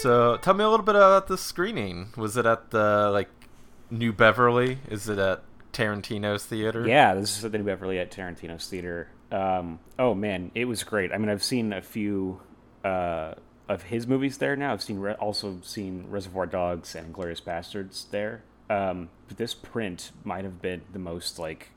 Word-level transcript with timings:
So 0.00 0.38
tell 0.38 0.54
me 0.54 0.64
a 0.64 0.68
little 0.70 0.84
bit 0.84 0.94
about 0.94 1.26
the 1.26 1.36
screening. 1.36 2.08
Was 2.16 2.38
it 2.38 2.46
at 2.46 2.70
the 2.70 3.10
like 3.12 3.28
New 3.90 4.14
Beverly? 4.14 4.78
Is 4.88 5.10
it 5.10 5.18
at 5.18 5.42
Tarantino's 5.74 6.46
theater? 6.46 6.88
Yeah, 6.88 7.14
this 7.14 7.36
is 7.36 7.44
at 7.44 7.52
the 7.52 7.58
New 7.58 7.64
Beverly 7.64 7.98
at 7.98 8.10
Tarantino's 8.10 8.66
theater. 8.66 9.08
Um, 9.30 9.78
oh 9.98 10.14
man, 10.14 10.52
it 10.54 10.64
was 10.64 10.84
great. 10.84 11.12
I 11.12 11.18
mean, 11.18 11.28
I've 11.28 11.44
seen 11.44 11.74
a 11.74 11.82
few 11.82 12.40
uh, 12.82 13.34
of 13.68 13.82
his 13.82 14.06
movies 14.06 14.38
there 14.38 14.56
now. 14.56 14.72
I've 14.72 14.82
seen 14.82 15.00
re- 15.00 15.12
also 15.14 15.58
seen 15.62 16.06
Reservoir 16.08 16.46
Dogs 16.46 16.94
and 16.94 17.12
Glorious 17.12 17.40
Bastards 17.40 18.06
there. 18.10 18.42
Um, 18.70 19.10
but 19.28 19.36
this 19.36 19.52
print 19.52 20.12
might 20.24 20.44
have 20.44 20.62
been 20.62 20.80
the 20.92 20.98
most 20.98 21.38
like 21.38 21.72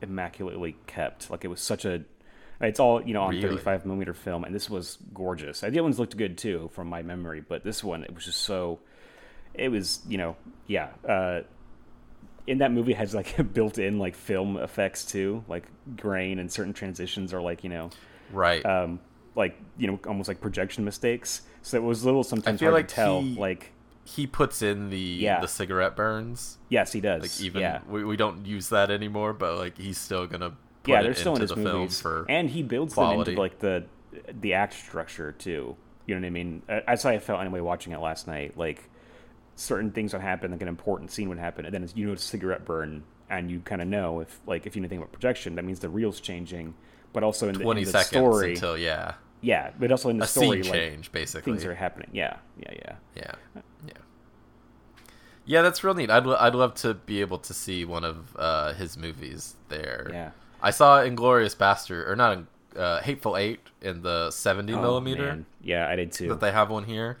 immaculately 0.00 0.76
kept. 0.86 1.30
Like 1.30 1.44
it 1.44 1.48
was 1.48 1.60
such 1.60 1.84
a. 1.84 2.04
It's 2.60 2.80
all 2.80 3.02
you 3.02 3.12
know 3.14 3.22
on 3.22 3.30
Really? 3.34 3.42
35 3.48 3.84
millimeter 3.86 4.14
film, 4.14 4.44
and 4.44 4.54
this 4.54 4.70
was 4.70 4.98
gorgeous. 5.12 5.60
The 5.60 5.66
other 5.68 5.82
ones 5.82 5.98
looked 5.98 6.16
good 6.16 6.38
too, 6.38 6.70
from 6.72 6.88
my 6.88 7.02
memory, 7.02 7.42
but 7.46 7.64
this 7.64 7.84
one 7.84 8.02
it 8.04 8.14
was 8.14 8.24
just 8.24 8.42
so. 8.42 8.78
It 9.54 9.68
was 9.70 10.00
you 10.08 10.18
know 10.18 10.36
yeah. 10.66 10.88
Uh, 11.08 11.42
in 12.46 12.58
that 12.58 12.70
movie 12.72 12.92
it 12.92 12.98
has 12.98 13.14
like 13.14 13.34
built-in 13.54 13.98
like 13.98 14.14
film 14.14 14.56
effects 14.56 15.04
too, 15.04 15.44
like 15.48 15.64
grain 15.96 16.38
and 16.38 16.50
certain 16.50 16.72
transitions 16.72 17.32
are 17.34 17.40
like 17.40 17.64
you 17.64 17.70
know 17.70 17.90
Right. 18.32 18.64
um, 18.64 19.00
like 19.34 19.58
you 19.76 19.86
know 19.88 19.98
almost 20.06 20.28
like 20.28 20.40
projection 20.40 20.84
mistakes. 20.84 21.42
So 21.62 21.76
it 21.76 21.82
was 21.82 22.02
a 22.02 22.06
little 22.06 22.22
sometimes 22.24 22.60
feel 22.60 22.70
hard 22.70 22.80
like 22.82 22.88
to 22.88 22.94
tell. 22.94 23.20
he- 23.20 23.34
Like 23.34 23.72
he 24.04 24.26
puts 24.26 24.62
in 24.62 24.88
the 24.90 24.98
Yeah. 24.98 25.40
the 25.40 25.48
cigarette 25.48 25.96
burns. 25.96 26.58
yes, 26.68 26.92
he 26.92 27.00
does. 27.00 27.22
Like 27.22 27.40
even 27.44 27.60
yeah, 27.60 27.80
we, 27.88 28.04
we 28.04 28.16
don't 28.16 28.46
use 28.46 28.68
that 28.68 28.90
anymore, 28.90 29.32
but 29.32 29.58
like 29.58 29.76
he's 29.76 29.98
still 29.98 30.26
gonna 30.26 30.52
put 30.86 30.92
yeah, 30.92 31.02
they're 31.02 31.14
still 31.14 31.34
in 31.34 31.40
his 31.40 31.50
the 31.50 31.56
film 31.56 31.80
movies, 31.80 32.00
for 32.00 32.26
and 32.28 32.48
he 32.50 32.62
builds 32.62 32.94
them 32.94 33.18
into 33.18 33.32
like 33.32 33.58
the 33.58 33.84
the 34.40 34.54
act 34.54 34.74
structure 34.74 35.32
too. 35.32 35.76
You 36.06 36.14
know 36.14 36.20
what 36.20 36.26
I 36.26 36.30
mean? 36.30 36.62
That's 36.66 37.02
how 37.02 37.10
I 37.10 37.18
felt 37.18 37.40
anyway 37.40 37.60
watching 37.60 37.92
it 37.92 38.00
last 38.00 38.26
night. 38.26 38.56
Like 38.56 38.88
certain 39.56 39.90
things 39.90 40.12
would 40.12 40.22
happen, 40.22 40.52
like 40.52 40.62
an 40.62 40.68
important 40.68 41.10
scene 41.10 41.28
would 41.28 41.38
happen, 41.38 41.64
and 41.64 41.74
then 41.74 41.88
you 41.94 42.06
notice 42.06 42.24
a 42.24 42.28
cigarette 42.28 42.64
burn, 42.64 43.02
and 43.28 43.50
you 43.50 43.60
kind 43.60 43.82
of 43.82 43.88
know 43.88 44.20
if 44.20 44.40
like 44.46 44.66
if 44.66 44.76
you 44.76 44.80
know 44.80 44.86
anything 44.86 44.98
about 44.98 45.12
projection, 45.12 45.54
that 45.56 45.64
means 45.64 45.80
the 45.80 45.88
reel's 45.88 46.20
changing. 46.20 46.74
But 47.12 47.22
also 47.22 47.48
in 47.48 47.54
the, 47.54 47.68
in 47.70 47.76
the 47.78 47.86
seconds 47.86 48.08
story, 48.08 48.52
until 48.52 48.76
yeah 48.76 49.14
yeah, 49.40 49.70
but 49.78 49.90
also 49.90 50.08
in 50.08 50.18
the 50.18 50.24
a 50.24 50.26
story, 50.26 50.62
scene 50.62 50.72
like 50.72 50.80
change 50.80 51.12
basically. 51.12 51.52
things 51.52 51.64
are 51.64 51.74
happening. 51.74 52.08
Yeah, 52.12 52.36
yeah, 52.58 52.72
yeah. 52.74 52.96
Yeah, 53.14 53.32
yeah, 53.54 53.92
yeah. 55.44 55.62
That's 55.62 55.84
real 55.84 55.94
neat. 55.94 56.10
I'd 56.10 56.26
I'd 56.26 56.54
love 56.54 56.74
to 56.76 56.94
be 56.94 57.20
able 57.20 57.38
to 57.38 57.54
see 57.54 57.84
one 57.84 58.04
of 58.04 58.36
uh, 58.36 58.72
his 58.74 58.96
movies 58.96 59.54
there. 59.68 60.10
Yeah. 60.12 60.30
I 60.66 60.70
saw 60.70 61.02
Inglorious 61.02 61.54
Bastard 61.54 62.08
or 62.08 62.16
not 62.16 62.38
uh, 62.76 63.00
Hateful 63.00 63.36
Eight 63.36 63.60
in 63.80 64.02
the 64.02 64.30
seventy 64.30 64.72
Oh, 64.74 64.80
millimeter 64.82 65.26
man. 65.26 65.46
Yeah, 65.62 65.88
I 65.88 65.96
did 65.96 66.12
too. 66.12 66.28
that 66.28 66.40
they 66.40 66.52
have 66.52 66.70
one 66.70 66.84
here. 66.84 67.18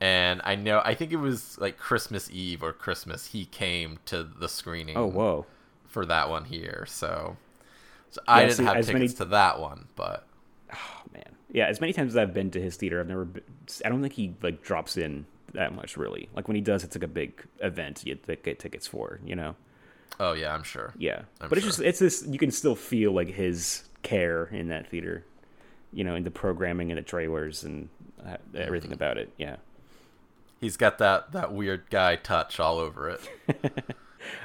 And 0.00 0.40
I 0.44 0.54
know 0.56 0.80
I 0.84 0.94
think 0.94 1.12
it 1.12 1.16
was 1.16 1.58
like 1.58 1.76
Christmas 1.78 2.30
Eve 2.30 2.62
or 2.62 2.72
Christmas. 2.72 3.26
He 3.26 3.44
came 3.44 3.98
to 4.06 4.22
the 4.24 4.48
screening. 4.48 4.96
oh, 4.96 5.06
whoa. 5.06 5.46
for 5.86 6.04
that 6.06 6.28
one 6.30 6.44
here. 6.46 6.84
So, 6.88 7.36
so 8.10 8.20
I 8.26 8.40
didn't 8.44 8.54
see, 8.56 8.64
have 8.64 8.74
tickets 8.76 8.92
many- 8.92 9.08
to 9.08 9.24
that 9.26 9.60
one, 9.60 9.88
but 9.96 10.26
Oh, 10.72 11.02
man. 11.12 11.36
Yeah, 11.52 11.66
as 11.66 11.80
many 11.80 11.92
times 11.92 12.12
as 12.12 12.16
I've 12.16 12.32
been 12.32 12.50
to 12.52 12.60
his 12.60 12.76
theater, 12.76 13.00
I've 13.00 13.08
never. 13.08 13.24
Been, 13.24 13.42
I 13.84 13.88
don't 13.88 14.00
think 14.02 14.14
he 14.14 14.34
like 14.42 14.62
drops 14.62 14.96
in 14.96 15.26
that 15.52 15.74
much 15.74 15.96
really. 15.96 16.28
Like 16.34 16.46
when 16.48 16.54
he 16.54 16.60
does, 16.60 16.84
it's 16.84 16.94
like 16.96 17.02
a 17.02 17.08
big 17.08 17.42
event 17.60 18.02
you 18.06 18.14
get 18.14 18.42
get 18.44 18.58
tickets 18.58 18.86
for. 18.86 19.20
You 19.24 19.34
know. 19.36 19.56
Oh 20.20 20.34
yeah, 20.34 20.54
I'm 20.54 20.62
sure. 20.62 20.94
Yeah, 20.96 21.22
I'm 21.40 21.48
but 21.48 21.58
it's 21.58 21.64
sure. 21.64 21.70
just 21.70 21.80
it's 21.80 21.98
this. 21.98 22.24
You 22.28 22.38
can 22.38 22.52
still 22.52 22.76
feel 22.76 23.10
like 23.12 23.28
his 23.28 23.82
care 24.04 24.44
in 24.52 24.68
that 24.68 24.88
theater. 24.88 25.24
You 25.92 26.04
know, 26.04 26.14
in 26.14 26.22
the 26.22 26.30
programming 26.30 26.92
and 26.92 26.98
the 26.98 27.02
trailers 27.02 27.64
and 27.64 27.88
uh, 28.24 28.36
everything 28.54 28.90
Mm-hmm. 28.90 28.94
about 28.94 29.18
it. 29.18 29.32
Yeah. 29.36 29.56
He's 30.60 30.76
got 30.76 30.98
that 30.98 31.32
that 31.32 31.52
weird 31.52 31.90
guy 31.90 32.14
touch 32.16 32.60
all 32.60 32.78
over 32.78 33.08
it. 33.10 33.20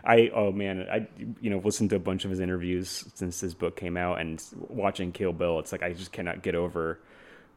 I 0.05 0.31
oh 0.33 0.51
man, 0.51 0.87
I 0.91 1.07
you 1.41 1.49
know 1.49 1.57
listened 1.59 1.89
to 1.91 1.97
a 1.97 1.99
bunch 1.99 2.23
of 2.25 2.31
his 2.31 2.39
interviews 2.39 3.05
since 3.13 3.41
his 3.41 3.53
book 3.53 3.75
came 3.75 3.97
out, 3.97 4.19
and 4.19 4.41
watching 4.69 5.11
Kill 5.11 5.33
Bill, 5.33 5.59
it's 5.59 5.71
like 5.73 5.83
I 5.83 5.91
just 5.93 6.11
cannot 6.13 6.41
get 6.41 6.55
over 6.55 6.99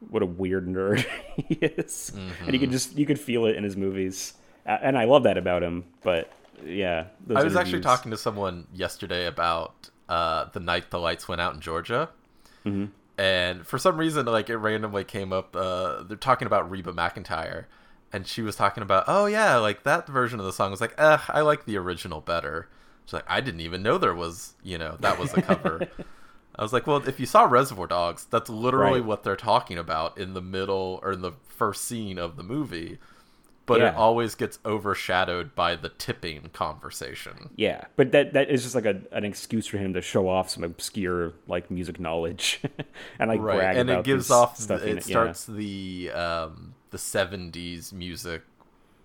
what 0.09 0.21
a 0.21 0.25
weird 0.25 0.67
nerd 0.67 1.05
he 1.37 1.55
is, 1.55 2.11
and 2.13 2.29
Mm-hmm. 2.31 2.53
you 2.53 2.59
could 2.59 2.71
just 2.71 2.97
you 2.97 3.05
could 3.05 3.19
feel 3.19 3.45
it 3.45 3.55
in 3.55 3.63
his 3.63 3.77
movies, 3.77 4.33
and 4.65 4.97
I 4.97 5.05
love 5.05 5.23
that 5.23 5.37
about 5.37 5.63
him. 5.63 5.85
But 6.03 6.29
yeah, 6.65 7.05
those 7.25 7.37
I 7.37 7.43
was 7.43 7.55
actually 7.55 7.81
talking 7.81 8.11
to 8.11 8.17
someone 8.17 8.67
yesterday 8.73 9.25
about 9.25 9.89
uh, 10.07 10.45
the 10.53 10.59
night 10.59 10.89
the 10.91 10.99
lights 10.99 11.27
went 11.27 11.41
out 11.41 11.53
in 11.53 11.61
Georgia, 11.61 12.09
Mm-hmm. 12.65 12.85
and 13.17 13.65
for 13.65 13.77
some 13.77 13.97
reason, 13.97 14.25
like 14.25 14.49
it 14.49 14.57
randomly 14.57 15.03
came 15.03 15.31
up. 15.33 15.55
Uh, 15.55 16.03
they're 16.03 16.17
talking 16.17 16.45
about 16.45 16.69
Reba 16.69 16.91
McEntire, 16.93 17.65
and 18.11 18.27
she 18.27 18.41
was 18.41 18.55
talking 18.55 18.83
about, 18.83 19.05
oh 19.07 19.25
yeah, 19.27 19.55
like 19.57 19.83
that 19.83 20.07
version 20.07 20.39
of 20.39 20.45
the 20.45 20.53
song 20.53 20.71
was 20.71 20.81
like, 20.81 20.93
eh, 20.97 21.17
I 21.29 21.41
like 21.41 21.65
the 21.65 21.77
original 21.77 22.21
better. 22.21 22.67
She's 23.05 23.13
like, 23.13 23.25
I 23.27 23.41
didn't 23.41 23.61
even 23.61 23.81
know 23.81 23.97
there 23.97 24.13
was, 24.13 24.53
you 24.63 24.77
know, 24.77 24.97
that 24.99 25.17
was 25.17 25.33
a 25.33 25.41
cover. 25.41 25.87
I 26.55 26.61
was 26.61 26.73
like, 26.73 26.85
well, 26.85 26.97
if 27.07 27.19
you 27.19 27.25
saw 27.25 27.43
Reservoir 27.45 27.87
Dogs, 27.87 28.27
that's 28.29 28.49
literally 28.49 28.99
Right. 28.99 29.07
what 29.07 29.23
they're 29.23 29.35
talking 29.37 29.77
about 29.77 30.17
in 30.17 30.33
the 30.33 30.41
middle 30.41 30.99
or 31.01 31.13
in 31.13 31.21
the 31.21 31.31
first 31.47 31.85
scene 31.85 32.19
of 32.19 32.35
the 32.35 32.43
movie. 32.43 32.99
But 33.69 33.81
Yeah. 33.81 33.89
it 33.89 33.95
always 33.95 34.33
gets 34.33 34.57
overshadowed 34.65 35.53
by 35.53 35.75
the 35.75 35.89
tipping 35.89 36.49
conversation. 36.53 37.51
Yeah, 37.55 37.85
but 37.95 38.11
that 38.13 38.33
that 38.33 38.49
is 38.49 38.63
just 38.63 38.73
like 38.73 38.85
a, 38.85 38.99
an 39.11 39.23
excuse 39.23 39.67
for 39.67 39.77
him 39.77 39.93
to 39.93 40.01
show 40.01 40.27
off 40.27 40.49
some 40.49 40.63
obscure 40.63 41.33
like 41.47 41.69
music 41.69 41.99
knowledge, 41.99 42.61
and 43.19 43.29
like 43.29 43.39
brag 43.39 43.77
and 43.77 43.89
about 43.89 43.99
it 43.99 44.05
gives 44.05 44.31
off 44.31 44.57
stuff. 44.57 44.81
it 44.81 44.97
it. 44.97 45.03
starts 45.03 45.45
the 45.45 46.09
um 46.13 46.73
the 46.89 46.97
70s 46.97 47.93
music 47.93 48.41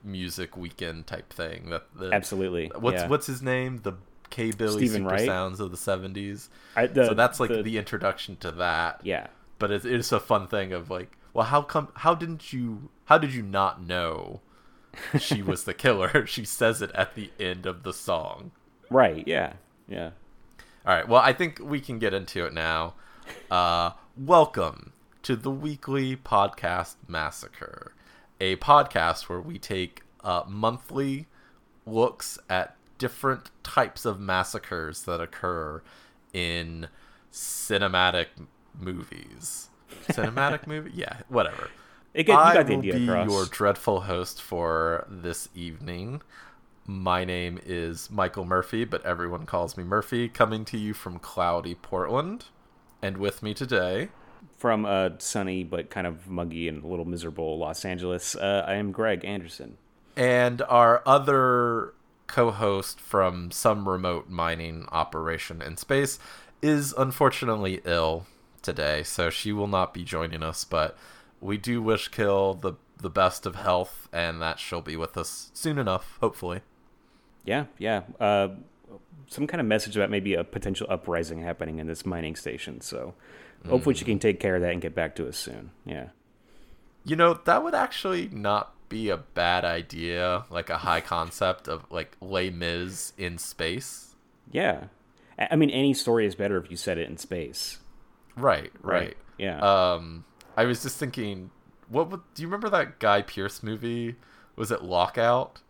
music 0.03 0.57
weekend 0.57 1.07
type 1.07 1.33
thing 1.33 1.71
that 1.71 1.85
the, 1.95 2.11
absolutely. 2.13 2.71
what's 2.79 3.03
yeah. 3.03 3.09
what's 3.09 3.27
his 3.27 3.43
name 3.43 3.81
the 3.83 3.93
k 4.31 4.51
billy 4.51 4.87
Stephen 4.87 5.03
super 5.03 5.15
Wright? 5.15 5.27
sounds 5.27 5.61
of 5.61 5.71
the 5.71 5.77
70s 5.77 6.49
so 6.95 7.15
that's 7.15 7.41
like 7.41 7.51
the, 7.51 7.63
the, 7.63 7.79
introduction 7.79 8.37
to 8.37 8.51
that 8.53 9.01
yeah. 9.03 9.29
but 9.59 9.71
it's, 9.71 9.85
it's 9.85 10.13
a 10.13 10.21
fun 10.21 10.47
thing 10.47 10.73
of 10.73 10.91
like 10.91 11.17
well 11.33 11.47
how 11.47 11.63
come 11.63 11.89
how 11.97 12.15
didn't 12.15 12.53
you 12.53 12.91
how 13.07 13.17
did 13.19 13.33
you 13.33 13.43
not 13.43 13.83
know 13.83 14.41
she 15.19 15.43
was 15.43 15.65
the 15.65 15.75
killer 15.75 16.27
she 16.29 16.45
says 16.45 16.81
it 16.83 16.91
at 16.95 17.15
the 17.15 17.31
end 17.39 17.67
of 17.67 17.83
the 17.83 17.93
song 17.93 18.51
Right. 18.91 19.27
Yeah. 19.27 19.55
Yeah. 19.89 20.11
all 20.87 20.95
right. 20.95 21.09
Well, 21.09 21.21
I 21.21 21.33
think 21.33 21.59
we 21.61 21.81
can 21.81 21.99
get 21.99 22.15
into 22.15 22.45
it 22.45 22.53
now. 22.53 22.95
Uh, 23.51 23.91
welcome 24.17 24.93
to 25.23 25.37
the 25.37 25.51
weekly 25.51 26.17
podcast 26.17 26.97
massacre, 27.09 27.95
a 28.41 28.57
podcast 28.57 29.29
where 29.29 29.41
we 29.41 29.59
take 29.59 30.03
uh, 30.23 30.43
monthly 30.47 31.27
looks 31.87 32.39
at 32.49 32.77
different 32.99 33.51
types 33.63 34.05
of 34.05 34.21
massacres 34.21 35.03
that 35.03 35.21
occur 35.21 35.83
in 36.33 36.89
cinematic 37.33 38.27
movies. 38.79 39.71
Cinematic 40.09 40.67
movie? 40.67 40.93
Yeah, 40.95 41.21
whatever. 41.29 41.71
It 42.15 42.25
get, 42.25 42.33
you 42.35 42.39
I 42.39 42.55
got 42.55 42.67
the 42.67 42.75
will 42.75 42.79
idea 42.81 42.95
be 42.95 43.05
across. 43.05 43.29
your 43.31 43.47
dreadful 43.47 44.03
host 44.03 44.41
for 44.41 45.07
this 45.11 45.49
evening. 45.55 46.23
My 46.87 47.25
name 47.25 47.59
is 47.65 48.11
Michael 48.11 48.45
Murphy, 48.45 48.85
but 48.85 49.05
everyone 49.05 49.47
calls 49.47 49.77
me 49.77 49.85
Murphy, 49.85 50.29
coming 50.29 50.65
to 50.67 50.79
you 50.79 50.95
from 50.95 51.19
cloudy 51.19 51.75
Portland. 51.75 52.45
And 53.03 53.17
with 53.17 53.43
me 53.43 53.53
today, 53.55 54.11
From 54.59 54.85
uh, 54.87 55.11
sunny 55.19 55.65
but 55.65 55.91
kind 55.91 56.07
of 56.07 56.29
muggy 56.29 56.69
and 56.69 56.85
a 56.85 56.87
little 56.87 57.05
miserable 57.05 57.59
Los 57.59 57.85
Angeles, 57.85 58.37
uh, 58.37 58.65
I 58.67 58.75
am 58.75 58.93
Greg 58.93 59.25
Anderson. 59.25 59.77
and 60.17 60.63
our 60.63 61.03
other 61.05 61.95
co 62.29 62.51
host 62.53 63.01
from 63.01 63.51
some 63.51 63.89
remote 63.89 64.29
mining 64.29 64.87
operation 64.93 65.61
in 65.61 65.77
space 65.77 66.19
is 66.63 66.95
unfortunately 66.97 67.81
ill 67.85 68.27
today, 68.63 69.03
so 69.03 69.29
she 69.31 69.53
will 69.53 69.67
not 69.67 69.93
be 69.93 70.05
joining 70.05 70.43
us, 70.43 70.65
but 70.65 70.97
we 71.45 71.59
do 71.59 71.83
wish 71.83 72.09
Kill 72.09 72.55
the, 72.55 72.73
the 72.97 73.11
best 73.11 73.45
of 73.47 73.55
health 73.57 74.09
and 74.13 74.41
that 74.41 74.59
she'll 74.59 74.81
be 74.81 74.97
with 74.97 75.17
us 75.19 75.51
soon 75.53 75.79
enough, 75.79 76.17
hopefully. 76.21 76.61
Yeah, 77.45 77.67
yeah. 77.79 78.03
Uh, 78.19 78.49
some 79.27 79.47
kind 79.47 79.61
of 79.61 79.67
message 79.67 79.95
about 79.97 80.11
maybe 80.11 80.33
a 80.35 80.43
potential 80.45 80.87
uprising 80.89 81.43
happening 81.43 81.79
in 81.79 81.87
this 81.87 82.07
mining 82.07 82.35
station. 82.37 82.81
So 82.81 83.15
hopefully 83.69 83.95
Mm. 83.95 83.99
she 83.99 84.05
can 84.07 84.19
take 84.19 84.41
care 84.41 84.57
of 84.57 84.63
that 84.63 84.73
and 84.73 84.81
get 84.81 84.95
back 84.95 85.15
to 85.17 85.29
us 85.29 85.37
soon. 85.37 85.71
Yeah. 85.85 86.09
You 87.05 87.17
know, 87.17 87.35
that 87.45 87.63
would 87.63 87.75
actually 87.75 88.29
not 88.33 88.73
be 88.89 89.11
a 89.11 89.17
bad 89.19 89.65
idea, 89.65 90.45
like 90.51 90.71
a 90.71 90.79
high 90.79 91.01
concept 91.03 91.69
of 91.69 91.85
like 91.91 92.17
Les 92.21 92.49
Mis 92.51 93.13
in 93.19 93.37
space. 93.39 94.15
Yeah. 94.51 94.85
I 95.39 95.49
I 95.51 95.57
mean, 95.57 95.69
any 95.71 95.93
story 95.95 96.25
is 96.27 96.35
better 96.35 96.57
if 96.57 96.71
you 96.71 96.77
set 96.79 96.97
it 96.97 97.09
in 97.09 97.19
space. 97.19 97.81
Right, 98.37 98.73
right. 98.81 99.17
Yeah. 99.37 99.59
Um, 99.61 100.25
I 100.57 100.65
was 100.65 100.83
just 100.83 100.99
thinking, 100.99 101.51
what 101.89 102.11
would, 102.11 102.21
do 102.35 102.43
you 102.43 102.49
remember 102.49 102.69
that 102.71 102.99
Guy 102.99 103.23
Pearce 103.23 103.63
movie? 103.63 104.17
Was 104.57 104.71
it 104.71 104.83
Lockout? 104.83 105.61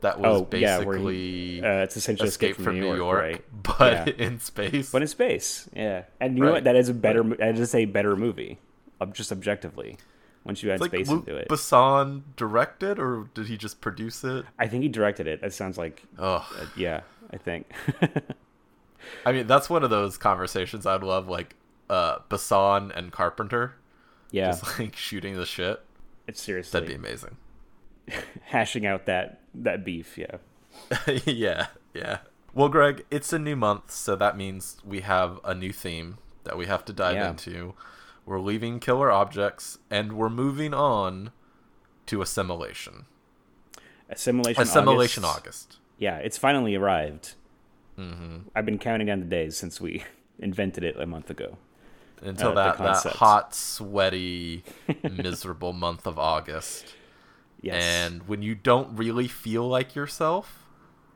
That 0.00 0.18
was 0.18 0.42
oh, 0.42 0.56
yeah. 0.56 0.78
Basically 0.78 1.16
he, 1.16 1.62
uh, 1.62 1.82
it's 1.82 1.96
essentially 1.96 2.28
Escape 2.28 2.56
from 2.56 2.80
New 2.80 2.94
York, 2.94 3.22
right? 3.22 3.44
but 3.62 4.08
Yeah. 4.08 4.14
in 4.26 4.40
space. 4.40 4.90
But 4.90 5.02
in 5.02 5.08
space, 5.08 5.68
yeah. 5.74 6.04
And 6.20 6.38
you 6.38 6.44
know 6.44 6.52
what? 6.52 6.64
That 6.64 6.76
is 6.76 6.88
a 6.88 6.94
better. 6.94 7.22
That 7.22 7.58
is 7.58 7.74
a 7.74 7.84
better 7.84 8.16
movie, 8.16 8.58
just 9.12 9.30
objectively. 9.30 9.98
once 10.44 10.62
you 10.62 10.70
add 10.70 10.76
It's 10.76 10.80
like 10.80 10.90
space 10.92 11.08
Luc 11.08 11.28
into 11.28 11.36
it. 11.36 11.48
Besson 11.48 12.22
directed, 12.36 12.98
or 12.98 13.28
did 13.34 13.48
he 13.48 13.58
just 13.58 13.82
produce 13.82 14.24
it? 14.24 14.46
I 14.58 14.68
think 14.68 14.84
he 14.84 14.88
directed 14.88 15.26
it. 15.26 15.42
That 15.42 15.52
sounds 15.52 15.76
like 15.76 16.02
Ugh. 16.18 16.44
uh, 16.58 16.66
yeah. 16.76 17.02
I 17.32 17.36
think. 17.36 17.70
I 19.26 19.32
mean, 19.32 19.46
that's 19.46 19.68
one 19.70 19.84
of 19.84 19.90
those 19.90 20.16
conversations 20.16 20.86
I'd 20.86 21.02
love, 21.02 21.28
like 21.28 21.56
uh, 21.88 22.18
Besson 22.28 22.96
and 22.96 23.12
Carpenter, 23.12 23.74
yeah, 24.30 24.50
just 24.52 24.78
like 24.78 24.96
shooting 24.96 25.36
the 25.36 25.46
shit. 25.46 25.80
it's 26.26 26.40
seriously 26.40 26.72
That'd 26.80 26.88
be 26.88 26.94
amazing. 26.94 27.36
hashing 28.44 28.86
out 28.86 29.06
that 29.06 29.40
that 29.54 29.84
beef. 29.84 30.16
Yeah. 30.18 30.36
yeah, 31.24 31.66
yeah. 31.94 32.18
Well, 32.54 32.68
Greg, 32.68 33.04
it's 33.10 33.32
a 33.32 33.38
new 33.38 33.56
month, 33.56 33.90
so 33.90 34.16
that 34.16 34.36
means 34.36 34.78
we 34.84 35.00
have 35.00 35.38
a 35.44 35.54
new 35.54 35.72
theme 35.72 36.18
that 36.44 36.56
we 36.58 36.66
have 36.66 36.84
to 36.86 36.92
dive 36.92 37.16
Yeah. 37.16 37.30
into. 37.30 37.74
We're 38.26 38.40
leaving 38.40 38.80
killer 38.80 39.10
objects, 39.10 39.78
and 39.90 40.12
we're 40.14 40.28
moving 40.30 40.74
on 40.74 41.30
to 42.06 42.22
assimilation. 42.22 43.06
Assimilation. 44.08 44.62
Assimilation 44.62 45.24
August. 45.24 45.38
August. 45.40 45.76
Yeah, 45.98 46.16
it's 46.18 46.38
finally 46.38 46.74
arrived. 46.74 47.34
hmm 47.96 48.38
I've 48.54 48.66
been 48.66 48.78
counting 48.78 49.06
down 49.06 49.20
the 49.20 49.26
days 49.26 49.56
since 49.56 49.80
we 49.80 50.04
invented 50.38 50.82
it 50.84 50.96
a 50.98 51.06
month 51.06 51.30
ago. 51.30 51.58
Until 52.22 52.50
Uh, 52.50 52.54
that, 52.76 52.78
that 52.78 53.12
hot, 53.14 53.54
sweaty, 53.54 54.62
miserable 55.02 55.72
month 55.72 56.06
of 56.06 56.18
August. 56.18 56.94
Yes. 57.62 57.82
And 57.82 58.26
when 58.28 58.42
you 58.42 58.54
don't 58.54 58.96
really 58.96 59.28
feel 59.28 59.66
like 59.68 59.94
yourself, 59.94 60.66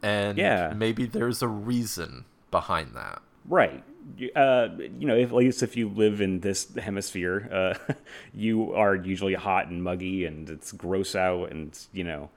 and 0.03 0.37
Yeah. 0.39 0.73
maybe 0.77 1.06
there's 1.06 1.43
a 1.43 1.49
reason 1.49 2.25
behind 2.51 2.95
that. 2.95 3.23
Right. 3.49 3.83
You- 4.19 4.31
Uh, 4.37 4.69
you 4.79 5.06
know, 5.06 5.17
if, 5.17 5.29
at 5.31 5.35
least 5.35 5.62
if 5.62 5.77
you 5.77 5.89
live 5.89 6.21
in 6.21 6.41
this 6.41 6.75
hemisphere, 6.75 7.49
uh, 7.53 7.93
you 8.35 8.73
are 8.75 8.95
usually 8.95 9.35
hot 9.35 9.69
and 9.69 9.83
muggy, 9.83 10.25
and 10.27 10.49
it's 10.51 10.73
gross 10.73 11.15
out, 11.15 11.51
and 11.51 11.79
you 11.93 12.05
know, 12.05 12.31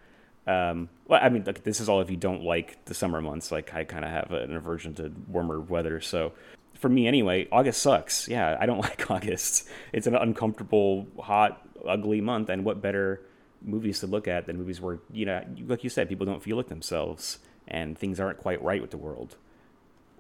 um, 0.46 0.88
well, 1.08 1.20
I 1.22 1.28
mean, 1.28 1.44
this 1.64 1.82
is 1.82 1.90
all 1.90 2.00
if 2.00 2.10
you 2.10 2.16
don't 2.16 2.42
like 2.44 2.84
the 2.86 2.94
summer 2.94 3.22
months. 3.22 3.52
Like 3.52 3.74
I 3.74 3.84
kind 3.84 4.06
of 4.06 4.12
have 4.12 4.32
an 4.32 4.56
aversion 4.56 4.94
to 4.96 5.12
warmer 5.28 5.60
weather, 5.60 6.00
so 6.00 6.32
for 6.78 6.90
me 6.90 7.08
anyway, 7.08 7.48
August 7.52 7.82
sucks. 7.82 8.28
Yeah, 8.28 8.58
I 8.60 8.66
don't 8.66 8.80
like 8.90 9.10
August. 9.12 9.68
It's 9.94 10.08
an 10.08 10.16
uncomfortable, 10.16 11.08
hot, 11.20 11.62
ugly 11.86 12.22
month, 12.22 12.50
and 12.50 12.64
what 12.64 12.82
better 12.82 13.22
movies 13.62 14.00
to 14.02 14.08
look 14.08 14.28
at 14.28 14.46
than 14.46 14.58
movies 14.58 14.80
where 14.80 15.00
you 15.12 15.26
know, 15.26 15.44
like 15.68 15.84
you 15.84 15.90
said, 15.90 16.08
people 16.10 16.26
don't 16.26 16.44
feel 16.44 16.58
like 16.58 16.68
themselves, 16.68 17.40
and 17.68 17.98
things 17.98 18.20
aren't 18.20 18.38
quite 18.38 18.62
right 18.64 18.82
with 18.82 18.92
the 18.92 18.98
world. 18.98 19.36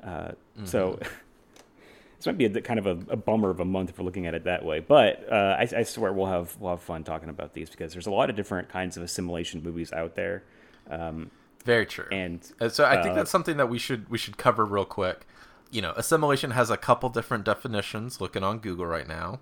Uh, 0.04 0.31
So 0.65 1.00
this 2.18 2.25
might 2.25 2.38
be 2.38 2.45
a 2.45 2.62
kind 2.62 2.80
of 2.80 2.88
a, 2.88 2.98
a 3.13 3.15
bummer 3.15 3.50
of 3.50 3.59
a 3.59 3.65
month 3.65 3.89
if 3.92 4.00
we're 4.00 4.06
looking 4.06 4.25
at 4.25 4.33
it 4.33 4.44
that 4.45 4.65
way. 4.65 4.80
But 4.80 5.31
uh, 5.31 5.56
I, 5.59 5.68
I 5.77 5.83
swear 5.83 6.12
we'll 6.13 6.25
have 6.27 6.57
we'll 6.59 6.71
have 6.71 6.81
fun 6.81 7.04
talking 7.04 7.30
about 7.30 7.54
these 7.54 7.69
because 7.69 7.94
there's 7.94 8.07
a 8.07 8.12
lot 8.12 8.30
of 8.30 8.36
different 8.36 8.69
kinds 8.69 8.98
of 8.98 9.04
assimilation 9.04 9.62
movies 9.63 9.94
out 9.94 10.15
there, 10.15 10.44
um, 10.89 11.30
Very 11.65 11.86
true. 11.86 12.07
and 12.12 12.39
And 12.59 12.71
so 12.71 12.86
I 12.86 12.95
think 13.01 13.12
uh, 13.13 13.15
that's 13.15 13.31
something 13.31 13.57
that 13.57 13.69
we 13.69 13.77
should 13.77 14.09
we 14.09 14.18
should 14.18 14.38
cover 14.38 14.65
real 14.65 14.86
quick. 14.86 15.27
You 15.71 15.81
know, 15.81 15.93
assimilation 15.95 16.51
has 16.51 16.69
a 16.69 16.77
couple 16.77 17.09
different 17.09 17.43
definitions. 17.43 18.21
Looking 18.21 18.43
on 18.43 18.59
Google 18.59 18.85
right 18.85 19.07
now, 19.07 19.39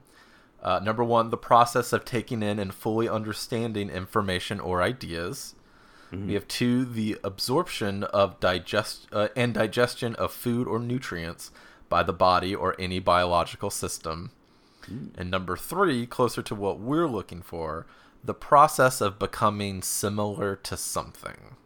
uh, 0.62 0.80
number 0.80 1.04
one, 1.04 1.30
the 1.30 1.38
process 1.38 1.94
of 1.94 2.06
taking 2.06 2.42
in 2.42 2.58
and 2.60 2.74
fully 2.74 3.08
understanding 3.08 3.90
information 3.90 4.60
or 4.60 4.82
ideas. 4.82 5.56
We 6.28 6.34
have 6.36 6.48
two, 6.48 6.86
the 6.86 7.18
absorption 7.24 8.04
of 8.06 8.40
digest 8.40 9.08
uh, 9.12 9.28
and 9.36 9.54
digestion 9.54 10.16
of 10.16 10.32
food 10.32 10.68
or 10.68 10.80
nutrients 10.80 11.52
by 11.90 12.04
the 12.04 12.14
body 12.14 12.56
or 12.56 12.76
any 12.80 13.00
biological 13.00 13.70
system. 13.70 14.32
And 15.18 15.30
number 15.30 15.58
three, 15.58 16.06
closer 16.06 16.42
to 16.44 16.56
what 16.56 16.80
we're 16.80 17.08
looking 17.08 17.42
for, 17.42 17.86
the 18.24 18.34
process 18.34 19.02
of 19.02 19.20
becoming 19.20 19.82
similar 19.82 20.56
to 20.56 20.78
something. 20.78 21.58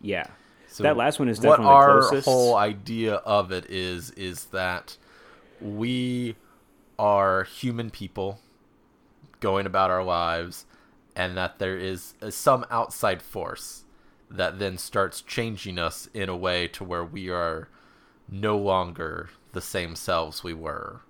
yeah, 0.00 0.28
So 0.76 0.82
that 0.82 0.98
last 0.98 1.18
one 1.18 1.30
is 1.30 1.40
what 1.40 1.58
our 1.58 2.02
closest. 2.02 2.26
whole 2.26 2.54
idea 2.54 3.14
of 3.14 3.50
it 3.50 3.64
is 3.70 4.10
is 4.10 4.44
that 4.46 4.98
we 5.58 6.36
are 6.98 7.44
human 7.44 7.88
people 7.88 8.40
going 9.40 9.64
about 9.64 9.90
our 9.90 10.04
lives 10.04 10.66
and 11.16 11.34
that 11.34 11.58
there 11.58 11.78
is 11.78 12.12
some 12.28 12.66
outside 12.70 13.22
force 13.22 13.84
that 14.30 14.58
then 14.58 14.76
starts 14.76 15.22
changing 15.22 15.78
us 15.78 16.10
in 16.12 16.28
a 16.28 16.36
way 16.36 16.68
to 16.68 16.84
where 16.84 17.06
we 17.06 17.30
are 17.30 17.70
no 18.28 18.58
longer 18.58 19.30
the 19.52 19.62
same 19.62 19.96
selves 19.96 20.44
we 20.44 20.52
were 20.52 21.00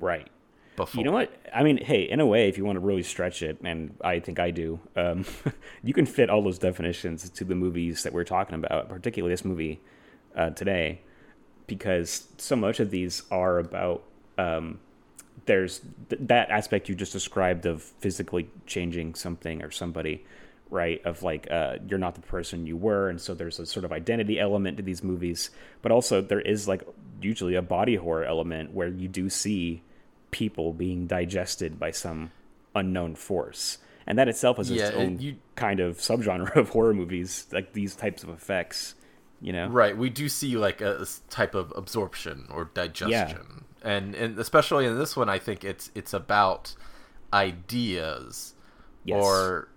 right. 0.00 0.26
Before. 0.76 0.98
You 0.98 1.04
know 1.04 1.12
what? 1.12 1.32
I 1.54 1.62
mean, 1.62 1.78
hey, 1.78 2.02
in 2.02 2.20
a 2.20 2.26
way, 2.26 2.48
if 2.48 2.58
you 2.58 2.64
want 2.64 2.76
to 2.76 2.80
really 2.80 3.02
stretch 3.02 3.42
it, 3.42 3.58
and 3.62 3.94
I 4.02 4.20
think 4.20 4.38
I 4.38 4.50
do, 4.50 4.80
um, 4.96 5.24
you 5.82 5.94
can 5.94 6.06
fit 6.06 6.30
all 6.30 6.42
those 6.42 6.58
definitions 6.58 7.28
to 7.28 7.44
the 7.44 7.54
movies 7.54 8.02
that 8.02 8.12
we're 8.12 8.24
talking 8.24 8.54
about, 8.54 8.88
particularly 8.88 9.32
this 9.32 9.44
movie 9.44 9.80
uh, 10.36 10.50
today, 10.50 11.00
because 11.66 12.28
so 12.38 12.56
much 12.56 12.80
of 12.80 12.90
these 12.90 13.22
are 13.30 13.58
about 13.58 14.04
um, 14.38 14.80
there's 15.46 15.80
th- 16.08 16.20
that 16.26 16.50
aspect 16.50 16.88
you 16.88 16.94
just 16.94 17.12
described 17.12 17.66
of 17.66 17.82
physically 17.82 18.50
changing 18.66 19.14
something 19.14 19.62
or 19.62 19.70
somebody, 19.70 20.24
right? 20.70 21.04
Of 21.04 21.22
like 21.22 21.50
uh, 21.50 21.76
you're 21.86 21.98
not 21.98 22.14
the 22.14 22.20
person 22.20 22.66
you 22.66 22.76
were, 22.76 23.08
and 23.08 23.20
so 23.20 23.34
there's 23.34 23.58
a 23.58 23.66
sort 23.66 23.84
of 23.84 23.92
identity 23.92 24.40
element 24.40 24.76
to 24.78 24.82
these 24.82 25.02
movies, 25.02 25.50
but 25.82 25.92
also 25.92 26.20
there 26.20 26.40
is 26.40 26.66
like 26.66 26.82
usually 27.20 27.54
a 27.54 27.62
body 27.62 27.96
horror 27.96 28.24
element 28.24 28.72
where 28.72 28.88
you 28.88 29.08
do 29.08 29.30
see 29.30 29.82
people 30.34 30.72
being 30.72 31.06
digested 31.06 31.78
by 31.78 31.92
some 31.92 32.32
unknown 32.74 33.14
force. 33.14 33.78
And 34.06 34.18
that 34.18 34.26
itself 34.28 34.58
is 34.58 34.68
Yeah, 34.70 34.88
its 34.88 34.96
own 34.96 35.20
you- 35.20 35.36
kind 35.54 35.78
of 35.78 35.98
subgenre 35.98 36.56
of 36.56 36.70
horror 36.70 36.92
movies, 36.92 37.46
like 37.52 37.72
these 37.72 37.94
types 37.94 38.22
of 38.24 38.28
effects, 38.30 38.96
you 39.40 39.52
know? 39.52 39.68
Right, 39.68 39.96
we 39.96 40.10
do 40.10 40.28
see 40.28 40.56
like 40.56 40.80
a 40.80 41.06
type 41.30 41.54
of 41.54 41.72
absorption 41.76 42.46
or 42.50 42.70
digestion, 42.74 43.64
and 43.82 44.14
and 44.16 44.38
especially 44.38 44.86
in 44.86 44.98
this 44.98 45.16
one, 45.16 45.28
I 45.28 45.38
think 45.38 45.62
it's 45.64 45.90
it's 45.94 46.12
about 46.12 46.74
ideas, 47.32 48.54
Yes. 49.04 49.22
or 49.22 49.68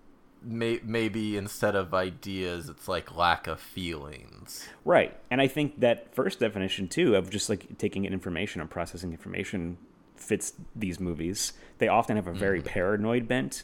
may, 0.44 0.80
maybe 0.84 1.38
instead 1.38 1.76
of 1.76 1.94
ideas, 1.94 2.70
it's 2.70 2.88
like 2.88 3.16
lack 3.16 3.48
of 3.48 3.60
feelings. 3.60 4.68
Right. 4.86 5.16
And 5.32 5.42
I 5.42 5.48
think 5.48 5.80
that 5.82 6.14
first 6.14 6.40
definition, 6.40 6.88
too, 6.88 7.16
of 7.16 7.30
just 7.30 7.50
like 7.50 7.78
taking 7.78 8.06
in 8.06 8.14
information 8.14 8.62
and 8.62 8.70
processing 8.70 9.12
information 9.12 9.78
fits 10.20 10.54
these 10.76 11.00
movies. 11.00 11.54
They 11.78 11.88
often 11.88 12.16
have 12.16 12.28
a 12.28 12.34
very 12.34 12.62
paranoid 12.62 13.28
bent 13.28 13.64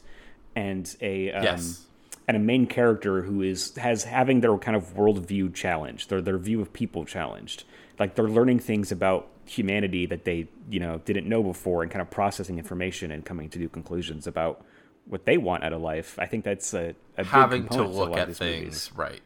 and 0.56 0.94
a. 1.00 1.32
Um, 1.32 1.42
Yes. 1.44 1.86
And 2.26 2.38
a 2.38 2.40
main 2.40 2.66
character 2.66 3.20
who 3.20 3.42
is 3.42 3.76
has 3.76 4.04
having 4.04 4.40
their 4.40 4.56
kind 4.56 4.74
of 4.74 4.94
worldview 4.94 5.52
challenged, 5.52 6.08
their 6.08 6.22
their 6.22 6.38
view 6.38 6.62
of 6.62 6.72
people 6.72 7.04
challenged. 7.04 7.64
Like 7.98 8.14
they're 8.14 8.28
learning 8.30 8.60
things 8.60 8.90
about 8.90 9.28
humanity 9.44 10.06
that 10.06 10.24
they 10.24 10.48
you 10.70 10.80
know 10.80 11.02
didn't 11.04 11.28
know 11.28 11.42
before, 11.42 11.82
and 11.82 11.92
kind 11.92 12.00
of 12.00 12.08
processing 12.10 12.56
information 12.56 13.10
and 13.10 13.26
coming 13.26 13.50
to 13.50 13.58
new 13.58 13.68
conclusions 13.68 14.26
about 14.26 14.64
what 15.04 15.26
they 15.26 15.36
want 15.36 15.64
out 15.64 15.74
of 15.74 15.82
life. 15.82 16.18
I 16.18 16.24
think 16.24 16.44
that's 16.44 16.72
a, 16.72 16.94
a 17.18 17.24
big 17.24 17.26
Having 17.26 17.68
to 17.68 17.82
look 17.86 18.12
of 18.12 18.16
at 18.16 18.28
these 18.28 18.38
things 18.38 18.62
movies. 18.64 18.90
right, 18.96 19.20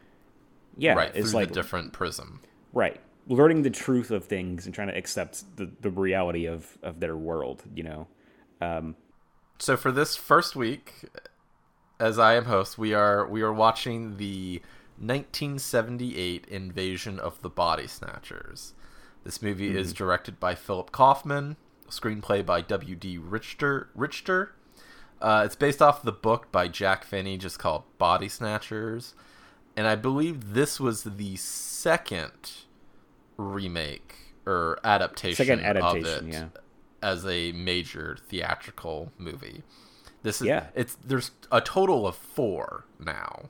Yeah, 0.77 0.93
right 0.95 1.11
it's 1.15 1.31
through 1.31 1.39
like 1.39 1.47
the 1.49 1.53
different 1.53 1.93
prism. 1.93 2.41
right 2.73 2.99
learning 3.29 3.61
the 3.61 3.69
truth 3.69 4.11
of 4.11 4.25
things 4.25 4.65
and 4.65 4.75
trying 4.75 4.89
to 4.89 4.97
accept 4.97 5.43
the, 5.55 5.71
the 5.81 5.89
reality 5.89 6.45
of, 6.45 6.77
of 6.83 6.99
their 6.99 7.15
world 7.15 7.63
you 7.73 7.83
know 7.83 8.07
So 9.59 9.75
for 9.75 9.91
this 9.91 10.15
first 10.15 10.55
week, 10.55 11.05
as 11.99 12.17
I 12.17 12.35
am 12.35 12.45
host, 12.45 12.77
we 12.77 12.93
are 12.93 13.27
we 13.27 13.41
are 13.41 13.53
watching 13.53 14.17
the 14.17 14.61
1978 14.97 16.45
Invasion 16.47 17.19
of 17.19 17.41
the 17.41 17.49
Body 17.49 17.87
Snatchers. 17.87 18.73
This 19.25 19.41
movie 19.41 19.75
is 19.77 19.91
directed 19.93 20.39
by 20.39 20.55
Philip 20.55 20.93
Kaufman, 20.93 21.57
screenplay 21.89 22.45
by 22.45 22.61
W.D. 22.61 23.17
Richter. 23.17 23.89
Richter. 23.95 24.55
Uh, 25.21 25.43
it's 25.45 25.57
based 25.57 25.81
off 25.81 26.03
the 26.03 26.13
book 26.13 26.49
by 26.53 26.69
Jack 26.69 27.03
Finney, 27.03 27.37
just 27.37 27.59
called 27.59 27.83
Body 27.97 28.29
Snatchers, 28.29 29.13
and 29.75 29.87
I 29.87 29.95
believe 29.95 30.53
this 30.53 30.79
was 30.79 31.03
the 31.03 31.35
second 31.35 32.63
remake 33.39 34.15
or 34.45 34.79
adaptation, 34.83 35.59
of 35.59 35.65
adaptation 35.65 36.27
it 36.29 36.33
yeah 36.33 36.47
as 37.01 37.25
a 37.25 37.53
major 37.53 38.17
theatrical 38.27 39.11
movie. 39.17 39.63
This 40.21 40.41
is 40.41 40.47
Yeah. 40.47 40.67
it's 40.75 40.95
there's 40.95 41.31
a 41.49 41.61
total 41.61 42.05
of 42.05 42.15
4 42.17 42.83
now. 42.99 43.47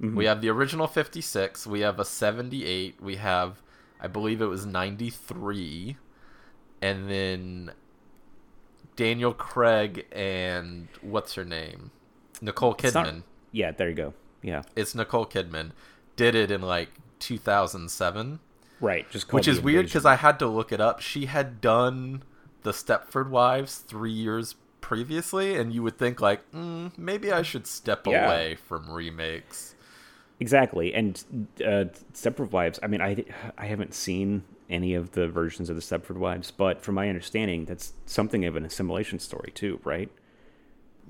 Mm-hmm. 0.00 0.16
We 0.16 0.24
have 0.24 0.40
the 0.40 0.48
original 0.48 0.86
56, 0.86 1.66
we 1.66 1.80
have 1.80 2.00
a 2.00 2.04
78, 2.06 3.02
we 3.02 3.16
have 3.16 3.60
I 4.00 4.06
believe 4.06 4.40
it 4.40 4.46
was 4.46 4.64
93 4.64 5.96
and 6.80 7.10
then 7.10 7.72
Daniel 8.96 9.34
Craig 9.34 10.06
and 10.10 10.88
what's 11.02 11.34
her 11.34 11.44
name? 11.44 11.90
Nicole 12.40 12.74
It's 12.82 12.94
not- 12.94 13.06
Kidman. 13.06 13.22
yeah 13.52 13.70
there 13.72 13.90
you 13.90 13.94
go 13.94 14.14
yeah 14.42 14.62
It's 14.74 14.94
Nicole 14.94 15.26
Kidman. 15.26 15.72
Did 16.16 16.34
it 16.34 16.50
in 16.50 16.62
like 16.62 16.88
2007 17.18 18.40
right 18.80 19.08
just 19.10 19.32
which 19.32 19.46
is 19.48 19.60
weird 19.60 19.86
because 19.86 20.06
I 20.06 20.16
had 20.16 20.38
to 20.38 20.46
look 20.46 20.72
it 20.72 20.80
up. 20.80 21.00
She 21.00 21.26
had 21.26 21.60
done 21.60 22.22
the 22.62 22.72
Stepford 22.72 23.28
Wives 23.30 23.78
three 23.78 24.12
years 24.12 24.54
previously, 24.80 25.56
and 25.56 25.72
you 25.72 25.82
would 25.82 25.98
think 25.98 26.20
like, 26.20 26.50
mm, 26.52 26.90
maybe 26.98 27.30
I 27.32 27.42
should 27.42 27.66
step 27.66 28.06
Yeah. 28.06 28.26
away 28.26 28.56
from 28.56 28.90
remakes. 28.90 29.74
Exactly, 30.38 30.94
and 30.94 31.22
uh, 31.60 31.84
Stepford 32.14 32.50
Wives. 32.50 32.78
I 32.82 32.86
mean, 32.86 33.00
I 33.02 33.24
I 33.58 33.66
haven't 33.66 33.92
seen 33.94 34.42
any 34.70 34.94
of 34.94 35.10
the 35.12 35.28
versions 35.28 35.68
of 35.68 35.76
the 35.76 35.82
Stepford 35.82 36.16
Wives, 36.16 36.50
but 36.50 36.80
from 36.80 36.94
my 36.94 37.08
understanding, 37.08 37.66
that's 37.66 37.92
something 38.06 38.44
of 38.46 38.56
an 38.56 38.64
assimilation 38.64 39.18
story 39.18 39.52
too, 39.54 39.80
right? 39.84 40.08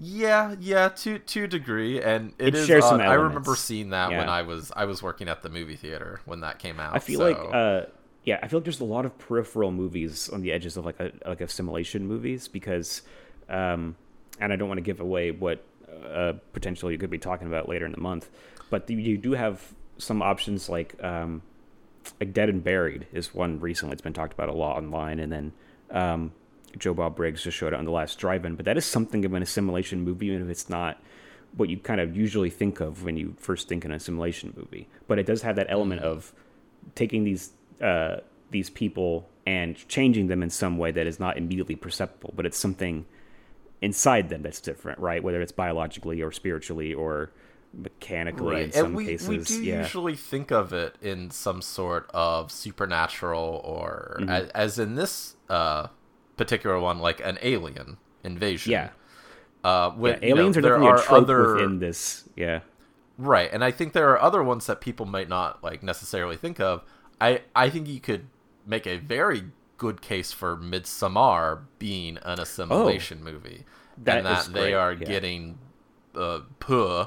Yeah, 0.02 0.54
yeah, 0.58 0.88
to 0.88 1.18
to 1.18 1.44
a 1.44 1.46
degree, 1.46 2.00
and 2.02 2.32
It 2.38 2.48
it 2.48 2.54
is. 2.54 2.66
shares 2.66 2.84
some 2.86 3.00
uh, 3.00 3.04
I 3.04 3.14
remember 3.14 3.54
seeing 3.54 3.90
that 3.90 4.10
when 4.10 4.28
I 4.30 4.42
was 4.42 4.72
I 4.74 4.86
was 4.86 5.02
working 5.02 5.28
at 5.28 5.42
the 5.42 5.50
movie 5.50 5.76
theater 5.76 6.20
when 6.24 6.40
that 6.40 6.58
came 6.58 6.80
out. 6.80 6.94
I 6.96 7.00
feel 7.00 7.20
so- 7.20 7.28
like, 7.28 7.54
uh, 7.54 7.82
yeah, 8.24 8.38
I 8.42 8.48
feel 8.48 8.60
like 8.60 8.64
there's 8.64 8.80
a 8.80 8.84
lot 8.84 9.04
of 9.04 9.18
peripheral 9.18 9.70
movies 9.72 10.28
on 10.30 10.40
the 10.40 10.52
edges 10.52 10.76
of 10.78 10.86
like 10.86 10.98
a 11.00 11.12
like 11.26 11.42
assimilation 11.42 12.06
movies 12.06 12.48
because, 12.48 13.02
um, 13.50 13.94
and 14.40 14.52
I 14.52 14.56
don't 14.56 14.68
want 14.68 14.78
to 14.78 14.82
give 14.82 15.00
away 15.00 15.32
what 15.32 15.64
uh, 16.10 16.32
potentially 16.54 16.94
you 16.94 16.98
could 16.98 17.10
be 17.10 17.18
talking 17.18 17.46
about 17.46 17.68
later 17.68 17.84
in 17.84 17.92
the 17.92 18.00
month, 18.00 18.30
but 18.70 18.88
you- 18.88 18.96
you 18.98 19.18
do 19.18 19.32
have 19.32 19.74
some 19.98 20.22
options 20.22 20.70
like 20.70 20.94
um, 21.04 21.42
like 22.18 22.32
Dead 22.32 22.48
and 22.48 22.64
Buried 22.64 23.06
is 23.12 23.34
one 23.34 23.60
recently. 23.60 23.92
It's 23.92 24.00
been 24.02 24.14
talked 24.14 24.32
about 24.32 24.48
a 24.48 24.54
lot 24.54 24.78
online, 24.78 25.18
and 25.20 25.30
then 25.30 25.52
um, 25.90 26.32
Joe 26.78 26.94
Bob 26.94 27.16
Briggs 27.16 27.42
just 27.42 27.56
showed 27.56 27.72
it 27.72 27.78
on 27.78 27.84
the 27.84 27.90
last 27.90 28.18
drive-in. 28.18 28.56
But 28.56 28.64
that 28.66 28.76
is 28.76 28.84
something 28.84 29.24
of 29.24 29.32
an 29.34 29.42
assimilation 29.42 30.02
movie, 30.02 30.26
even 30.26 30.42
if 30.42 30.48
it's 30.48 30.68
not 30.68 31.02
what 31.56 31.68
you 31.68 31.78
kind 31.78 32.00
of 32.00 32.16
usually 32.16 32.50
think 32.50 32.80
of 32.80 33.02
when 33.04 33.16
you 33.16 33.34
first 33.38 33.68
think 33.68 33.84
an 33.84 33.92
assimilation 33.92 34.54
movie. 34.56 34.88
But 35.08 35.18
it 35.18 35.26
does 35.26 35.42
have 35.42 35.56
that 35.56 35.66
element 35.68 36.02
of 36.02 36.32
taking 36.94 37.24
these 37.24 37.50
uh, 37.80 38.18
these 38.50 38.70
people 38.70 39.28
and 39.46 39.76
changing 39.88 40.26
them 40.28 40.42
in 40.42 40.50
some 40.50 40.76
way 40.78 40.90
that 40.92 41.06
is 41.06 41.18
not 41.18 41.36
immediately 41.38 41.74
perceptible, 41.74 42.32
but 42.36 42.46
it's 42.46 42.58
something 42.58 43.06
inside 43.80 44.28
them 44.28 44.42
that's 44.42 44.60
different, 44.60 44.98
right? 44.98 45.22
Whether 45.22 45.40
it's 45.40 45.52
biologically 45.52 46.20
or 46.22 46.30
spiritually 46.30 46.92
or 46.92 47.30
mechanically 47.72 48.64
in 48.64 48.72
some 48.72 48.86
and 48.86 48.96
we, 48.96 49.06
cases. 49.06 49.28
we 49.28 49.38
do 49.38 49.62
yeah. 49.64 49.78
usually 49.78 50.16
think 50.16 50.50
of 50.50 50.72
it 50.72 50.96
in 51.00 51.30
some 51.30 51.62
sort 51.62 52.10
of 52.12 52.50
supernatural 52.50 53.60
or 53.64 54.16
Mm-hmm. 54.20 54.28
as, 54.28 54.48
as 54.50 54.78
in 54.78 54.96
this 54.96 55.36
uh, 55.48 55.86
particular 56.40 56.78
one 56.80 56.98
like 56.98 57.20
an 57.30 57.38
alien 57.42 57.96
invasion 58.24 58.72
Yeah. 58.72 58.90
uh 59.64 59.90
Yeah, 59.92 60.00
with, 60.02 60.22
you 60.22 60.28
know, 60.34 60.40
aliens 60.40 60.56
are 60.56 60.62
there 60.62 60.78
definitely 60.78 61.00
a 61.00 61.04
trope 61.04 61.22
other 61.22 61.54
within 61.54 61.78
this. 61.78 62.24
Yeah. 62.36 62.60
right 63.18 63.50
and 63.52 63.62
i 63.64 63.70
think 63.70 63.92
there 63.92 64.08
are 64.10 64.20
other 64.28 64.42
ones 64.42 64.66
that 64.66 64.80
people 64.80 65.06
might 65.06 65.28
not 65.28 65.62
like 65.62 65.82
necessarily 65.82 66.36
think 66.36 66.58
of 66.60 66.82
i 67.20 67.42
i 67.54 67.68
think 67.70 67.86
you 67.88 68.00
could 68.00 68.24
make 68.66 68.86
a 68.86 68.96
very 68.98 69.44
good 69.78 70.00
case 70.02 70.30
for 70.32 70.56
Midsommar 70.56 71.62
being 71.78 72.18
an 72.22 72.38
assimilation 72.40 73.22
movie 73.24 73.64
Oh. 73.64 74.02
That 74.04 74.18
and 74.18 74.26
that 74.26 74.44
they 74.52 74.60
great, 74.70 74.74
are 74.74 74.92
yeah. 74.92 75.04
getting 75.06 75.58
uh, 76.14 76.40
Pugh 76.58 77.06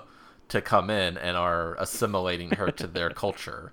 to 0.49 0.61
come 0.61 0.89
in 0.91 1.17
and 1.17 1.35
are 1.37 1.75
assimilating 1.79 2.51
her 2.51 2.69
to 2.71 2.85
their 2.87 3.09
culture 3.09 3.71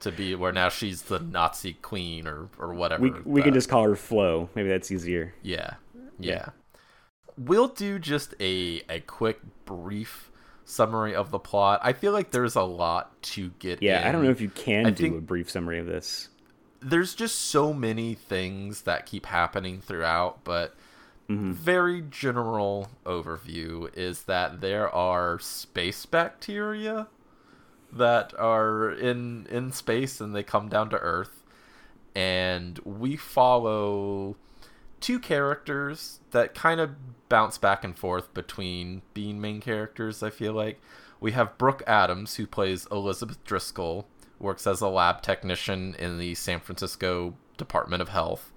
to 0.00 0.10
be 0.12 0.34
where 0.34 0.52
now 0.52 0.68
she's 0.68 1.02
the 1.02 1.18
Nazi 1.18 1.74
queen 1.74 2.26
or 2.26 2.48
or 2.58 2.74
whatever. 2.74 3.02
We 3.02 3.10
we 3.24 3.42
can 3.42 3.54
just 3.54 3.68
call 3.68 3.84
her 3.84 3.96
Flo. 3.96 4.48
Maybe 4.54 4.68
that's 4.68 4.90
easier. 4.90 5.34
yeah, 5.42 5.74
Yeah. 6.18 6.32
yeah. 6.34 6.48
We'll 7.38 7.68
do 7.68 7.98
just 7.98 8.34
a 8.40 8.82
a 8.88 9.00
quick 9.00 9.40
brief 9.64 10.30
summary 10.64 11.14
of 11.14 11.30
the 11.30 11.38
plot. 11.38 11.80
I 11.82 11.92
feel 11.92 12.12
like 12.12 12.30
there's 12.32 12.56
a 12.56 12.62
lot 12.62 13.20
to 13.22 13.50
get. 13.58 13.82
Yeah, 13.82 14.06
I 14.06 14.12
don't 14.12 14.24
know 14.24 14.30
if 14.30 14.40
you 14.40 14.50
can 14.50 14.86
I 14.86 14.90
do 14.90 15.16
a 15.16 15.20
brief 15.20 15.50
summary 15.50 15.78
of 15.78 15.86
this. 15.86 16.28
there's 16.80 17.14
just 17.14 17.36
so 17.36 17.72
many 17.72 18.14
things 18.14 18.82
that 18.82 19.06
keep 19.06 19.26
happening 19.26 19.80
throughout, 19.80 20.44
but 20.44 20.74
Mm-hmm. 21.28 21.52
very 21.52 22.02
general 22.10 22.88
overview 23.06 23.88
is 23.96 24.24
that 24.24 24.60
there 24.60 24.92
are 24.92 25.38
space 25.38 26.04
bacteria 26.04 27.06
that 27.92 28.32
are 28.38 28.90
in 28.90 29.46
in 29.50 29.72
space 29.72 30.20
and 30.20 30.34
they 30.34 30.42
come 30.42 30.68
down 30.68 30.90
to 30.90 30.98
Earth, 30.98 31.42
and 32.14 32.78
we 32.84 33.16
follow 33.16 34.36
two 35.00 35.18
characters 35.18 36.20
that 36.30 36.54
kind 36.54 36.80
of 36.80 36.90
bounce 37.28 37.56
back 37.58 37.84
and 37.84 37.96
forth 37.96 38.32
between 38.34 39.02
being 39.14 39.40
main 39.40 39.60
characters. 39.60 40.22
I 40.22 40.30
feel 40.30 40.52
like 40.52 40.80
we 41.20 41.32
have 41.32 41.56
Brooke 41.58 41.82
Adams 41.86 42.36
who 42.36 42.46
plays 42.46 42.86
Elizabeth 42.90 43.42
Driscoll, 43.44 44.06
works 44.38 44.66
as 44.66 44.80
a 44.80 44.88
lab 44.88 45.22
technician 45.22 45.94
in 45.98 46.18
the 46.18 46.34
San 46.34 46.60
Francisco 46.60 47.34
Department 47.56 48.02
of 48.02 48.08
Health, 48.10 48.52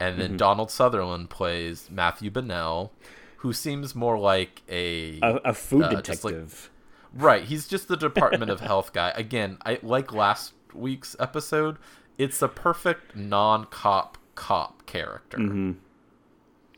and 0.00 0.20
then 0.20 0.36
Donald 0.36 0.70
Sutherland 0.70 1.30
plays 1.30 1.88
Matthew 1.90 2.30
Bennell, 2.30 2.92
who 3.38 3.52
seems 3.52 3.94
more 3.94 4.18
like 4.18 4.62
a 4.68 5.18
A, 5.22 5.36
a 5.46 5.54
food 5.54 5.84
Uh, 5.84 5.88
detective. 6.00 6.70
Right, 7.14 7.44
he's 7.44 7.68
just 7.68 7.88
the 7.88 7.96
Department 7.96 8.50
of 8.50 8.60
Health 8.60 8.92
guy. 8.92 9.10
Again, 9.14 9.58
I 9.64 9.78
like 9.82 10.12
last 10.12 10.52
week's 10.72 11.14
episode. 11.20 11.76
It's 12.18 12.42
a 12.42 12.48
perfect 12.48 13.14
non-cop 13.16 14.18
cop 14.34 14.84
character. 14.86 15.74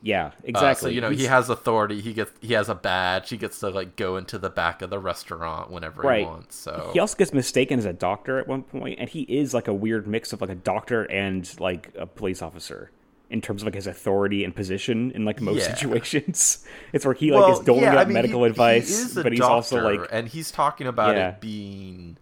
yeah, 0.02 0.26
Uh, 0.26 0.30
exactly. 0.44 0.90
so 0.90 0.94
you 0.94 1.00
know 1.00 1.10
he 1.10 1.24
has 1.24 1.48
authority. 1.48 2.00
He 2.02 2.12
gets 2.12 2.30
he 2.40 2.52
has 2.52 2.68
a 2.68 2.74
badge. 2.74 3.30
He 3.30 3.36
gets 3.38 3.58
to 3.60 3.70
like 3.70 3.96
go 3.96 4.16
into 4.18 4.38
the 4.38 4.50
back 4.50 4.82
of 4.82 4.90
the 4.90 4.98
restaurant 4.98 5.70
whenever 5.70 6.02
Right. 6.02 6.20
he 6.20 6.26
wants. 6.26 6.56
So 6.56 6.90
He 6.92 6.98
also 7.00 7.16
gets 7.16 7.32
mistaken 7.32 7.78
as 7.78 7.86
a 7.86 7.92
doctor 7.94 8.38
at 8.38 8.46
one 8.46 8.62
point, 8.62 8.98
and 9.00 9.08
he 9.08 9.22
is 9.22 9.54
like 9.54 9.68
a 9.68 9.74
weird 9.74 10.06
mix 10.06 10.32
of 10.34 10.40
like 10.42 10.50
a 10.50 10.54
doctor 10.54 11.04
and 11.04 11.48
like 11.58 11.92
a 11.98 12.06
police 12.06 12.42
officer 12.42 12.90
in 13.28 13.40
terms 13.40 13.62
of 13.62 13.66
like 13.66 13.74
his 13.74 13.86
authority 13.86 14.44
and 14.44 14.54
position 14.54 15.10
in 15.12 15.24
like 15.24 15.40
most 15.40 15.58
Yeah. 15.68 15.74
situations. 15.74 16.64
It's 16.92 17.04
where 17.04 17.14
he 17.14 17.32
like 17.32 17.52
is 17.54 17.60
doling 17.60 17.82
yeah, 17.82 17.92
out 17.92 17.98
I 17.98 18.04
mean, 18.04 18.14
medical 18.14 18.44
he- 18.44 18.50
advice, 18.50 19.14
he 19.14 19.22
but 19.22 19.32
he's 19.32 19.40
also 19.40 19.80
like 19.82 20.08
and 20.12 20.28
he's 20.28 20.50
talking 20.50 20.86
about 20.86 21.16
Yeah. 21.16 21.30
it 21.30 21.40
being 21.40 22.18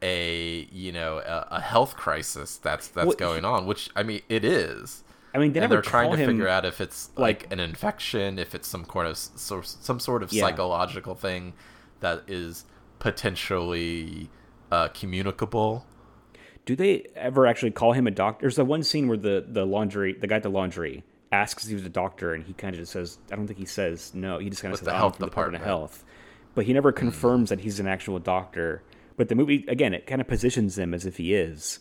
a 0.00 0.68
you 0.70 0.92
know 0.92 1.18
a, 1.18 1.48
a 1.56 1.60
health 1.60 1.96
crisis 1.96 2.56
that's 2.58 2.86
that's 2.88 3.06
Well, 3.08 3.16
going 3.16 3.44
on, 3.44 3.66
which 3.66 3.90
I 3.96 4.02
mean 4.04 4.20
it 4.28 4.44
is. 4.44 5.02
I 5.34 5.38
mean 5.38 5.52
they 5.52 5.60
and 5.60 5.70
they're 5.72 5.82
trying 5.82 6.10
to 6.12 6.16
figure 6.24 6.48
out 6.48 6.64
if 6.64 6.80
it's 6.80 7.10
like, 7.16 7.42
like- 7.42 7.52
an 7.52 7.58
infection, 7.60 8.38
if 8.38 8.54
it's 8.54 8.68
some 8.68 8.84
kind 8.84 9.08
of 9.08 9.16
some 9.18 9.98
sort 10.00 10.22
of 10.22 10.30
psychological 10.30 11.14
thing 11.16 11.52
that 12.00 12.22
is 12.28 12.64
potentially 13.00 14.28
uh, 14.70 14.88
communicable. 14.88 15.84
Do 16.68 16.76
they 16.76 17.06
ever 17.16 17.46
actually 17.46 17.70
call 17.70 17.94
him 17.94 18.06
a 18.06 18.10
doctor? 18.10 18.42
There's 18.42 18.56
the 18.56 18.64
one 18.66 18.82
scene 18.82 19.08
where 19.08 19.16
the 19.16 19.42
the 19.48 19.64
laundry, 19.64 20.12
the 20.12 20.26
guy 20.26 20.36
at 20.36 20.42
the 20.42 20.50
laundry, 20.50 21.02
asks 21.32 21.64
if 21.64 21.70
he 21.70 21.74
was 21.74 21.86
a 21.86 21.88
doctor, 21.88 22.34
and 22.34 22.44
he 22.44 22.52
kind 22.52 22.74
of 22.74 22.80
just 22.82 22.92
says, 22.92 23.16
"I 23.32 23.36
don't 23.36 23.46
think 23.46 23.58
he 23.58 23.64
says 23.64 24.12
no." 24.12 24.38
He 24.38 24.50
just 24.50 24.60
kind 24.60 24.74
of 24.74 24.78
says, 24.78 24.84
the 24.84 24.92
health 24.92 25.16
the 25.16 25.24
Department 25.24 25.62
of. 25.62 25.66
Health," 25.66 26.04
but 26.54 26.66
he 26.66 26.74
never 26.74 26.92
confirms 26.92 27.48
that 27.48 27.60
he's 27.60 27.80
an 27.80 27.86
actual 27.86 28.18
doctor. 28.18 28.82
But 29.16 29.30
the 29.30 29.34
movie 29.34 29.64
again, 29.66 29.94
it 29.94 30.06
kind 30.06 30.20
of 30.20 30.28
positions 30.28 30.78
him 30.78 30.92
as 30.92 31.06
if 31.06 31.16
he 31.16 31.32
is, 31.32 31.78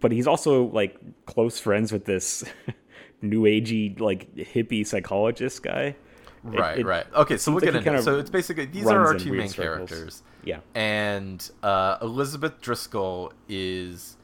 but 0.00 0.12
he's 0.12 0.26
also 0.26 0.64
like 0.64 0.98
close 1.24 1.58
friends 1.58 1.90
with 1.90 2.04
this 2.04 2.44
new 3.22 3.44
agey 3.44 3.98
like 3.98 4.36
hippie 4.36 4.86
psychologist 4.86 5.62
guy. 5.62 5.82
It- 5.82 5.96
Right, 6.44 6.78
it 6.78 6.86
right. 6.86 7.06
Okay, 7.12 7.38
so 7.38 7.50
we'll 7.50 7.60
get 7.60 7.74
into 7.74 7.92
it. 7.94 8.02
So 8.02 8.18
it's 8.20 8.30
basically 8.30 8.66
these 8.66 8.86
are 8.86 9.04
our 9.06 9.14
two 9.14 9.32
main 9.32 9.48
circles. 9.48 9.88
characters. 9.90 10.22
Yeah, 10.44 10.60
and 10.76 11.50
uh, 11.62 11.96
Elizabeth 12.02 12.60
Driscoll 12.60 13.32
is 13.48 14.16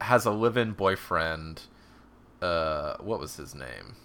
has 0.00 0.24
a 0.26 0.30
live-in 0.30 0.72
boyfriend. 0.72 1.62
Uh, 2.42 2.96
what 3.00 3.18
was 3.18 3.36
his 3.36 3.54
name? 3.54 3.96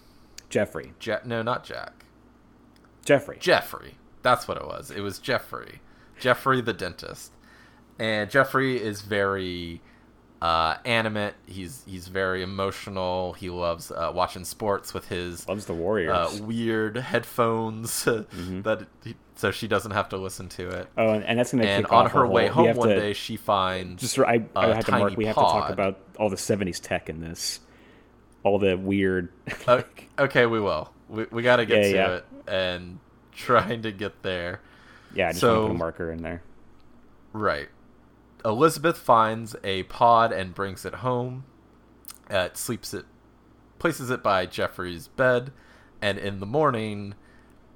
Jeffrey. 0.48 0.92
Ja- 1.02 1.20
no, 1.24 1.42
not 1.42 1.64
Jack. 1.64 2.04
Jeffrey. 3.04 3.36
Jeffrey. 3.40 3.96
That's 4.22 4.46
what 4.46 4.56
it 4.56 4.64
was. 4.66 4.90
It 4.90 5.00
was 5.00 5.18
Jeffrey. 5.18 5.80
Jeffrey 6.18 6.60
the 6.60 6.72
dentist. 6.72 7.32
And 7.98 8.30
Jeffrey 8.30 8.80
is 8.82 9.00
very 9.02 9.80
uh, 10.40 10.76
animate. 10.84 11.34
He's 11.46 11.82
he's 11.86 12.08
very 12.08 12.42
emotional. 12.42 13.32
He 13.34 13.50
loves 13.50 13.90
uh, 13.90 14.10
watching 14.14 14.44
sports 14.44 14.94
with 14.94 15.08
his 15.08 15.46
Loves 15.48 15.66
the 15.66 15.74
Warriors. 15.74 16.10
uh, 16.40 16.42
weird 16.44 16.96
headphones 16.96 18.04
that 18.04 18.86
he, 19.04 19.14
so 19.42 19.50
she 19.50 19.66
doesn't 19.66 19.90
have 19.90 20.08
to 20.10 20.16
listen 20.16 20.48
to 20.50 20.68
it. 20.70 20.88
oh, 20.96 21.08
and, 21.14 21.24
and 21.24 21.36
that's 21.36 21.50
gonna 21.50 21.64
And 21.64 21.84
kick 21.84 21.92
on 21.92 22.08
her 22.10 22.24
way 22.24 22.46
whole- 22.46 22.64
home 22.68 22.76
one 22.76 22.88
to- 22.90 22.94
day, 22.94 23.12
she 23.12 23.36
finds 23.36 24.00
Just 24.00 24.16
I, 24.20 24.44
I 24.54 24.66
a 24.66 24.74
had 24.76 24.86
to 24.86 24.92
mark. 24.92 25.16
We 25.16 25.26
have 25.26 25.34
to 25.34 25.40
talk 25.40 25.68
about 25.70 25.98
all 26.16 26.30
the 26.30 26.36
'70s 26.36 26.80
tech 26.80 27.08
in 27.08 27.20
this, 27.20 27.58
all 28.44 28.60
the 28.60 28.76
weird. 28.76 29.30
O- 29.66 29.82
okay, 30.18 30.46
we 30.46 30.60
will. 30.60 30.92
We, 31.08 31.26
we 31.32 31.42
got 31.42 31.56
to 31.56 31.66
get 31.66 31.78
Yeah, 31.78 31.90
to 31.90 31.94
yeah. 31.96 32.14
it 32.18 32.24
and 32.46 33.00
trying 33.32 33.82
to 33.82 33.90
get 33.90 34.22
there. 34.22 34.60
yeah, 35.12 35.28
I 35.28 35.32
just 35.32 35.42
want 35.42 35.56
to 35.56 35.62
put 35.66 35.70
a 35.72 35.78
marker 35.78 36.12
in 36.12 36.22
there. 36.22 36.42
Right. 37.32 37.68
Elizabeth 38.44 38.96
finds 38.96 39.56
a 39.64 39.82
pod 39.84 40.30
and 40.32 40.54
brings 40.54 40.84
it 40.84 40.94
home. 40.96 41.44
Uh, 42.30 42.46
it 42.50 42.56
sleeps 42.56 42.94
it, 42.94 43.06
places 43.80 44.08
it 44.08 44.22
by 44.22 44.46
Jeffrey's 44.46 45.08
bed, 45.08 45.50
and 46.00 46.16
in 46.18 46.38
the 46.40 46.46
morning, 46.46 47.14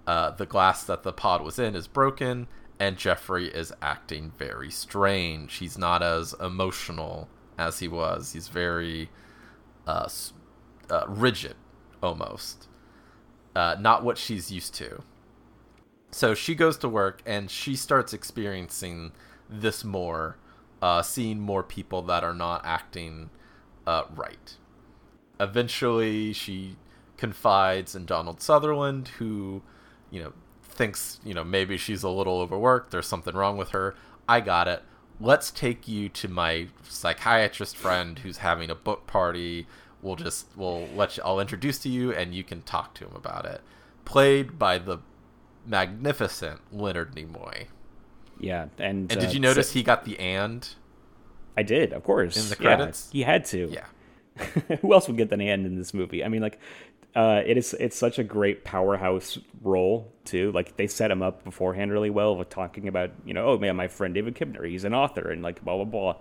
uh, 0.07 0.31
the 0.33 0.47
glass 0.47 0.85
that 0.85 1.03
the 1.03 1.13
pod 1.13 1.43
was 1.43 1.59
in 1.59 1.75
is 1.75 1.87
broken, 1.89 2.47
and 2.79 2.97
Jeffrey 2.97 3.49
is 3.49 3.73
acting 3.83 4.33
very 4.39 4.71
strange. 4.71 5.57
He's 5.57 5.79
not 5.79 6.03
as 6.03 6.35
emotional 6.41 7.29
as 7.59 7.79
he 7.81 7.89
was. 7.89 8.33
He's 8.35 8.49
very 8.49 9.11
uh, 9.87 10.09
uh, 10.91 11.05
rigid, 11.09 11.57
almost. 12.03 12.69
uh, 13.57 13.75
not 13.81 14.05
what 14.05 14.19
she's 14.19 14.53
used 14.53 14.75
to. 14.75 15.03
So 16.11 16.35
she 16.35 16.55
goes 16.55 16.77
to 16.79 16.89
work 16.89 17.23
and 17.25 17.51
she 17.51 17.75
starts 17.75 18.13
experiencing 18.13 19.13
this 19.49 19.83
more, 19.83 20.37
uh, 20.83 21.01
seeing 21.03 21.41
more 21.41 21.63
people 21.63 22.03
that 22.03 22.23
are 22.23 22.35
not 22.35 22.61
acting 22.65 23.31
uh, 23.87 24.05
right. 24.15 24.57
Eventually, 25.41 26.35
she 26.35 26.77
confides 27.17 27.95
in 27.95 28.05
Donald 28.05 28.43
Sutherland, 28.43 29.09
who, 29.19 29.63
you 30.11 30.23
know, 30.23 30.33
thinks, 30.63 31.21
you 31.25 31.35
know, 31.35 31.45
maybe 31.45 31.77
she's 31.77 32.03
a 32.03 32.09
little 32.11 32.41
overworked, 32.41 32.91
there's 32.91 33.07
something 33.07 33.35
wrong 33.35 33.57
with 33.57 33.71
her. 33.71 33.95
I 34.29 34.41
got 34.41 34.69
it. 34.69 34.83
Let's 35.21 35.51
take 35.51 35.89
you 35.89 36.09
to 36.11 36.29
my 36.29 36.69
psychiatrist 36.83 37.77
friend 37.77 38.19
who's 38.19 38.39
having 38.39 38.69
a 38.71 38.75
book 38.75 39.07
party. 39.07 39.67
We'll 40.03 40.17
just 40.17 40.47
we'll 40.57 40.87
let 40.95 41.17
you 41.17 41.23
I'll 41.25 41.41
introduce 41.41 41.79
to 41.81 41.89
you 41.89 42.13
and 42.13 42.35
you 42.35 42.45
can 42.45 42.63
talk 42.63 42.95
to 42.95 43.07
him 43.07 43.17
about 43.17 43.47
it. 43.47 43.63
Played 44.05 44.59
by 44.59 44.79
the 44.79 44.99
magnificent 45.65 46.61
Leonard 46.73 47.15
Nimoy. 47.15 47.67
Yeah, 48.39 48.67
and 48.79 49.11
And 49.11 49.21
did 49.21 49.31
uh, 49.31 49.33
you 49.33 49.41
notice 49.41 49.69
so- 49.69 49.75
he 49.75 49.83
got 49.83 50.05
the 50.05 50.19
and? 50.19 50.69
I 51.57 51.63
did, 51.63 51.93
of 51.95 52.05
course. 52.05 52.37
In 52.37 52.43
the 52.51 52.63
Yeah, 52.63 52.77
credits? 52.77 53.09
he 53.11 53.23
had 53.23 53.47
to. 53.47 53.71
Yeah. 53.73 53.87
Who 54.83 54.93
else 54.93 55.09
would 55.09 55.17
get 55.17 55.31
the 55.31 55.37
and 55.37 55.65
in 55.65 55.77
this 55.77 55.95
movie? 55.95 56.23
I 56.23 56.29
mean, 56.29 56.43
like, 56.43 56.59
uh, 57.17 57.43
it 57.45 57.57
is 57.57 57.75
it's 57.81 57.97
such 57.97 58.19
a 58.21 58.25
great 58.25 58.63
powerhouse 58.63 59.39
role 59.63 60.13
too. 60.25 60.53
Like 60.53 60.77
they 60.77 60.87
set 60.87 61.11
him 61.11 61.23
up 61.23 61.43
beforehand 61.43 61.91
really 61.91 62.11
well 62.11 62.37
with 62.37 62.51
talking 62.51 62.87
about 62.87 63.11
you 63.25 63.35
know 63.35 63.47
oh 63.49 63.59
man 63.59 63.75
my 63.75 63.89
friend 63.89 64.15
David 64.15 64.37
Kibner 64.37 64.69
he's 64.69 64.85
an 64.85 64.95
author 64.95 65.31
and 65.31 65.43
like 65.43 65.65
blah 65.65 65.77
blah 65.77 65.85
blah, 65.85 66.17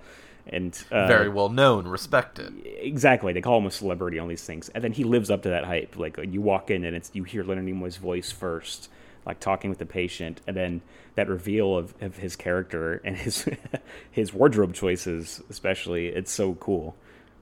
and 0.47 0.73
uh, 0.91 1.05
Very 1.07 1.29
well 1.29 1.49
known, 1.49 1.87
respected. 1.87 2.53
exactly 2.65 3.33
they 3.33 3.41
call 3.41 3.57
him 3.59 3.65
a 3.65 3.71
celebrity 3.71 4.17
on 4.19 4.27
these 4.29 4.43
things, 4.45 4.69
and 4.69 4.83
then 4.83 4.93
he 4.93 5.03
lives 5.03 5.29
up 5.29 5.43
to 5.43 5.49
that 5.49 5.65
hype. 5.65 5.97
Like 5.97 6.17
you 6.27 6.41
walk 6.41 6.71
in 6.71 6.85
and 6.85 6.95
it's 6.95 7.11
you 7.13 7.23
hear 7.23 7.43
Leonard 7.43 7.65
Nimoy's 7.65 7.97
voice 7.97 8.31
first. 8.31 8.89
Like 9.25 9.39
talking 9.39 9.71
with 9.71 9.79
the 9.79 9.87
patient, 9.87 10.39
and 10.45 10.55
then 10.55 10.81
that 11.15 11.27
reveal 11.27 11.75
of, 11.75 11.95
of 11.99 12.17
his 12.17 12.35
character 12.35 13.01
and 13.03 13.17
his 13.17 13.49
his 14.11 14.31
wardrobe 14.35 14.75
choices, 14.75 15.41
especially, 15.49 16.09
it's 16.09 16.31
so 16.31 16.53
cool. 16.53 16.95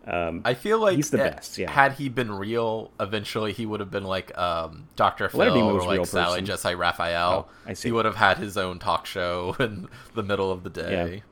Um, 0.06 0.42
I 0.44 0.54
feel 0.54 0.80
like 0.80 0.98
He's 0.98 1.12
the 1.12 1.22
eh, 1.22 1.30
best, 1.30 1.58
yeah. 1.58 1.72
Had 1.72 1.94
he 1.94 2.10
been 2.10 2.32
real, 2.32 2.92
eventually 3.00 3.54
he 3.54 3.66
would 3.66 3.80
have 3.80 3.90
been 3.90 4.04
like 4.04 4.38
um, 4.38 4.88
Dr. 4.98 5.30
Phil 5.30 5.58
or 5.58 5.86
like 5.86 6.06
Sally 6.06 6.42
person. 6.42 6.46
Jessy 6.46 6.76
Raphael. 6.76 7.48
Oh, 7.48 7.54
I 7.66 7.74
see. 7.74 7.88
He 7.88 7.92
would 7.94 8.04
have 8.04 8.18
had 8.18 8.38
his 8.38 8.58
own 8.58 8.80
talk 8.80 9.06
show 9.06 9.56
in 9.60 9.88
the 10.14 10.24
middle 10.24 10.52
of 10.52 10.64
the 10.64 10.70
day. 10.70 11.24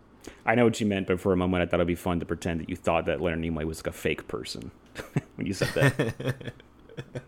I 0.45 0.55
know 0.55 0.63
what 0.63 0.79
you 0.79 0.87
meant, 0.87 1.07
but 1.07 1.19
for 1.19 1.33
a 1.33 1.37
moment 1.37 1.63
I 1.63 1.65
thought 1.65 1.77
it'd 1.77 1.87
be 1.87 1.95
fun 1.95 2.19
to 2.21 2.25
pretend 2.25 2.61
that 2.61 2.69
you 2.69 2.75
thought 2.75 3.05
that 3.05 3.19
Leonard 3.19 3.41
Nimoy 3.41 3.65
was 3.65 3.79
like 3.79 3.87
a 3.87 3.91
fake 3.91 4.27
person 4.27 4.71
when 5.35 5.47
you 5.47 5.53
said 5.53 5.69
that. 5.69 6.53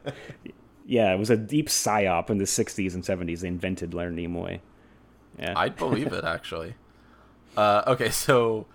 yeah, 0.86 1.14
it 1.14 1.20
was 1.20 1.30
a 1.30 1.38
deep 1.38 1.68
psyop 1.68 2.30
in 2.30 2.38
the 2.38 2.46
'60s 2.46 2.94
and 2.94 3.04
'70s. 3.04 3.42
They 3.42 3.48
invented 3.50 3.94
Leonard 3.94 4.16
Nimoy. 4.16 4.60
Yeah, 5.38 5.54
I'd 5.56 5.76
believe 5.76 6.14
it 6.14 6.24
actually. 6.24 6.76
Uh, 7.58 7.84
okay, 7.88 8.10
so 8.10 8.66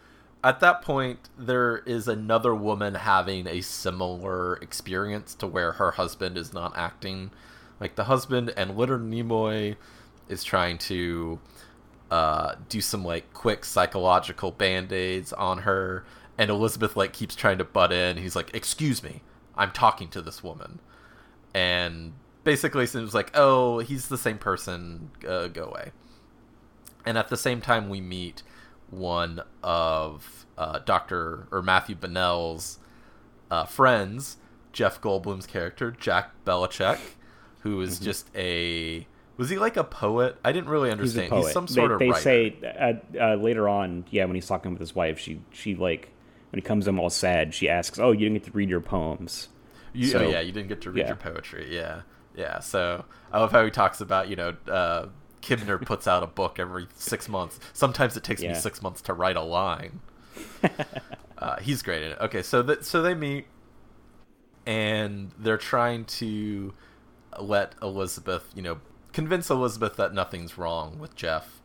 at 0.49 0.61
that 0.61 0.81
point, 0.81 1.29
there 1.37 1.79
is 1.79 2.09
another 2.09 2.55
woman 2.55 2.95
having 2.95 3.47
a 3.47 3.61
similar 3.61 4.57
experience 4.57 5.35
to 5.35 5.47
where 5.47 5.73
her 5.73 5.91
husband 5.93 6.39
is 6.39 6.55
not 6.55 6.73
acting 6.75 7.31
like 7.81 7.97
the 7.97 8.05
husband, 8.05 8.55
and 8.57 8.77
Leonard 8.77 9.03
Nimoy 9.03 9.77
is 10.27 10.43
trying 10.43 10.79
to 10.79 11.39
uh, 12.11 12.55
do 12.71 12.81
some 12.81 13.05
like 13.05 13.35
quick 13.35 13.63
psychological 13.65 14.51
band 14.51 14.91
aids 14.91 15.35
on 15.35 15.59
her, 15.59 16.07
and 16.39 16.51
Elizabeth 16.51 16.97
like 16.97 17.13
keeps 17.13 17.37
trying 17.37 17.59
to 17.59 17.65
butt 17.65 17.93
in. 17.93 18.17
He's 18.17 18.35
like, 18.35 18.51
"Excuse 18.55 19.03
me, 19.03 19.21
I'm 19.55 19.71
talking 19.71 20.09
to 20.09 20.23
this 20.23 20.43
woman," 20.43 20.81
and 21.53 22.15
basically 22.43 22.87
seems 22.87 23.13
like, 23.15 23.31
"Oh, 23.35 23.81
he's 23.81 24.09
the 24.09 24.19
same 24.19 24.39
person. 24.39 25.11
Uh, 25.29 25.49
go 25.49 25.65
away." 25.65 25.93
and 27.09 27.17
at 27.17 27.29
the 27.29 27.37
same 27.37 27.61
time 27.61 27.89
we 27.89 28.01
meet 28.03 28.43
one 28.91 29.43
of 29.63 30.47
uh, 30.57 30.81
Doctor 30.81 31.47
or 31.51 31.63
Matthew 31.63 31.95
Bennell's 31.97 32.79
uh, 33.51 33.65
friends, 33.65 34.37
Jeff 34.73 35.01
Goldblum's 35.01 35.47
character 35.47 35.91
Jack 35.91 36.31
Bellicec, 36.45 36.99
who 37.61 37.81
is 37.81 37.99
just 37.99 38.29
a 38.35 39.07
was 39.37 39.51
he 39.51 39.59
like 39.59 39.77
a 39.77 39.85
poet? 39.85 40.37
I 40.45 40.53
didn't 40.53 40.69
really 40.71 40.91
Mm-hmm. 40.91 41.01
he's 41.03 41.17
understand. 41.17 41.31
poet. 41.31 41.45
He's 41.45 41.53
some 41.53 41.69
sort 41.69 41.89
they, 41.91 41.95
of 41.95 41.99
they 42.01 42.11
writer. 42.11 42.23
say 42.23 42.57
uh, 43.19 43.33
uh, 43.33 43.35
later 43.37 43.69
on, 43.69 44.05
yeah, 44.11 44.25
when 44.25 44.35
he's 44.35 44.47
talking 44.47 44.73
with 44.73 44.81
his 44.81 44.95
wife, 44.95 45.19
she 45.19 45.41
she 45.53 45.75
like 45.75 46.11
when 46.51 46.59
he 46.59 46.63
comes 46.67 46.87
home 46.87 46.99
all 46.99 47.11
sad, 47.11 47.55
she 47.55 47.69
asks, 47.69 47.99
"Oh, 47.99 48.11
you 48.13 48.21
didn't 48.21 48.35
get 48.35 48.45
to 48.45 48.51
read 48.53 48.69
your 48.71 48.81
poems." 48.81 49.49
You, 49.93 50.07
So- 50.09 50.19
oh 50.25 50.29
yeah, 50.29 50.41
you 50.41 50.53
didn't 50.53 50.69
get 50.69 50.81
to 50.83 50.91
read 50.91 51.03
yeah. 51.03 51.07
your 51.09 51.17
poetry. 51.17 51.75
Yeah, 51.75 52.03
yeah. 52.37 52.59
So 52.61 53.05
I 53.33 53.39
love 53.41 53.53
how 53.53 53.65
he 53.65 53.71
talks 53.71 54.01
about 54.01 54.29
you 54.29 54.37
know 54.37 54.55
uh, 54.71 55.07
Kibner 55.43 55.85
puts 55.85 56.07
out 56.07 56.23
a 56.23 56.27
book 56.27 56.59
every 56.59 56.87
six 56.95 57.29
months. 57.29 57.59
Sometimes 57.73 58.17
it 58.17 58.25
takes 58.25 58.43
me 58.43 58.55
six 58.55 58.83
months 58.83 59.01
to 59.03 59.13
write 59.13 59.37
a 59.37 59.43
line. 59.43 60.01
uh, 61.39 61.57
he's 61.61 61.83
great 61.83 62.03
in 62.03 62.13
it. 62.13 62.19
Okay, 62.21 62.43
so 62.43 62.63
that 62.63 62.85
so 62.85 63.03
they 63.03 63.15
meet, 63.15 63.47
and 64.67 65.33
they're 65.39 65.57
trying 65.57 66.05
to 66.05 66.75
let 67.41 67.75
Elizabeth, 67.83 68.51
you 68.55 68.63
know, 68.63 68.79
convince 69.13 69.51
Elizabeth 69.51 69.97
that 69.97 70.13
nothing's 70.13 70.59
wrong 70.59 70.99
with 70.99 71.15
Jeff, 71.15 71.61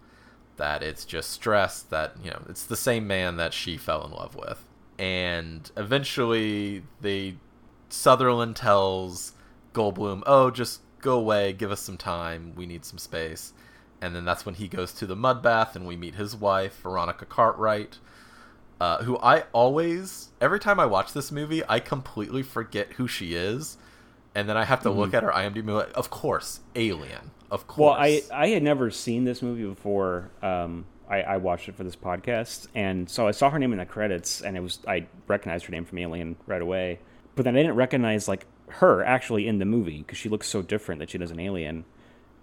that 0.58 0.84
it's 0.84 1.06
just 1.06 1.32
stress, 1.32 1.82
that 1.82 2.14
you 2.24 2.32
know 2.32 2.44
it's 2.50 2.64
the 2.64 2.78
same 2.78 3.08
man 3.08 3.38
that 3.38 3.54
she 3.54 3.78
fell 3.78 4.06
in 4.06 4.12
love 4.12 4.36
with, 4.36 4.66
and 4.98 5.72
eventually 5.78 6.84
they 7.02 7.36
Sutherland 7.90 8.56
tells 8.56 9.34
Goldblum, 9.74 10.24
"Oh, 10.26 10.52
just 10.52 10.82
go 11.02 11.18
away, 11.18 11.54
give 11.54 11.72
us 11.72 11.82
some 11.82 11.98
time. 11.98 12.54
We 12.56 12.66
need 12.66 12.86
some 12.86 12.98
space." 12.98 13.54
And 14.04 14.13
then 14.13 14.26
that's 14.26 14.46
when 14.46 14.56
he 14.56 14.68
goes 14.68 14.92
to 14.96 15.06
the 15.06 15.16
mud 15.16 15.42
bath, 15.42 15.78
and 15.78 15.88
we 15.88 15.96
meet 15.96 16.16
his 16.16 16.36
wife, 16.36 16.82
Veronica 16.82 17.26
Cartwright, 17.26 18.00
uh, 18.82 19.02
who 19.04 19.18
I 19.20 19.46
always, 19.54 20.28
every 20.42 20.60
time 20.60 20.78
I 20.78 20.86
watch 20.86 21.13
this 21.13 21.32
movie, 21.32 21.63
I 21.70 21.80
completely 21.80 22.44
forget 22.44 22.92
who 22.94 23.08
she 23.08 23.34
is, 23.34 23.78
and 24.36 24.50
then 24.50 24.58
I 24.58 24.66
have 24.66 24.82
to 24.82 24.89
look 24.89 25.13
at 25.13 25.24
her 25.24 25.32
IMDb. 25.32 25.70
Like, 25.70 25.92
of 25.96 26.10
course, 26.10 26.60
Alien. 26.76 27.32
Of 27.50 27.66
course. 27.68 27.78
Well, 27.78 27.94
I 27.98 28.24
I 28.34 28.48
had 28.48 28.62
never 28.62 28.92
seen 28.92 29.24
this 29.24 29.42
movie 29.42 29.63
before. 29.63 30.32
Um, 30.42 30.84
I, 31.10 31.22
I 31.22 31.38
watched 31.38 31.70
it 31.70 31.76
for 31.76 31.86
this 31.86 31.96
podcast, 31.96 32.68
and 32.76 33.10
so 33.10 33.26
I 33.26 33.32
saw 33.32 33.52
her 33.52 33.60
name 33.60 33.72
in 33.72 33.80
the 33.80 33.86
credits, 33.86 34.42
and 34.42 34.58
it 34.58 34.60
was 34.60 34.80
I 34.86 35.08
recognized 35.28 35.63
her 35.66 35.72
name 35.72 35.86
from 35.86 36.00
Alien 36.00 36.36
right 36.46 36.62
away. 36.62 37.00
But 37.36 37.46
then 37.46 37.56
I 37.56 37.62
didn't 37.62 37.78
recognize 37.78 38.28
like 38.28 38.48
her 38.68 39.02
actually 39.02 39.48
in 39.48 39.60
the 39.60 39.66
movie 39.66 40.00
because 40.00 40.18
she 40.18 40.28
looks 40.28 40.50
so 40.50 40.62
different 40.62 41.00
that 41.00 41.10
she 41.10 41.18
does 41.18 41.32
an 41.32 41.39
Alien, 41.39 41.86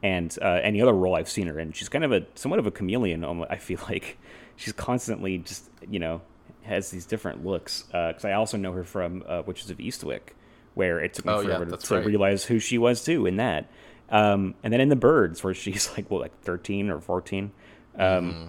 and 0.02 0.36
uh, 0.40 0.60
any 0.62 0.80
other 0.80 0.92
role 0.92 1.14
I've 1.14 1.28
seen 1.28 1.46
her 1.46 1.58
in. 1.58 1.72
She's 1.72 1.88
kind 1.88 2.04
of 2.04 2.12
a 2.12 2.26
somewhat 2.34 2.58
of 2.58 2.66
a 2.66 2.70
chameleon. 2.70 3.24
I 3.48 3.56
feel 3.56 3.78
like 3.88 4.18
she's 4.56 4.72
constantly 4.72 5.38
just 5.38 5.68
you 5.88 5.98
know 5.98 6.22
has 6.62 6.90
these 6.90 7.06
different 7.06 7.44
looks. 7.44 7.82
Because 7.90 8.24
I 8.24 8.32
also 8.32 8.56
know 8.56 8.72
her 8.72 8.84
from 8.84 9.24
uh, 9.26 9.42
Witches 9.46 9.70
of 9.70 9.78
Eastwick, 9.78 10.34
where 10.74 11.00
it 11.00 11.14
took 11.14 11.24
me 11.26 11.32
Oh, 11.32 11.40
yeah, 11.40 11.46
forever 11.58 11.64
to, 11.66 11.76
to 11.76 11.94
right. 11.96 12.06
realize 12.06 12.44
who 12.44 12.58
she 12.58 12.78
was 12.78 13.02
too 13.04 13.26
in 13.26 13.36
that. 13.36 13.70
Um, 14.10 14.54
and 14.62 14.72
then 14.72 14.80
in 14.80 14.88
the 14.88 14.96
birds, 14.96 15.42
where 15.44 15.54
she's 15.54 15.90
like, 15.96 16.10
well, 16.10 16.20
like 16.20 16.38
thirteen 16.42 16.90
or 16.90 17.00
fourteen. 17.00 17.52
Um, 17.96 18.00
Yeah, 18.00 18.10
Mm-hmm. 18.32 18.48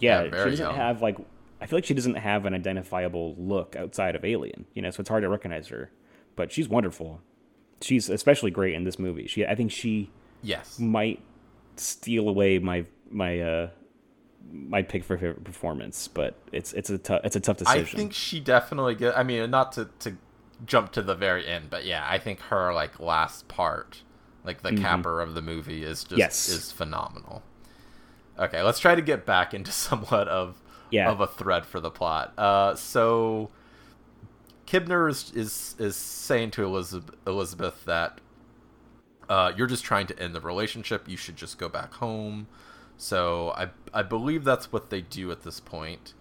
Yeah, 0.00 0.20
very 0.30 0.44
she 0.44 0.50
doesn't 0.50 0.66
young. 0.66 0.74
have 0.76 1.02
like. 1.02 1.16
I 1.60 1.66
feel 1.66 1.76
like 1.76 1.84
she 1.84 1.94
doesn't 1.94 2.16
have 2.16 2.44
an 2.46 2.54
identifiable 2.54 3.36
look 3.38 3.76
outside 3.76 4.16
of 4.16 4.24
Alien. 4.24 4.64
You 4.74 4.82
know, 4.82 4.90
so 4.90 5.00
it's 5.00 5.08
hard 5.08 5.22
to 5.22 5.28
recognize 5.28 5.68
her. 5.68 5.90
But 6.34 6.50
she's 6.50 6.68
wonderful. 6.68 7.20
She's 7.82 8.08
especially 8.10 8.50
great 8.50 8.74
in 8.74 8.82
this 8.84 8.98
movie. 8.98 9.26
She, 9.28 9.44
I 9.46 9.54
think 9.54 9.70
she 9.70 10.10
yes. 10.42 10.78
might 10.78 11.20
steal 11.76 12.28
away 12.28 12.58
my 12.58 12.84
my 13.10 13.40
uh 13.40 13.70
my 14.50 14.82
pick 14.82 15.04
for 15.04 15.16
favorite 15.16 15.44
performance. 15.44 16.08
But 16.08 16.34
it's 16.52 16.72
it's 16.72 16.90
a 16.90 16.98
tough 16.98 17.20
it's 17.24 17.36
a 17.36 17.40
tough 17.40 17.56
decision. 17.58 17.82
I 17.82 17.84
think 17.98 18.12
she 18.12 18.40
definitely 18.40 18.94
get. 18.94 19.16
I 19.16 19.22
mean, 19.22 19.50
not 19.50 19.72
to 19.72 19.88
to 20.00 20.16
jump 20.66 20.92
to 20.92 21.02
the 21.02 21.14
very 21.14 21.46
end, 21.46 21.70
but 21.70 21.84
yeah, 21.84 22.06
I 22.08 22.18
think 22.18 22.40
her 22.40 22.72
like 22.72 23.00
last 23.00 23.48
part, 23.48 24.02
like 24.44 24.62
the 24.62 24.76
capper 24.76 25.20
of 25.20 25.34
the 25.34 25.42
movie, 25.42 25.82
is 25.82 26.02
just 26.04 26.12
Mm-hmm. 26.12 26.18
Yes. 26.18 26.48
is 26.48 26.70
phenomenal. 26.72 27.42
Okay, 28.38 28.62
let's 28.62 28.78
try 28.78 28.94
to 28.94 29.02
get 29.02 29.26
back 29.26 29.54
into 29.54 29.70
somewhat 29.86 30.28
of 30.28 30.60
Yeah. 30.90 31.10
of 31.10 31.20
a 31.20 31.26
thread 31.26 31.64
for 31.66 31.80
the 31.80 31.90
plot. 31.90 32.32
Uh, 32.38 32.74
so 32.74 33.50
Kibner 34.66 35.10
is 35.10 35.32
is, 35.34 35.74
is 35.78 35.96
saying 35.96 36.50
to 36.52 36.64
Elizabeth, 36.64 37.14
Elizabeth 37.26 37.84
that 37.84 38.20
uh, 39.32 39.50
you're 39.56 39.66
just 39.66 39.82
trying 39.82 40.06
to 40.06 40.18
end 40.22 40.34
the 40.34 40.42
relationship. 40.42 41.08
You 41.08 41.16
should 41.16 41.36
just 41.36 41.56
go 41.56 41.66
back 41.66 41.94
home. 41.94 42.48
So 42.98 43.54
I 43.56 43.68
I 43.94 44.02
believe 44.02 44.44
that's 44.44 44.70
what 44.70 44.90
they 44.90 45.00
do 45.00 45.30
at 45.32 45.42
this 45.42 45.58
point, 45.58 46.12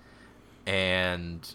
and 0.65 1.53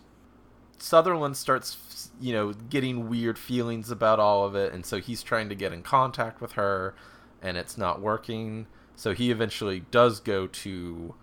Sutherland 0.78 1.38
starts 1.38 2.10
you 2.20 2.34
know 2.34 2.52
getting 2.52 3.08
weird 3.08 3.38
feelings 3.38 3.90
about 3.90 4.20
all 4.20 4.44
of 4.44 4.54
it, 4.54 4.74
and 4.74 4.84
so 4.84 5.00
he's 5.00 5.22
trying 5.22 5.48
to 5.48 5.54
get 5.54 5.72
in 5.72 5.82
contact 5.82 6.42
with 6.42 6.52
her, 6.52 6.94
and 7.40 7.56
it's 7.56 7.78
not 7.78 8.02
working. 8.02 8.66
So 8.94 9.14
he 9.14 9.30
eventually 9.30 9.80
does 9.90 10.20
go 10.20 10.46
to. 10.48 11.14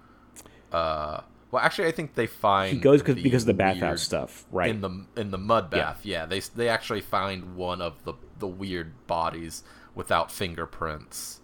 Uh, 0.71 1.21
well, 1.51 1.61
actually, 1.61 1.89
I 1.89 1.91
think 1.91 2.15
they 2.15 2.25
find 2.25 2.73
he 2.73 2.79
goes 2.79 3.01
because 3.03 3.15
the 3.17 3.21
because 3.23 3.43
of 3.43 3.47
the 3.47 3.53
bathhouse 3.53 4.01
stuff, 4.01 4.45
right? 4.51 4.71
in 4.71 4.81
the 4.81 5.05
in 5.15 5.29
the 5.29 5.37
mud 5.37 5.69
Yeah. 5.71 5.79
bath. 5.79 5.99
Yeah. 6.03 6.25
they 6.25 6.39
they 6.39 6.69
actually 6.69 7.01
find 7.01 7.55
one 7.55 7.83
of 7.83 8.03
the 8.03 8.15
the 8.39 8.47
weird 8.47 9.05
bodies 9.05 9.61
without 9.95 10.31
fingerprints. 10.31 11.39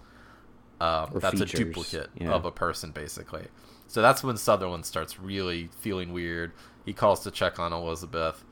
Um, 0.82 1.12
that's 1.16 1.42
a 1.42 1.46
duplicate 1.46 2.10
yeah. 2.16 2.32
of 2.32 2.46
a 2.46 2.52
person, 2.52 2.92
basically. 2.92 3.48
So 3.88 4.02
that's 4.02 4.24
when 4.24 4.38
Sutherland 4.38 4.86
starts 4.86 5.20
really 5.20 5.70
feeling 5.80 6.14
weird. 6.14 6.54
He 6.86 6.94
calls 6.94 7.22
to 7.24 7.32
check 7.32 7.60
on 7.60 7.74
Elizabeth 7.74 8.46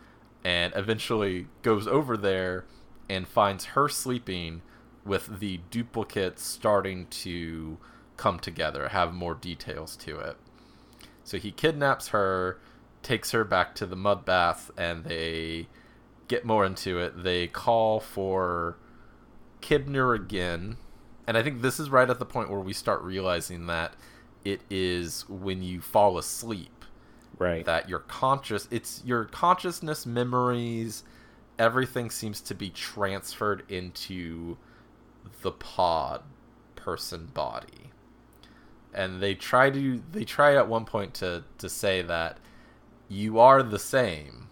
and 0.44 0.74
eventually 0.76 1.48
goes 1.62 1.88
over 1.88 2.18
there 2.18 2.66
and 3.10 3.28
finds 3.28 3.66
her 3.66 3.88
sleeping 3.88 4.62
with 5.06 5.40
the 5.40 5.62
duplicate 5.72 6.40
starting 6.40 7.08
to 7.08 7.78
come 8.18 8.40
together, 8.40 8.90
have 8.90 9.14
more 9.14 9.36
details 9.36 9.96
to 9.96 10.20
it. 10.20 10.38
So 11.24 11.38
he 11.38 11.52
kidnaps 11.52 12.10
her, 12.10 12.60
takes 13.04 13.32
her 13.32 13.44
back 13.44 13.76
to 13.76 13.86
the 13.86 13.96
mud 13.96 14.26
bath, 14.26 14.72
and 14.78 15.04
they 15.04 15.68
get 16.28 16.46
more 16.46 16.66
into 16.66 17.00
it. 17.00 17.24
They 17.24 17.48
call 17.48 18.00
for 18.00 18.78
Kibner 19.68 20.16
again. 20.16 20.78
And 21.26 21.38
I 21.38 21.44
think 21.44 21.62
this 21.62 21.80
is 21.80 21.90
right 21.90 22.10
at 22.10 22.20
the 22.20 22.26
point 22.26 22.50
where 22.50 22.60
we 22.60 22.74
start 22.74 23.02
realizing 23.02 23.68
that 23.68 23.94
it 24.46 24.62
is 24.70 25.28
when 25.28 25.62
you 25.62 25.82
fall 25.82 26.18
asleep 26.18 26.72
Right. 27.40 27.66
that 27.66 27.88
your 27.88 28.00
conscious 28.00 28.68
it's 28.72 29.04
your 29.06 29.26
consciousness 29.26 30.08
memories 30.08 31.04
everything 31.60 32.10
seems 32.10 32.42
to 32.42 32.56
be 32.56 32.72
transferred 32.72 33.64
into 33.70 34.58
the 35.44 35.52
pod 35.52 36.24
person 36.76 37.28
body 37.28 37.92
and 38.92 39.22
they 39.22 39.36
try 39.36 39.70
to 39.70 40.02
they 40.12 40.24
try 40.24 40.56
at 40.56 40.68
one 40.68 40.86
point 40.86 41.14
to 41.16 41.44
to 41.60 41.70
say 41.70 42.02
that 42.02 42.40
you 43.08 43.38
are 43.38 43.62
the 43.62 43.78
same 43.78 44.48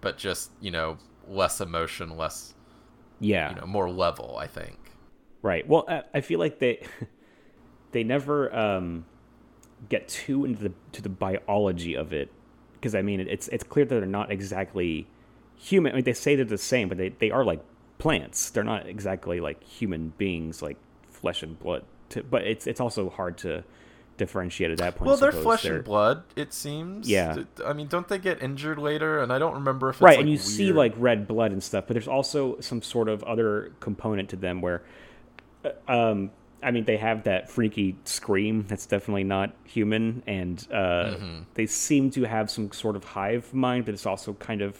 but 0.00 0.16
just 0.16 0.50
you 0.62 0.70
know 0.70 0.96
less 1.28 1.60
emotion 1.60 2.16
less 2.16 2.54
yeah. 3.22 3.50
you 3.50 3.60
know 3.60 3.66
more 3.66 3.90
level 3.90 4.36
i 4.38 4.46
think 4.46 4.82
Right. 5.42 5.68
Well, 5.68 5.84
I, 5.88 6.02
I 6.14 6.20
feel 6.20 6.38
like 6.38 6.60
they 6.60 6.86
they 7.90 8.04
never 8.04 8.54
um, 8.54 9.04
get 9.88 10.08
too 10.08 10.44
into 10.44 10.62
the 10.62 10.72
to 10.92 11.02
the 11.02 11.08
biology 11.08 11.94
of 11.94 12.12
it 12.12 12.30
because 12.74 12.94
I 12.94 13.02
mean 13.02 13.20
it's 13.20 13.48
it's 13.48 13.64
clear 13.64 13.84
that 13.84 13.94
they're 13.96 14.06
not 14.06 14.30
exactly 14.30 15.08
human. 15.56 15.92
I 15.92 15.96
mean, 15.96 16.04
they 16.04 16.12
say 16.12 16.36
they're 16.36 16.44
the 16.44 16.56
same, 16.56 16.88
but 16.88 16.96
they, 16.96 17.08
they 17.10 17.32
are 17.32 17.44
like 17.44 17.60
plants. 17.98 18.50
They're 18.50 18.64
not 18.64 18.86
exactly 18.86 19.40
like 19.40 19.62
human 19.64 20.12
beings, 20.16 20.62
like 20.62 20.78
flesh 21.10 21.42
and 21.42 21.58
blood. 21.58 21.84
To, 22.10 22.22
but 22.22 22.46
it's 22.46 22.68
it's 22.68 22.80
also 22.80 23.10
hard 23.10 23.36
to 23.38 23.64
differentiate 24.18 24.70
at 24.70 24.78
that 24.78 24.94
point. 24.96 25.06
well 25.06 25.16
they're 25.16 25.32
flesh 25.32 25.62
They're- 25.62 25.76
and 25.76 25.84
blood 25.84 26.22
it 26.36 26.52
seems 26.52 27.08
Yeah. 27.08 27.44
I 27.64 27.72
mean 27.72 27.86
don't 27.88 28.06
they 28.06 28.18
get 28.18 28.42
injured 28.42 28.78
later 28.78 29.22
and 29.22 29.32
i 29.32 29.38
don't 29.38 29.54
remember 29.54 29.88
if 29.88 29.96
it's 29.96 30.02
right 30.02 30.10
like, 30.16 30.20
and 30.20 30.30
you 30.30 30.36
see 30.38 30.72
like 30.72 30.94
red 30.96 31.26
blood 31.26 31.50
and 31.52 31.62
stuff 31.62 31.84
but 31.86 31.94
there's 31.94 32.08
also 32.08 32.60
some 32.60 32.82
sort 32.82 33.08
of 33.08 33.22
other 33.24 33.72
component 33.80 34.28
to 34.30 34.36
them 34.36 34.60
where 34.60 34.82
uh, 35.64 35.70
um 36.10 36.30
i 36.62 36.70
mean 36.70 36.84
they 36.84 36.96
have 36.98 37.24
that 37.24 37.50
freaky 37.50 37.96
scream 38.04 38.64
that's 38.68 38.86
definitely 38.86 39.24
not 39.24 39.52
human 39.64 40.22
and 40.26 40.66
uh 40.70 40.76
Mm-hmm. 41.14 41.38
they 41.54 41.66
seem 41.66 42.10
to 42.12 42.24
have 42.24 42.50
some 42.50 42.70
sort 42.72 42.96
of 42.96 43.04
hive 43.04 43.52
mind 43.54 43.84
but 43.86 43.94
it's 43.94 44.06
also 44.06 44.34
kind 44.34 44.60
of 44.62 44.78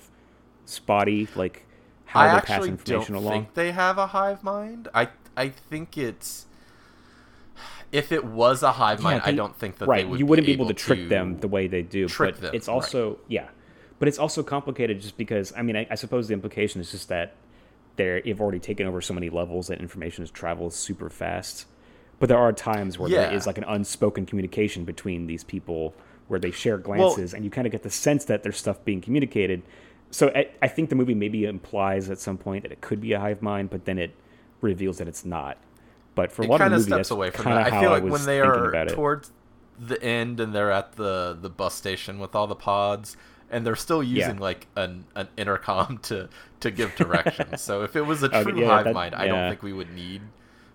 spotty 0.67 1.27
like 1.35 1.67
how 2.05 2.21
I 2.21 2.35
they 2.35 2.41
pass 2.43 2.65
information 2.67 3.15
don't 3.15 3.25
along 3.25 3.33
think 3.33 3.55
they 3.55 3.73
have 3.73 3.97
a 3.99 4.07
hive 4.09 4.45
mind. 4.45 4.89
I 4.95 5.09
I 5.37 5.49
think 5.49 5.97
it's 5.97 6.47
if 7.93 8.11
it 8.11 8.25
was 8.25 8.63
a 8.63 8.73
hive 8.73 9.01
mind, 9.01 9.23
Yeah, 9.25 9.31
I 9.31 9.35
don't 9.35 9.55
think 9.55 9.79
that 9.79 9.87
right 9.87 10.05
they 10.05 10.11
would 10.11 10.19
you 10.19 10.27
wouldn't 10.27 10.47
be 10.47 10.53
be 10.57 10.61
able 10.61 10.69
to 10.69 10.75
trick 10.75 11.09
them 11.09 11.39
the 11.39 11.49
way 11.49 11.67
they 11.69 11.83
do 11.83 12.09
trick 12.09 12.35
but 12.37 12.41
them, 12.43 12.55
it's 12.55 12.67
right. 12.69 12.75
also 12.75 13.19
yeah 13.29 13.49
but 13.99 14.09
it's 14.09 14.19
also 14.19 14.43
complicated 14.43 15.01
just 15.01 15.17
because 15.17 15.53
i 15.57 15.63
mean 15.63 15.77
I, 15.77 15.87
I 15.91 15.95
suppose 15.95 16.27
the 16.29 16.35
implication 16.35 16.81
is 16.81 16.91
just 16.91 17.09
that 17.09 17.37
they're 17.97 18.21
you've 18.27 18.41
already 18.41 18.59
taken 18.59 18.87
over 18.87 19.01
so 19.01 19.13
many 19.15 19.29
levels 19.31 19.69
that 19.69 19.81
information 19.81 20.23
has 20.23 20.31
traveled 20.31 20.73
super 20.73 21.09
fast 21.11 21.67
but 22.19 22.29
there 22.29 22.39
are 22.39 22.53
times 22.53 22.99
where 22.99 23.11
there 23.11 23.31
Yeah. 23.31 23.37
is 23.37 23.47
like 23.47 23.59
an 23.59 23.65
unspoken 23.65 24.27
communication 24.27 24.85
between 24.85 25.27
these 25.27 25.45
people 25.45 25.95
where 26.29 26.41
they 26.41 26.51
share 26.51 26.79
glances 26.79 27.35
and 27.35 27.45
you 27.45 27.51
kind 27.51 27.67
of 27.67 27.73
get 27.73 27.83
the 27.83 27.91
sense 27.91 28.25
that 28.27 28.43
there's 28.43 28.57
stuff 28.57 28.83
being 28.85 29.01
communicated 29.03 29.63
so 30.11 30.31
I, 30.35 30.49
I 30.63 30.69
think 30.69 30.89
the 30.89 30.95
movie 30.95 31.15
maybe 31.15 31.45
implies 31.45 32.09
at 32.11 32.19
some 32.19 32.39
point 32.39 32.63
that 32.65 32.73
it 32.73 32.81
could 32.81 33.01
be 33.01 33.13
a 33.13 33.21
hive 33.21 33.43
mind 33.43 33.69
but 33.71 33.85
then 33.85 33.99
it 33.99 34.15
reveals 34.63 34.99
that 34.99 35.09
it's 35.09 35.25
not 35.25 35.59
but 36.15 36.31
for 36.33 36.43
It 36.45 36.51
of 36.51 36.59
kind 36.59 36.73
the 36.73 36.77
of 36.77 36.83
steps 36.83 36.97
that's 36.97 37.11
away 37.11 37.31
from 37.31 37.47
that. 37.47 37.73
I 37.73 37.81
feel 37.81 37.91
like 37.91 38.03
was 38.03 38.13
when 38.13 38.25
they 38.27 38.41
are 38.41 38.75
it. 38.75 38.89
towards 38.91 39.31
the 39.79 40.01
end 40.03 40.39
and 40.41 40.55
they're 40.55 40.71
at 40.71 40.93
the 40.93 41.37
the 41.41 41.49
bus 41.51 41.75
station 41.75 42.19
with 42.19 42.35
all 42.35 42.47
the 42.47 42.55
pods 42.55 43.17
and 43.51 43.67
they're 43.67 43.77
still 43.77 44.03
using 44.03 44.39
like 44.39 44.67
an 44.77 45.05
an 45.15 45.29
intercom 45.37 45.99
to 45.99 46.29
to 46.61 46.71
give 46.71 46.95
directions. 46.97 47.61
so 47.61 47.83
if 47.83 47.97
it 47.97 48.03
was 48.03 48.23
a 48.23 48.29
true 48.43 48.61
yeah, 48.61 48.69
hive 48.69 48.85
that- 48.85 48.95
mind, 48.95 49.15
I 49.15 49.25
yeah. 49.27 49.33
don't 49.33 49.51
think 49.51 49.63
we 49.63 49.73
would 49.73 49.93
need. 49.95 50.23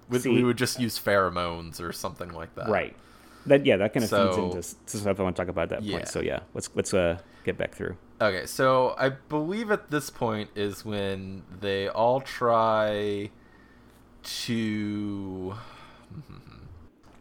We, 0.10 0.20
See- 0.20 0.30
we 0.30 0.44
would 0.44 0.58
just 0.58 0.80
use 0.80 0.98
pheromones 1.00 1.82
or 1.82 1.92
something 1.92 2.30
like 2.32 2.56
that. 2.56 2.70
Right. 2.70 2.96
That 3.46 3.66
yeah, 3.66 3.78
that 3.78 3.94
kind 3.94 4.04
of 4.04 4.10
feeds 4.10 4.38
into 4.38 4.62
stuff 5.00 5.20
I 5.20 5.24
want 5.24 5.36
to 5.36 5.42
talk 5.42 5.50
about 5.50 5.64
at 5.64 5.70
that 5.70 5.84
Yeah. 5.84 5.98
point. 5.98 6.08
So 6.10 6.20
yeah, 6.22 6.40
let's 6.54 6.70
let's 6.76 6.94
uh 6.94 7.18
get 7.46 7.58
back 7.58 7.74
through. 7.74 7.96
Okay, 8.20 8.46
so 8.46 8.96
I 8.98 9.10
believe 9.10 9.70
at 9.72 9.90
this 9.92 10.10
point 10.10 10.50
is 10.56 10.84
when 10.84 11.44
they 11.62 11.88
all 11.88 12.20
try 12.20 13.30
to. 14.46 15.56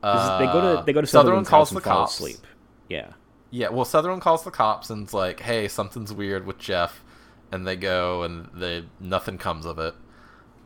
This 0.03 0.23
is- 0.23 0.39
they 0.39 0.47
go 0.47 0.77
to 0.77 0.83
they 0.85 0.93
go 0.93 1.01
to 1.01 1.05
Uh, 1.07 1.09
Sutherland 1.09 1.47
calls 1.47 1.71
the 1.71 1.81
cops. 1.81 2.15
asleep. 2.15 2.47
Yeah. 2.89 3.13
Yeah, 3.51 3.69
well, 3.71 3.85
Sutherland 3.85 4.23
calls 4.23 4.45
the 4.45 4.51
cops 4.51 4.91
and's 4.91 5.15
like, 5.15 5.41
"Hey, 5.41 5.69
something's 5.69 6.13
weird 6.13 6.47
with 6.47 6.59
Jeff," 6.59 7.03
and 7.51 7.67
they 7.67 7.77
go 7.77 8.23
and 8.23 8.51
they 8.55 8.85
nothing 9.01 9.39
comes 9.39 9.65
of 9.67 9.79
it 9.79 9.95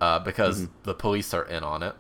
uh, 0.01 0.19
because 0.19 0.63
Mm-hmm. 0.63 0.73
the 0.85 0.95
police 0.95 1.33
are 1.35 1.45
in 1.45 1.63
on 1.63 1.83
it. 1.83 1.95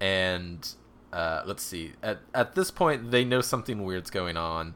And 0.00 0.66
uh, 1.12 1.42
let's 1.46 1.62
see, 1.62 1.92
at 2.02 2.18
at 2.34 2.54
this 2.54 2.70
point, 2.70 3.10
they 3.10 3.24
know 3.24 3.40
something 3.40 3.82
weird's 3.84 4.10
going 4.10 4.36
on, 4.36 4.74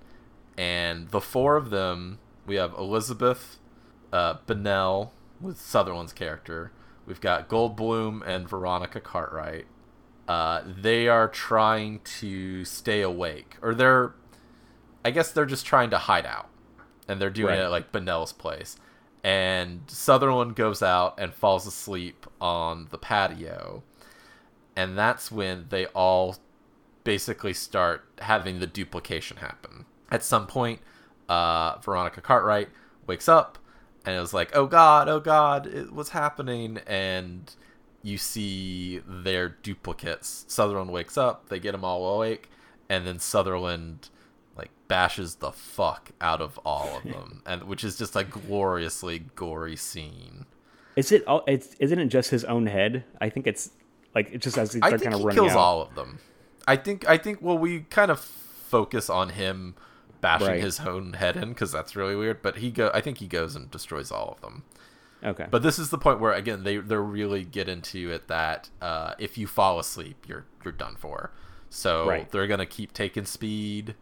and 0.58 1.08
the 1.10 1.20
four 1.20 1.56
of 1.56 1.70
them, 1.70 2.18
we 2.46 2.56
have 2.56 2.72
Elizabeth, 2.74 3.58
uh, 4.12 4.34
Bennell 4.46 5.12
with 5.40 5.58
Sutherland's 5.60 6.12
character. 6.12 6.72
We've 7.06 7.20
got 7.20 7.48
Goldblum 7.48 8.22
and 8.26 8.48
Veronica 8.48 9.00
Cartwright. 9.00 9.66
Uh, 10.26 10.62
they 10.66 11.06
are 11.08 11.28
trying 11.28 12.00
to 12.20 12.64
stay 12.64 13.02
awake, 13.02 13.56
or 13.60 13.74
they're 13.74 14.14
I 15.04 15.10
guess 15.10 15.32
they're 15.32 15.44
just 15.44 15.66
trying 15.66 15.90
to 15.90 15.98
hide 15.98 16.24
out, 16.24 16.48
and 17.06 17.20
they're 17.20 17.28
doing 17.28 17.50
Right. 17.50 17.58
it 17.58 17.64
at 17.64 17.70
like 17.70 17.92
Bennell's 17.92 18.32
place. 18.32 18.76
And 19.22 19.82
Sutherland 19.86 20.54
goes 20.56 20.82
out 20.82 21.14
and 21.18 21.32
falls 21.34 21.66
asleep 21.66 22.26
on 22.40 22.88
the 22.90 22.98
patio, 22.98 23.82
and 24.76 24.96
that's 24.96 25.30
when 25.30 25.66
they 25.68 25.86
all 25.88 26.36
basically 27.04 27.52
start 27.52 28.04
having 28.20 28.60
the 28.60 28.66
duplication 28.66 29.38
happen. 29.38 29.84
At 30.10 30.22
some 30.22 30.46
point, 30.46 30.80
uh, 31.28 31.76
Veronica 31.78 32.20
Cartwright 32.22 32.68
wakes 33.06 33.28
up 33.28 33.58
and 34.04 34.14
it 34.16 34.20
was 34.20 34.34
like, 34.34 34.54
"Oh 34.54 34.66
God, 34.66 35.08
oh 35.08 35.20
God, 35.20 35.66
it, 35.66 35.92
what's 35.92 36.10
happening?" 36.10 36.78
And 36.86 37.54
you 38.02 38.18
see 38.18 39.00
their 39.06 39.48
duplicates. 39.48 40.44
Sutherland 40.48 40.90
wakes 40.90 41.16
up, 41.16 41.48
they 41.48 41.58
get 41.58 41.72
them 41.72 41.84
all 41.84 42.14
awake, 42.16 42.50
and 42.88 43.06
then 43.06 43.18
Sutherland 43.18 44.10
like 44.56 44.70
bashes 44.88 45.36
the 45.36 45.50
fuck 45.50 46.10
out 46.20 46.40
of 46.40 46.58
all 46.64 46.98
of 46.98 47.04
them, 47.04 47.42
and 47.46 47.64
which 47.64 47.82
is 47.82 47.96
just 47.96 48.14
a 48.14 48.24
gloriously 48.24 49.20
gory 49.34 49.76
scene. 49.76 50.46
Is 50.96 51.10
it? 51.10 51.26
all 51.26 51.42
It's 51.46 51.74
isn't 51.78 51.98
it 51.98 52.06
just 52.06 52.30
his 52.30 52.44
own 52.44 52.66
head? 52.66 53.04
I 53.20 53.30
think 53.30 53.46
it's 53.46 53.70
like 54.14 54.32
it 54.32 54.42
just 54.42 54.58
as 54.58 54.72
they're 54.72 54.80
kind 54.80 55.14
of 55.14 55.20
he 55.20 55.30
kills 55.30 55.52
out. 55.52 55.58
all 55.58 55.82
of 55.82 55.94
them. 55.94 56.18
I 56.66 56.76
think 56.76 57.08
I 57.08 57.18
think 57.18 57.40
well 57.42 57.58
we 57.58 57.80
kind 57.80 58.10
of 58.10 58.20
focus 58.20 59.10
on 59.10 59.30
him 59.30 59.74
bashing 60.24 60.48
Right. 60.48 60.60
his 60.60 60.80
own 60.80 61.12
head 61.12 61.37
in 61.37 61.50
because 61.50 61.70
that's 61.70 61.94
really 61.94 62.16
weird. 62.16 62.42
But 62.42 62.56
he 62.56 62.70
go 62.70 62.90
I 62.92 63.00
think 63.00 63.18
he 63.18 63.26
goes 63.28 63.54
and 63.54 63.70
destroys 63.70 64.10
all 64.10 64.30
of 64.32 64.40
them. 64.40 64.64
Okay. 65.22 65.46
But 65.50 65.62
this 65.62 65.78
is 65.78 65.90
the 65.90 65.98
point 65.98 66.18
where 66.20 66.32
again 66.32 66.64
they 66.64 66.76
they 66.78 66.96
really 66.96 67.44
get 67.44 67.68
into 67.68 68.10
it 68.10 68.28
that 68.28 68.70
uh, 68.82 69.14
if 69.18 69.38
you 69.38 69.46
fall 69.46 69.78
asleep 69.78 70.24
you're 70.28 70.44
you're 70.64 70.72
done 70.72 70.96
for. 70.96 71.30
So 71.70 72.08
Right. 72.08 72.30
they're 72.30 72.46
gonna 72.46 72.66
keep 72.66 72.92
taking 72.92 73.24
speed. 73.24 73.94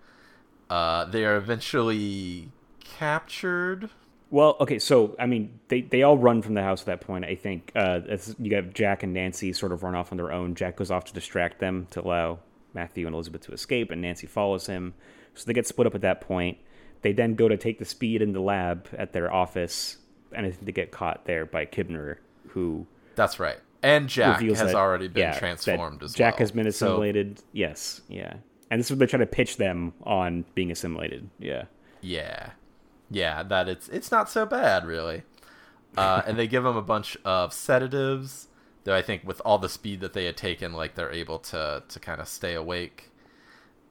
Uh, 0.71 1.05
they 1.05 1.25
are 1.25 1.37
eventually 1.37 2.51
captured. 2.81 3.91
Well, 4.31 4.57
okay, 4.61 4.79
so 4.79 5.15
I 5.19 5.27
mean, 5.27 5.59
they, 5.69 5.83
they 5.83 6.03
all 6.03 6.17
run 6.17 6.41
from 6.41 6.55
the 6.55 6.63
house 6.63 6.81
at 6.81 6.87
that 6.87 7.01
point. 7.03 7.25
I 7.27 7.35
think 7.35 7.71
uh, 7.77 8.01
you 8.39 8.51
got 8.51 8.73
Jack 8.73 9.03
and 9.03 9.13
Nancy 9.13 9.53
sort 9.53 9.73
of 9.73 9.83
run 9.83 9.95
off 9.95 10.11
on 10.11 10.17
their 10.17 10.33
own. 10.33 10.55
Jack 10.55 10.77
goes 10.77 10.91
off 10.91 11.05
to 11.07 11.13
distract 11.13 11.59
them 11.59 11.87
to 11.91 12.01
allow 12.01 12.39
Matthew 12.73 13.05
and 13.07 13.15
Elizabeth 13.15 13.43
to 13.43 13.53
escape, 13.53 13.91
and 13.91 14.01
Nancy 14.01 14.27
follows 14.27 14.67
him. 14.67 14.95
So 15.35 15.45
they 15.47 15.53
get 15.53 15.67
split 15.67 15.87
up 15.87 15.95
at 15.95 16.01
that 16.03 16.21
point. 16.21 16.59
They 17.03 17.13
then 17.13 17.35
go 17.35 17.49
to 17.49 17.57
take 17.57 17.79
the 17.79 17.85
speed 17.85 18.23
in 18.23 18.33
the 18.33 18.41
lab 18.41 18.89
at 18.97 19.13
their 19.13 19.33
office, 19.33 19.97
and 20.33 20.47
I 20.47 20.51
think 20.51 20.65
they 20.65 20.73
get 20.73 20.91
caught 20.93 21.25
there 21.25 21.45
by 21.47 21.67
Kibner, 21.67 22.17
who 22.49 22.87
That's 23.17 23.41
right. 23.41 23.59
And 23.83 24.09
Jack 24.09 24.41
has 24.43 24.59
that- 24.61 24.75
already 24.77 25.09
been 25.09 25.23
yeah, 25.23 25.39
transformed 25.39 26.03
as 26.05 26.11
well. 26.13 26.17
Jack 26.17 26.35
well. 26.35 26.39
has 26.39 26.51
been 26.53 26.71
So- 26.71 26.87
assimilated. 26.87 27.41
yes, 27.53 28.03
yeah, 28.09 28.35
and 28.71 28.79
this 28.79 28.87
is 28.87 28.93
what 28.93 28.99
they're 29.01 29.09
trying 29.09 29.21
to 29.21 29.27
pitch 29.27 29.57
them 29.57 29.95
on 30.05 30.45
being 30.55 30.71
assimilated. 30.71 31.29
Yeah. 31.41 31.65
Yeah, 32.01 32.51
yeah, 33.11 33.43
that 33.43 33.69
it's 33.69 33.89
it's 33.89 34.11
not 34.13 34.29
so 34.31 34.47
bad 34.47 34.85
really. 34.87 35.23
Uh, 35.97 36.23
and 36.27 36.39
they 36.39 36.47
give 36.47 36.63
them 36.65 36.77
a 36.77 36.83
bunch 36.83 37.17
of 37.25 37.53
sedatives. 37.53 38.49
though 38.85 38.95
I 38.97 39.03
think 39.03 39.23
with 39.25 39.41
all 39.45 39.59
the 39.59 39.69
speed 39.69 40.01
that 40.01 40.13
they 40.13 40.25
had 40.25 40.37
taken, 40.37 40.73
like 40.73 40.95
they're 40.95 41.13
able 41.13 41.39
to 41.41 41.83
to 41.89 42.01
kind 42.01 42.21
of 42.21 42.29
stay 42.29 42.55
awake. 42.55 43.11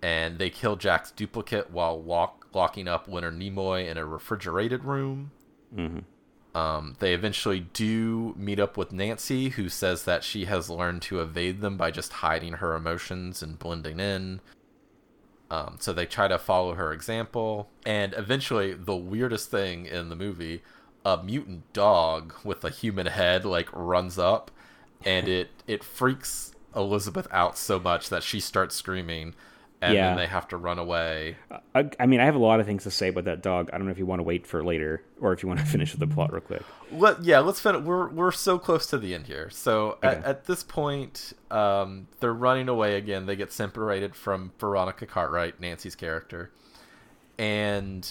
And 0.02 0.40
they 0.40 0.50
kill 0.50 0.76
Jack's 0.76 1.12
duplicate 1.12 1.70
while 1.72 2.02
lock, 2.02 2.48
locking 2.54 2.88
up 2.88 3.08
Leonard 3.08 3.38
Nimoy 3.38 3.88
in 3.88 3.98
a 3.98 4.06
refrigerated 4.06 4.84
room. 4.84 5.32
Mm-hmm. 5.76 6.58
Um, 6.58 6.96
they 7.00 7.14
eventually 7.14 7.62
do 7.62 8.34
meet 8.38 8.60
up 8.60 8.76
with 8.76 8.92
Nancy, 8.92 9.50
who 9.50 9.70
says 9.70 10.04
that 10.04 10.24
she 10.24 10.46
has 10.46 10.70
learned 10.70 11.02
to 11.04 11.22
evade 11.22 11.62
them 11.62 11.78
by 11.78 11.92
just 11.92 12.14
hiding 12.14 12.54
her 12.54 12.76
emotions 12.76 13.42
and 13.42 13.58
blending 13.58 14.00
in. 14.00 14.42
Um, 15.50 15.78
so 15.80 15.94
they 15.94 16.06
try 16.06 16.28
to 16.28 16.38
follow 16.38 16.76
her 16.76 16.94
example, 16.94 17.70
and 17.86 18.14
eventually, 18.18 18.74
the 18.74 18.96
weirdest 18.96 19.52
thing 19.52 19.86
in 19.86 20.08
the 20.08 20.16
movie, 20.16 20.64
a 21.06 21.22
mutant 21.22 21.72
dog 21.74 22.34
with 22.46 22.64
a 22.64 22.70
human 22.70 23.08
head 23.08 23.44
like 23.44 23.68
runs 23.74 24.18
up, 24.18 24.50
and 25.04 25.28
it 25.28 25.50
it 25.68 25.84
freaks 25.84 26.54
Elizabeth 26.74 27.28
out 27.32 27.58
so 27.58 27.80
much 27.80 28.08
that 28.08 28.24
she 28.24 28.40
starts 28.40 28.76
screaming, 28.76 29.34
and 29.82 29.94
Yeah. 29.96 30.10
then 30.10 30.17
they 30.17 30.28
have 30.28 30.48
to 30.50 30.58
run 30.58 30.78
away. 30.80 31.38
I, 31.74 31.89
I 32.00 32.06
mean, 32.06 32.20
I 32.20 32.26
have 32.26 32.36
a 32.36 32.39
lot 32.39 32.60
of 32.60 32.65
things 32.67 32.84
to 32.84 32.91
say 32.91 33.08
about 33.08 33.26
that 33.26 33.41
dog. 33.41 33.70
I 33.74 33.78
don't 33.78 33.86
know 33.88 33.91
if 33.91 33.98
you 33.98 34.06
want 34.06 34.20
to 34.20 34.24
wait 34.24 34.46
for 34.46 34.63
later 34.63 35.04
or 35.20 35.34
if 35.34 35.41
you 35.41 35.50
want 35.50 35.60
to 35.60 35.65
finish 35.78 35.94
the 35.94 36.06
plot 36.08 36.32
real 36.32 36.41
quick. 36.41 36.62
Let 36.91 37.24
yeah, 37.24 37.39
let's 37.39 37.60
finish. 37.60 37.82
We're 37.82 38.10
we're 38.10 38.32
so 38.32 38.60
close 38.60 38.86
to 38.88 38.98
the 38.98 39.13
end 39.15 39.28
here. 39.28 39.50
So 39.50 39.98
at, 40.04 40.24
at 40.24 40.46
this 40.46 40.63
point, 40.63 41.34
um, 41.50 42.08
they're 42.20 42.34
running 42.34 42.70
away 42.70 42.96
again. 42.96 43.26
They 43.26 43.36
get 43.36 43.52
separated 43.52 44.15
from 44.15 44.52
Veronica 44.60 45.06
Cartwright, 45.06 45.60
Nancy's 45.60 45.96
character, 45.96 46.52
and 47.39 48.10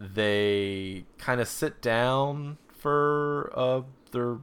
they 0.00 1.04
kind 1.18 1.40
of 1.40 1.48
sit 1.48 1.80
down 1.82 2.58
for 2.70 3.52
uh 3.54 3.82
their 4.12 4.38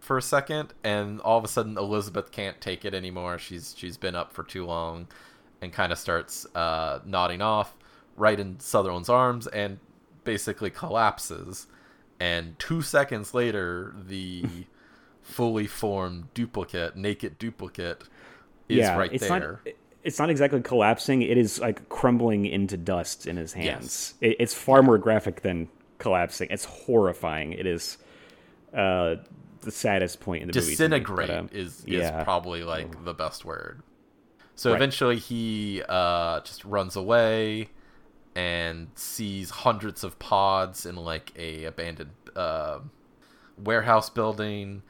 for 0.00 0.16
a 0.16 0.22
second, 0.22 0.72
and 0.82 1.20
all 1.20 1.36
of 1.38 1.44
a 1.44 1.48
sudden 1.48 1.76
Elizabeth 1.76 2.32
can't 2.32 2.60
take 2.60 2.84
it 2.84 2.94
anymore. 2.94 3.38
She's 3.38 3.74
she's 3.76 3.96
been 3.96 4.14
up 4.14 4.32
for 4.32 4.42
too 4.42 4.64
long, 4.64 5.08
and 5.62 5.72
kind 5.72 5.92
of 5.92 5.98
starts 5.98 6.46
uh, 6.54 7.00
nodding 7.04 7.42
off 7.42 7.74
right 8.16 8.38
in 8.38 8.60
Sutherland's 8.60 9.08
arms, 9.08 9.46
and 9.46 9.78
basically 10.24 10.70
collapses. 10.70 11.66
And 12.18 12.58
two 12.58 12.82
seconds 12.82 13.32
later, 13.32 13.94
the 14.06 14.44
fully 15.22 15.66
formed 15.66 16.32
duplicate, 16.34 16.96
naked 16.96 17.38
duplicate, 17.38 18.04
is 18.68 18.78
yeah, 18.78 18.96
right 18.96 19.12
it's 19.12 19.26
there. 19.26 19.60
not. 19.64 19.74
It's 20.02 20.18
not 20.18 20.30
exactly 20.30 20.62
collapsing. 20.62 21.20
It 21.20 21.36
is 21.36 21.60
like 21.60 21.88
crumbling 21.90 22.46
into 22.46 22.78
dust 22.78 23.26
in 23.26 23.36
his 23.36 23.52
hands. 23.52 24.14
It, 24.22 24.36
it's 24.40 24.54
far 24.54 24.82
more 24.82 24.96
graphic 24.96 25.42
than 25.42 25.68
collapsing. 25.98 26.48
It's 26.50 26.64
horrifying. 26.64 27.52
It 27.52 27.66
is 27.66 27.98
uh, 28.72 29.16
the 29.60 29.70
saddest 29.70 30.20
point 30.20 30.42
in 30.42 30.48
the 30.48 30.54
movie. 30.54 30.66
to 30.66 30.70
disintegrate 30.70 31.30
um, 31.30 31.50
is 31.52 31.80
is 31.84 31.84
yeah. 31.86 32.24
probably 32.24 32.64
like 32.64 33.04
the 33.04 33.14
best 33.14 33.44
word. 33.44 33.82
So 34.60 34.72
Right. 34.72 34.76
eventually 34.76 35.16
he 35.16 35.82
uh, 35.88 36.40
just 36.40 36.66
runs 36.66 36.94
away 36.94 37.70
and 38.34 38.88
sees 38.94 39.48
hundreds 39.48 40.04
of 40.04 40.18
pods 40.18 40.84
in 40.84 40.96
like 40.96 41.32
a 41.34 41.64
abandoned 41.64 42.10
uh, 42.36 42.80
warehouse 43.56 44.10
building. 44.10 44.82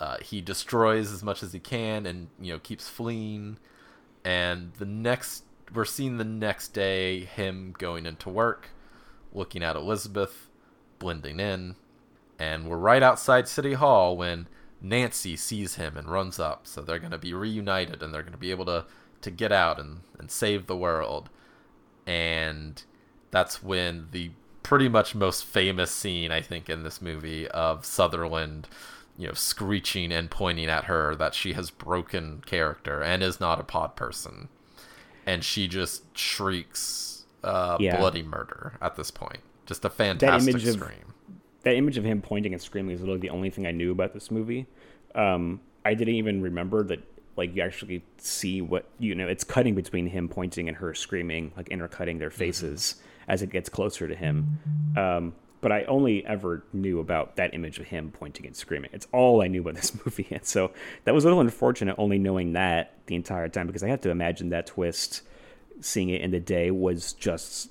Uh, 0.00 0.16
he 0.22 0.40
destroys 0.40 1.12
as 1.12 1.22
much 1.22 1.42
as 1.42 1.52
he 1.52 1.58
can 1.60 2.06
and 2.06 2.28
you 2.40 2.54
know 2.54 2.58
keeps 2.58 2.88
fleeing. 2.88 3.58
And 4.24 4.72
the 4.78 4.86
next 4.86 5.44
we're 5.74 5.84
seeing 5.84 6.16
the 6.16 6.24
next 6.24 6.68
day 6.68 7.26
him 7.26 7.74
going 7.76 8.06
into 8.06 8.30
work, 8.30 8.70
looking 9.34 9.62
at 9.62 9.76
Elizabeth, 9.76 10.48
blending 10.98 11.38
in, 11.38 11.76
and 12.38 12.66
we're 12.66 12.78
right 12.78 13.02
outside 13.02 13.46
City 13.46 13.74
Hall 13.74 14.16
when 14.16 14.48
Nancy 14.80 15.36
sees 15.36 15.74
him 15.74 15.98
and 15.98 16.08
runs 16.08 16.40
up. 16.40 16.66
So 16.66 16.80
they're 16.80 16.98
going 16.98 17.12
to 17.12 17.18
be 17.18 17.34
reunited 17.34 18.02
and 18.02 18.14
they're 18.14 18.22
going 18.22 18.32
to 18.32 18.38
be 18.38 18.50
able 18.50 18.64
to, 18.64 18.86
to 19.22 19.30
get 19.30 19.52
out 19.52 19.78
and, 19.80 20.00
and 20.18 20.30
save 20.30 20.66
the 20.66 20.76
world. 20.76 21.30
And 22.06 22.82
that's 23.30 23.62
when 23.62 24.08
the 24.10 24.30
pretty 24.62 24.88
much 24.88 25.14
most 25.14 25.44
famous 25.44 25.90
scene, 25.90 26.30
I 26.32 26.40
think, 26.40 26.68
in 26.68 26.82
this 26.82 27.00
movie 27.02 27.48
of 27.48 27.84
Sutherland, 27.84 28.68
you 29.18 29.26
know, 29.28 29.34
screeching 29.34 30.12
and 30.12 30.30
pointing 30.30 30.66
at 30.68 30.84
her 30.84 31.14
that 31.16 31.34
she 31.34 31.52
has 31.52 31.70
broken 31.70 32.42
character 32.46 33.02
and 33.02 33.22
is 33.22 33.40
not 33.40 33.60
a 33.60 33.64
pod 33.64 33.96
person. 33.96 34.48
And 35.26 35.44
she 35.44 35.68
just 35.68 36.16
shrieks 36.16 37.24
uh, 37.44 37.76
Yeah. 37.80 37.96
bloody 37.98 38.22
murder 38.22 38.74
at 38.80 38.96
this 38.96 39.10
point. 39.10 39.38
Just 39.66 39.84
a 39.84 39.90
fantastic 39.90 40.50
image 40.54 40.66
of- 40.66 40.74
scream. 40.74 41.14
that 41.62 41.74
image 41.76 41.96
of 41.96 42.04
him 42.04 42.20
pointing 42.20 42.52
and 42.52 42.60
screaming 42.60 42.94
is 42.94 43.00
literally 43.00 43.20
the 43.20 43.30
only 43.30 43.48
thing 43.50 43.66
I 43.66 43.70
knew 43.70 43.92
about 43.92 44.12
this 44.14 44.30
movie. 44.32 44.66
Um, 45.14 45.60
I 45.84 45.94
didn't 45.94 46.14
even 46.14 46.42
remember 46.42 46.82
that 46.84 47.00
like 47.36 47.54
you 47.54 47.62
actually 47.62 48.04
see 48.18 48.60
what 48.60 48.86
you 48.98 49.14
know. 49.14 49.28
It's 49.28 49.44
cutting 49.44 49.74
between 49.74 50.06
him 50.08 50.28
pointing 50.28 50.68
and 50.68 50.76
her 50.76 50.94
screaming, 50.94 51.52
like 51.56 51.68
intercutting 51.68 52.18
their 52.18 52.30
faces 52.30 52.96
as 53.28 53.42
it 53.42 53.50
gets 53.50 53.68
closer 53.68 54.08
to 54.08 54.14
him. 54.14 54.58
Um, 54.96 55.34
but 55.60 55.70
I 55.70 55.84
only 55.84 56.26
ever 56.26 56.64
knew 56.72 56.98
about 56.98 57.36
that 57.36 57.54
image 57.54 57.78
of 57.78 57.86
him 57.86 58.10
pointing 58.10 58.46
and 58.46 58.56
screaming. 58.56 58.90
It's 58.92 59.06
all 59.12 59.42
I 59.42 59.46
knew 59.46 59.60
about 59.60 59.74
this 59.80 59.92
movie, 60.04 60.26
and 60.30 60.44
so 60.44 60.72
that 61.04 61.14
was 61.14 61.24
a 61.24 61.28
little 61.28 61.40
unfortunate 61.40 61.94
only 61.98 62.18
knowing 62.18 62.52
that 62.54 62.94
the 63.06 63.14
entire 63.14 63.48
time 63.48 63.66
because 63.66 63.82
I 63.82 63.88
have 63.88 64.00
to 64.02 64.10
imagine 64.10 64.50
that 64.50 64.66
twist, 64.66 65.22
seeing 65.80 66.10
it 66.10 66.20
in 66.20 66.30
the 66.32 66.40
day, 66.40 66.70
was 66.70 67.12
just 67.12 67.70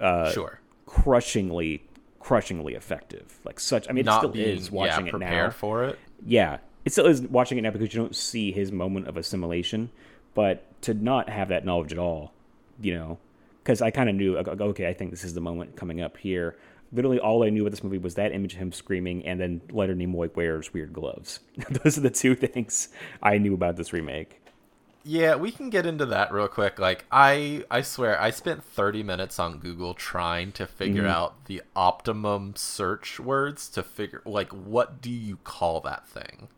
uh, 0.00 0.30
sure. 0.32 0.60
crushingly 0.86 1.82
crushingly 2.20 2.74
effective 2.74 3.38
like 3.44 3.60
such 3.60 3.88
i 3.88 3.92
mean 3.92 4.00
it 4.00 4.06
Not 4.06 4.18
still 4.18 4.30
being 4.30 4.48
is 4.56 4.68
watching 4.68 5.06
yeah, 5.06 5.14
it 5.14 5.18
now 5.20 5.50
for 5.50 5.84
it. 5.84 5.98
yeah 6.24 6.58
it 6.86 6.92
still 6.92 7.06
is 7.06 7.20
watching 7.22 7.58
it 7.58 7.62
now 7.62 7.70
because 7.70 7.92
you 7.92 8.00
don't 8.00 8.16
see 8.16 8.50
his 8.52 8.72
moment 8.72 9.06
of 9.08 9.18
assimilation 9.18 9.90
but 10.34 10.64
to 10.82 10.94
not 10.94 11.28
have 11.28 11.48
that 11.48 11.66
knowledge 11.66 11.92
at 11.92 11.98
all 11.98 12.32
you 12.80 12.94
know 12.94 13.18
because 13.62 13.82
i 13.82 13.90
kind 13.90 14.08
of 14.08 14.14
knew 14.14 14.36
okay 14.38 14.88
i 14.88 14.94
think 14.94 15.10
this 15.10 15.24
is 15.24 15.34
the 15.34 15.40
moment 15.40 15.76
coming 15.76 16.00
up 16.00 16.16
here 16.16 16.56
literally 16.92 17.18
all 17.18 17.42
i 17.44 17.50
knew 17.50 17.62
about 17.62 17.72
this 17.72 17.84
movie 17.84 17.98
was 17.98 18.14
that 18.14 18.32
image 18.32 18.54
of 18.54 18.60
him 18.60 18.72
screaming 18.72 19.26
and 19.26 19.40
then 19.40 19.60
leonard 19.70 19.98
nimoy 19.98 20.34
wears 20.36 20.72
weird 20.72 20.92
gloves 20.92 21.40
those 21.82 21.98
are 21.98 22.02
the 22.02 22.10
two 22.10 22.34
things 22.34 22.88
i 23.22 23.36
knew 23.38 23.52
about 23.54 23.76
this 23.76 23.92
remake 23.92 24.40
Yeah, 25.08 25.36
we 25.36 25.52
can 25.52 25.70
get 25.70 25.86
into 25.86 26.04
that 26.06 26.32
real 26.32 26.48
quick. 26.48 26.80
Like 26.80 27.04
I 27.12 27.62
I 27.70 27.82
swear 27.82 28.20
I 28.20 28.30
spent 28.32 28.64
30 28.64 29.04
minutes 29.04 29.38
on 29.38 29.60
Google 29.60 29.94
trying 29.94 30.50
to 30.58 30.66
figure 30.66 31.04
Mm-hmm. 31.04 31.18
out 31.18 31.44
the 31.46 31.62
optimum 31.76 32.54
search 32.56 33.20
words 33.20 33.68
to 33.70 33.84
figure 33.84 34.20
like 34.24 34.50
what 34.52 35.00
do 35.00 35.10
you 35.10 35.36
call 35.44 35.80
that 35.82 36.08
thing? 36.08 36.48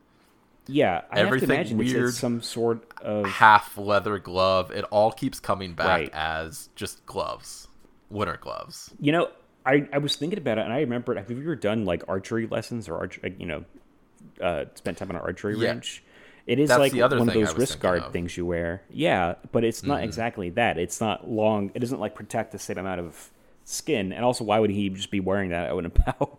Yeah 0.69 1.03
i 1.11 1.21
Everything 1.21 1.49
have 1.49 1.67
to 1.67 1.73
imagine 1.73 1.79
weird. 1.79 2.09
it's 2.11 2.19
some 2.19 2.41
sort 2.43 2.85
of 3.01 3.27
Half 3.27 3.77
leather 3.79 4.19
glove. 4.19 4.71
It 4.71 4.85
all 4.91 5.11
keeps 5.13 5.41
coming 5.41 5.73
back 5.75 5.87
Right. 5.87 6.11
as 6.13 6.69
just 6.77 7.05
gloves. 7.07 7.69
Winter 8.11 8.37
gloves. 8.41 8.91
You 9.01 9.13
know, 9.13 9.29
I, 9.67 9.89
I 9.93 9.99
was 9.99 10.17
thinking 10.17 10.39
about 10.39 10.59
it, 10.59 10.63
and 10.65 10.73
I 10.73 10.81
remembered. 10.81 11.17
Have 11.19 11.31
you 11.31 11.39
ever 11.41 11.55
done 11.57 11.85
like 11.85 12.03
archery 12.09 12.47
lessons 12.47 12.89
or 12.89 12.97
arch, 12.97 13.21
you 13.39 13.45
know, 13.47 13.65
uh, 14.41 14.65
spent 14.77 14.97
time 14.99 15.11
on 15.11 15.17
an 15.17 15.23
archery 15.23 15.57
Yeah. 15.59 15.71
range? 15.73 16.03
It 16.47 16.59
is 16.59 16.71
That's 16.71 16.81
like 16.81 16.95
one 16.95 17.29
of 17.29 17.35
those 17.35 17.55
wrist 17.57 17.79
guard 17.79 18.03
of. 18.05 18.13
things 18.13 18.35
you 18.37 18.47
wear. 18.47 18.81
Yeah, 18.91 19.35
but 19.53 19.65
it's 19.65 19.83
not 19.83 19.97
Mm-hmm. 19.99 20.05
exactly 20.05 20.51
that. 20.51 20.79
It's 20.79 21.01
not 21.01 21.29
long. 21.31 21.71
It 21.75 21.81
doesn't 21.81 22.01
like 22.01 22.15
protect 22.15 22.53
the 22.53 22.59
same 22.59 22.79
amount 22.79 23.01
of 23.01 23.31
skin. 23.65 24.13
And 24.15 24.25
also, 24.25 24.45
why 24.45 24.59
would 24.59 24.71
he 24.71 24.89
just 24.89 25.11
be 25.11 25.21
wearing 25.21 25.51
that 25.51 25.71
out 25.71 25.79
and 25.79 25.87
about? 25.87 26.39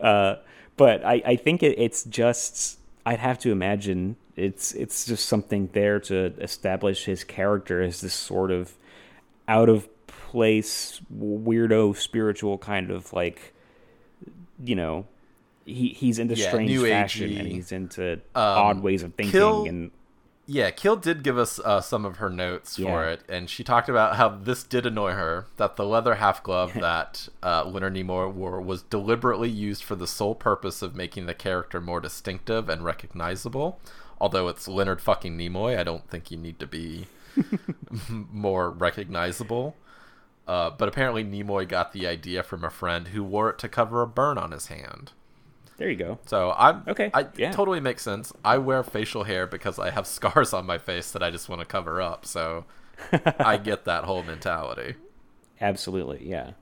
Uh, 0.00 0.36
but 0.76 1.04
I, 1.04 1.22
I 1.24 1.36
think 1.36 1.62
it, 1.62 1.78
it's 1.78 2.02
just. 2.04 2.79
I'd 3.06 3.18
have 3.18 3.38
to 3.40 3.50
imagine 3.52 4.16
it's 4.36 4.72
it's 4.72 5.04
just 5.06 5.26
something 5.26 5.68
there 5.72 6.00
to 6.00 6.32
establish 6.38 7.04
his 7.04 7.24
character 7.24 7.82
as 7.82 8.00
this 8.00 8.14
sort 8.14 8.50
of 8.50 8.72
out 9.48 9.68
of 9.68 9.88
place 10.06 11.00
weirdo 11.14 11.96
spiritual 11.96 12.58
kind 12.58 12.90
of 12.90 13.12
like 13.12 13.52
you 14.64 14.74
know 14.76 15.06
he 15.64 15.88
he's 15.88 16.18
into 16.18 16.34
Yeah, 16.34 16.48
strange 16.48 16.70
fashion 16.80 17.36
and 17.36 17.48
he's 17.48 17.72
into 17.72 18.12
um, 18.14 18.20
odd 18.34 18.82
ways 18.82 19.02
of 19.02 19.14
thinking 19.14 19.32
Kill- 19.32 19.66
and 19.66 19.90
Yeah, 20.52 20.72
Kill 20.72 20.96
did 20.96 21.22
give 21.22 21.38
us 21.38 21.60
uh, 21.60 21.80
some 21.80 22.04
of 22.04 22.16
her 22.16 22.28
notes 22.28 22.76
for 22.76 23.04
it, 23.04 23.20
and 23.28 23.48
she 23.48 23.62
talked 23.62 23.88
about 23.88 24.16
how 24.16 24.30
this 24.30 24.64
did 24.64 24.84
annoy 24.84 25.12
her 25.12 25.46
that 25.58 25.76
the 25.76 25.86
leather 25.86 26.16
half 26.16 26.42
glove 26.42 26.74
that 26.80 27.28
uh, 27.40 27.64
Leonard 27.64 27.94
Nimoy 27.94 28.32
wore 28.32 28.60
was 28.60 28.82
deliberately 28.82 29.48
used 29.48 29.84
for 29.84 29.94
the 29.94 30.08
sole 30.08 30.34
purpose 30.34 30.82
of 30.82 30.96
making 30.96 31.26
the 31.26 31.34
character 31.34 31.80
more 31.80 32.00
distinctive 32.00 32.68
and 32.68 32.84
recognizable. 32.84 33.78
Although 34.20 34.48
it's 34.48 34.66
Leonard 34.66 35.00
fucking 35.00 35.38
Nimoy, 35.38 35.78
I 35.78 35.84
don't 35.84 36.10
think 36.10 36.32
you 36.32 36.36
need 36.36 36.58
to 36.58 36.66
be 36.66 37.06
more 38.08 38.70
recognizable. 38.70 39.76
Uh, 40.48 40.70
but 40.70 40.88
apparently, 40.88 41.22
Nimoy 41.22 41.68
got 41.68 41.92
the 41.92 42.08
idea 42.08 42.42
from 42.42 42.64
a 42.64 42.70
friend 42.70 43.08
who 43.08 43.22
wore 43.22 43.50
it 43.50 43.58
to 43.60 43.68
cover 43.68 44.02
a 44.02 44.06
burn 44.08 44.36
on 44.36 44.50
his 44.50 44.66
hand. 44.66 45.12
There 45.80 45.88
you 45.90 45.96
go 45.96 46.18
So 46.26 46.52
I'm 46.56 46.82
Okay, 46.86 47.10
I 47.14 47.26
yeah. 47.36 47.50
totally 47.52 47.80
makes 47.80 48.02
sense. 48.02 48.32
I 48.44 48.58
wear 48.58 48.82
facial 48.84 49.24
hair 49.24 49.46
because 49.46 49.78
I 49.78 49.90
have 49.90 50.06
scars 50.16 50.52
on 50.52 50.66
my 50.66 50.78
face 50.78 51.10
that 51.12 51.22
I 51.22 51.30
just 51.30 51.48
want 51.48 51.60
to 51.60 51.66
cover 51.66 52.00
up. 52.00 52.24
So 52.26 52.66
I 53.40 53.56
get 53.70 53.84
that 53.86 54.04
whole 54.04 54.22
mentality. 54.22 54.94
absolutely 55.60 56.28
yeah 56.28 56.52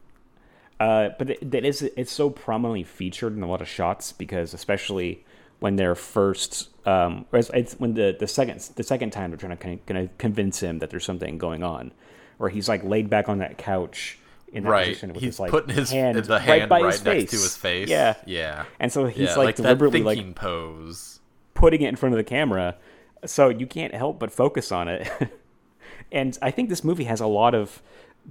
uh, 0.80 1.08
but 1.18 1.30
it, 1.30 1.50
that 1.50 1.64
is 1.64 1.82
it's 1.82 2.12
so 2.12 2.30
prominently 2.30 2.84
featured 2.84 3.36
in 3.36 3.42
a 3.42 3.46
lot 3.48 3.60
of 3.60 3.68
shots 3.68 4.12
because 4.12 4.54
especially 4.54 5.24
when 5.58 5.74
they're 5.74 5.96
first 5.96 6.68
um, 6.86 7.26
it's, 7.32 7.50
it's 7.52 7.74
when 7.80 7.94
the, 7.94 8.16
the 8.18 8.28
second 8.28 8.60
the 8.76 8.84
second 8.84 9.10
time 9.10 9.30
they're 9.30 9.36
trying 9.36 9.50
to 9.50 9.56
kind 9.56 9.74
of, 9.80 9.86
kind 9.86 9.98
of 9.98 10.16
convince 10.18 10.60
him 10.60 10.78
that 10.78 10.90
there's 10.90 11.04
something 11.04 11.36
going 11.36 11.62
on, 11.64 11.92
where 12.38 12.48
he's 12.48 12.68
like 12.68 12.84
laid 12.84 13.10
back 13.10 13.28
on 13.28 13.38
that 13.38 13.58
couch 13.58 14.18
in 14.52 14.64
that 14.64 14.70
right. 14.70 14.86
position 14.88 15.12
with 15.12 15.22
He's 15.22 15.34
his 15.34 15.40
like 15.40 15.50
putting 15.50 15.74
his 15.74 15.90
hand 15.90 16.16
the 16.16 16.38
hand 16.38 16.68
by 16.68 16.80
right, 16.80 16.92
his 16.92 17.04
next 17.04 17.20
face. 17.22 17.30
to 17.30 17.36
his 17.36 17.56
face. 17.56 17.88
Yeah, 17.88 18.14
Yeah. 18.26 18.64
and 18.80 18.92
so 18.92 19.06
he's 19.06 19.28
yeah, 19.30 19.34
like, 19.36 19.56
that 19.56 19.62
deliberately 19.62 20.02
like 20.02 20.34
pose. 20.34 21.20
putting 21.54 21.82
it 21.82 21.88
in 21.88 21.96
front 21.96 22.14
of 22.14 22.16
the 22.16 22.24
camera, 22.24 22.76
so 23.24 23.48
you 23.48 23.66
can't 23.66 23.94
help 23.94 24.18
but 24.18 24.32
focus 24.32 24.72
on 24.72 24.88
it. 24.88 25.08
and 26.12 26.38
I 26.40 26.50
think 26.50 26.68
this 26.68 26.82
movie 26.84 27.04
has 27.04 27.20
a 27.20 27.26
lot 27.26 27.54
of 27.54 27.82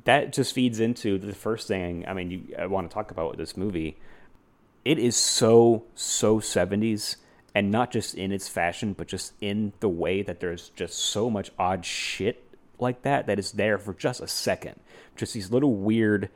that. 0.05 0.33
Just 0.33 0.53
feeds 0.53 0.79
into 0.79 1.17
the 1.17 1.33
first 1.35 1.67
thing. 1.67 2.05
I 2.07 2.13
mean, 2.13 2.31
you, 2.31 2.55
I 2.57 2.65
want 2.67 2.89
to 2.89 2.93
talk 2.93 3.11
about 3.11 3.29
with 3.31 3.37
this 3.39 3.55
movie. 3.57 3.97
It 4.85 4.97
is 4.99 5.15
so 5.17 5.83
so 5.95 6.39
seventies, 6.39 7.17
and 7.53 7.69
not 7.71 7.91
just 7.91 8.15
in 8.15 8.31
its 8.31 8.47
fashion, 8.47 8.93
but 8.93 9.07
just 9.07 9.33
in 9.41 9.73
the 9.81 9.89
way 9.89 10.21
that 10.21 10.39
there's 10.39 10.69
just 10.69 10.97
so 10.97 11.29
much 11.29 11.51
odd 11.59 11.85
shit 11.85 12.43
like 12.79 13.01
that 13.01 13.27
that 13.27 13.39
is 13.39 13.51
there 13.53 13.77
for 13.77 13.93
just 13.93 14.21
a 14.21 14.27
second. 14.27 14.79
Just 15.17 15.33
these 15.33 15.51
little 15.51 15.73
weird 15.75 16.29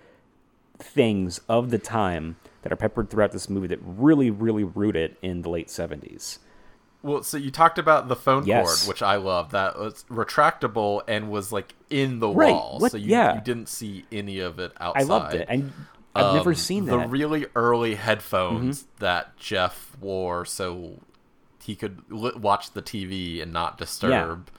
things 0.80 1.40
of 1.48 1.70
the 1.70 1.78
time 1.78 2.38
that 2.64 2.72
are 2.74 2.76
peppered 2.76 3.10
throughout 3.10 3.32
this 3.32 3.50
movie 3.50 3.68
that 3.68 3.80
really, 3.84 4.30
really 4.30 4.64
root 4.64 4.96
it 4.96 5.18
in 5.22 5.42
the 5.44 5.50
late 5.50 5.70
seventies. 5.70 6.40
Well, 7.04 7.24
so 7.24 7.38
you 7.38 7.50
talked 7.50 7.80
about 7.80 8.10
the 8.10 8.16
phone 8.16 8.46
Yes. 8.46 8.84
cord, 8.84 8.90
which 8.90 9.02
I 9.02 9.16
love. 9.16 9.52
That 9.52 9.78
was 9.80 10.06
retractable 10.10 11.02
and 11.08 11.32
was 11.32 11.52
like 11.52 11.74
in 11.90 12.20
the 12.20 12.30
Right. 12.30 12.52
wall, 12.54 12.78
What- 12.80 12.92
so 12.92 12.98
you, 12.98 13.08
yeah. 13.10 13.36
you 13.36 13.42
didn't 13.42 13.70
see 13.70 14.06
any 14.12 14.40
of 14.40 14.60
it 14.60 14.72
outside. 14.80 15.02
I 15.02 15.04
loved 15.06 15.34
it, 15.34 15.48
and 15.50 15.72
I've 16.14 16.36
never 16.36 16.52
Um, 16.52 16.56
seen 16.56 16.86
the 16.86 16.92
that. 16.98 17.04
Mm-hmm. 17.04 17.12
really 17.12 17.46
early 17.56 17.96
headphones 17.96 18.86
that 19.00 19.36
Jeff 19.38 19.96
wore, 20.00 20.46
so 20.46 21.00
he 21.64 21.76
could 21.76 22.02
watch 22.12 22.72
the 22.72 22.82
TV 22.84 23.42
and 23.42 23.52
not 23.52 23.78
disturb, 23.80 24.50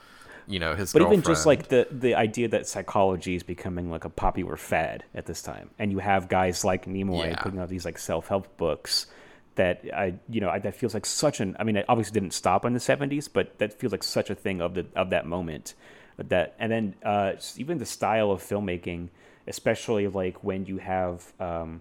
you 0.46 0.58
know, 0.58 0.74
his. 0.74 0.92
but 0.92 1.02
even 1.02 1.22
just 1.22 1.46
like 1.46 1.68
the 1.68 1.86
the 1.90 2.14
idea 2.14 2.48
that 2.48 2.66
psychology 2.66 3.34
is 3.34 3.42
becoming 3.42 3.90
like 3.90 4.04
a 4.04 4.08
popular 4.10 4.56
fad 4.56 5.04
at 5.14 5.26
this 5.26 5.42
time, 5.42 5.70
and 5.78 5.90
you 5.92 5.98
have 5.98 6.28
guys 6.28 6.64
like 6.64 6.86
Nimoy 6.86 7.30
Yeah. 7.30 7.36
putting 7.42 7.58
out 7.58 7.68
these 7.68 7.84
like 7.84 7.98
self 7.98 8.28
help 8.28 8.56
books 8.56 9.06
that 9.54 9.84
I 9.94 10.14
you 10.28 10.40
know 10.40 10.48
I, 10.48 10.58
that 10.60 10.74
feels 10.74 10.94
like 10.94 11.06
such 11.06 11.40
an 11.40 11.56
I 11.58 11.64
mean 11.64 11.76
it 11.76 11.84
obviously 11.88 12.12
didn't 12.18 12.34
stop 12.34 12.64
in 12.64 12.72
the 12.72 12.80
seventies, 12.80 13.28
but 13.28 13.58
that 13.58 13.78
feels 13.78 13.92
like 13.92 14.02
such 14.02 14.30
a 14.30 14.34
thing 14.34 14.60
of 14.60 14.74
the 14.74 14.86
of 14.96 15.10
that 15.10 15.26
moment. 15.26 15.74
That 16.18 16.54
and 16.58 16.70
then 16.70 16.94
uh, 17.02 17.32
even 17.56 17.78
the 17.78 17.86
style 17.86 18.30
of 18.30 18.42
filmmaking, 18.42 19.08
especially 19.46 20.08
like 20.08 20.44
when 20.44 20.66
you 20.66 20.78
have 20.78 21.32
um, 21.40 21.80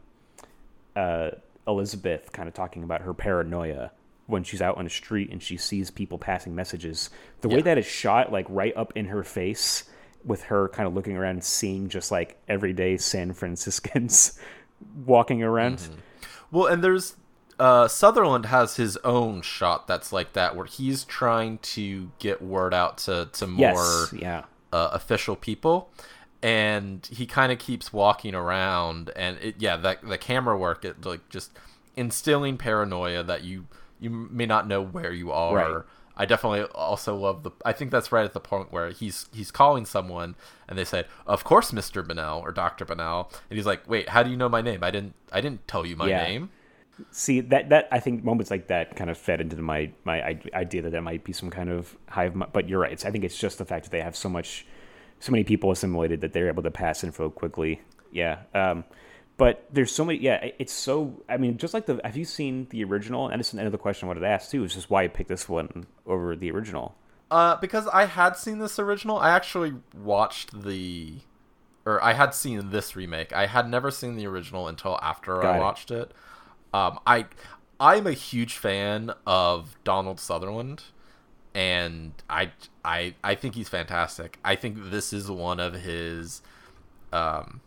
uh, 0.96 1.32
Elizabeth 1.68 2.32
kind 2.32 2.48
of 2.48 2.54
talking 2.54 2.84
about 2.84 3.02
her 3.02 3.14
paranoia 3.14 3.92
when 4.32 4.44
she's 4.44 4.62
out 4.62 4.78
on 4.78 4.86
the 4.86 4.90
street 4.90 5.30
and 5.32 5.42
she 5.44 5.58
sees 5.58 5.92
people 5.92 6.18
passing 6.18 6.56
messages. 6.56 7.10
The 7.42 7.50
way 7.50 7.58
Yeah. 7.58 7.62
that 7.64 7.78
is 7.78 7.86
shot, 7.86 8.32
like 8.32 8.46
right 8.50 8.76
up 8.76 8.94
in 8.96 9.06
her 9.08 9.24
face, 9.24 9.84
with 10.24 10.44
her 10.44 10.70
kind 10.70 10.88
of 10.88 10.94
looking 10.94 11.18
around 11.18 11.32
and 11.32 11.44
seeing 11.44 11.90
just 11.90 12.12
like 12.12 12.40
everyday 12.48 12.96
San 12.98 13.34
Franciscans 13.34 14.40
walking 15.06 15.42
around. 15.44 15.78
Mm-hmm. 15.78 15.94
Well, 16.52 16.68
and 16.68 16.84
there's 16.84 17.16
uh, 17.60 17.88
Sutherland 17.88 18.46
has 18.48 18.76
his 18.76 18.98
own 18.98 19.42
shot 19.42 19.88
that's 19.88 20.12
like 20.12 20.34
that, 20.34 20.56
where 20.56 20.66
he's 20.66 21.04
trying 21.04 21.58
to 21.60 22.12
get 22.20 22.42
word 22.42 22.74
out 22.74 22.98
to 23.00 23.30
to 23.34 23.48
more 23.48 23.62
Yes, 23.72 24.14
yeah, 24.14 24.44
uh, 24.74 24.90
official 24.94 25.36
people, 25.36 25.92
and 26.42 27.08
he 27.12 27.26
kind 27.26 27.52
of 27.52 27.60
keeps 27.60 27.94
walking 27.94 28.34
around, 28.36 29.12
and 29.16 29.38
it, 29.38 29.56
yeah, 29.60 29.76
that 29.78 30.02
the 30.08 30.18
camera 30.18 30.58
work, 30.58 30.84
it 30.86 31.06
like 31.06 31.30
just 31.30 31.52
instilling 31.96 32.58
paranoia 32.58 33.24
that 33.24 33.44
you 33.44 33.68
you 34.02 34.10
may 34.10 34.46
not 34.46 34.68
know 34.68 34.84
where 34.84 35.14
you 35.14 35.32
are. 35.32 35.56
Right. 35.56 35.84
I 36.18 36.26
definitely 36.26 36.64
also 36.76 37.16
love 37.16 37.44
the. 37.44 37.52
I 37.64 37.72
think 37.72 37.90
that's 37.90 38.12
right 38.12 38.26
at 38.26 38.34
the 38.34 38.42
point 38.42 38.72
where 38.74 38.90
he's 38.92 39.30
he's 39.34 39.50
calling 39.50 39.86
someone, 39.86 40.36
and 40.68 40.78
they 40.78 40.84
said, 40.84 41.08
"Of 41.26 41.46
course, 41.46 41.72
Mister 41.72 42.04
Bennell 42.04 42.42
or 42.44 42.52
Doctor 42.52 42.84
Bennell," 42.84 43.32
and 43.50 43.56
he's 43.58 43.66
like, 43.66 43.90
"Wait, 43.90 44.10
how 44.10 44.22
do 44.22 44.30
you 44.30 44.36
know 44.36 44.50
my 44.50 44.62
name? 44.62 44.84
I 44.84 44.92
didn't 44.92 45.14
I 45.32 45.40
didn't 45.40 45.66
tell 45.70 45.86
you 45.86 45.96
my 45.96 46.10
Yeah. 46.10 46.24
name." 46.24 46.50
See 47.12 47.40
that 47.40 47.70
that 47.70 47.88
I 47.92 48.00
think 48.00 48.24
moments 48.24 48.52
like 48.52 48.68
that 48.68 48.96
kind 48.98 49.10
of 49.10 49.18
fed 49.18 49.40
into 49.40 49.56
my 49.62 49.92
my 50.04 50.38
idea 50.54 50.82
that 50.82 50.92
there 50.92 51.02
might 51.02 51.24
be 51.24 51.32
some 51.32 51.50
kind 51.50 51.70
of 51.70 51.96
hive. 52.10 52.36
But 52.52 52.68
you're 52.68 52.82
right. 52.82 52.92
It's, 52.92 53.06
I 53.06 53.12
think 53.12 53.24
it's 53.24 53.38
just 53.38 53.58
the 53.58 53.66
fact 53.66 53.86
that 53.86 53.92
they 53.92 54.02
have 54.02 54.16
so 54.16 54.28
much, 54.30 54.66
so 55.20 55.32
many 55.32 55.44
people 55.46 55.72
assimilated 55.72 56.22
that 56.22 56.34
they're 56.34 56.50
able 56.50 56.64
to 56.64 56.72
pass 56.72 57.04
info 57.04 57.30
quickly. 57.30 57.82
Yeah. 58.12 58.40
Um, 58.54 58.84
but 59.38 59.66
there's 59.72 59.92
so 59.92 60.06
many. 60.06 60.20
Yeah, 60.20 60.50
it's 60.60 60.74
so. 60.74 61.24
I 61.28 61.38
mean, 61.38 61.58
just 61.58 61.74
like 61.74 61.86
the. 61.86 62.00
Have 62.04 62.18
you 62.18 62.26
seen 62.26 62.68
the 62.70 62.84
original? 62.84 63.28
And 63.28 63.42
is 63.42 63.54
another 63.54 63.78
question 63.78 64.06
I 64.06 64.10
wanted 64.10 64.22
to 64.22 64.28
ask 64.28 64.52
too. 64.52 64.64
Is 64.64 64.74
just 64.74 64.90
why 64.90 65.04
I 65.04 65.08
picked 65.08 65.30
this 65.30 65.50
one 65.50 65.88
over 66.06 66.36
the 66.36 66.52
original. 66.52 66.96
Uh, 67.32 67.56
because 67.56 67.88
I 67.88 68.06
had 68.08 68.36
seen 68.36 68.60
this 68.60 68.78
original, 68.78 69.18
I 69.18 69.30
actually 69.30 69.76
watched 69.96 70.64
the, 70.64 71.20
or 71.86 72.04
I 72.04 72.12
had 72.12 72.34
seen 72.34 72.72
this 72.72 72.94
remake. 72.94 73.32
I 73.32 73.46
had 73.46 73.70
never 73.70 73.90
seen 73.90 74.18
the 74.18 74.28
original 74.28 74.68
until 74.68 75.00
after 75.02 75.40
Got 75.40 75.46
I 75.46 75.58
it. 75.58 75.62
watched 75.62 75.92
it. 75.92 76.12
Um, 76.74 77.00
I, 77.08 77.28
I'm 77.80 78.06
a 78.06 78.12
huge 78.12 78.58
fan 78.58 79.14
of 79.26 79.78
Donald 79.86 80.20
Sutherland, 80.20 80.84
and 81.56 82.12
I, 82.30 82.52
I, 82.84 83.16
I 83.24 83.36
think 83.36 83.56
he's 83.56 83.70
fantastic. 83.70 84.38
I 84.44 84.58
think 84.58 84.92
this 84.92 85.14
is 85.14 85.32
one 85.32 85.62
of 85.62 85.76
his, 85.76 86.42
um, 87.14 87.62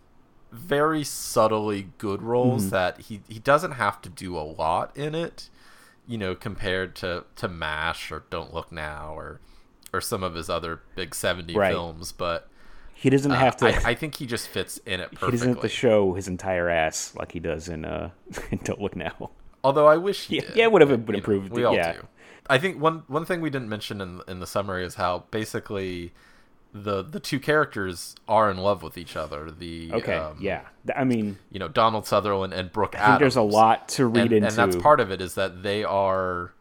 very 0.54 1.04
subtly 1.04 1.88
good 1.98 2.22
roles 2.22 2.62
Mm-hmm. 2.62 2.70
that 2.70 3.00
he 3.02 3.20
he 3.28 3.38
doesn't 3.38 3.72
have 3.72 4.00
to 4.02 4.08
do 4.08 4.36
a 4.36 4.40
lot 4.40 4.96
in 4.96 5.14
it 5.14 5.48
you 6.06 6.16
know 6.18 6.34
compared 6.34 6.94
to 6.96 7.24
to 7.36 7.48
mash 7.48 8.12
or 8.12 8.24
don't 8.30 8.52
look 8.54 8.70
now 8.72 9.14
or 9.16 9.40
or 9.92 10.00
some 10.00 10.22
of 10.22 10.34
his 10.34 10.48
other 10.50 10.80
big 10.94 11.14
70 11.14 11.54
Right. 11.54 11.72
films 11.72 12.12
but 12.12 12.48
He 12.94 13.10
doesn't 13.10 13.32
uh, 13.32 13.36
have 13.36 13.56
to. 13.58 13.66
I, 13.66 13.90
I 13.90 13.94
think 13.94 14.16
he 14.16 14.26
just 14.26 14.48
fits 14.48 14.78
in 14.86 15.00
it 15.00 15.10
he 15.10 15.30
doesn't 15.30 15.48
have 15.54 15.60
to 15.62 15.68
show 15.68 16.14
his 16.14 16.28
entire 16.28 16.68
ass 16.68 17.14
like 17.16 17.32
he 17.32 17.40
does 17.40 17.68
in 17.68 17.84
uh 17.84 18.10
in 18.50 18.58
Don't 18.64 18.80
Look 18.80 18.96
Now. 18.96 19.30
although 19.62 19.86
i 19.86 19.96
wish 19.96 20.26
he 20.26 20.36
Yeah, 20.36 20.40
did, 20.42 20.56
yeah, 20.56 20.64
it 20.64 20.72
would 20.72 20.82
have 20.82 20.90
but, 20.90 21.06
been 21.06 21.14
you 21.16 21.20
know, 21.20 21.24
improved, 21.24 21.52
we 21.52 21.64
all 21.64 21.74
yeah. 21.74 21.92
do 21.94 22.06
i 22.48 22.58
think 22.58 22.80
one 22.80 23.02
one 23.08 23.24
thing 23.24 23.40
we 23.40 23.50
didn't 23.50 23.68
mention 23.68 24.00
in 24.00 24.20
in 24.28 24.40
the 24.40 24.46
summary 24.46 24.84
is 24.84 24.94
how 24.96 25.24
basically 25.30 26.12
the 26.74 27.02
the 27.04 27.20
two 27.20 27.38
characters 27.38 28.16
are 28.26 28.50
in 28.50 28.56
love 28.56 28.82
with 28.82 28.98
each 28.98 29.16
other 29.16 29.48
the 29.48 29.90
Okay. 29.92 30.16
um, 30.16 30.36
yeah. 30.40 30.62
I 30.94 31.04
mean, 31.04 31.38
you 31.50 31.60
know 31.60 31.68
donald 31.68 32.04
sutherland 32.04 32.52
and 32.52 32.72
brooke 32.72 32.98
I 32.98 33.06
think 33.06 33.20
there's 33.20 33.36
a 33.36 33.42
lot 33.42 33.88
to 33.90 34.06
read 34.06 34.24
and, 34.24 34.32
into. 34.32 34.48
and 34.48 34.56
that's 34.56 34.76
part 34.82 34.98
of 34.98 35.10
it 35.12 35.20
is 35.20 35.36
that 35.36 35.62
they 35.62 35.84
are 35.84 36.52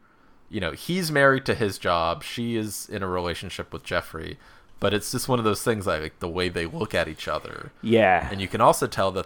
you 0.49 0.61
know 0.61 0.71
he's 0.71 1.11
married 1.11 1.45
to 1.47 1.55
his 1.55 1.79
job 1.79 2.23
she 2.23 2.55
is 2.55 2.87
in 2.89 3.01
a 3.01 3.07
relationship 3.07 3.73
with 3.73 3.83
jeffrey 3.83 4.37
but 4.79 4.93
it's 4.93 5.11
just 5.11 5.27
one 5.27 5.39
of 5.39 5.45
those 5.45 5.63
things 5.63 5.87
like 5.87 6.19
the 6.19 6.29
way 6.29 6.47
they 6.47 6.67
look 6.67 6.93
at 6.93 7.07
each 7.07 7.27
other 7.27 7.71
yeah. 7.81 8.29
and 8.31 8.39
you 8.39 8.47
can 8.47 8.61
also 8.61 8.85
tell 8.85 9.11
that 9.11 9.25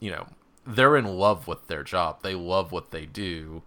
you 0.00 0.10
know 0.10 0.28
they're 0.66 0.96
in 0.96 1.04
love 1.04 1.46
with 1.46 1.66
their 1.66 1.82
job 1.84 2.22
they 2.22 2.34
love 2.34 2.72
what 2.72 2.90
they 2.90 3.04
do 3.04 3.62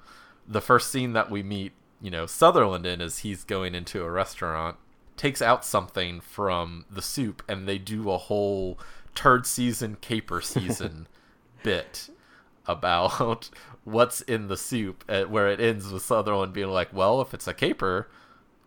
the 0.47 0.62
first 0.62 0.91
scene 0.91 1.13
that 1.13 1.30
we 1.30 1.43
meet 1.43 1.73
you 2.01 2.10
know 2.10 2.25
sutherland 2.25 2.88
in 2.88 3.01
is 3.01 3.19
he's 3.19 3.43
going 3.43 3.75
into 3.75 4.04
a 4.04 4.10
restaurant 4.10 4.78
takes 5.17 5.41
out 5.41 5.65
something 5.65 6.19
from 6.19 6.86
the 6.89 7.01
soup 7.01 7.41
and 7.47 7.67
they 7.67 7.78
do 7.78 8.10
a 8.10 8.17
whole 8.17 8.80
turd 9.13 9.45
season 9.45 9.97
caper 10.01 10.41
season 10.41 11.08
bit 11.63 12.10
about 12.68 13.49
what's 13.84 14.22
in 14.22 14.47
the 14.47 14.57
soup 14.57 15.03
where 15.07 15.47
it 15.47 15.59
ends 15.59 15.89
with 15.89 16.03
sutherland 16.03 16.51
being 16.51 16.68
like 16.68 16.91
well 16.91 17.22
if 17.22 17.34
it's 17.34 17.47
a 17.47 17.53
caper 17.53 18.09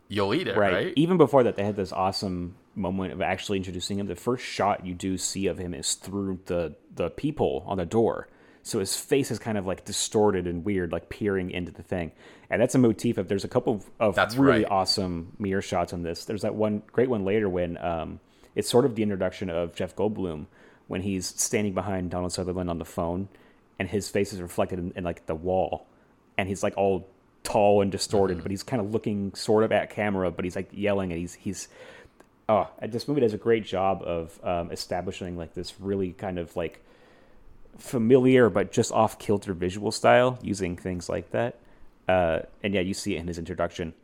you'll 0.09 0.34
eat 0.34 0.49
it 0.49 0.57
right. 0.57 0.72
right, 0.72 0.92
Even 0.96 1.16
before 1.16 1.42
that, 1.44 1.57
they 1.57 1.64
had 1.64 1.76
this 1.76 1.92
awesome 1.92 2.57
moment 2.74 3.12
of 3.12 3.20
actually 3.22 3.59
introducing 3.59 3.99
him. 3.99 4.07
The 4.07 4.16
first 4.16 4.44
shot 4.44 4.84
you 4.84 4.94
do 4.94 5.18
see 5.18 5.46
of 5.46 5.59
him 5.59 5.74
is 5.74 5.94
through 5.94 6.40
the 6.46 6.74
the 6.94 7.11
peephole 7.11 7.62
on 7.66 7.78
the 7.78 7.86
door. 7.86 8.28
So 8.68 8.80
his 8.80 8.94
face 8.96 9.30
is 9.30 9.38
kind 9.38 9.56
of 9.58 9.66
like 9.66 9.84
distorted 9.84 10.46
and 10.46 10.64
weird, 10.64 10.92
like 10.92 11.08
peering 11.08 11.50
into 11.50 11.72
the 11.72 11.82
thing. 11.82 12.12
And 12.50 12.60
that's 12.60 12.74
a 12.74 12.78
motif 12.78 13.18
of. 13.18 13.28
There's 13.28 13.44
a 13.44 13.48
couple 13.48 13.74
of, 13.74 13.90
of 13.98 14.14
That's 14.14 14.36
really 14.36 14.62
right. 14.64 14.70
awesome 14.72 15.32
mirror 15.38 15.62
shots 15.62 15.92
on 15.92 16.02
this. 16.02 16.24
There's 16.24 16.42
that 16.42 16.54
one 16.54 16.82
great 16.92 17.08
one 17.10 17.24
later 17.24 17.48
when 17.48 17.76
um, 17.78 18.20
it's 18.54 18.68
sort 18.68 18.84
of 18.84 18.94
the 18.94 19.02
introduction 19.02 19.50
of 19.50 19.74
Jeff 19.74 19.94
Goldblum 19.96 20.46
when 20.86 21.02
he's 21.02 21.26
standing 21.26 21.74
behind 21.74 22.10
Donald 22.10 22.32
Sutherland 22.32 22.70
on 22.70 22.78
the 22.78 22.84
phone, 22.84 23.28
and 23.78 23.88
his 23.88 24.08
face 24.08 24.32
is 24.32 24.40
reflected 24.40 24.78
in, 24.78 24.92
in 24.96 25.04
like 25.04 25.26
the 25.26 25.34
wall, 25.34 25.86
and 26.38 26.48
he's 26.48 26.62
like 26.62 26.76
all 26.78 27.08
tall 27.44 27.82
and 27.82 27.92
distorted, 27.92 28.38
Mm-hmm. 28.38 28.42
but 28.42 28.50
he's 28.50 28.62
kind 28.62 28.80
of 28.80 28.92
looking 28.92 29.34
sort 29.34 29.64
of 29.64 29.72
at 29.72 29.90
camera, 29.90 30.30
but 30.30 30.44
he's 30.44 30.56
like 30.56 30.68
yelling, 30.72 31.12
and 31.12 31.20
he's 31.20 31.34
he's. 31.34 31.68
Oh, 32.50 32.66
this 32.86 33.06
movie 33.06 33.20
does 33.20 33.34
a 33.34 33.38
great 33.38 33.64
job 33.66 34.02
of 34.02 34.40
um, 34.42 34.72
establishing 34.72 35.36
like 35.36 35.52
this 35.52 35.78
really 35.78 36.12
kind 36.12 36.38
of 36.38 36.56
like 36.56 36.82
familiar 37.78 38.50
but 38.50 38.72
just 38.72 38.92
off 38.92 39.18
kilter 39.18 39.54
visual 39.54 39.90
style 39.92 40.38
using 40.42 40.76
things 40.76 41.08
like 41.08 41.30
that. 41.30 41.58
Uh, 42.08 42.40
and 42.62 42.74
yeah, 42.74 42.80
you 42.80 42.94
see 42.94 43.16
it 43.16 43.20
in 43.20 43.28
his 43.28 43.38
introduction. 43.38 43.94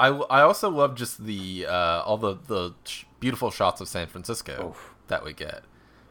I, 0.00 0.08
I 0.08 0.42
also 0.42 0.70
love 0.70 0.94
just 0.94 1.24
the 1.24 1.66
uh, 1.66 2.02
all 2.04 2.18
the 2.18 2.36
the 2.46 2.74
sh- 2.84 3.04
beautiful 3.20 3.50
shots 3.50 3.80
of 3.80 3.88
San 3.88 4.06
Francisco 4.06 4.74
that 5.08 5.24
we 5.24 5.32
get, 5.32 5.62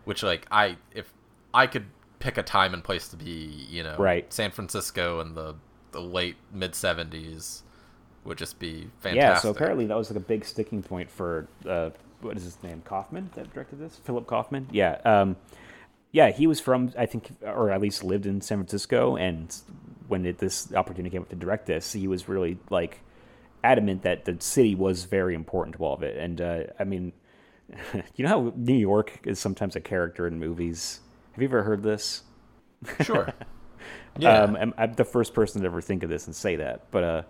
which 0.05 0.23
like 0.23 0.45
I 0.51 0.77
if 0.93 1.13
I 1.53 1.67
could 1.67 1.85
pick 2.19 2.37
a 2.37 2.43
time 2.43 2.73
and 2.73 2.83
place 2.83 3.07
to 3.09 3.15
be, 3.15 3.65
you 3.69 3.83
know, 3.83 3.95
Right. 3.97 4.31
San 4.33 4.51
Francisco 4.51 5.19
in 5.21 5.35
the 5.35 5.55
the 5.91 6.01
late 6.01 6.35
mid 6.51 6.73
'70s 6.73 7.61
would 8.25 8.37
just 8.37 8.59
be 8.59 8.89
fantastic. 8.99 9.15
Yeah, 9.15 9.37
so 9.37 9.51
apparently 9.51 9.85
that 9.85 9.95
was 9.97 10.09
like 10.09 10.17
a 10.17 10.21
big 10.25 10.43
sticking 10.43 10.83
point 10.83 11.09
for 11.09 11.47
uh, 11.65 11.91
what 12.21 12.35
is 12.35 12.43
his 12.43 12.61
name? 12.63 12.81
Kaufman 12.85 13.29
that 13.35 13.53
directed 13.53 13.79
this? 13.79 13.95
Philip 13.97 14.27
Kaufman. 14.27 14.67
Yeah, 14.71 14.99
um, 15.05 15.37
yeah, 16.11 16.31
he 16.31 16.47
was 16.47 16.59
from 16.59 16.91
I 16.97 17.05
think, 17.05 17.29
or 17.41 17.71
at 17.71 17.81
least 17.81 18.03
lived 18.03 18.25
in 18.25 18.41
San 18.41 18.59
Francisco, 18.59 19.15
and 19.15 19.55
when 20.07 20.25
it, 20.25 20.37
this 20.37 20.73
opportunity 20.73 21.11
came 21.11 21.21
up 21.21 21.29
to 21.29 21.35
direct 21.35 21.65
this, 21.65 21.93
he 21.93 22.07
was 22.07 22.29
really 22.29 22.57
like 22.69 23.01
adamant 23.63 24.03
that 24.03 24.25
the 24.25 24.37
city 24.39 24.75
was 24.75 25.03
very 25.05 25.35
important 25.35 25.75
to 25.75 25.83
all 25.83 25.93
of 25.93 26.03
it. 26.03 26.17
And 26.17 26.39
uh, 26.39 26.63
I 26.79 26.83
mean, 26.83 27.11
you 28.15 28.25
know 28.25 28.29
how 28.29 28.53
New 28.55 28.77
York 28.77 29.19
is 29.25 29.39
sometimes 29.39 29.75
a 29.75 29.81
character 29.81 30.27
in 30.27 30.39
movies. 30.39 31.01
Have 31.33 31.41
you 31.41 31.47
ever 31.47 31.63
heard 31.63 31.83
this? 31.83 32.23
Sure. 33.01 33.33
Yeah. 34.19 34.41
Um, 34.41 34.55
I'm, 34.55 34.73
I'm 34.79 34.93
the 34.93 35.05
first 35.05 35.35
person 35.35 35.61
to 35.61 35.67
ever 35.67 35.79
think 35.79 36.01
of 36.01 36.09
this 36.09 36.25
and 36.25 36.35
say 36.35 36.55
that, 36.55 36.89
but 36.89 37.03
uh, 37.03 37.21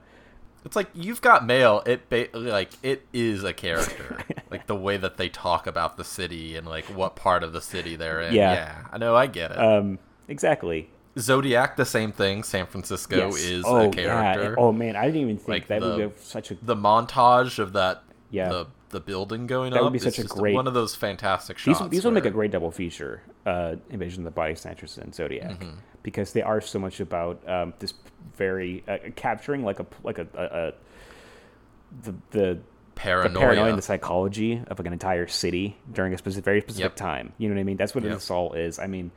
It's 0.67 0.75
like 0.75 0.89
you've 0.93 1.21
got 1.21 1.45
mail. 1.45 1.81
It 1.85 2.09
ba- 2.09 2.27
like 2.33 2.71
it 2.83 3.07
is 3.13 3.45
a 3.45 3.53
character. 3.53 4.19
like 4.51 4.67
the 4.67 4.75
way 4.75 4.97
that 4.97 5.15
they 5.15 5.29
talk 5.29 5.65
about 5.65 5.95
the 5.95 6.03
city 6.03 6.57
and 6.57 6.67
like 6.67 6.83
what 6.85 7.15
part 7.15 7.41
of 7.41 7.53
the 7.53 7.61
city 7.61 7.95
they're 7.95 8.19
in. 8.19 8.33
Yeah. 8.33 8.53
Yeah, 8.53 8.85
I 8.91 8.97
know. 8.97 9.15
I 9.15 9.27
get 9.27 9.51
it. 9.51 9.57
um, 9.57 9.97
exactly. 10.27 10.89
Zodiac, 11.17 11.77
the 11.77 11.85
same 11.85 12.11
thing. 12.11 12.43
San 12.43 12.65
Francisco 12.65 13.15
Yes. 13.15 13.41
is 13.41 13.63
oh, 13.65 13.89
a 13.89 13.89
character. 13.89 14.49
Yeah. 14.49 14.55
Oh 14.57 14.73
man, 14.73 14.97
I 14.97 15.05
didn't 15.05 15.21
even 15.21 15.37
think 15.37 15.47
Like 15.47 15.67
that 15.67 15.81
would 15.81 16.15
be 16.15 16.21
such 16.21 16.51
a 16.51 16.55
The 16.61 16.75
montage 16.75 17.59
of 17.59 17.71
that. 17.71 18.03
Yeah. 18.29 18.49
The 18.49 18.67
the 18.89 18.99
building 18.99 19.47
going 19.47 19.71
That 19.71 19.79
up. 19.79 19.83
would 19.85 19.93
be 19.93 19.99
such 19.99 20.17
a 20.19 20.23
great- 20.23 20.53
one 20.55 20.65
of 20.67 20.73
those 20.73 20.95
fantastic 20.95 21.57
these 21.57 21.77
shots. 21.77 21.89
these 21.89 22.05
would 22.05 22.13
make 22.13 22.25
a 22.25 22.29
great 22.31 22.51
double 22.51 22.71
feature, 22.71 23.21
uh, 23.45 23.75
Invasion 23.89 24.21
of 24.21 24.25
the 24.25 24.31
Body 24.31 24.55
Snatchers 24.55 24.97
and 24.97 25.13
Zodiac, 25.13 25.59
Mm-hmm. 25.59 25.77
because 26.03 26.31
they 26.33 26.41
are 26.41 26.61
so 26.61 26.79
much 26.79 26.99
about 26.99 27.47
um, 27.49 27.73
this 27.79 27.93
very 28.37 28.83
uh, 28.87 28.97
capturing 29.15 29.63
like 29.63 29.79
a 29.79 29.85
like 30.03 30.19
a, 30.19 30.27
a, 30.35 30.43
a 30.67 30.73
the 32.03 32.11
the 32.11 32.39
the 32.39 32.59
paranoia. 32.95 33.39
paranoia 33.39 33.69
and 33.69 33.77
the 33.77 33.81
psychology 33.81 34.61
of 34.67 34.79
like 34.79 34.87
an 34.87 34.93
entire 34.93 35.27
city 35.27 35.77
during 35.91 36.13
a 36.13 36.17
specific, 36.17 36.45
very 36.45 36.61
specific 36.61 36.83
Yep. 36.91 36.95
time. 36.95 37.33
You 37.37 37.49
know 37.49 37.55
what 37.55 37.61
I 37.61 37.63
mean? 37.63 37.77
That's 37.77 37.93
what 37.93 38.03
Yep. 38.03 38.13
this 38.13 38.31
all 38.31 38.53
is. 38.53 38.79
I 38.79 38.87
mean, 38.87 39.11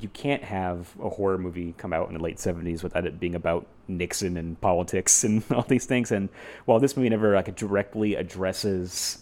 you 0.00 0.08
can't 0.08 0.42
have 0.44 0.94
a 1.02 1.08
horror 1.10 1.38
movie 1.38 1.74
come 1.76 1.92
out 1.92 2.08
in 2.08 2.14
the 2.14 2.20
late 2.22 2.38
seventies 2.38 2.82
without 2.82 3.04
it 3.06 3.20
being 3.20 3.34
about 3.34 3.66
Nixon 3.88 4.36
and 4.36 4.58
politics 4.60 5.22
and 5.24 5.42
all 5.54 5.62
these 5.62 5.84
things. 5.86 6.10
And 6.10 6.28
while 6.64 6.80
this 6.80 6.96
movie 6.96 7.08
never 7.10 7.34
like 7.34 7.54
directly 7.56 8.14
addresses 8.14 9.18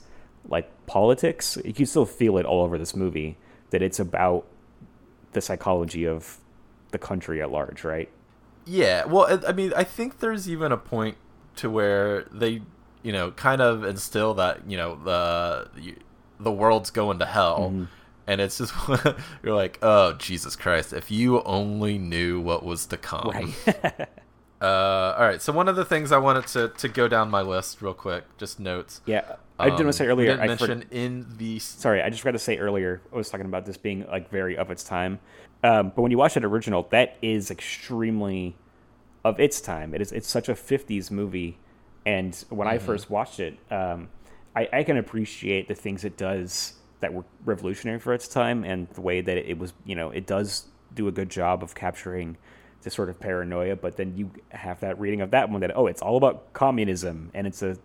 like 0.48 0.70
politics, 0.86 1.58
you 1.64 1.72
can 1.74 1.86
still 1.86 2.06
feel 2.06 2.38
it 2.38 2.46
all 2.46 2.62
over 2.62 2.78
this 2.78 2.94
movie 2.94 3.36
that 3.70 3.82
it's 3.82 3.98
about 4.00 4.46
the 5.32 5.40
psychology 5.40 6.06
of 6.06 6.38
the 6.90 6.98
country 6.98 7.40
at 7.42 7.50
large, 7.50 7.84
right? 7.84 8.08
Yeah, 8.66 9.04
well, 9.04 9.26
I- 9.44 9.48
I 9.48 9.52
mean, 9.52 9.72
I 9.76 9.84
think 9.84 10.18
there's 10.20 10.48
even 10.48 10.72
a 10.72 10.76
point 10.76 11.16
to 11.56 11.68
where 11.70 12.24
they, 12.32 12.62
you 13.02 13.12
know, 13.12 13.30
kind 13.32 13.60
of 13.60 13.84
instill 13.84 14.34
that 14.34 14.68
you 14.70 14.76
know 14.76 14.96
the 15.04 15.68
the 16.38 16.52
world's 16.52 16.90
going 16.90 17.18
to 17.18 17.26
hell, 17.26 17.70
Mm-hmm. 17.72 17.84
And 18.30 18.40
it's 18.40 18.56
just 18.58 18.72
you're 19.42 19.54
like, 19.54 19.78
oh 19.82 20.12
Jesus 20.14 20.54
Christ! 20.56 20.92
If 20.92 21.10
you 21.10 21.42
only 21.42 21.98
knew 21.98 22.40
what 22.40 22.64
was 22.64 22.86
to 22.86 22.96
come. 22.96 23.30
Right. 23.34 24.08
Uh, 24.62 25.14
all 25.18 25.24
right. 25.24 25.40
So 25.40 25.54
one 25.54 25.68
of 25.68 25.76
the 25.76 25.86
things 25.86 26.12
I 26.12 26.18
wanted 26.18 26.46
to 26.48 26.68
to 26.68 26.88
go 26.88 27.08
down 27.08 27.30
my 27.30 27.40
list 27.40 27.80
real 27.80 27.94
quick, 27.94 28.24
just 28.36 28.60
notes. 28.60 29.00
yeah. 29.06 29.36
I 29.58 29.64
did 29.64 29.70
want 29.72 29.80
Um, 29.80 29.86
to 29.86 29.92
say 29.94 30.06
earlier. 30.06 30.36
didn't 30.36 30.50
I 30.50 30.56
for- 30.56 30.66
mention 30.68 30.88
in 30.90 31.26
the 31.38 31.58
sorry, 31.60 32.02
I 32.02 32.10
just 32.10 32.20
forgot 32.20 32.32
to 32.32 32.38
say 32.38 32.58
earlier. 32.58 33.00
I 33.10 33.16
was 33.16 33.30
talking 33.30 33.46
about 33.46 33.64
this 33.64 33.78
being 33.78 34.06
like 34.06 34.30
very 34.30 34.58
of 34.58 34.70
its 34.70 34.84
time, 34.84 35.18
um, 35.64 35.92
but 35.96 36.02
when 36.02 36.10
you 36.10 36.18
watch 36.18 36.34
that 36.34 36.44
original, 36.44 36.86
that 36.90 37.16
is 37.22 37.50
extremely 37.50 38.54
of 39.24 39.40
its 39.40 39.62
time. 39.62 39.94
It 39.94 40.02
is 40.02 40.12
it's 40.12 40.28
such 40.28 40.50
a 40.50 40.54
'50s 40.54 41.10
movie, 41.10 41.56
and 42.04 42.34
when 42.50 42.68
I 42.68 42.76
first 42.76 43.08
watched 43.08 43.40
it, 43.40 43.56
um, 43.70 44.08
I, 44.54 44.68
I 44.72 44.82
can 44.84 44.98
appreciate 44.98 45.68
the 45.68 45.74
things 45.74 46.04
it 46.04 46.18
does 46.18 46.74
that 47.00 47.12
were 47.12 47.24
revolutionary 47.44 47.98
for 47.98 48.12
its 48.14 48.28
time, 48.28 48.64
and 48.64 48.88
the 48.90 49.00
way 49.00 49.20
that 49.20 49.36
it 49.36 49.58
was. 49.58 49.72
You 49.84 49.94
know, 49.94 50.10
it 50.10 50.26
does 50.26 50.66
do 50.94 51.08
a 51.08 51.12
good 51.12 51.30
job 51.30 51.62
of 51.62 51.74
capturing 51.74 52.36
the 52.82 52.90
sort 52.90 53.10
of 53.10 53.20
paranoia, 53.20 53.76
but 53.76 53.96
then 53.96 54.16
you 54.16 54.30
have 54.50 54.80
that 54.80 54.98
reading 54.98 55.20
of 55.20 55.30
that 55.32 55.50
one 55.50 55.60
that 55.60 55.76
oh, 55.76 55.86
it's 55.86 56.02
all 56.02 56.16
about 56.16 56.52
communism, 56.52 57.30
and 57.34 57.46
it's 57.46 57.62
a 57.62 57.76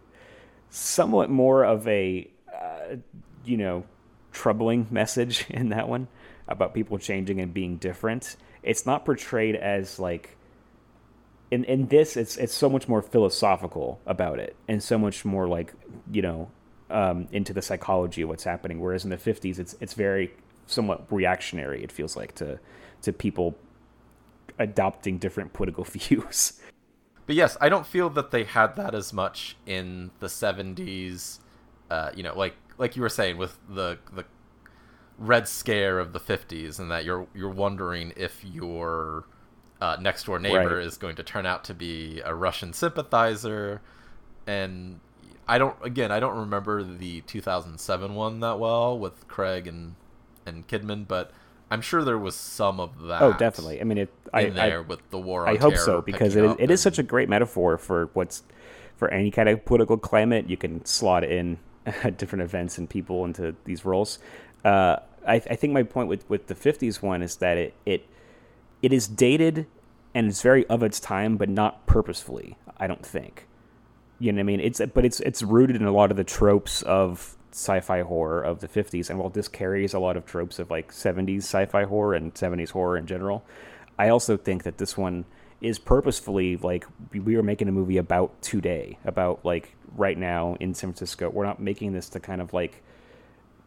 somewhat 0.69 1.29
more 1.29 1.63
of 1.63 1.87
a 1.87 2.29
uh, 2.53 2.95
you 3.43 3.57
know 3.57 3.85
troubling 4.31 4.87
message 4.91 5.45
in 5.49 5.69
that 5.69 5.87
one 5.87 6.07
about 6.47 6.73
people 6.73 6.97
changing 6.99 7.39
and 7.39 7.53
being 7.53 7.77
different 7.77 8.35
it's 8.65 8.85
not 8.85 9.05
portrayed 9.05 9.55
as 9.55 9.99
like 9.99 10.35
in 11.51 11.63
in 11.63 11.87
this 11.87 12.17
it's 12.17 12.35
it's 12.37 12.53
so 12.53 12.69
much 12.69 12.87
more 12.87 13.01
philosophical 13.01 14.01
about 14.05 14.39
it 14.39 14.55
and 14.67 14.83
so 14.83 14.97
much 14.97 15.23
more 15.23 15.47
like 15.47 15.73
you 16.11 16.21
know 16.21 16.49
um, 16.89 17.27
into 17.31 17.53
the 17.53 17.61
psychology 17.61 18.21
of 18.21 18.29
what's 18.29 18.43
happening 18.43 18.79
whereas 18.79 19.03
in 19.03 19.09
the 19.09 19.17
50s 19.17 19.59
it's 19.59 19.75
it's 19.81 19.93
very 19.93 20.31
somewhat 20.67 21.05
reactionary 21.11 21.83
it 21.83 21.91
feels 21.91 22.15
like 22.15 22.35
to 22.35 22.59
to 23.01 23.13
people 23.13 23.55
adopting 24.59 25.17
different 25.17 25.53
political 25.53 25.83
views 25.95 26.53
But 27.25 27.35
yes, 27.35 27.57
I 27.59 27.69
don't 27.69 27.87
feel 27.87 28.09
that 28.11 28.31
they 28.31 28.43
had 28.43 28.75
that 28.75 28.93
as 28.93 29.11
much 29.13 29.57
in 29.65 30.11
the 30.19 30.27
'70s. 30.27 31.39
Uh, 31.89 32.11
you 32.15 32.23
know, 32.23 32.37
like 32.37 32.55
like 32.77 32.95
you 32.95 33.01
were 33.01 33.09
saying 33.09 33.37
with 33.37 33.57
the 33.69 33.97
the 34.13 34.25
Red 35.17 35.47
Scare 35.47 35.99
of 35.99 36.13
the 36.13 36.19
'50s, 36.19 36.79
and 36.79 36.91
that 36.91 37.05
you're 37.05 37.27
you're 37.33 37.49
wondering 37.49 38.13
if 38.15 38.43
your 38.45 39.25
uh, 39.81 39.97
next 39.99 40.25
door 40.25 40.39
neighbor 40.39 40.77
Right. 40.77 40.85
is 40.85 40.97
going 40.97 41.15
to 41.15 41.23
turn 41.23 41.45
out 41.45 41.63
to 41.65 41.73
be 41.73 42.21
a 42.25 42.35
Russian 42.35 42.73
sympathizer, 42.73 43.81
and 44.45 44.99
I 45.47 45.57
don't 45.57 45.75
again 45.83 46.11
I 46.11 46.19
don't 46.19 46.37
remember 46.37 46.83
the 46.83 47.21
2007 47.21 48.15
one 48.15 48.39
that 48.39 48.59
well 48.59 48.97
with 48.97 49.27
Craig 49.27 49.67
and 49.67 49.95
and 50.45 50.67
Kidman, 50.67 51.07
but 51.07 51.31
I'm 51.71 51.81
sure 51.81 52.03
there 52.03 52.17
was 52.17 52.35
some 52.35 52.79
of 52.79 53.03
that. 53.03 53.21
oh 53.21 53.33
definitely 53.33 53.81
i 53.81 53.83
mean 53.83 53.97
it 53.97 54.13
i, 54.33 54.41
in 54.41 54.59
I 54.59 54.69
there 54.69 54.83
with 54.83 55.09
the 55.09 55.17
war. 55.19 55.47
On 55.47 55.55
I 55.55 55.59
hope 55.59 55.77
so 55.77 56.01
because 56.01 56.35
it 56.35 56.43
is, 56.43 56.51
it 56.59 56.71
is 56.71 56.85
and- 56.85 56.93
such 56.93 56.99
a 56.99 57.03
great 57.03 57.29
metaphor 57.29 57.77
for 57.77 58.09
what's 58.13 58.43
for 58.95 59.09
any 59.09 59.31
kind 59.31 59.49
of 59.49 59.65
political 59.65 59.97
climate. 59.97 60.49
You 60.49 60.57
can 60.57 60.83
slot 60.85 61.23
in 61.23 61.57
different 62.17 62.43
events 62.43 62.77
and 62.77 62.89
people 62.89 63.25
into 63.25 63.55
these 63.65 63.85
roles. 63.85 64.19
Uh, 64.63 64.97
I, 65.27 65.35
I 65.35 65.55
think 65.55 65.73
my 65.73 65.83
point 65.83 66.07
with, 66.07 66.27
with 66.29 66.47
the 66.47 66.55
'50s 66.55 67.01
one 67.01 67.21
is 67.21 67.37
that 67.37 67.57
it 67.57 67.73
it 67.85 68.07
it 68.81 68.93
is 68.93 69.07
dated 69.07 69.67
and 70.13 70.27
it's 70.27 70.41
very 70.41 70.65
of 70.67 70.81
its 70.81 70.99
time, 70.99 71.37
but 71.37 71.49
not 71.49 71.85
purposefully. 71.85 72.57
I 72.77 72.87
don't 72.87 73.05
think. 73.05 73.47
You 74.19 74.31
know 74.31 74.37
what 74.37 74.41
I 74.41 74.43
mean? 74.43 74.59
It's 74.61 74.81
but 74.93 75.05
it's 75.05 75.19
it's 75.19 75.41
rooted 75.43 75.75
in 75.75 75.83
a 75.85 75.91
lot 75.91 76.11
of 76.11 76.17
the 76.17 76.23
tropes 76.23 76.81
of 76.83 77.35
sci-fi 77.51 78.01
horror 78.01 78.41
of 78.41 78.59
the 78.59 78.67
50s 78.67 79.09
and 79.09 79.17
while 79.17 79.29
this 79.29 79.47
carries 79.47 79.93
a 79.93 79.99
lot 79.99 80.17
of 80.17 80.25
tropes 80.25 80.59
of 80.59 80.69
like 80.69 80.91
70s 80.91 81.37
sci-fi 81.37 81.85
horror 81.85 82.13
and 82.13 82.33
70s 82.33 82.71
horror 82.71 82.97
in 82.97 83.05
general 83.05 83.45
i 83.97 84.09
also 84.09 84.35
think 84.35 84.63
that 84.63 84.77
this 84.77 84.97
one 84.97 85.23
is 85.61 85.79
purposefully 85.79 86.57
like 86.57 86.85
we- 87.13 87.21
we 87.21 87.37
were 87.37 87.41
making 87.41 87.69
a 87.69 87.71
movie 87.71 87.95
about 87.95 88.41
today 88.41 88.97
about 89.05 89.45
like 89.45 89.73
right 89.95 90.17
now 90.17 90.57
in 90.59 90.73
san 90.73 90.89
francisco 90.89 91.29
we're 91.29 91.45
not 91.45 91.61
making 91.61 91.93
this 91.93 92.09
to 92.09 92.19
kind 92.19 92.41
of 92.41 92.51
like 92.51 92.83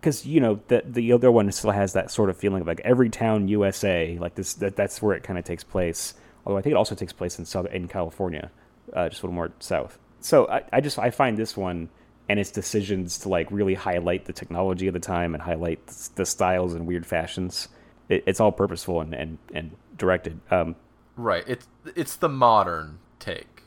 because 0.00 0.26
you 0.26 0.40
know 0.40 0.60
the 0.68 0.82
the 0.84 1.12
other 1.12 1.30
one 1.30 1.50
still 1.52 1.70
has 1.70 1.92
that 1.94 2.10
sort 2.10 2.30
of 2.30 2.36
feeling 2.36 2.60
of 2.62 2.66
like 2.66 2.80
every 2.84 3.10
town 3.10 3.48
USA, 3.48 4.16
like 4.20 4.34
this. 4.34 4.54
That, 4.54 4.76
that's 4.76 5.02
where 5.02 5.16
it 5.16 5.22
kind 5.22 5.38
of 5.38 5.44
takes 5.44 5.64
place. 5.64 6.14
Although 6.46 6.58
I 6.58 6.62
think 6.62 6.72
it 6.72 6.76
also 6.76 6.94
takes 6.94 7.12
place 7.12 7.38
in 7.38 7.44
southern 7.44 7.72
in 7.72 7.88
California, 7.88 8.50
uh, 8.92 9.08
just 9.08 9.22
a 9.22 9.26
little 9.26 9.34
more 9.34 9.50
south. 9.58 9.98
So 10.20 10.48
I, 10.48 10.62
I 10.72 10.80
just 10.80 10.98
I 10.98 11.10
find 11.10 11.36
this 11.36 11.56
one 11.56 11.88
and 12.28 12.38
its 12.38 12.50
decisions 12.50 13.18
to 13.20 13.28
like 13.28 13.50
really 13.50 13.74
highlight 13.74 14.26
the 14.26 14.32
technology 14.32 14.86
of 14.86 14.94
the 14.94 15.00
time 15.00 15.34
and 15.34 15.42
highlight 15.42 15.86
the, 16.16 16.26
styles 16.26 16.74
and 16.74 16.86
weird 16.86 17.06
fashions. 17.06 17.68
It, 18.08 18.24
it's 18.26 18.40
all 18.40 18.52
purposeful 18.52 19.00
and 19.00 19.14
and, 19.14 19.38
and 19.54 19.76
directed. 19.96 20.40
Um, 20.50 20.76
Right. 21.16 21.42
It's 21.48 21.66
it's 21.96 22.14
the 22.14 22.28
modern 22.28 23.00
take. 23.18 23.62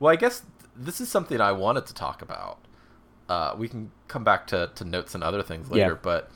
Well, 0.00 0.12
I 0.12 0.16
guess 0.16 0.42
this 0.74 1.00
is 1.00 1.08
something 1.08 1.40
I 1.40 1.52
wanted 1.52 1.86
to 1.86 1.94
talk 1.94 2.20
about. 2.20 2.58
Uh, 3.28 3.54
we 3.56 3.68
can 3.68 3.90
come 4.08 4.24
back 4.24 4.46
to, 4.48 4.70
to 4.74 4.84
notes 4.84 5.14
and 5.14 5.22
other 5.22 5.42
things 5.42 5.70
later, 5.70 5.92
Yeah. 5.92 5.98
but 6.02 6.30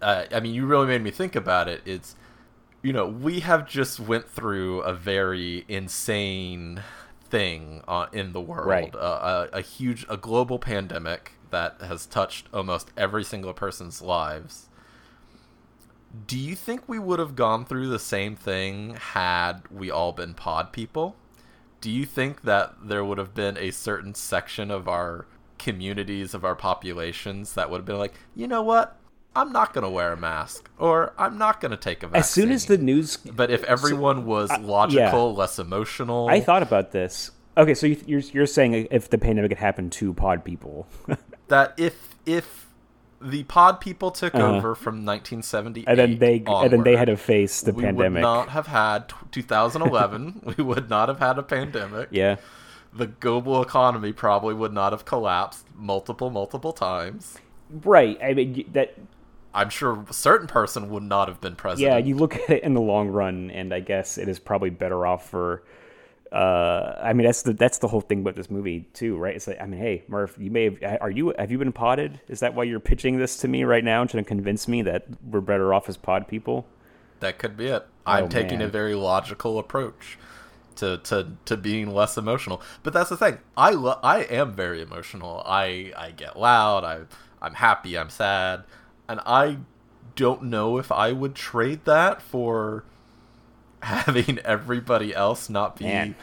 uh, 0.00 0.24
I 0.32 0.38
mean, 0.40 0.54
you 0.54 0.66
really 0.66 0.86
made 0.86 1.02
me 1.02 1.10
think 1.10 1.34
about 1.36 1.66
it. 1.68 1.82
It's 1.84 2.14
you 2.82 2.92
know 2.92 3.06
we 3.06 3.40
have 3.40 3.66
just 3.68 3.98
went 3.98 4.28
through 4.28 4.82
a 4.82 4.94
very 4.94 5.64
insane 5.66 6.82
thing 7.30 7.82
uh, 7.88 8.06
in 8.12 8.32
the 8.32 8.40
world, 8.40 8.66
Right. 8.66 8.94
uh, 8.94 9.48
a, 9.52 9.58
a 9.58 9.60
huge 9.60 10.06
a 10.08 10.16
global 10.16 10.58
pandemic 10.58 11.32
that 11.50 11.80
has 11.80 12.06
touched 12.06 12.46
almost 12.52 12.90
every 12.96 13.24
single 13.24 13.52
person's 13.54 14.02
lives 14.02 14.68
do 16.26 16.38
you 16.38 16.54
think 16.54 16.88
we 16.88 16.98
would 16.98 17.18
have 17.18 17.36
gone 17.36 17.64
through 17.64 17.88
the 17.88 17.98
same 17.98 18.34
thing 18.34 18.94
had 18.96 19.60
we 19.70 19.90
all 19.90 20.12
been 20.12 20.34
pod 20.34 20.72
people? 20.72 21.16
Do 21.80 21.90
you 21.90 22.06
think 22.06 22.42
that 22.42 22.74
there 22.82 23.04
would 23.04 23.18
have 23.18 23.34
been 23.34 23.56
a 23.58 23.70
certain 23.70 24.14
section 24.14 24.70
of 24.70 24.88
our 24.88 25.26
communities, 25.58 26.34
of 26.34 26.44
our 26.44 26.54
populations, 26.54 27.54
that 27.54 27.70
would 27.70 27.78
have 27.78 27.84
been 27.84 27.98
like, 27.98 28.14
you 28.34 28.46
know 28.46 28.62
what? 28.62 28.97
I'm 29.38 29.52
not 29.52 29.72
going 29.74 29.84
to 29.84 29.90
wear 29.90 30.12
a 30.12 30.16
mask 30.16 30.68
or 30.78 31.12
I'm 31.16 31.38
not 31.38 31.60
going 31.60 31.70
to 31.70 31.76
take 31.76 32.02
a 32.02 32.06
vaccine. 32.08 32.18
As 32.20 32.30
soon 32.30 32.50
as 32.50 32.66
the 32.66 32.78
news, 32.78 33.16
But 33.16 33.50
if 33.50 33.62
everyone 33.64 34.26
was 34.26 34.50
logical, 34.58 35.34
less 35.34 35.58
emotional, 35.58 36.28
I 36.28 36.40
thought 36.40 36.62
about 36.62 36.92
this. 36.92 37.30
Okay, 37.56 37.74
so 37.74 37.86
you, 37.86 37.96
you're 38.06 38.20
you're 38.34 38.46
saying 38.46 38.86
if 38.90 39.10
the 39.10 39.18
pandemic 39.18 39.50
had 39.50 39.58
happened 39.58 39.90
to 39.92 40.12
pod 40.14 40.44
people, 40.44 40.86
that 41.48 41.74
if 41.76 42.16
if 42.26 42.66
the 43.20 43.42
pod 43.44 43.80
people 43.80 44.10
took 44.12 44.34
over 44.36 44.74
from 44.76 45.04
1978 45.04 45.82
Uh-huh. 45.82 45.90
and 45.90 45.98
then 45.98 46.18
they 46.18 46.36
and 46.46 46.70
then 46.72 46.82
they 46.84 46.96
had 46.96 47.06
to 47.08 47.16
face 47.16 47.62
the 47.62 47.72
we 47.72 47.82
pandemic. 47.82 48.14
would 48.14 48.20
not 48.22 48.48
have 48.50 48.68
had 48.68 49.12
2011. 49.32 50.42
we 50.56 50.62
would 50.62 50.88
not 50.88 51.08
have 51.08 51.18
had 51.18 51.36
a 51.38 51.42
pandemic. 51.42 52.08
Yeah, 52.12 52.36
The 52.94 53.06
global 53.08 53.60
economy 53.62 54.12
probably 54.12 54.54
would 54.54 54.72
not 54.72 54.92
have 54.92 55.04
collapsed 55.04 55.66
multiple, 55.74 56.30
multiple 56.30 56.72
times. 56.72 57.38
right. 57.84 58.16
I 58.22 58.34
mean 58.34 58.64
that. 58.72 58.94
I'm 59.54 59.70
sure 59.70 60.04
a 60.08 60.12
certain 60.12 60.46
person 60.46 60.90
would 60.90 61.02
not 61.02 61.28
have 61.28 61.40
been 61.40 61.56
president. 61.56 61.92
Yeah, 61.92 61.98
you 61.98 62.14
look 62.16 62.36
at 62.40 62.50
it 62.50 62.62
in 62.62 62.74
the 62.74 62.80
long 62.80 63.08
run, 63.08 63.50
and 63.50 63.72
I 63.72 63.80
guess 63.80 64.18
it 64.18 64.28
is 64.28 64.38
probably 64.38 64.70
better 64.70 65.06
off 65.06 65.28
for. 65.28 65.62
Uh, 66.30 66.94
I 67.02 67.14
mean 67.14 67.24
that's 67.26 67.40
the 67.40 67.54
that's 67.54 67.78
the 67.78 67.88
whole 67.88 68.02
thing 68.02 68.20
about 68.20 68.34
this 68.36 68.50
movie 68.50 68.86
too, 68.92 69.16
right? 69.16 69.34
It's 69.34 69.46
like 69.46 69.58
I 69.60 69.66
mean, 69.66 69.80
hey 69.80 70.02
Murph, 70.08 70.36
you 70.38 70.50
may 70.50 70.64
have 70.64 70.98
are 71.00 71.10
you 71.10 71.32
have 71.38 71.50
you 71.50 71.56
been 71.56 71.72
potted? 71.72 72.20
Is 72.28 72.40
that 72.40 72.54
why 72.54 72.64
you're 72.64 72.80
pitching 72.80 73.16
this 73.16 73.38
to 73.38 73.48
me 73.48 73.64
right 73.64 73.82
now, 73.82 74.04
trying 74.04 74.24
to 74.24 74.28
convince 74.28 74.68
me 74.68 74.82
that 74.82 75.06
we're 75.24 75.40
better 75.40 75.72
off 75.72 75.88
as 75.88 75.96
pod 75.96 76.28
people? 76.28 76.66
That 77.20 77.38
could 77.38 77.56
be 77.56 77.68
it. 77.68 77.86
I'm 78.06 78.24
Oh, 78.24 78.28
taking 78.28 78.60
a 78.60 78.68
very 78.68 78.94
logical 78.94 79.58
approach 79.58 80.18
to, 80.76 80.98
to, 80.98 81.32
to 81.46 81.56
being 81.56 81.92
less 81.92 82.16
emotional. 82.16 82.62
But 82.82 82.92
that's 82.92 83.10
the 83.10 83.16
thing. 83.16 83.38
I 83.56 83.70
lo- 83.70 83.98
I 84.02 84.20
am 84.24 84.52
very 84.54 84.82
emotional. 84.82 85.42
I 85.46 85.92
I 85.96 86.10
get 86.10 86.38
loud. 86.38 86.84
I 86.84 87.00
I'm 87.40 87.54
happy. 87.54 87.96
I'm 87.96 88.10
sad, 88.10 88.64
and 89.08 89.20
I 89.26 89.58
don't 90.16 90.44
know 90.44 90.78
if 90.78 90.90
I 90.92 91.12
would 91.12 91.34
trade 91.34 91.84
that 91.84 92.20
for 92.20 92.84
having 93.82 94.38
everybody 94.40 95.14
else 95.14 95.48
not 95.48 95.76
be, 95.76 95.84
Man. 95.84 96.14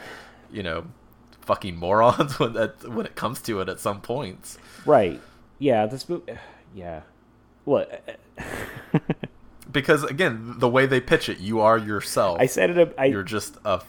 you 0.52 0.62
know, 0.62 0.86
fucking 1.40 1.76
morons 1.76 2.38
when 2.38 2.52
that 2.54 2.88
when 2.88 3.06
it 3.06 3.14
comes 3.14 3.40
to 3.42 3.60
it 3.60 3.68
at 3.68 3.80
some 3.80 4.00
points. 4.00 4.58
Right. 4.84 5.20
Yeah. 5.58 5.86
This 5.86 6.08
movie. 6.08 6.32
Yeah. 6.74 7.02
What? 7.64 8.18
Because 9.72 10.04
again, 10.04 10.54
the 10.58 10.68
way 10.68 10.86
they 10.86 11.00
pitch 11.00 11.28
it, 11.28 11.38
you 11.38 11.60
are 11.60 11.76
yourself. 11.76 12.38
I 12.40 12.46
said 12.46 12.70
it. 12.70 12.94
I 12.96 13.06
You're 13.06 13.22
just 13.22 13.56
a 13.64 13.82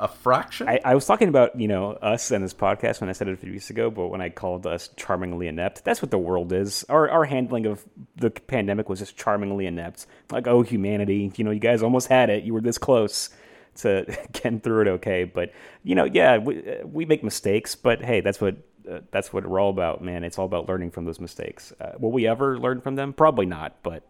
a 0.00 0.08
fraction. 0.08 0.66
I, 0.66 0.80
I 0.82 0.94
was 0.94 1.06
talking 1.06 1.28
about 1.28 1.60
you 1.60 1.68
know 1.68 1.92
us 1.92 2.30
and 2.30 2.42
this 2.42 2.54
podcast 2.54 3.00
when 3.00 3.10
I 3.10 3.12
said 3.12 3.28
it 3.28 3.34
a 3.34 3.36
few 3.36 3.52
weeks 3.52 3.70
ago, 3.70 3.90
but 3.90 4.08
when 4.08 4.22
I 4.22 4.30
called 4.30 4.66
us 4.66 4.88
charmingly 4.96 5.46
inept, 5.46 5.84
that's 5.84 6.00
what 6.00 6.10
the 6.10 6.18
world 6.18 6.52
is. 6.52 6.84
Our 6.88 7.08
our 7.10 7.24
handling 7.26 7.66
of 7.66 7.84
the 8.16 8.30
pandemic 8.30 8.88
was 8.88 8.98
just 8.98 9.16
charmingly 9.16 9.66
inept. 9.66 10.06
Like, 10.30 10.46
oh, 10.46 10.62
humanity, 10.62 11.30
you 11.36 11.44
know, 11.44 11.50
you 11.50 11.60
guys 11.60 11.82
almost 11.82 12.08
had 12.08 12.30
it. 12.30 12.44
You 12.44 12.54
were 12.54 12.62
this 12.62 12.78
close 12.78 13.28
to 13.76 14.06
getting 14.32 14.60
through 14.60 14.82
it, 14.82 14.88
okay. 14.88 15.24
But 15.24 15.52
you 15.84 15.94
know, 15.94 16.04
yeah, 16.04 16.38
we, 16.38 16.78
we 16.84 17.04
make 17.04 17.22
mistakes, 17.22 17.74
but 17.74 18.02
hey, 18.02 18.22
that's 18.22 18.40
what 18.40 18.56
uh, 18.90 19.00
that's 19.10 19.34
what 19.34 19.46
we're 19.46 19.60
all 19.60 19.70
about, 19.70 20.02
man. 20.02 20.24
It's 20.24 20.38
all 20.38 20.46
about 20.46 20.66
learning 20.66 20.92
from 20.92 21.04
those 21.04 21.20
mistakes. 21.20 21.74
Uh, 21.78 21.92
will 21.98 22.12
we 22.12 22.26
ever 22.26 22.58
learn 22.58 22.80
from 22.80 22.96
them? 22.96 23.12
Probably 23.12 23.46
not, 23.46 23.82
but 23.82 24.02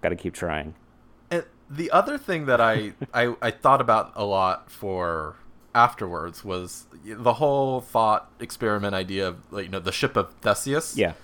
got 0.00 0.08
to 0.08 0.16
keep 0.16 0.34
trying. 0.34 0.74
The 1.72 1.90
other 1.90 2.18
thing 2.18 2.46
that 2.46 2.60
I, 2.60 2.92
I 3.14 3.34
I 3.40 3.50
thought 3.50 3.80
about 3.80 4.12
a 4.14 4.24
lot 4.24 4.70
for 4.70 5.36
afterwards 5.74 6.44
was 6.44 6.86
the 7.02 7.34
whole 7.34 7.80
thought 7.80 8.30
experiment 8.40 8.94
idea 8.94 9.26
of 9.28 9.38
like, 9.50 9.64
you 9.64 9.70
know 9.70 9.80
the 9.80 9.92
ship 9.92 10.16
of 10.16 10.32
Theseus, 10.42 10.96
Yeah, 10.96 11.14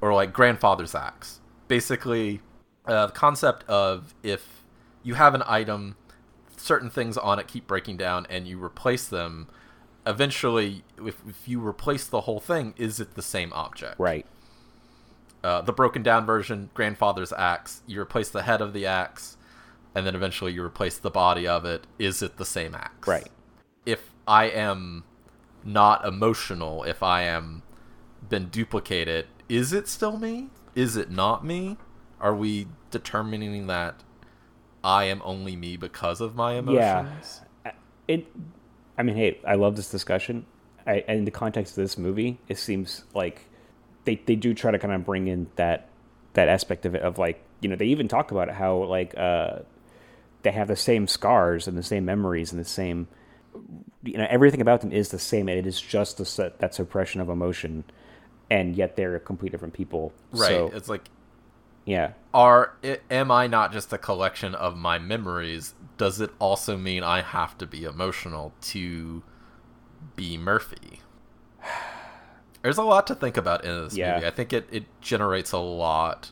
or 0.00 0.12
like 0.14 0.32
grandfather's 0.32 0.94
axe. 0.94 1.40
Basically, 1.68 2.40
uh, 2.86 3.06
the 3.06 3.12
concept 3.12 3.64
of 3.68 4.14
if 4.22 4.62
you 5.02 5.14
have 5.14 5.34
an 5.34 5.42
item, 5.46 5.96
certain 6.56 6.90
things 6.90 7.16
on 7.16 7.38
it 7.38 7.48
keep 7.48 7.66
breaking 7.66 7.96
down, 7.96 8.26
and 8.28 8.46
you 8.46 8.62
replace 8.62 9.08
them. 9.08 9.48
Eventually, 10.06 10.84
if, 11.04 11.16
if 11.28 11.46
you 11.46 11.66
replace 11.66 12.06
the 12.06 12.22
whole 12.22 12.40
thing, 12.40 12.72
is 12.78 12.98
it 12.98 13.14
the 13.14 13.22
same 13.22 13.52
object? 13.52 13.96
right. 13.98 14.24
uh, 15.44 15.60
the 15.60 15.72
broken 15.72 16.02
down 16.02 16.24
version, 16.24 16.70
grandfather's 16.74 17.32
axe. 17.32 17.82
You 17.86 18.00
replace 18.00 18.30
the 18.30 18.42
head 18.42 18.60
of 18.62 18.72
the 18.72 18.86
axe, 18.86 19.36
and 19.94 20.06
then 20.06 20.14
eventually 20.14 20.52
you 20.52 20.62
replace 20.62 20.98
the 20.98 21.10
body 21.10 21.46
of 21.46 21.64
it. 21.64 21.86
Is 21.98 22.22
it 22.22 22.36
the 22.36 22.44
same 22.44 22.74
axe? 22.74 23.06
Right. 23.06 23.28
If 23.86 24.10
I 24.26 24.46
am 24.46 25.04
not 25.64 26.04
emotional, 26.04 26.84
if 26.84 27.02
I 27.02 27.22
am 27.22 27.62
been 28.28 28.48
duplicated, 28.48 29.26
is 29.48 29.72
it 29.72 29.88
still 29.88 30.18
me? 30.18 30.50
Is 30.74 30.96
it 30.96 31.10
not 31.10 31.44
me? 31.44 31.76
Are 32.20 32.34
we 32.34 32.68
determining 32.90 33.66
that 33.68 34.02
I 34.84 35.04
am 35.04 35.22
only 35.24 35.56
me 35.56 35.76
because 35.76 36.20
of 36.20 36.34
my 36.34 36.54
emotions? 36.54 37.40
Yeah. 37.64 37.72
It. 38.06 38.26
I 38.96 39.02
mean, 39.02 39.16
hey, 39.16 39.40
I 39.46 39.54
love 39.54 39.76
this 39.76 39.90
discussion. 39.90 40.46
I, 40.86 41.04
in 41.06 41.24
the 41.24 41.30
context 41.30 41.76
of 41.76 41.84
this 41.84 41.98
movie, 41.98 42.40
it 42.48 42.58
seems 42.58 43.04
like 43.14 43.46
they 44.04 44.16
they 44.26 44.36
do 44.36 44.54
try 44.54 44.70
to 44.70 44.78
kind 44.78 44.94
of 44.94 45.04
bring 45.04 45.28
in 45.28 45.48
that 45.56 45.88
that 46.32 46.48
aspect 46.48 46.86
of 46.86 46.94
it 46.94 47.02
of 47.02 47.18
like 47.18 47.42
you 47.60 47.68
know 47.68 47.76
they 47.76 47.86
even 47.86 48.08
talk 48.08 48.30
about 48.30 48.50
how 48.50 48.84
like 48.84 49.16
uh 49.18 49.58
they 50.42 50.52
have 50.52 50.68
the 50.68 50.76
same 50.76 51.06
scars 51.06 51.66
and 51.68 51.76
the 51.76 51.82
same 51.82 52.04
memories 52.04 52.52
and 52.52 52.60
the 52.60 52.64
same 52.68 53.08
you 54.04 54.16
know 54.16 54.26
everything 54.30 54.60
about 54.60 54.80
them 54.80 54.92
is 54.92 55.08
the 55.08 55.18
same 55.18 55.48
and 55.48 55.58
it 55.58 55.66
is 55.66 55.80
just 55.80 56.18
the, 56.18 56.52
that 56.58 56.74
suppression 56.74 57.20
of 57.20 57.28
emotion 57.28 57.82
and 58.50 58.76
yet 58.76 58.96
they're 58.96 59.18
complete 59.18 59.50
different 59.52 59.74
people 59.74 60.12
Right. 60.32 60.48
so 60.48 60.70
it's 60.74 60.88
like 60.88 61.08
yeah 61.84 62.12
are 62.32 62.74
i- 62.84 63.00
am 63.10 63.30
I 63.30 63.46
not 63.46 63.72
just 63.72 63.92
a 63.92 63.98
collection 63.98 64.54
of 64.54 64.76
my 64.76 64.98
memories? 64.98 65.74
Does 65.96 66.20
it 66.20 66.30
also 66.38 66.76
mean 66.76 67.02
I 67.02 67.22
have 67.22 67.58
to 67.58 67.66
be 67.66 67.82
emotional 67.84 68.52
to 68.62 69.22
be 70.14 70.36
Murphy? 70.38 71.00
There's 72.62 72.78
a 72.78 72.82
lot 72.82 73.06
to 73.08 73.14
think 73.14 73.36
about 73.36 73.64
in 73.64 73.84
this 73.84 73.96
Yeah. 73.96 74.14
movie. 74.16 74.26
I 74.26 74.30
think 74.30 74.52
it, 74.52 74.68
it 74.70 74.84
generates 75.00 75.52
a 75.52 75.58
lot 75.58 76.30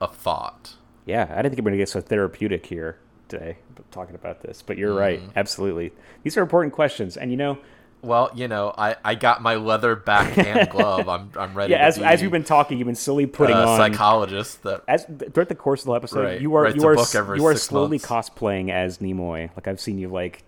of 0.00 0.14
thought. 0.16 0.74
Yeah, 1.06 1.26
I 1.30 1.36
didn't 1.42 1.54
think 1.54 1.60
we're 1.64 1.70
going 1.70 1.78
to 1.78 1.78
get 1.78 1.88
so 1.88 2.00
therapeutic 2.00 2.66
here 2.66 2.98
today 3.30 3.56
talking 3.90 4.14
about 4.14 4.42
this, 4.42 4.62
but 4.62 4.76
you're 4.76 4.94
right. 4.94 5.20
Mm-hmm. 5.20 5.30
Absolutely. 5.36 5.92
These 6.22 6.36
are 6.36 6.42
important 6.42 6.72
questions. 6.74 7.16
And 7.16 7.30
you 7.30 7.36
know, 7.36 7.58
Well, 8.02 8.30
you 8.34 8.46
know, 8.48 8.72
I, 8.76 8.96
I 9.04 9.14
got 9.14 9.42
my 9.42 9.54
leather 9.56 9.96
backhand 9.96 10.70
glove. 10.74 11.08
I'm 11.08 11.30
I'm 11.36 11.54
ready. 11.54 11.72
yeah, 11.72 11.78
to 11.78 11.84
as, 11.84 11.98
be 11.98 12.04
as 12.04 12.22
we've 12.22 12.30
been 12.30 12.44
talking, 12.44 12.78
you've 12.78 12.86
been 12.86 12.94
slowly 12.94 13.26
putting 13.26 13.56
a 13.56 13.60
on 13.60 13.76
psychologist 13.78 14.62
that 14.64 14.82
as 14.88 15.04
throughout 15.32 15.48
the 15.48 15.54
course 15.54 15.80
of 15.82 15.86
the 15.86 15.92
episode, 15.94 16.24
Right. 16.24 16.40
you 16.40 16.54
are 16.54 16.68
you 16.68 16.86
are 16.86 16.94
you 17.36 17.46
are 17.46 17.56
slowly 17.56 17.98
months. 17.98 18.06
cosplaying 18.06 18.70
as 18.70 18.98
Nimoy. 18.98 19.50
Like 19.56 19.66
I've 19.68 19.80
seen 19.80 19.98
you 19.98 20.08
like 20.08 20.42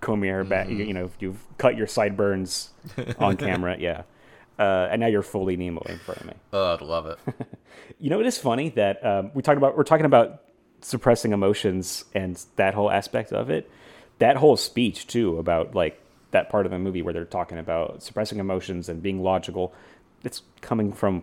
comb 0.00 0.24
your 0.24 0.34
hair 0.36 0.44
back. 0.44 0.66
Mm-hmm. 0.68 0.78
You, 0.80 0.84
you 0.86 0.94
know, 0.94 1.10
you've 1.20 1.44
cut 1.58 1.76
your 1.76 1.86
sideburns 1.86 2.70
on 3.18 3.36
camera. 3.46 3.76
Yeah, 3.78 4.02
uh, 4.58 4.88
and 4.90 5.00
now 5.00 5.06
you're 5.08 5.22
fully 5.22 5.56
Nimoy 5.56 5.88
in 5.90 5.98
front 5.98 6.20
of 6.22 6.26
me. 6.28 6.32
oh, 6.52 6.74
I'd 6.74 6.80
love 6.82 7.06
it. 7.06 7.18
You 8.02 8.08
know, 8.08 8.18
it 8.18 8.26
is 8.26 8.38
funny 8.38 8.70
that 8.70 9.04
um, 9.04 9.30
we 9.34 9.42
talk 9.42 9.58
about 9.58 9.76
we're 9.76 9.84
talking 9.84 10.06
about 10.06 10.40
suppressing 10.82 11.32
emotions 11.32 12.04
and 12.14 12.42
that 12.56 12.74
whole 12.74 12.90
aspect 12.90 13.32
of 13.32 13.50
it. 13.50 13.70
That 14.18 14.36
whole 14.36 14.56
speech 14.56 15.06
too 15.06 15.38
about 15.38 15.74
like 15.74 16.00
that 16.30 16.48
part 16.48 16.66
of 16.66 16.72
the 16.72 16.78
movie 16.78 17.02
where 17.02 17.12
they're 17.12 17.24
talking 17.24 17.58
about 17.58 18.02
suppressing 18.02 18.38
emotions 18.38 18.88
and 18.88 19.02
being 19.02 19.22
logical. 19.22 19.72
It's 20.22 20.42
coming 20.60 20.92
from 20.92 21.22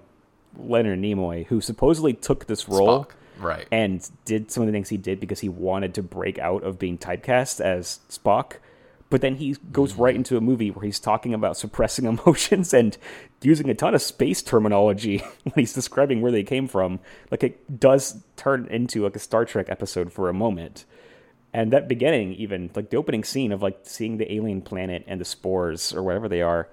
Leonard 0.58 1.00
Nimoy, 1.00 1.46
who 1.48 1.62
supposedly 1.62 2.14
took 2.14 2.48
this 2.48 2.68
role 2.68 3.06
Spock. 3.06 3.12
Right. 3.40 3.68
and 3.72 4.08
did 4.26 4.52
some 4.52 4.64
of 4.64 4.68
the 4.68 4.74
things 4.74 4.90
he 4.90 4.98
did 4.98 5.20
because 5.20 5.40
he 5.40 5.50
wanted 5.50 5.94
to 5.96 6.04
break 6.04 6.40
out 6.40 6.64
of 6.64 6.80
being 6.80 6.98
typecast 6.98 7.62
as 7.62 8.00
Spock. 8.10 8.54
But 9.10 9.22
then 9.22 9.36
he 9.36 9.56
goes 9.72 9.94
mm-hmm. 9.94 10.02
right 10.02 10.16
into 10.16 10.38
a 10.38 10.42
movie 10.42 10.70
where 10.72 10.84
he's 10.84 11.00
talking 11.00 11.34
about 11.34 11.58
suppressing 11.58 12.06
emotions 12.18 12.74
and 12.74 12.98
using 13.42 13.70
a 13.70 13.74
ton 13.74 13.96
of 13.96 14.02
space 14.02 14.42
terminology 14.42 15.18
when 15.44 15.54
he's 15.56 15.74
describing 15.74 16.22
where 16.22 16.32
they 16.32 16.44
came 16.44 16.68
from. 16.68 17.00
Like 17.32 17.44
it 17.44 17.80
does 17.80 18.24
turn 18.36 18.68
into 18.70 19.04
like 19.04 19.16
a 19.16 19.20
Star 19.20 19.46
Trek 19.46 19.68
episode 19.70 20.12
for 20.12 20.30
a 20.30 20.34
moment. 20.34 20.86
And 21.54 21.72
that 21.72 21.88
beginning, 21.88 22.34
even 22.34 22.70
like 22.76 22.90
the 22.90 22.98
opening 22.98 23.24
scene 23.24 23.52
of 23.52 23.62
like 23.62 23.80
seeing 23.84 24.18
the 24.18 24.32
alien 24.32 24.62
planet 24.62 25.04
and 25.08 25.20
the 25.20 25.26
spores 25.26 25.94
or 25.94 26.04
whatever 26.04 26.28
they 26.28 26.42
are 26.42 26.68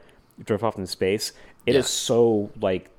drift 0.44 0.64
off 0.64 0.76
into 0.76 0.88
space, 0.88 1.32
it 1.64 1.76
is 1.76 1.84
Yeah. 1.84 1.88
so 1.88 2.50
like 2.60 2.90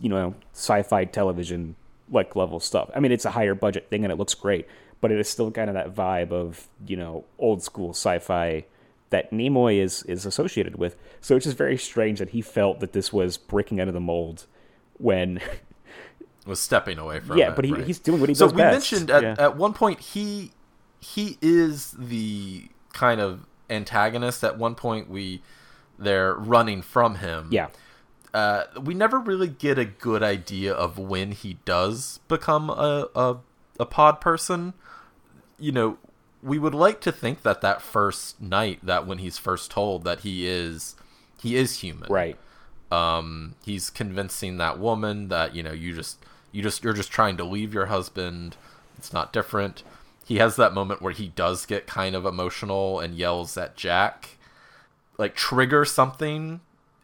you 0.00 0.08
know 0.08 0.34
sci-fi 0.52 1.04
television 1.04 1.76
like 2.10 2.34
level 2.36 2.60
stuff. 2.60 2.90
I 2.94 3.00
mean, 3.00 3.12
it's 3.12 3.24
a 3.24 3.30
higher 3.30 3.54
budget 3.54 3.88
thing 3.90 4.04
and 4.04 4.12
it 4.12 4.16
looks 4.16 4.34
great, 4.34 4.66
but 5.06 5.12
it 5.12 5.20
is 5.20 5.28
still 5.28 5.52
kind 5.52 5.70
of 5.70 5.74
that 5.74 5.94
vibe 5.94 6.32
of 6.32 6.66
you 6.84 6.96
know 6.96 7.24
old 7.38 7.62
school 7.62 7.90
sci-fi 7.90 8.64
that 9.10 9.30
Nimoy 9.30 9.80
is 9.80 10.02
is 10.02 10.26
associated 10.26 10.74
with. 10.74 10.96
So 11.20 11.36
it's 11.36 11.44
just 11.44 11.56
very 11.56 11.78
strange 11.78 12.18
that 12.18 12.30
he 12.30 12.42
felt 12.42 12.80
that 12.80 12.92
this 12.92 13.12
was 13.12 13.36
breaking 13.36 13.80
out 13.80 13.86
of 13.86 13.94
the 13.94 14.00
mold 14.00 14.46
when 14.94 15.40
was 16.44 16.58
stepping 16.58 16.98
away 16.98 17.20
from 17.20 17.38
yeah, 17.38 17.50
it, 17.50 17.54
but 17.54 17.64
he, 17.64 17.72
right. 17.72 17.86
he's 17.86 18.00
doing 18.00 18.18
what 18.18 18.28
he 18.28 18.34
so 18.34 18.46
does 18.46 18.50
So 18.50 18.56
we 18.56 18.62
best. 18.62 18.92
mentioned 18.92 19.10
at, 19.12 19.22
Yeah. 19.22 19.36
at 19.38 19.56
one 19.56 19.74
point 19.74 20.00
he 20.00 20.50
he 20.98 21.38
is 21.40 21.92
the 21.96 22.68
kind 22.92 23.20
of 23.20 23.46
antagonist 23.70 24.42
at 24.42 24.58
one 24.58 24.74
point 24.74 25.08
we 25.08 25.40
they're 26.00 26.34
running 26.34 26.82
from 26.82 27.16
him 27.16 27.48
yeah. 27.52 27.68
uh, 28.34 28.64
we 28.82 28.92
never 28.92 29.20
really 29.20 29.46
get 29.46 29.78
a 29.78 29.84
good 29.84 30.24
idea 30.24 30.74
of 30.74 30.98
when 30.98 31.30
he 31.30 31.58
does 31.64 32.18
become 32.26 32.70
a, 32.70 33.06
a 33.14 33.36
a 33.78 33.86
pod 33.86 34.20
person. 34.20 34.74
You 35.58 35.72
know, 35.72 35.98
we 36.42 36.58
would 36.58 36.74
like 36.74 37.00
to 37.02 37.12
think 37.12 37.42
that 37.42 37.60
that 37.62 37.80
first 37.82 38.40
night, 38.40 38.80
that 38.82 39.06
when 39.06 39.18
he's 39.18 39.38
first 39.38 39.70
told 39.70 40.04
that 40.04 40.20
he 40.20 40.46
is 40.46 40.94
he 41.40 41.56
is 41.56 41.80
human, 41.80 42.10
Right. 42.12 42.36
um 42.90 43.54
he's 43.64 43.90
convincing 43.90 44.58
that 44.58 44.78
woman 44.78 45.28
that 45.28 45.54
you 45.54 45.62
know 45.62 45.72
you 45.72 45.94
just 45.94 46.18
you 46.52 46.62
just 46.62 46.84
you're 46.84 46.92
just 46.92 47.10
trying 47.10 47.36
to 47.38 47.44
leave 47.44 47.72
your 47.74 47.86
husband. 47.86 48.56
It's 48.98 49.12
not 49.12 49.32
different. 49.32 49.82
He 50.24 50.36
has 50.38 50.56
that 50.56 50.74
moment 50.74 51.00
where 51.02 51.12
he 51.12 51.28
does 51.28 51.66
get 51.66 51.86
kind 51.86 52.14
of 52.16 52.26
emotional 52.26 52.98
and 53.00 53.14
yells 53.14 53.56
at 53.56 53.76
jack 53.76 54.30
like 55.18 55.34
trigger 55.34 55.84
something 55.84 56.60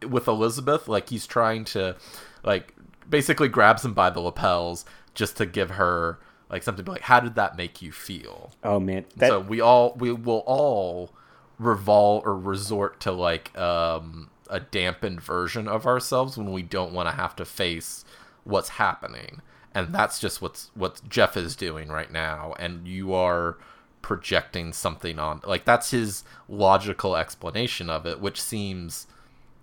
with 0.07 0.29
elizabeth. 0.29 0.89
Like 0.89 1.09
he's 1.09 1.27
trying 1.27 1.65
to 1.67 1.97
like 2.45 2.75
basically 3.09 3.49
grabs 3.49 3.85
him 3.85 3.95
by 3.95 4.11
the 4.11 4.21
lapels 4.21 4.85
just 5.15 5.37
to 5.39 5.47
give 5.47 5.71
her 5.73 6.19
like 6.53 6.63
something 6.63 6.85
like 6.85 7.01
how 7.01 7.19
did 7.19 7.35
that 7.35 7.57
make 7.57 7.83
you 7.83 7.91
feel? 7.91 8.53
Oh 8.63 8.79
man, 8.79 9.07
that 9.17 9.31
so 9.31 9.41
we 9.41 9.61
all 9.61 9.95
we 9.97 10.13
will 10.13 10.45
all 10.47 11.11
revolve 11.59 12.27
or 12.27 12.37
resort 12.37 13.01
to 13.01 13.11
like 13.11 13.57
um 13.59 14.31
a 14.51 14.61
dampened 14.61 15.21
version 15.21 15.67
of 15.67 15.87
ourselves 15.87 16.37
when 16.37 16.53
we 16.53 16.63
don't 16.63 16.93
want 16.93 17.09
to 17.09 17.17
have 17.17 17.35
to 17.37 17.45
face 17.45 18.05
what's 18.45 18.71
happening. 18.71 19.41
And 19.75 19.95
that's 19.95 20.19
just 20.19 20.43
what's 20.43 20.71
what 20.75 21.01
jeff 21.09 21.37
is 21.37 21.57
doing 21.57 21.89
right 21.89 22.13
now. 22.13 22.55
And 22.59 22.87
you 22.87 23.15
are 23.15 23.57
projecting 24.03 24.73
something 24.73 25.19
on 25.19 25.41
like 25.45 25.65
that's 25.65 25.93
his 25.93 26.25
logical 26.49 27.17
explanation 27.17 27.89
of 27.89 28.05
it 28.05 28.21
which 28.21 28.43
seems 28.43 29.07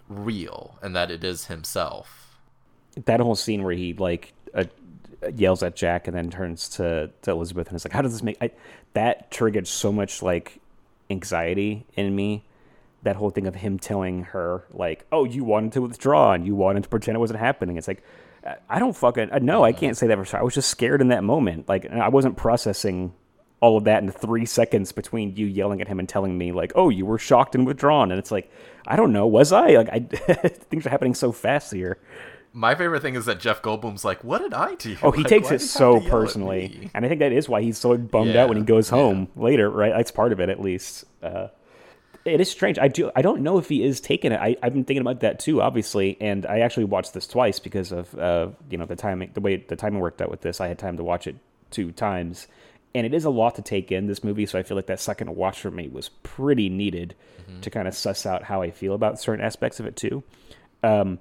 real 0.08 0.80
and 0.82 0.96
that 0.96 1.12
it 1.12 1.24
is 1.24 1.46
himself. 1.46 2.40
That 3.06 3.20
whole 3.20 3.36
scene 3.36 3.64
where 3.64 3.76
he 3.76 3.94
like 3.94 4.34
yells 5.36 5.64
at 5.64 5.76
Jack 5.76 6.08
and 6.08 6.16
then 6.16 6.30
turns 6.30 6.70
to, 6.70 7.12
to 7.24 7.32
Elizabeth 7.32 7.68
and 7.68 7.76
is 7.76 7.86
like, 7.86 7.94
"How 7.94 8.02
does 8.02 8.14
this 8.14 8.24
make?" 8.24 8.38
I, 8.42 8.52
that 8.94 9.32
triggered 9.32 9.68
so 9.68 9.92
much 9.92 10.22
like 10.22 10.60
anxiety 11.10 11.86
in 11.96 12.16
me. 12.16 12.44
That 13.04 13.16
whole 13.16 13.30
thing 13.30 13.48
of 13.48 13.56
him 13.56 13.80
telling 13.80 14.24
her 14.26 14.66
like, 14.72 15.06
"Oh, 15.12 15.24
you 15.24 15.44
wanted 15.44 15.72
to 15.74 15.82
withdraw 15.82 16.34
and 16.34 16.46
you 16.46 16.56
wanted 16.56 16.84
to 16.84 16.90
pretend 16.90 17.16
it 17.16 17.20
wasn't 17.20 17.40
happening." 17.40 17.78
It's 17.78 17.88
like, 17.88 18.04
I- 18.70 18.80
don't 18.80 18.96
fucking 18.96 19.30
no, 19.42 19.64
I 19.64 19.72
can't 19.72 19.96
say 19.98 20.08
that 20.08 20.18
for 20.18 20.26
sure. 20.26 20.40
I 20.40 20.44
was 20.44 20.54
just 20.56 20.70
scared 20.70 21.02
in 21.02 21.10
that 21.10 21.24
moment. 21.24 21.70
Like, 21.70 21.90
I 21.90 22.10
wasn't 22.10 22.36
processing 22.38 23.14
all 23.62 23.78
of 23.78 23.84
that 23.84 24.00
in 24.00 24.06
the 24.06 24.14
three 24.14 24.46
seconds 24.46 24.94
between 24.94 25.36
you 25.36 25.46
yelling 25.46 25.82
at 25.82 25.88
him 25.88 26.00
and 26.00 26.08
telling 26.08 26.38
me 26.38 26.52
like, 26.52 26.72
"Oh, 26.76 26.90
you 26.90 27.06
were 27.06 27.18
shocked 27.18 27.56
and 27.56 27.66
withdrawn," 27.66 28.12
and 28.12 28.20
it's 28.20 28.32
like, 28.32 28.52
I 28.88 28.96
don't 28.96 29.12
know, 29.14 29.28
was 29.28 29.52
I? 29.52 29.72
Like, 29.72 29.90
I 29.90 30.00
things 30.70 30.86
are 30.86 30.90
happening 30.90 31.14
so 31.14 31.32
fast 31.32 31.72
here. 31.74 32.00
My 32.54 32.74
favorite 32.76 33.02
thing 33.02 33.16
is 33.16 33.26
that 33.26 33.40
jeff 33.40 33.62
goldblum's 33.62 34.04
like 34.04 34.24
what 34.24 34.40
did 34.42 34.54
i 34.54 34.74
do 34.76 34.98
Oh, 35.04 35.12
he 35.12 35.22
Like, 35.22 35.30
takes 35.30 35.48
it 35.50 35.52
have 35.54 35.62
so 35.62 35.94
to 35.94 35.98
yell 36.00 36.06
at 36.06 36.12
personally, 36.12 36.90
and 36.94 37.06
I 37.06 37.08
think 37.10 37.20
that 37.20 37.32
is 37.32 37.48
why 37.48 37.62
he's 37.62 37.78
so 37.78 37.98
bummed 37.98 38.34
Yeah, 38.34 38.44
out 38.44 38.50
when 38.50 38.58
he 38.58 38.64
goes 38.64 38.90
yeah. 38.92 38.98
home 38.98 39.28
later. 39.36 39.70
Right, 39.70 39.94
that's 39.96 40.12
part 40.12 40.32
of 40.32 40.40
it, 40.40 40.50
at 40.50 40.60
least. 40.62 41.06
Uh, 41.22 41.48
it 42.26 42.42
is 42.42 42.50
strange. 42.52 42.78
I 42.78 42.88
do. 42.90 43.12
I 43.16 43.22
don't 43.22 43.42
know 43.42 43.58
if 43.60 43.70
he 43.70 43.84
is 43.84 44.02
taking 44.02 44.32
it. 44.32 44.40
I, 44.42 44.56
I've 44.62 44.74
been 44.74 44.84
thinking 44.84 45.02
about 45.02 45.22
that 45.22 45.40
too, 45.40 45.62
obviously, 45.62 46.18
and 46.20 46.46
I 46.46 46.60
actually 46.60 46.84
watched 46.86 47.14
this 47.14 47.26
twice 47.28 47.60
because 47.60 47.92
of 47.92 48.14
uh, 48.18 48.50
you 48.70 48.78
know 48.78 48.86
the 48.86 48.96
timing, 48.96 49.32
the 49.34 49.42
way 49.42 49.56
the 49.58 49.76
timing 49.76 50.00
worked 50.02 50.22
out 50.22 50.30
with 50.30 50.42
this. 50.42 50.60
I 50.60 50.68
had 50.68 50.78
time 50.80 50.98
to 50.98 51.04
watch 51.04 51.28
it 51.28 51.38
two 51.72 51.92
times, 51.92 52.48
and 52.94 53.06
it 53.06 53.14
is 53.14 53.26
a 53.26 53.30
lot 53.30 53.56
to 53.56 53.62
take 53.62 53.92
in 53.92 54.08
this 54.08 54.24
movie. 54.24 54.46
So 54.46 54.60
I 54.60 54.64
feel 54.64 54.76
like 54.76 54.88
that 54.88 55.00
second 55.00 55.34
watch 55.36 55.62
for 55.62 55.72
me 55.72 55.88
was 55.88 56.10
pretty 56.24 56.68
needed 56.70 57.16
Mm-hmm. 57.50 57.62
to 57.62 57.70
kind 57.72 57.88
of 57.88 57.96
suss 57.96 58.26
out 58.28 58.44
how 58.44 58.62
I 58.62 58.70
feel 58.70 58.94
about 58.94 59.20
certain 59.20 59.44
aspects 59.44 59.80
of 59.80 59.88
it 59.88 59.96
too. 59.96 60.22
Um, 60.84 61.18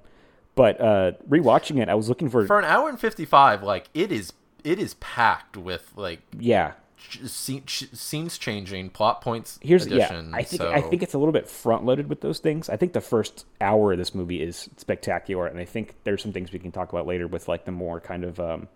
but 0.58 0.80
uh, 0.80 1.12
rewatching 1.28 1.80
it, 1.80 1.88
I 1.88 1.94
was 1.94 2.08
looking 2.08 2.28
for, 2.28 2.44
for 2.44 2.58
an 2.58 2.64
hour 2.64 2.88
and 2.88 2.98
55 2.98 3.62
like 3.62 3.88
it 3.94 4.10
is 4.10 4.32
it 4.64 4.80
is 4.80 4.94
packed 4.94 5.56
with 5.56 5.92
like 5.94 6.18
yeah, 6.36 6.72
scenes 6.98 8.38
changing 8.38 8.90
plot 8.90 9.20
points 9.20 9.60
Here's 9.62 9.86
addition, 9.86 10.30
yeah. 10.30 10.36
I 10.36 10.42
think 10.42 10.60
so 10.60 10.72
I 10.72 10.80
think 10.80 11.04
it's 11.04 11.14
a 11.14 11.18
little 11.18 11.32
bit 11.32 11.48
front 11.48 11.84
loaded 11.84 12.08
with 12.08 12.22
those 12.22 12.40
things. 12.40 12.68
I 12.68 12.76
think 12.76 12.92
the 12.92 13.00
first 13.00 13.46
hour 13.60 13.92
of 13.92 13.98
this 13.98 14.16
movie 14.16 14.42
is 14.42 14.68
spectacular, 14.76 15.46
and 15.46 15.60
I 15.60 15.64
think 15.64 15.94
there's 16.02 16.20
some 16.20 16.32
things 16.32 16.50
we 16.50 16.58
can 16.58 16.72
talk 16.72 16.92
about 16.92 17.06
later 17.06 17.28
with 17.28 17.46
like 17.46 17.64
the 17.64 17.70
more 17.70 18.00
kind 18.00 18.24
of 18.24 18.40
um, 18.40 18.66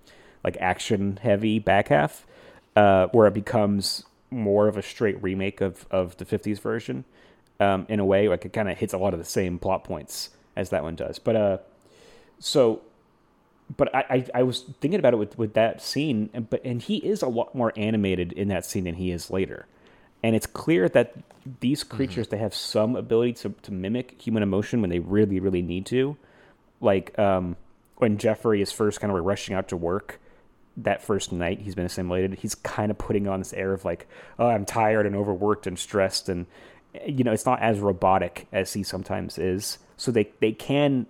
like 0.44 0.56
action 0.60 1.18
heavy 1.20 1.58
back 1.58 1.88
half, 1.88 2.24
uh, 2.76 3.08
where 3.08 3.26
it 3.26 3.34
becomes 3.34 4.04
more 4.30 4.68
of 4.68 4.76
a 4.76 4.82
straight 4.82 5.20
remake 5.20 5.60
of 5.60 5.84
of 5.90 6.16
the 6.18 6.24
'50s 6.24 6.60
version. 6.60 7.04
Um, 7.58 7.86
in 7.88 7.98
a 7.98 8.04
way, 8.04 8.28
like 8.28 8.44
it 8.44 8.52
kind 8.52 8.68
of 8.68 8.78
hits 8.78 8.92
a 8.92 8.98
lot 8.98 9.14
of 9.14 9.18
the 9.18 9.26
same 9.26 9.58
plot 9.58 9.82
points 9.82 10.30
as 10.54 10.70
that 10.70 10.82
one 10.82 10.94
does. 10.94 11.18
But 11.18 11.36
uh, 11.36 11.58
so 12.42 12.82
but 13.76 13.94
I, 13.94 14.04
I, 14.10 14.26
I 14.34 14.42
was 14.42 14.64
thinking 14.80 14.98
about 14.98 15.14
it 15.14 15.16
with, 15.16 15.38
with 15.38 15.54
that 15.54 15.80
scene, 15.80 16.30
and 16.34 16.48
but 16.48 16.64
and 16.64 16.82
he 16.82 16.96
is 16.96 17.22
a 17.22 17.28
lot 17.28 17.54
more 17.54 17.72
animated 17.76 18.32
in 18.32 18.48
that 18.48 18.64
scene 18.64 18.84
than 18.84 18.94
he 18.94 19.10
is 19.10 19.30
later, 19.30 19.66
and 20.22 20.36
it's 20.36 20.46
clear 20.46 20.88
that 20.90 21.14
these 21.60 21.82
creatures 21.84 22.28
they 22.28 22.38
have 22.38 22.54
some 22.54 22.96
ability 22.96 23.32
to, 23.34 23.54
to 23.62 23.72
mimic 23.72 24.20
human 24.20 24.42
emotion 24.42 24.80
when 24.80 24.90
they 24.90 24.98
really 24.98 25.40
really 25.40 25.62
need 25.62 25.86
to, 25.86 26.16
like 26.80 27.18
um, 27.18 27.56
when 27.96 28.18
Jeffrey 28.18 28.60
is 28.60 28.72
first 28.72 29.00
kind 29.00 29.12
of 29.12 29.24
rushing 29.24 29.54
out 29.54 29.68
to 29.68 29.76
work 29.76 30.20
that 30.76 31.02
first 31.02 31.32
night 31.32 31.60
he's 31.60 31.74
been 31.74 31.86
assimilated, 31.86 32.34
he's 32.34 32.54
kind 32.54 32.90
of 32.90 32.98
putting 32.98 33.28
on 33.28 33.38
this 33.38 33.52
air 33.52 33.74
of 33.74 33.84
like, 33.84 34.06
oh, 34.38 34.48
I'm 34.48 34.64
tired 34.64 35.06
and 35.06 35.14
overworked 35.14 35.66
and 35.66 35.78
stressed, 35.78 36.28
and 36.28 36.46
you 37.06 37.24
know 37.24 37.32
it's 37.32 37.46
not 37.46 37.62
as 37.62 37.78
robotic 37.78 38.48
as 38.52 38.72
he 38.72 38.82
sometimes 38.82 39.38
is, 39.38 39.78
so 39.96 40.10
they 40.10 40.30
they 40.40 40.52
can 40.52 41.06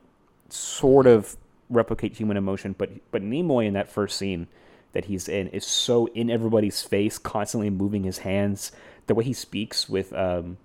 sort 0.52 1.06
of 1.06 1.36
replicate 1.70 2.16
human 2.16 2.36
emotion, 2.36 2.74
but 2.76 2.90
but 3.10 3.22
Nimoy 3.22 3.66
in 3.66 3.74
that 3.74 3.88
first 3.90 4.16
scene 4.18 4.48
that 4.92 5.06
he's 5.06 5.28
in 5.28 5.48
is 5.48 5.64
so 5.66 6.06
in 6.08 6.30
everybody's 6.30 6.82
face, 6.82 7.18
constantly 7.18 7.70
moving 7.70 8.04
his 8.04 8.18
hands. 8.18 8.72
The 9.06 9.14
way 9.14 9.24
he 9.24 9.32
speaks 9.32 9.88
with 9.88 10.12
um 10.12 10.58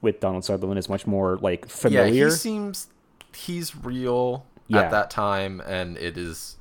with 0.00 0.20
Donald 0.20 0.44
Sutherland 0.44 0.78
is 0.78 0.88
much 0.88 1.06
more 1.06 1.36
like 1.38 1.68
familiar. 1.68 2.06
yeah 2.12 2.24
he 2.26 2.30
seems 2.30 2.88
he's 3.34 3.76
real 3.76 4.46
Yeah. 4.68 4.80
at 4.82 4.90
that 4.92 5.10
time 5.10 5.60
and 5.66 5.96
it 5.98 6.16
is 6.16 6.56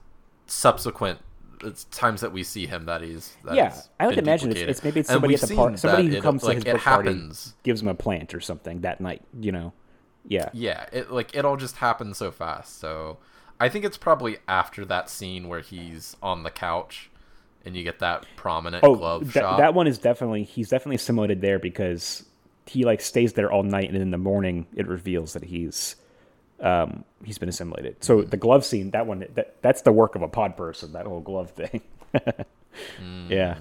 subsequent 0.48 1.20
it's 1.64 1.86
times 1.86 2.22
that 2.22 2.32
we 2.32 2.44
see 2.44 2.68
him 2.68 2.86
that 2.86 3.02
he's 3.02 3.34
that 3.44 3.56
yeah, 3.56 3.70
he's 3.74 3.90
I 4.00 4.08
would 4.08 4.18
imagine 4.18 4.52
it's, 4.52 4.60
it's 4.62 4.84
maybe 4.84 5.00
it's 5.00 5.10
somebody 5.10 5.34
at 5.34 5.42
the 5.42 5.56
party, 5.56 5.78
somebody 5.78 6.08
who 6.10 6.16
it- 6.18 6.22
comes 6.24 6.44
like, 6.44 6.52
to 6.52 6.56
his 6.58 6.66
it 6.66 6.72
book 6.74 6.82
party, 6.84 7.30
gives 7.64 7.82
him 7.82 7.88
a 7.88 7.96
plant 7.96 8.36
or 8.36 8.40
something 8.40 8.82
that 8.82 9.02
night. 9.02 9.24
You 9.40 9.52
know, 9.52 9.74
yeah, 10.28 10.50
yeah 10.54 10.86
it 10.92 11.12
like 11.12 11.34
it 11.36 11.46
all 11.46 11.58
just 11.58 11.78
happens 11.78 12.18
so 12.18 12.32
fast 12.32 12.80
so 12.80 13.18
i 13.60 13.70
think 13.70 13.86
it's 13.86 13.98
probably 13.98 14.38
after 14.48 14.86
that 14.86 15.10
scene 15.10 15.48
where 15.48 15.62
he's 15.62 16.16
on 16.22 16.44
the 16.44 16.52
couch 16.52 17.10
and 17.66 17.76
you 17.76 17.84
get 17.84 18.00
that 18.00 18.26
prominent 18.36 18.84
Oh, 18.84 18.96
glove 18.96 19.34
that, 19.34 19.40
shot 19.42 19.58
that 19.58 19.74
one 19.74 19.88
is 19.88 19.98
definitely 19.98 20.44
he's 20.44 20.70
definitely 20.70 20.96
assimilated 20.96 21.42
there 21.42 21.60
because 21.60 22.24
he 22.70 22.84
like 22.84 23.00
stays 23.00 23.32
there 23.32 23.50
all 23.50 23.64
night, 23.64 23.88
and 23.90 23.98
in 23.98 24.12
the 24.12 24.18
morning 24.18 24.68
it 24.76 24.88
reveals 24.88 25.32
that 25.34 25.44
he's 25.44 25.96
um 26.60 27.06
he's 27.24 27.38
been 27.38 27.48
assimilated. 27.48 28.04
So 28.04 28.24
the 28.24 28.36
glove 28.36 28.66
scene, 28.66 28.92
that 28.92 29.08
one, 29.08 29.26
that 29.36 29.56
that's 29.62 29.84
the 29.84 29.94
work 29.94 30.16
of 30.16 30.22
a 30.22 30.28
pod 30.28 30.58
person. 30.58 30.92
That 30.92 31.06
whole 31.06 31.22
glove 31.22 31.52
thing. 31.52 31.82
Yeah, 33.28 33.60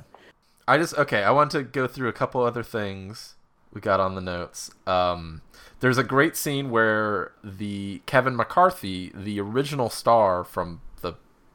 I 0.68 0.76
just 0.76 0.92
okay. 0.98 1.22
I 1.22 1.30
want 1.30 1.50
to 1.52 1.62
go 1.62 1.86
through 1.86 2.08
a 2.08 2.12
couple 2.12 2.42
other 2.42 2.62
things 2.62 3.35
we 3.76 3.82
got 3.82 4.00
on 4.00 4.14
the 4.14 4.22
notes. 4.22 4.70
Um, 4.86 5.42
there's 5.80 5.98
a 5.98 6.02
great 6.02 6.34
scene 6.34 6.70
where 6.70 7.32
the 7.44 8.00
Kevin 8.06 8.34
McCarthy, 8.34 9.12
the 9.14 9.38
original 9.38 9.90
star 9.90 10.44
from 10.44 10.80
the 11.02 11.12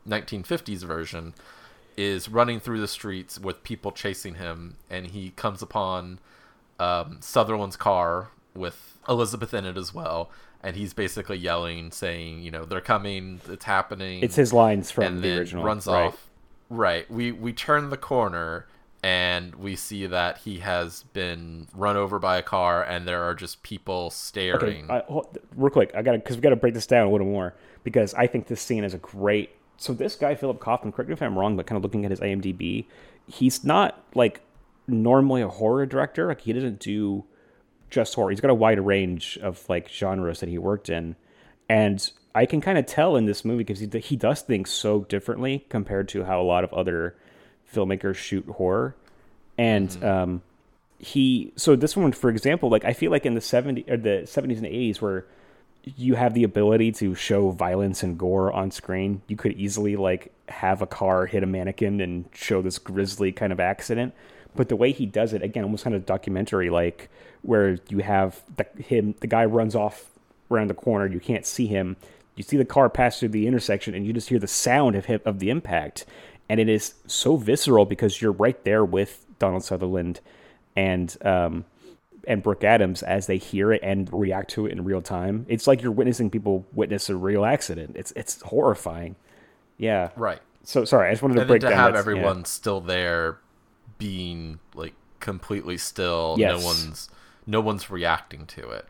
1950s 0.08 0.84
version, 0.84 1.34
is 1.98 2.30
running 2.30 2.60
through 2.60 2.80
the 2.80 2.88
streets 2.88 3.40
with 3.40 3.64
people 3.64 3.92
chasing 3.92 4.36
him, 4.36 4.78
and 4.88 5.08
he 5.08 5.32
comes 5.32 5.64
upon 5.64 6.20
um, 6.80 7.18
Sutherland's 7.22 7.76
car 7.76 8.30
with 8.54 9.00
Elizabeth 9.10 9.52
in 9.56 9.66
it 9.66 9.76
as 9.76 9.92
well, 9.92 10.30
and 10.62 10.76
he's 10.76 10.94
basically 10.94 11.38
yelling, 11.40 11.90
saying, 11.90 12.44
"You 12.44 12.52
know, 12.52 12.66
they're 12.66 12.82
coming. 12.82 13.42
It's 13.50 13.66
happening." 13.66 14.22
it's 14.22 14.36
his 14.36 14.54
lines 14.54 14.92
from 14.92 15.06
and 15.06 15.18
the 15.18 15.28
then 15.28 15.38
original. 15.40 15.64
runs 15.64 15.88
right? 15.88 16.06
off. 16.06 16.30
Right. 16.70 17.10
We 17.10 17.32
we 17.32 17.52
turn 17.52 17.90
the 17.90 17.98
corner 17.98 18.68
and 19.04 19.56
we 19.56 19.76
see 19.76 20.06
that 20.06 20.38
he 20.40 20.60
has 20.60 21.04
been 21.14 21.68
run 21.74 21.98
over 21.98 22.20
by 22.20 22.38
a 22.38 22.44
car, 22.44 22.84
and 22.84 23.08
there 23.08 23.24
are 23.24 23.34
just 23.34 23.64
people 23.64 24.06
Okay, 24.06 24.14
staring. 24.14 24.92
I, 24.92 25.04
hold- 25.08 25.38
real 25.56 25.72
quick, 25.72 25.92
I 25.96 26.02
got 26.02 26.14
because 26.14 26.36
we 26.36 26.42
got 26.42 26.52
to 26.52 26.56
break 26.56 26.74
this 26.74 26.86
down 26.88 27.08
a 27.08 27.12
little 27.12 27.28
more 27.28 27.56
because 27.84 28.14
I 28.14 28.28
think 28.28 28.48
this 28.48 28.62
scene 28.62 28.84
is 28.84 28.94
a 28.94 29.00
great. 29.00 29.52
So 29.78 29.94
this 29.94 30.16
guy 30.16 30.36
Philip 30.36 30.60
Kaufman, 30.60 30.92
correct 30.92 31.10
me 31.10 31.14
if 31.14 31.22
I'm 31.22 31.38
wrong, 31.38 31.58
but 31.58 31.66
kind 31.66 31.78
of 31.78 31.84
looking 31.84 32.06
at 32.06 32.12
his 32.12 32.20
IMDb, 32.20 32.86
he's 33.28 33.64
not 33.64 34.04
like 34.14 34.42
normally 34.88 35.42
a 35.42 35.48
horror 35.48 35.86
director. 35.88 36.28
Like 36.28 36.42
he 36.42 36.54
doesn't 36.54 36.80
do 36.80 37.24
just 37.90 38.14
horror. 38.14 38.30
He's 38.30 38.40
got 38.42 38.52
a 38.52 38.56
wide 38.56 38.80
range 38.80 39.40
of 39.42 39.68
like 39.68 39.90
genres 39.90 40.40
that 40.42 40.50
he 40.50 40.60
worked 40.60 40.90
in, 40.90 41.16
and 41.68 42.12
I 42.36 42.46
can 42.46 42.62
kind 42.62 42.78
of 42.78 42.86
tell 42.86 43.16
in 43.16 43.26
this 43.26 43.44
movie 43.44 43.64
because 43.64 43.80
he 43.80 43.88
he 44.00 44.16
does 44.16 44.42
things 44.42 44.70
so 44.70 45.02
differently 45.06 45.66
compared 45.70 46.08
to 46.10 46.26
how 46.26 46.40
a 46.40 46.44
lot 46.44 46.64
of 46.64 46.72
other 46.72 47.16
filmmakers 47.74 48.16
shoot 48.16 48.46
horror, 48.48 48.96
and 49.58 50.04
um, 50.04 50.42
he 51.00 51.52
so 51.56 51.76
this 51.76 51.98
one 51.98 52.12
for 52.12 52.30
example 52.30 52.70
like 52.70 52.86
i 52.86 52.94
feel 52.94 53.10
like 53.10 53.26
in 53.26 53.34
the 53.34 53.40
70s 53.40 53.90
or 53.90 53.98
the 53.98 54.22
70s 54.24 54.58
and 54.58 54.68
80s 54.68 55.02
where 55.02 55.26
you 55.84 56.16
have 56.16 56.34
the 56.34 56.44
ability 56.44 56.92
to 56.92 57.16
show 57.16 57.50
violence 57.52 58.04
and 58.04 58.18
gore 58.18 58.52
on 58.52 58.72
screen. 58.72 59.22
You 59.28 59.36
could 59.36 59.54
easily 59.54 59.96
like 59.96 60.32
have 60.50 60.82
a 60.82 60.88
car 60.88 61.26
hit 61.26 61.44
a 61.44 61.48
mannequin 61.48 62.02
and 62.02 62.26
show 62.34 62.62
this 62.62 62.78
grisly 62.78 63.32
kind 63.32 63.52
of 63.52 63.60
accident. 63.60 64.14
But 64.56 64.70
the 64.70 64.76
way 64.76 64.92
he 64.92 65.06
does 65.06 65.34
it, 65.34 65.42
again, 65.42 65.64
almost 65.64 65.84
kind 65.84 65.96
of 65.96 66.06
documentary 66.06 66.70
like, 66.70 67.10
where 67.42 67.80
you 67.90 68.00
have 68.00 68.42
the, 68.58 68.66
him, 68.84 69.16
the 69.22 69.28
guy 69.28 69.46
runs 69.46 69.76
off 69.76 70.12
around 70.52 70.70
the 70.70 70.76
corner, 70.76 71.08
you 71.08 71.20
can't 71.20 71.46
see 71.46 71.68
him. 71.68 71.96
You 72.36 72.44
see 72.44 72.58
the 72.58 72.66
car 72.66 72.90
pass 72.90 73.20
through 73.20 73.30
the 73.30 73.48
intersection, 73.48 73.96
and 73.96 74.06
you 74.06 74.14
just 74.14 74.30
hear 74.30 74.40
the 74.40 74.48
sound 74.48 74.96
of 74.96 75.06
him, 75.06 75.22
of 75.26 75.40
the 75.40 75.50
impact, 75.50 76.06
and 76.52 76.60
it 76.60 76.68
is 76.68 76.96
so 77.08 77.38
visceral 77.38 77.86
because 77.86 78.22
you're 78.22 78.34
right 78.34 78.62
there 78.66 78.84
with 78.84 79.26
Donald 79.40 79.64
Sutherland 79.64 80.20
and 80.76 81.16
um, 81.24 81.64
and 82.28 82.44
Brooke 82.44 82.66
Adams 82.66 83.04
as 83.04 83.26
they 83.26 83.38
hear 83.38 83.72
it 83.72 83.80
and 83.82 84.10
react 84.12 84.50
to 84.52 84.66
it 84.66 84.74
in 84.74 84.84
real 84.84 85.02
time. 85.02 85.46
It's 85.48 85.66
like 85.66 85.82
you're 85.82 85.94
witnessing 85.94 86.30
people 86.30 86.66
witness 86.74 87.10
a 87.10 87.16
real 87.16 87.46
accident. 87.46 87.96
It's 87.96 88.12
it's 88.18 88.42
horrifying. 88.42 89.16
Yeah. 89.78 90.10
Right. 90.18 90.42
So 90.64 90.84
sorry, 90.84 91.08
I 91.08 91.12
just 91.14 91.22
wanted 91.22 91.36
to 91.36 91.42
and 91.42 91.48
break 91.48 91.62
to 91.62 91.70
down 91.70 91.78
have 91.78 91.96
everyone 91.96 92.40
yeah. 92.40 92.44
still 92.44 92.82
there 92.82 93.38
being 93.98 94.60
like 94.76 94.96
completely 95.22 95.78
still 95.78 96.36
Yes. 96.38 96.60
no 96.60 96.66
one's 96.66 97.10
no 97.48 97.62
one's 97.62 97.90
reacting 97.90 98.46
to 98.48 98.72
it 98.72 98.88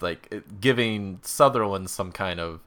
like 0.00 0.28
it, 0.30 0.60
giving 0.60 1.20
sutherland 1.22 1.88
some 1.88 2.10
kind 2.10 2.40
of 2.40 2.60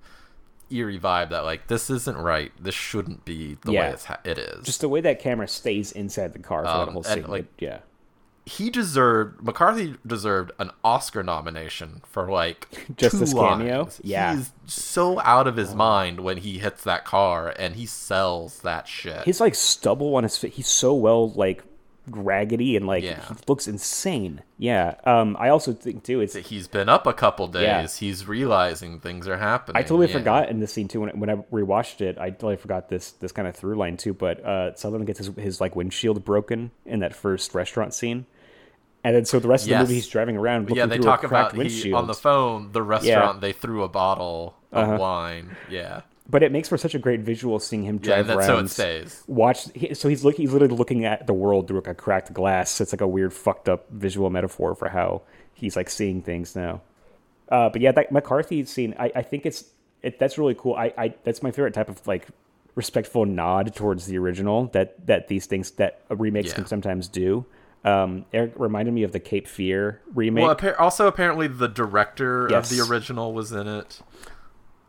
eerie 0.70 1.00
vibe 1.00 1.30
that 1.30 1.46
like 1.46 1.68
this 1.68 1.90
isn't 1.90 2.18
right 2.18 2.52
this 2.60 2.76
shouldn't 2.76 3.24
be 3.26 3.58
the 3.66 3.72
way 3.72 3.90
it's 3.90 4.06
ha- 4.06 4.20
it 4.24 4.38
is 4.38 4.66
Just 4.66 4.82
the 4.82 4.90
way 4.90 5.02
that 5.02 5.20
camera 5.20 5.48
stays 5.48 5.92
inside 5.92 6.34
the 6.34 6.40
car 6.40 6.64
for 6.64 6.70
Um, 6.70 6.86
that 6.88 6.92
whole 6.94 7.04
scene. 7.04 7.28
like, 7.28 7.42
it- 7.44 7.52
yeah. 7.64 7.78
he 8.46 8.70
deserved 8.70 9.42
mccarthy 9.44 9.96
deserved 10.06 10.52
an 10.60 10.72
oscar 10.84 11.24
nomination 11.24 12.02
for 12.06 12.30
like 12.30 12.68
Just 12.98 13.20
this 13.20 13.34
cameo? 13.34 13.90
Yeah. 14.04 14.36
he's 14.38 14.52
so 14.66 15.20
out 15.22 15.48
of 15.48 15.56
his 15.58 15.74
mind 15.74 16.20
when 16.22 16.38
he 16.38 16.60
hits 16.60 16.84
that 16.84 17.06
car 17.06 17.54
and 17.58 17.76
he 17.76 17.86
sells 17.86 18.60
that 18.60 18.88
shit 18.88 19.24
He's 19.26 19.40
like 19.42 19.56
stubble 19.56 20.16
on 20.16 20.24
his 20.24 20.38
face, 20.38 20.56
he's 20.56 20.68
so 20.68 20.94
well 20.94 21.30
like 21.32 21.64
raggedy 22.10 22.76
and 22.78 22.88
like 22.88 23.04
Yeah. 23.04 23.22
he 23.28 23.36
looks 23.48 23.68
insane. 23.68 24.42
Yeah. 24.58 24.96
Um 25.06 25.36
I 25.40 25.50
also 25.50 25.74
think 25.74 26.04
too 26.04 26.22
it's 26.22 26.36
he's 26.36 26.68
been 26.68 26.90
up 26.90 27.06
a 27.08 27.14
couple 27.14 27.48
days. 27.48 27.64
Yeah. 27.64 27.88
He's 27.88 28.28
realizing 28.28 29.00
things 29.00 29.28
are 29.28 29.38
happening. 29.38 29.78
I 29.78 29.82
totally 29.84 30.08
Yeah. 30.08 30.14
forgot 30.14 30.50
in 30.50 30.60
this 30.60 30.74
scene 30.74 30.88
too 30.88 31.02
when, 31.02 31.20
when 31.20 31.30
I 31.30 31.36
rewatched 31.52 32.02
it. 32.02 32.18
I 32.18 32.30
totally 32.30 32.56
forgot 32.58 32.90
this 32.90 33.12
this 33.12 33.32
kind 33.32 33.48
of 33.48 33.56
through 33.56 33.76
line 33.76 33.98
too. 33.98 34.14
But 34.14 34.44
uh, 34.44 34.76
Sutherland 34.76 35.08
gets 35.08 35.20
his, 35.20 35.30
his 35.38 35.62
like 35.62 35.76
windshield 35.76 36.24
broken 36.26 36.72
in 36.86 37.00
that 37.00 37.14
first 37.16 37.54
restaurant 37.54 37.94
scene, 37.94 38.26
and 39.04 39.16
then 39.16 39.26
so 39.26 39.40
the 39.40 39.48
rest 39.48 39.66
of 39.66 39.70
the 39.70 39.80
movie 39.80 39.96
he's 39.96 40.08
driving 40.08 40.38
around 40.38 40.64
looking 40.64 40.78
Yeah, 40.78 40.86
they 40.86 40.96
through 40.96 41.06
talk 41.06 41.24
a 41.24 41.28
cracked 41.28 41.54
about 41.54 41.66
he, 41.68 41.94
on 41.94 42.08
the 42.08 42.14
phone. 42.14 42.72
The 42.72 42.82
restaurant 42.84 43.42
they 43.42 43.54
threw 43.54 43.84
a 43.84 43.90
bottle 43.90 44.56
of 44.72 45.00
wine. 45.00 45.56
Yeah, 45.70 46.02
but 46.30 46.44
it 46.44 46.52
makes 46.52 46.68
for 46.70 46.78
such 46.78 46.94
a 46.96 47.00
great 47.00 47.22
visual 47.22 47.60
seeing 47.60 47.84
him 47.84 47.98
drive 48.00 48.28
yeah. 48.28 48.34
drive 48.34 48.38
That's 48.38 48.50
around. 48.50 48.68
so 48.70 48.84
it 48.84 49.04
stays. 49.04 49.24
Watch. 49.28 49.72
He, 49.74 49.94
so 49.94 50.10
he's 50.10 50.24
looking. 50.26 50.42
He's 50.44 50.52
literally 50.54 50.76
looking 50.76 51.06
at 51.06 51.26
the 51.28 51.34
world 51.34 51.68
through 51.68 51.78
like 51.80 51.88
a 51.88 51.96
cracked 51.96 52.34
glass. 52.34 52.80
It's 52.82 52.92
like 52.94 53.02
a 53.02 53.08
weird, 53.08 53.34
fucked 53.34 53.70
up 53.70 53.86
visual 53.92 54.30
metaphor 54.30 54.76
for 54.76 54.90
how 54.90 55.22
he's 55.54 55.76
like 55.76 55.90
seeing 55.90 56.22
things 56.22 56.56
now. 56.56 56.82
Uh, 57.50 57.70
but 57.70 57.82
yeah, 57.82 57.92
that 57.94 58.12
McCarthy 58.12 58.66
scene, 58.66 58.94
I, 59.00 59.12
I 59.16 59.22
think 59.22 59.46
it's 59.46 59.66
it, 60.02 60.20
that's 60.20 60.38
really 60.38 60.56
cool. 60.56 60.76
I, 60.76 60.94
I 60.98 61.14
that's 61.24 61.42
my 61.42 61.52
favorite 61.52 61.74
type 61.74 61.90
of 61.90 62.06
like 62.06 62.28
respectful 62.76 63.26
nod 63.26 63.74
towards 63.74 64.06
the 64.06 64.18
original 64.18 64.68
that 64.68 65.08
that 65.08 65.30
these 65.30 65.46
things 65.46 65.72
that 65.72 66.02
remakes 66.10 66.50
Yeah. 66.50 66.56
can 66.56 66.66
sometimes 66.68 67.08
do. 67.08 67.46
Um, 67.86 68.26
Eric 68.34 68.52
reminded 68.58 68.94
me 68.94 69.04
of 69.04 69.14
the 69.14 69.20
Cape 69.20 69.48
Fear 69.48 70.02
remake. 70.14 70.42
Well, 70.44 70.52
appa- 70.52 70.78
also 70.78 71.08
apparently 71.08 71.48
the 71.48 71.70
director 71.70 72.48
Yes. 72.52 72.70
of 72.70 72.78
the 72.78 72.84
original 72.92 73.34
was 73.34 73.52
in 73.54 73.66
it. 73.68 74.02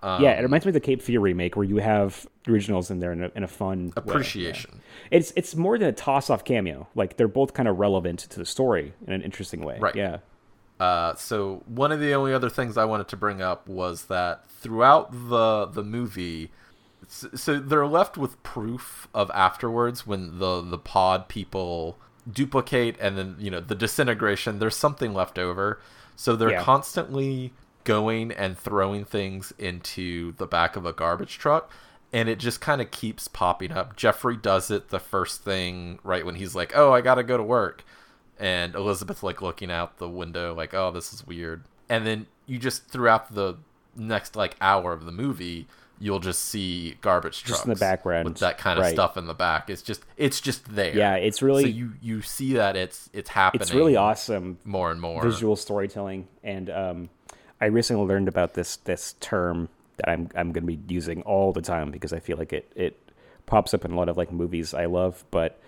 Um, 0.03 0.23
yeah, 0.23 0.39
it 0.39 0.43
reminds 0.43 0.65
me 0.65 0.71
of 0.71 0.75
the 0.75 0.81
Cape 0.81 1.03
Fear 1.03 1.21
remake 1.21 1.57
where 1.57 1.65
you 1.65 1.79
have 1.79 2.27
originals 2.47 2.91
in 2.91 3.01
there 3.01 3.13
in 3.13 3.25
a, 3.25 3.31
in 3.35 3.43
a 3.43 3.49
fun 3.49 3.87
way. 3.87 3.93
appreciation. 3.97 4.81
It's 5.11 5.33
it's 5.37 5.57
more 5.57 5.77
than 5.79 5.89
a 5.89 5.93
toss 5.93 6.31
off 6.31 6.45
cameo. 6.45 6.87
Like 6.95 7.17
they're 7.17 7.27
both 7.29 7.53
kind 7.53 7.69
of 7.69 7.79
relevant 7.79 8.21
to 8.21 8.39
the 8.39 8.47
story 8.47 8.93
in 9.07 9.13
an 9.13 9.23
interesting 9.23 9.61
way. 9.65 9.79
Right. 9.81 9.97
Yeah. 9.97 10.19
Uh, 10.79 11.15
so 11.17 11.63
one 11.67 11.91
of 11.91 11.99
the 11.99 12.13
only 12.15 12.33
other 12.33 12.49
things 12.49 12.77
I 12.77 12.85
wanted 12.85 13.09
to 13.09 13.17
bring 13.17 13.43
up 13.43 13.67
was 13.67 14.05
that 14.05 14.49
throughout 14.49 15.11
the 15.11 15.67
the 15.67 15.83
movie, 15.83 16.53
so 17.09 17.59
they're 17.59 17.87
left 17.87 18.17
with 18.17 18.41
proof 18.45 19.09
of 19.13 19.31
afterwards 19.35 20.07
when 20.07 20.39
the 20.39 20.61
the 20.63 20.79
pod 20.79 21.29
people 21.29 21.99
duplicate 22.31 22.97
and 23.01 23.19
then 23.19 23.35
you 23.41 23.51
know 23.51 23.61
the 23.61 23.75
disintegration. 23.75 24.61
There's 24.61 24.77
something 24.77 25.13
left 25.13 25.39
over, 25.39 25.81
so 26.15 26.37
they're 26.37 26.51
Yeah. 26.53 26.63
constantly 26.63 27.53
going 27.89 28.31
and 28.31 28.59
throwing 28.59 29.05
things 29.05 29.53
into 29.59 30.33
the 30.33 30.47
back 30.47 30.77
of 30.77 30.85
a 30.87 30.93
garbage 30.93 31.39
truck. 31.39 31.73
And 32.13 32.29
it 32.29 32.39
just 32.39 32.61
kind 32.61 32.81
of 32.81 32.91
keeps 32.91 33.29
popping 33.29 33.73
up. 33.73 33.97
Jeffrey 33.97 34.37
does 34.37 34.71
it 34.71 34.89
the 34.89 34.99
first 34.99 35.43
thing 35.43 35.99
right 36.03 36.25
when 36.25 36.37
he's 36.37 36.55
like, 36.55 36.73
"Oh, 36.75 36.93
I 36.93 37.03
gotta 37.03 37.23
go 37.23 37.37
to 37.37 37.43
work," 37.43 37.85
and 38.39 38.75
Elizabeth 38.75 39.23
like 39.23 39.43
looking 39.43 39.71
out 39.71 39.99
the 39.99 40.09
window 40.09 40.55
like 40.55 40.73
oh 40.75 40.91
this 40.91 41.13
is 41.13 41.27
weird 41.27 41.65
and 41.89 42.07
then 42.07 42.27
you 42.47 42.59
just 42.59 42.87
throughout 42.87 43.35
the 43.35 43.57
next 43.97 44.37
like 44.37 44.57
hour 44.61 44.93
of 44.93 45.05
the 45.05 45.13
movie 45.13 45.67
you'll 46.01 46.21
just 46.21 46.45
see 46.45 46.97
garbage 47.01 47.43
trucks 47.43 47.59
Just 47.59 47.65
in 47.65 47.71
the 47.75 47.81
background, 47.81 48.29
with 48.29 48.39
that 48.39 48.57
kind 48.57 48.79
of 48.79 48.85
right. 48.85 48.95
stuff 48.95 49.17
in 49.17 49.27
the 49.27 49.35
back 49.35 49.69
it's 49.69 49.83
just 49.83 50.05
it's 50.17 50.41
just 50.41 50.73
there 50.75 50.97
Yeah, 50.97 51.17
it's 51.17 51.43
really 51.43 51.65
so 51.65 51.69
you 51.69 51.93
you 52.01 52.23
see 52.23 52.55
that 52.55 52.77
it's 52.77 53.11
it's 53.13 53.31
happening 53.31 53.63
it's 53.63 53.75
really 53.75 53.97
awesome 53.97 54.59
more 54.65 54.93
and 54.93 55.01
more 55.01 55.23
visual 55.23 55.57
storytelling 55.57 56.29
and 56.45 56.71
um, 56.71 57.11
I 57.61 57.67
recently 57.67 58.05
learned 58.07 58.29
about 58.29 58.55
this 58.55 58.77
this 58.77 59.15
term 59.21 59.69
that 59.97 60.09
I'm 60.09 60.29
I'm 60.35 60.53
going 60.53 60.67
to 60.67 60.77
be 60.77 60.81
using 60.93 61.23
all 61.23 61.53
the 61.53 61.63
time 61.63 61.91
because 61.91 62.13
I 62.13 62.21
feel 62.21 62.37
like 62.37 62.53
it 62.53 62.71
it 62.77 62.99
pops 63.47 63.73
up 63.75 63.85
in 63.85 63.93
a 63.93 63.97
lot 63.97 64.09
of 64.09 64.17
like 64.17 64.31
movies 64.31 64.75
I 64.75 64.85
love 64.87 65.25
but 65.31 65.59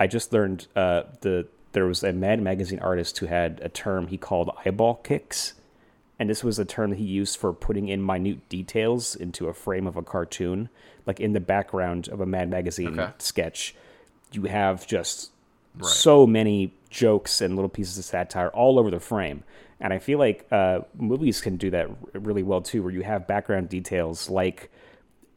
I 0.00 0.06
just 0.06 0.32
learned 0.32 0.66
uh, 0.74 1.02
the 1.20 1.46
there 1.72 1.86
was 1.86 2.02
a 2.02 2.12
Mad 2.12 2.40
Magazine 2.40 2.78
artist 2.78 3.18
who 3.18 3.26
had 3.26 3.60
a 3.62 3.68
term 3.68 4.06
he 4.08 4.16
called 4.16 4.50
eyeball 4.64 4.94
kicks 4.96 5.54
and 6.18 6.30
this 6.30 6.42
was 6.42 6.58
a 6.58 6.64
term 6.64 6.90
that 6.90 6.96
he 6.98 7.04
used 7.04 7.36
for 7.36 7.52
putting 7.52 7.88
in 7.88 8.04
minute 8.04 8.48
details 8.48 9.14
into 9.14 9.48
a 9.48 9.52
frame 9.52 9.86
of 9.86 9.96
a 9.96 10.02
cartoon 10.02 10.70
like 11.04 11.20
in 11.20 11.32
the 11.34 11.40
background 11.40 12.08
of 12.08 12.20
a 12.20 12.26
Mad 12.26 12.48
Magazine 12.50 12.98
Okay. 12.98 13.12
sketch 13.18 13.74
you 14.32 14.44
have 14.44 14.86
just 14.86 15.30
so 15.82 16.26
many 16.26 16.72
jokes 16.88 17.42
and 17.42 17.54
little 17.54 17.68
pieces 17.68 17.98
of 17.98 18.04
satire 18.06 18.48
all 18.48 18.78
over 18.78 18.90
the 18.90 18.98
frame. 18.98 19.44
And 19.80 19.92
I 19.92 19.98
feel 19.98 20.18
like 20.18 20.46
uh, 20.50 20.80
movies 20.96 21.40
can 21.40 21.56
do 21.56 21.70
that 21.70 21.88
really 22.14 22.42
well 22.42 22.62
too, 22.62 22.82
where 22.82 22.92
you 22.92 23.02
have 23.02 23.26
background 23.26 23.68
details 23.68 24.30
like 24.30 24.70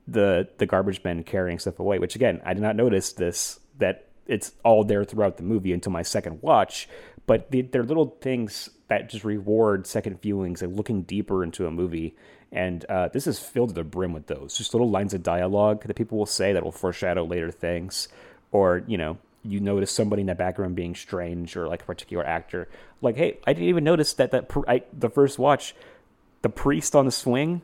the 0.08 0.48
the 0.58 0.66
garbage 0.66 1.04
men 1.04 1.24
carrying 1.24 1.60
stuff 1.60 1.80
away. 1.80 2.00
Which 2.00 2.16
again, 2.16 2.42
I 2.46 2.54
did 2.54 2.64
not 2.64 2.76
notice 2.76 3.12
this 3.14 3.60
that 3.80 4.08
it's 4.28 4.54
all 4.64 4.84
there 4.84 5.04
throughout 5.04 5.38
the 5.38 5.44
movie 5.44 5.74
until 5.74 5.92
my 5.92 6.04
second 6.04 6.42
watch. 6.42 6.88
But 7.26 7.52
the, 7.52 7.62
they're 7.62 7.84
little 7.84 8.18
things 8.22 8.70
that 8.88 9.10
just 9.10 9.24
reward 9.24 9.86
second 9.86 10.22
viewings 10.22 10.62
and 10.62 10.76
looking 10.76 11.04
deeper 11.04 11.44
into 11.44 11.68
a 11.68 11.72
movie. 11.72 12.16
And 12.52 12.84
uh, 12.86 13.10
this 13.10 13.28
is 13.28 13.40
filled 13.40 13.70
to 13.70 13.76
the 13.76 13.84
brim 13.84 14.14
with 14.14 14.28
those. 14.28 14.58
Just 14.58 14.74
little 14.74 14.90
lines 14.90 15.14
of 15.14 15.22
dialogue 15.22 15.86
that 15.86 15.94
people 15.96 16.18
will 16.18 16.26
say 16.26 16.54
that 16.54 16.64
will 16.64 16.72
foreshadow 16.72 17.24
later 17.24 17.52
things, 17.52 18.08
or 18.52 18.84
you 18.88 18.98
know, 18.98 19.18
you 19.44 19.60
notice 19.60 19.92
somebody 19.92 20.22
in 20.22 20.28
the 20.28 20.36
background 20.36 20.76
being 20.76 20.96
strange 20.96 21.56
or 21.56 21.68
like 21.68 21.82
a 21.82 21.86
particular 21.86 22.26
actor. 22.26 22.68
Like, 23.02 23.16
hey, 23.16 23.38
I 23.48 23.54
didn't 23.54 23.70
even 23.70 23.84
notice 23.84 24.14
that 24.14 24.32
that 24.32 24.50
pr- 24.50 24.68
I, 24.70 24.84
the 24.98 25.10
first 25.10 25.40
watch, 25.40 25.74
the 26.42 26.50
priest 26.50 26.96
on 26.96 27.06
the 27.06 27.12
swing. 27.12 27.62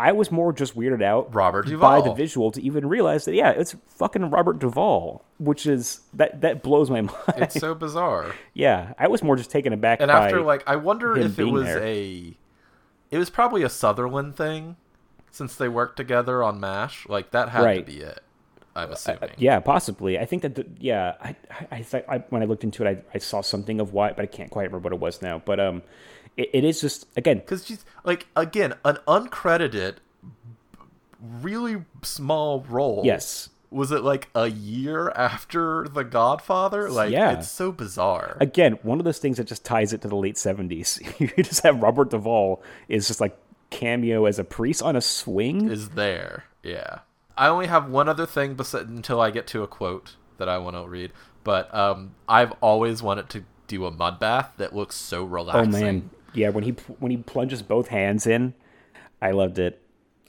I 0.00 0.10
was 0.10 0.32
more 0.32 0.52
just 0.52 0.76
weirded 0.76 1.02
out 1.02 1.32
Robert 1.32 1.66
Duvall. 1.66 2.00
by 2.02 2.06
the 2.08 2.12
visual 2.12 2.50
to 2.52 2.60
even 2.60 2.88
realize 2.88 3.24
that 3.26 3.34
yeah, 3.34 3.50
it's 3.50 3.76
fucking 3.86 4.30
Robert 4.30 4.58
Duvall, 4.58 5.22
which 5.38 5.64
is 5.64 6.00
that 6.14 6.40
that 6.40 6.62
blows 6.62 6.90
my 6.90 7.00
mind. 7.02 7.14
it's 7.36 7.54
so 7.60 7.72
bizarre 7.74 8.34
yeah, 8.52 8.94
I 8.98 9.06
was 9.08 9.22
more 9.22 9.36
just 9.36 9.50
taken 9.50 9.72
aback. 9.72 10.00
and 10.00 10.10
after 10.10 10.40
like 10.42 10.64
i 10.66 10.74
wonder 10.76 11.16
if 11.16 11.38
it 11.38 11.44
was 11.44 11.64
there. 11.66 11.80
a 11.82 12.36
it 13.12 13.18
was 13.18 13.30
probably 13.30 13.62
a 13.62 13.68
sutherland 13.68 14.34
thing 14.36 14.76
since 15.30 15.54
they 15.54 15.68
worked 15.68 15.96
together 15.96 16.42
on 16.42 16.58
mash 16.58 17.06
like 17.08 17.30
that 17.30 17.50
had 17.50 17.62
Right. 17.62 17.86
to 17.86 17.92
be 17.92 18.00
it 18.00 18.20
i'm 18.74 18.90
assuming 18.92 19.30
yeah, 19.36 19.60
possibly. 19.60 20.18
I 20.18 20.24
think 20.24 20.42
that 20.42 20.54
the, 20.54 20.66
yeah, 20.78 21.14
I 21.20 21.36
I, 21.70 21.84
I, 21.92 22.04
I 22.08 22.18
when 22.30 22.42
I 22.42 22.46
looked 22.46 22.64
into 22.64 22.84
it, 22.84 22.88
I, 22.88 23.16
I 23.16 23.18
saw 23.18 23.40
something 23.40 23.80
of 23.80 23.92
why, 23.92 24.12
but 24.12 24.22
I 24.22 24.26
can't 24.26 24.50
quite 24.50 24.64
remember 24.64 24.86
what 24.88 24.92
it 24.92 25.00
was 25.00 25.20
now. 25.22 25.42
But 25.44 25.60
um, 25.60 25.82
it, 26.36 26.50
it 26.52 26.64
is 26.64 26.80
just 26.80 27.06
again 27.16 27.38
because 27.38 27.66
she's 27.66 27.84
like 28.04 28.26
again 28.36 28.74
an 28.84 28.98
uncredited 29.06 29.96
really 31.20 31.84
small 32.02 32.62
role 32.68 33.02
yes. 33.04 33.48
was 33.70 33.92
it 33.92 34.02
like 34.02 34.28
a 34.34 34.48
year 34.48 35.10
after 35.10 35.86
the 35.88 36.02
godfather 36.02 36.90
like 36.90 37.12
Yeah. 37.12 37.38
it's 37.38 37.50
so 37.50 37.70
bizarre 37.70 38.36
Again, 38.40 38.78
one 38.82 38.98
of 38.98 39.04
those 39.04 39.18
things 39.18 39.36
that 39.36 39.44
just 39.46 39.64
ties 39.64 39.92
it 39.92 40.00
to 40.02 40.08
the 40.08 40.16
late 40.16 40.36
seventies. 40.36 40.98
you 41.18 41.28
just 41.38 41.62
have 41.62 41.80
Robert 41.80 42.10
Duvall 42.10 42.62
is 42.88 43.06
just 43.06 43.20
like 43.20 43.36
cameo 43.70 44.26
as 44.26 44.38
a 44.38 44.44
priest 44.44 44.82
on 44.82 44.96
a 44.96 45.00
swing. 45.00 45.70
is 45.70 45.90
there 45.90 46.44
yeah 46.62 47.00
i 47.36 47.48
only 47.48 47.66
have 47.66 47.88
one 47.88 48.08
other 48.08 48.26
thing 48.26 48.54
bes- 48.54 48.74
until 48.74 49.20
i 49.20 49.30
get 49.30 49.46
to 49.46 49.62
a 49.62 49.66
quote 49.66 50.16
that 50.38 50.48
i 50.48 50.58
want 50.58 50.76
to 50.76 50.86
read 50.88 51.12
but 51.44 51.72
um 51.74 52.14
i've 52.28 52.52
always 52.60 53.02
wanted 53.02 53.28
to 53.28 53.44
do 53.72 53.86
a 53.86 53.90
mud 53.90 54.18
bath 54.20 54.52
that 54.58 54.74
looks 54.74 54.96
so 54.96 55.22
oh 55.22 55.64
man, 55.64 56.10
Yeah, 56.34 56.50
when 56.50 56.64
he 56.64 56.70
when 56.98 57.10
he 57.10 57.16
plunges 57.16 57.62
both 57.62 57.88
hands 57.88 58.26
in, 58.26 58.54
I 59.20 59.30
loved 59.30 59.58
it. 59.58 59.80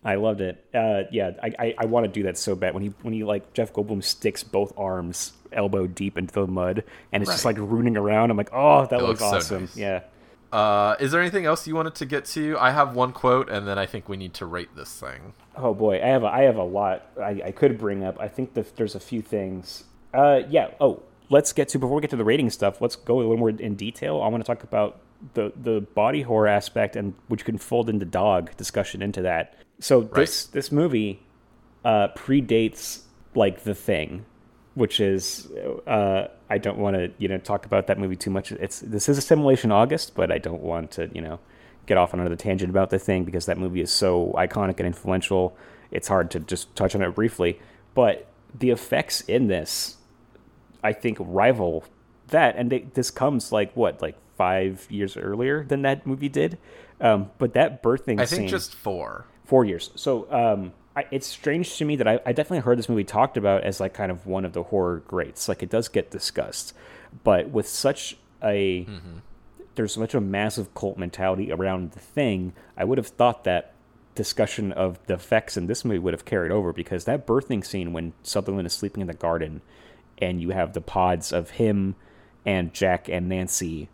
I 0.05 0.15
loved 0.15 0.41
it. 0.41 0.65
Uh, 0.73 1.03
yeah, 1.11 1.31
I, 1.41 1.53
I, 1.59 1.75
I 1.79 1.85
want 1.85 2.05
to 2.05 2.11
do 2.11 2.23
that 2.23 2.37
so 2.37 2.55
bad. 2.55 2.73
When 2.73 2.83
he 2.83 2.93
when 3.01 3.13
he 3.13 3.23
like 3.23 3.53
Jeff 3.53 3.73
Goldblum 3.73 4.03
sticks 4.03 4.43
both 4.43 4.73
arms 4.77 5.33
elbow 5.51 5.87
deep 5.87 6.17
into 6.17 6.33
the 6.33 6.47
mud 6.47 6.83
and 7.11 7.21
it's 7.21 7.31
just 7.31 7.45
like 7.45 7.57
rooting 7.57 7.95
around. 7.97 8.31
I'm 8.31 8.37
like, 8.37 8.53
oh, 8.53 8.85
that 8.85 9.01
looks, 9.01 9.21
looks 9.21 9.31
so 9.31 9.37
awesome. 9.37 9.61
nice. 9.61 9.77
Yeah. 9.77 10.01
Uh, 10.53 10.95
is 10.99 11.11
there 11.11 11.19
anything 11.19 11.45
else 11.45 11.67
you 11.67 11.73
wanted 11.73 11.95
to 11.95 12.05
get 12.05 12.25
to? 12.25 12.55
I 12.59 12.69
have 12.69 12.95
one 12.95 13.11
quote, 13.11 13.49
and 13.49 13.67
then 13.67 13.79
I 13.79 13.87
think 13.87 14.07
we 14.07 14.17
need 14.17 14.35
to 14.35 14.45
rate 14.45 14.75
this 14.75 14.93
thing. 14.99 15.33
Oh 15.57 15.73
boy, 15.73 15.95
I 15.95 16.05
have 16.07 16.21
a, 16.21 16.27
I 16.27 16.41
have 16.43 16.57
a 16.57 16.63
lot 16.63 17.07
I, 17.19 17.41
I 17.45 17.51
could 17.51 17.79
bring 17.79 18.03
up. 18.03 18.19
I 18.19 18.27
think 18.27 18.53
that 18.53 18.75
there's 18.75 18.93
a 18.93 18.99
few 18.99 19.23
things. 19.23 19.85
Uh, 20.13 20.41
yeah. 20.47 20.69
Oh, 20.79 21.01
let's 21.29 21.53
get 21.53 21.69
to 21.69 21.79
before 21.79 21.95
we 21.95 22.01
get 22.01 22.11
to 22.11 22.17
the 22.17 22.23
rating 22.23 22.51
stuff. 22.51 22.81
Let's 22.81 22.95
go 22.95 23.17
a 23.17 23.21
little 23.21 23.37
more 23.37 23.49
in 23.49 23.73
detail. 23.73 24.21
I 24.21 24.27
want 24.27 24.45
to 24.45 24.47
talk 24.47 24.63
about 24.63 24.99
the 25.33 25.51
the 25.55 25.81
body 25.95 26.21
horror 26.21 26.47
aspect 26.47 26.95
and 26.95 27.15
which 27.29 27.45
can 27.45 27.57
fold 27.57 27.89
into 27.89 28.05
dog 28.05 28.55
discussion 28.55 29.01
into 29.01 29.23
that. 29.23 29.55
So 29.79 30.01
this 30.01 30.45
this 30.45 30.71
movie 30.71 31.23
uh, 31.83 32.09
predates 32.09 33.01
like 33.33 33.63
the 33.63 33.73
thing, 33.73 34.25
which 34.75 34.99
is 34.99 35.51
uh, 35.87 36.27
I 36.49 36.57
don't 36.57 36.77
want 36.77 36.95
to 36.95 37.11
you 37.17 37.27
know 37.27 37.37
talk 37.37 37.65
about 37.65 37.87
that 37.87 37.99
movie 37.99 38.15
too 38.15 38.31
much. 38.31 38.51
It's 38.51 38.79
this 38.79 39.09
is 39.09 39.17
Assimilation 39.17 39.71
August, 39.71 40.15
but 40.15 40.31
I 40.31 40.37
don't 40.37 40.61
want 40.61 40.91
to 40.91 41.09
you 41.13 41.21
know 41.21 41.39
get 41.85 41.97
off 41.97 42.13
on 42.13 42.19
another 42.19 42.35
tangent 42.35 42.69
about 42.69 42.89
the 42.89 42.99
thing 42.99 43.23
because 43.23 43.45
that 43.45 43.57
movie 43.57 43.81
is 43.81 43.91
so 43.91 44.33
iconic 44.37 44.77
and 44.77 44.87
influential. 44.87 45.55
It's 45.91 46.07
hard 46.07 46.31
to 46.31 46.39
just 46.39 46.75
touch 46.75 46.95
on 46.95 47.01
it 47.01 47.13
briefly, 47.13 47.59
but 47.93 48.27
the 48.57 48.69
effects 48.69 49.21
in 49.21 49.47
this, 49.47 49.97
I 50.83 50.93
think, 50.93 51.17
rival 51.19 51.85
that, 52.27 52.55
and 52.55 52.71
they, 52.71 52.79
this 52.93 53.11
comes 53.11 53.51
like 53.51 53.75
what 53.75 54.01
like 54.01 54.15
five 54.37 54.87
years 54.89 55.17
earlier 55.17 55.63
than 55.63 55.81
that 55.83 56.07
movie 56.07 56.29
did. 56.29 56.57
Um, 56.99 57.31
but 57.37 57.53
that 57.53 57.83
birthing 57.83 58.19
I 58.19 58.25
scene, 58.25 58.39
think 58.39 58.49
just 58.49 58.73
four. 58.73 59.25
four 59.45 59.65
years. 59.65 59.91
So 59.95 60.31
um, 60.31 60.73
I, 60.95 61.05
it's 61.11 61.27
strange 61.27 61.77
to 61.77 61.85
me 61.85 61.95
that 61.95 62.07
I, 62.07 62.19
I 62.25 62.33
definitely 62.33 62.59
heard 62.59 62.77
this 62.77 62.89
movie 62.89 63.03
talked 63.03 63.37
about 63.37 63.63
as 63.63 63.79
like 63.79 63.93
kind 63.93 64.11
of 64.11 64.27
one 64.27 64.45
of 64.45 64.53
the 64.53 64.63
horror 64.63 65.03
greats. 65.07 65.47
Like 65.47 65.63
it 65.63 65.69
does 65.69 65.87
get 65.87 66.11
discussed, 66.11 66.73
but 67.23 67.49
with 67.49 67.67
such 67.67 68.17
a 68.43 68.85
there's 69.75 69.93
such 69.93 70.13
a 70.13 70.21
massive 70.21 70.73
cult 70.75 70.97
mentality 70.97 71.51
around 71.51 71.91
the 71.91 71.99
thing. 71.99 72.53
I 72.77 72.83
would 72.83 72.97
have 72.97 73.07
thought 73.07 73.43
that 73.43 73.73
discussion 74.15 74.71
of 74.71 75.03
the 75.07 75.15
effects 75.15 75.57
in 75.57 75.65
this 75.65 75.83
movie 75.83 75.99
would 75.99 76.13
have 76.13 76.25
carried 76.25 76.51
over 76.51 76.71
because 76.71 77.05
that 77.05 77.25
birthing 77.25 77.65
scene 77.65 77.93
when 77.93 78.13
Sutherland 78.21 78.67
is 78.67 78.73
sleeping 78.73 79.01
in 79.01 79.07
the 79.07 79.13
garden, 79.13 79.61
and 80.19 80.41
you 80.41 80.51
have 80.51 80.73
the 80.73 80.81
pods 80.81 81.31
of 81.33 81.51
him 81.51 81.95
and 82.45 82.73
Jack 82.73 83.09
and 83.09 83.27
Nancy 83.27 83.89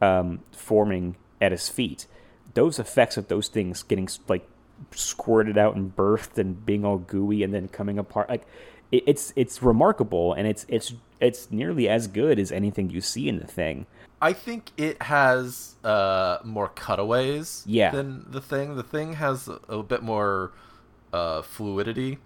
um, 0.00 0.40
forming 0.52 1.16
at 1.40 1.52
his 1.52 1.68
feet. 1.68 2.06
Those 2.54 2.78
effects 2.78 3.16
of 3.16 3.28
those 3.28 3.48
things 3.48 3.82
getting 3.82 4.08
like 4.28 4.48
squirted 4.92 5.56
out 5.58 5.76
and 5.76 5.94
birthed 5.94 6.38
and 6.38 6.64
being 6.66 6.84
all 6.84 6.98
gooey 6.98 7.42
and 7.42 7.52
then 7.54 7.68
coming 7.68 7.98
apart, 7.98 8.28
like 8.28 8.46
it, 8.90 9.02
it's 9.06 9.32
it's 9.36 9.62
remarkable 9.62 10.32
and 10.34 10.46
it's 10.46 10.66
it's 10.68 10.92
it's 11.20 11.50
nearly 11.50 11.88
as 11.88 12.06
good 12.08 12.38
as 12.38 12.50
anything 12.52 12.90
you 12.90 13.00
see 13.00 13.28
in 13.28 13.38
the 13.38 13.46
thing. 13.46 13.86
I 14.20 14.32
think 14.32 14.70
it 14.76 15.02
has 15.02 15.74
uh, 15.82 16.38
more 16.44 16.68
cutaways 16.68 17.64
Yeah. 17.66 17.90
than 17.90 18.24
the 18.30 18.40
thing. 18.40 18.76
The 18.76 18.82
thing 18.84 19.14
has 19.14 19.48
a, 19.48 19.58
a 19.68 19.82
bit 19.82 20.02
more 20.02 20.52
uh, 21.12 21.42
fluidity 21.42 22.18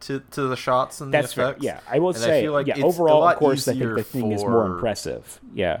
to, 0.00 0.20
to 0.30 0.48
the 0.48 0.56
shots 0.56 1.00
and 1.02 1.12
That's 1.12 1.34
the 1.34 1.42
effects. 1.42 1.62
Yeah, 1.62 1.80
I 1.90 1.98
will 1.98 2.08
And 2.10 2.18
say. 2.18 2.42
feel 2.42 2.52
like 2.54 2.66
yeah, 2.68 2.82
overall, 2.82 3.22
of 3.28 3.36
course, 3.36 3.68
I 3.68 3.74
think 3.74 3.96
the 3.96 4.02
thing 4.02 4.32
is 4.32 4.42
more 4.42 4.66
impressive. 4.66 5.40
Yeah, 5.54 5.80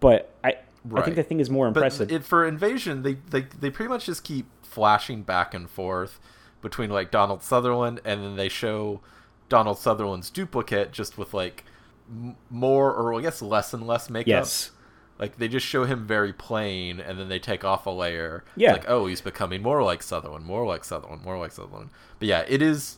but 0.00 0.34
I 0.42 0.56
I 0.94 1.02
think 1.02 1.16
the 1.16 1.22
thing 1.22 1.40
is 1.40 1.48
more 1.50 1.66
impressive. 1.68 2.10
it, 2.10 2.24
for 2.24 2.44
invasion, 2.46 3.02
they, 3.02 3.14
they 3.30 3.42
they 3.60 3.70
pretty 3.70 3.88
much 3.88 4.06
just 4.06 4.24
keep 4.24 4.46
flashing 4.62 5.22
back 5.22 5.54
and 5.54 5.68
forth 5.70 6.18
between 6.60 6.90
like 6.90 7.10
Donald 7.10 7.42
Sutherland, 7.42 8.00
and 8.04 8.22
then 8.22 8.36
they 8.36 8.48
show 8.48 9.00
Donald 9.48 9.78
Sutherland's 9.78 10.30
duplicate 10.30 10.92
just 10.92 11.16
with 11.18 11.34
like 11.34 11.64
m- 12.10 12.36
more 12.50 12.92
or 12.92 13.14
I 13.14 13.20
guess 13.22 13.40
less 13.42 13.72
and 13.74 13.86
less 13.86 14.10
makeup. 14.10 14.28
yes. 14.28 14.70
Like 15.18 15.36
they 15.38 15.46
just 15.46 15.64
show 15.66 15.84
him 15.84 16.04
very 16.06 16.32
plain, 16.32 16.98
and 16.98 17.16
then 17.18 17.28
they 17.28 17.38
take 17.38 17.64
off 17.64 17.86
a 17.86 17.90
layer. 17.90 18.42
It's 18.56 18.62
Yeah. 18.62 18.72
like 18.72 18.88
oh, 18.88 19.06
he's 19.06 19.20
becoming 19.20 19.62
more 19.62 19.82
like 19.84 20.02
Sutherland, 20.02 20.44
more 20.44 20.66
like 20.66 20.82
Sutherland, 20.84 21.22
more 21.22 21.38
like 21.38 21.52
Sutherland. 21.52 21.90
But 22.18 22.26
yeah, 22.28 22.44
it 22.48 22.60
is, 22.60 22.96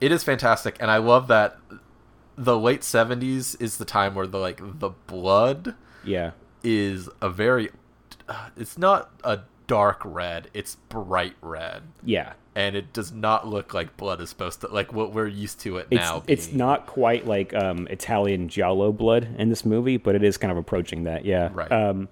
it 0.00 0.10
is 0.10 0.24
fantastic, 0.24 0.76
and 0.80 0.90
I 0.90 0.96
love 0.96 1.28
that 1.28 1.58
the 2.36 2.58
late 2.58 2.80
'70s 2.80 3.60
is 3.60 3.76
the 3.76 3.84
time 3.84 4.14
where 4.16 4.26
the 4.26 4.38
like 4.38 4.60
the 4.80 4.90
blood 5.06 5.76
Yeah. 6.02 6.32
Is 6.64 7.08
a 7.20 7.28
very, 7.30 7.70
it's 8.56 8.78
not 8.78 9.10
a 9.24 9.40
dark 9.66 10.00
red, 10.04 10.48
it's 10.54 10.76
bright 10.88 11.34
red, 11.40 11.82
Yeah. 12.04 12.32
and 12.54 12.76
it 12.76 12.92
does 12.92 13.12
not 13.12 13.46
look 13.46 13.72
like 13.72 13.96
blood 13.96 14.20
is 14.20 14.28
supposed 14.28 14.60
to 14.62 14.68
like 14.68 14.92
what 14.92 15.12
we're 15.12 15.26
used 15.28 15.60
to 15.60 15.78
it 15.78 15.86
It's 15.90 16.00
now. 16.00 16.22
it's 16.26 16.46
being. 16.46 16.58
not 16.58 16.86
quite 16.86 17.26
like 17.26 17.54
um, 17.54 17.86
Italian 17.88 18.48
giallo 18.48 18.92
blood 18.92 19.28
in 19.38 19.48
this 19.48 19.64
movie, 19.64 19.96
but 19.96 20.14
it 20.14 20.22
is 20.22 20.36
kind 20.36 20.50
of 20.52 20.58
approaching 20.58 21.04
that. 21.04 21.24
Yeah. 21.24 21.48
Right. 21.52 21.70
Um, 21.72 22.08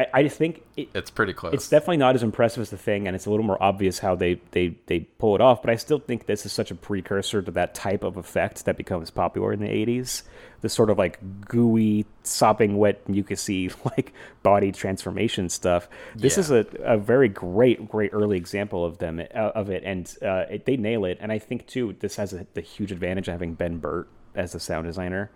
I 0.00 0.06
I 0.12 0.28
think 0.28 0.62
it, 0.76 0.88
It's 0.94 1.10
pretty 1.10 1.32
close. 1.32 1.54
it's 1.54 1.68
definitely 1.68 1.96
not 1.98 2.14
as 2.14 2.22
impressive 2.22 2.60
as 2.60 2.70
the 2.70 2.76
thing, 2.76 3.06
and 3.06 3.14
it's 3.16 3.26
a 3.26 3.30
little 3.30 3.44
more 3.46 3.60
obvious 3.62 3.98
how 4.00 4.14
they, 4.14 4.40
they, 4.50 4.76
they 4.86 5.00
pull 5.00 5.34
it 5.34 5.40
off. 5.40 5.62
But 5.62 5.70
I 5.70 5.76
still 5.76 5.98
think 5.98 6.26
this 6.26 6.44
is 6.46 6.52
such 6.52 6.70
a 6.70 6.74
precursor 6.74 7.42
to 7.42 7.50
that 7.52 7.74
type 7.74 8.02
of 8.04 8.16
effect 8.16 8.64
that 8.66 8.76
becomes 8.76 9.10
popular 9.10 9.52
in 9.52 9.60
the 9.60 9.68
'80s. 9.68 10.22
The 10.62 10.68
sort 10.68 10.90
of 10.90 10.98
like 10.98 11.18
gooey, 11.46 12.06
sopping 12.22 12.76
wet, 12.78 13.06
mucousy 13.06 13.72
like 13.96 14.12
body 14.42 14.72
transformation 14.72 15.48
stuff. 15.48 15.88
This 16.14 16.36
Yeah. 16.36 16.40
is 16.40 16.50
a, 16.50 16.66
a 16.82 16.96
very 16.98 17.28
great, 17.28 17.88
great 17.88 18.10
early 18.12 18.36
example 18.36 18.84
of 18.84 18.98
them 18.98 19.20
uh, 19.20 19.38
of 19.54 19.70
it, 19.70 19.82
and 19.84 20.12
uh, 20.22 20.44
it, 20.50 20.64
they 20.66 20.76
nail 20.76 21.04
it. 21.04 21.18
And 21.20 21.30
I 21.32 21.38
think 21.38 21.66
too, 21.66 21.94
this 22.00 22.16
has 22.16 22.32
a, 22.32 22.46
the 22.54 22.60
huge 22.62 22.90
advantage 22.92 23.28
of 23.28 23.32
having 23.32 23.54
Ben 23.54 23.78
Burtt 23.78 24.08
as 24.34 24.52
the 24.52 24.60
sound 24.60 24.86
designer, 24.86 25.30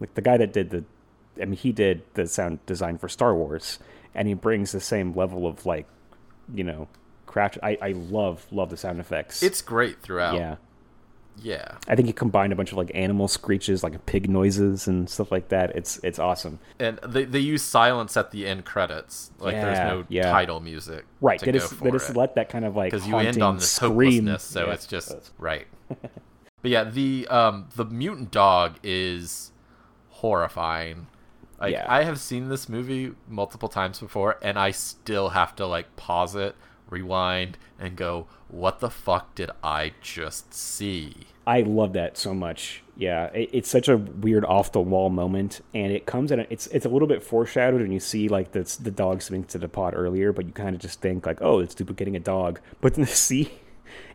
like 0.00 0.14
the 0.14 0.22
guy 0.22 0.36
that 0.36 0.52
did 0.52 0.70
the 0.70 0.84
I 1.40 1.44
mean, 1.44 1.56
he 1.58 1.70
did 1.72 2.00
the 2.14 2.26
sound 2.26 2.64
design 2.64 2.96
for 2.96 3.08
Star 3.10 3.34
Wars, 3.34 3.78
and 4.16 4.26
he 4.26 4.34
brings 4.34 4.72
the 4.72 4.80
same 4.80 5.14
level 5.14 5.46
of 5.46 5.64
like, 5.64 5.86
you 6.52 6.64
know, 6.64 6.88
craft. 7.26 7.58
I, 7.62 7.78
I 7.80 7.92
love 7.92 8.44
love 8.50 8.70
the 8.70 8.76
sound 8.76 8.98
effects. 8.98 9.42
it's 9.44 9.62
great 9.62 10.02
throughout. 10.02 10.34
yeah. 10.34 10.56
Yeah. 11.42 11.76
I 11.86 11.94
think 11.94 12.06
he 12.06 12.14
combined 12.14 12.54
a 12.54 12.56
bunch 12.56 12.72
of 12.72 12.78
like 12.78 12.90
animal 12.94 13.28
screeches, 13.28 13.82
like 13.82 14.06
pig 14.06 14.30
noises 14.30 14.86
and 14.88 15.06
stuff 15.10 15.30
like 15.30 15.50
that. 15.50 15.76
It's 15.76 16.00
it's 16.02 16.18
awesome. 16.18 16.58
And 16.80 16.98
they, 17.06 17.24
they 17.26 17.40
use 17.40 17.62
silence 17.62 18.16
at 18.16 18.30
the 18.30 18.46
end 18.46 18.64
credits. 18.64 19.30
Like 19.38 19.52
Yeah, 19.52 19.64
there's 19.66 19.78
no 19.90 20.04
yeah. 20.08 20.30
title 20.32 20.60
music. 20.60 21.04
Right. 21.20 21.38
To 21.38 21.44
They 21.44 21.52
go 21.52 21.58
just 21.58 21.78
they 21.82 21.90
just 21.90 22.16
let 22.16 22.36
that 22.36 22.48
kind 22.48 22.64
of 22.64 22.74
like 22.74 22.90
because 22.90 23.06
you 23.06 23.18
end 23.18 23.42
on 23.42 23.56
this 23.56 23.70
scream. 23.70 23.92
hopelessness, 24.28 24.42
so 24.44 24.66
Yeah. 24.66 24.72
it's 24.72 24.86
just 24.86 25.30
right. 25.38 25.66
but 25.88 26.70
yeah, 26.70 26.84
the 26.84 27.28
um 27.28 27.68
the 27.76 27.84
mutant 27.84 28.30
dog 28.30 28.76
is 28.82 29.52
horrifying. 30.08 31.06
Like 31.60 31.72
Yeah. 31.72 31.86
I 31.88 32.04
have 32.04 32.20
seen 32.20 32.48
this 32.48 32.68
movie 32.68 33.12
multiple 33.28 33.68
times 33.68 34.00
before, 34.00 34.38
and 34.42 34.58
I 34.58 34.70
still 34.70 35.30
have 35.30 35.56
to 35.56 35.66
like 35.66 35.96
pause 35.96 36.34
it, 36.34 36.54
rewind, 36.90 37.58
and 37.78 37.96
go, 37.96 38.26
"What 38.48 38.80
the 38.80 38.90
fuck 38.90 39.34
did 39.34 39.50
I 39.62 39.92
just 40.00 40.52
see?" 40.54 41.14
I 41.46 41.60
love 41.60 41.92
that 41.92 42.16
so 42.18 42.34
much. 42.34 42.82
Yeah, 42.96 43.26
it, 43.26 43.50
it's 43.52 43.68
such 43.70 43.88
a 43.88 43.96
weird 43.96 44.44
off 44.44 44.72
the 44.72 44.80
wall 44.80 45.10
moment, 45.10 45.60
and 45.72 45.92
it 45.92 46.04
comes 46.06 46.32
in. 46.32 46.40
A, 46.40 46.46
it's 46.50 46.66
it's 46.68 46.84
a 46.86 46.88
little 46.88 47.08
bit 47.08 47.22
foreshadowed, 47.22 47.80
and 47.80 47.92
you 47.92 48.00
see 48.00 48.28
like 48.28 48.52
the 48.52 48.62
the 48.82 48.90
dog 48.90 49.22
swimming 49.22 49.44
to 49.44 49.58
the 49.58 49.68
pot 49.68 49.94
earlier, 49.96 50.32
but 50.32 50.46
you 50.46 50.52
kind 50.52 50.74
of 50.74 50.80
just 50.80 51.00
think 51.00 51.24
like, 51.24 51.40
oh, 51.40 51.60
it's 51.60 51.74
duplicating 51.74 52.16
a 52.16 52.20
dog. 52.20 52.60
But 52.80 52.94
then 52.94 53.06
to 53.06 53.14
see, 53.14 53.52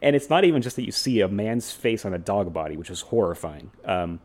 and 0.02 0.16
it's 0.16 0.30
not 0.30 0.44
even 0.44 0.62
just 0.62 0.76
that 0.76 0.86
you 0.86 0.92
see 0.92 1.22
a 1.22 1.28
man's 1.28 1.72
face 1.72 2.06
on 2.06 2.14
a 2.14 2.18
dog 2.20 2.54
body, 2.54 2.76
which 2.78 2.90
is 2.90 3.02
horrifying. 3.02 3.72
Um, 3.86 4.20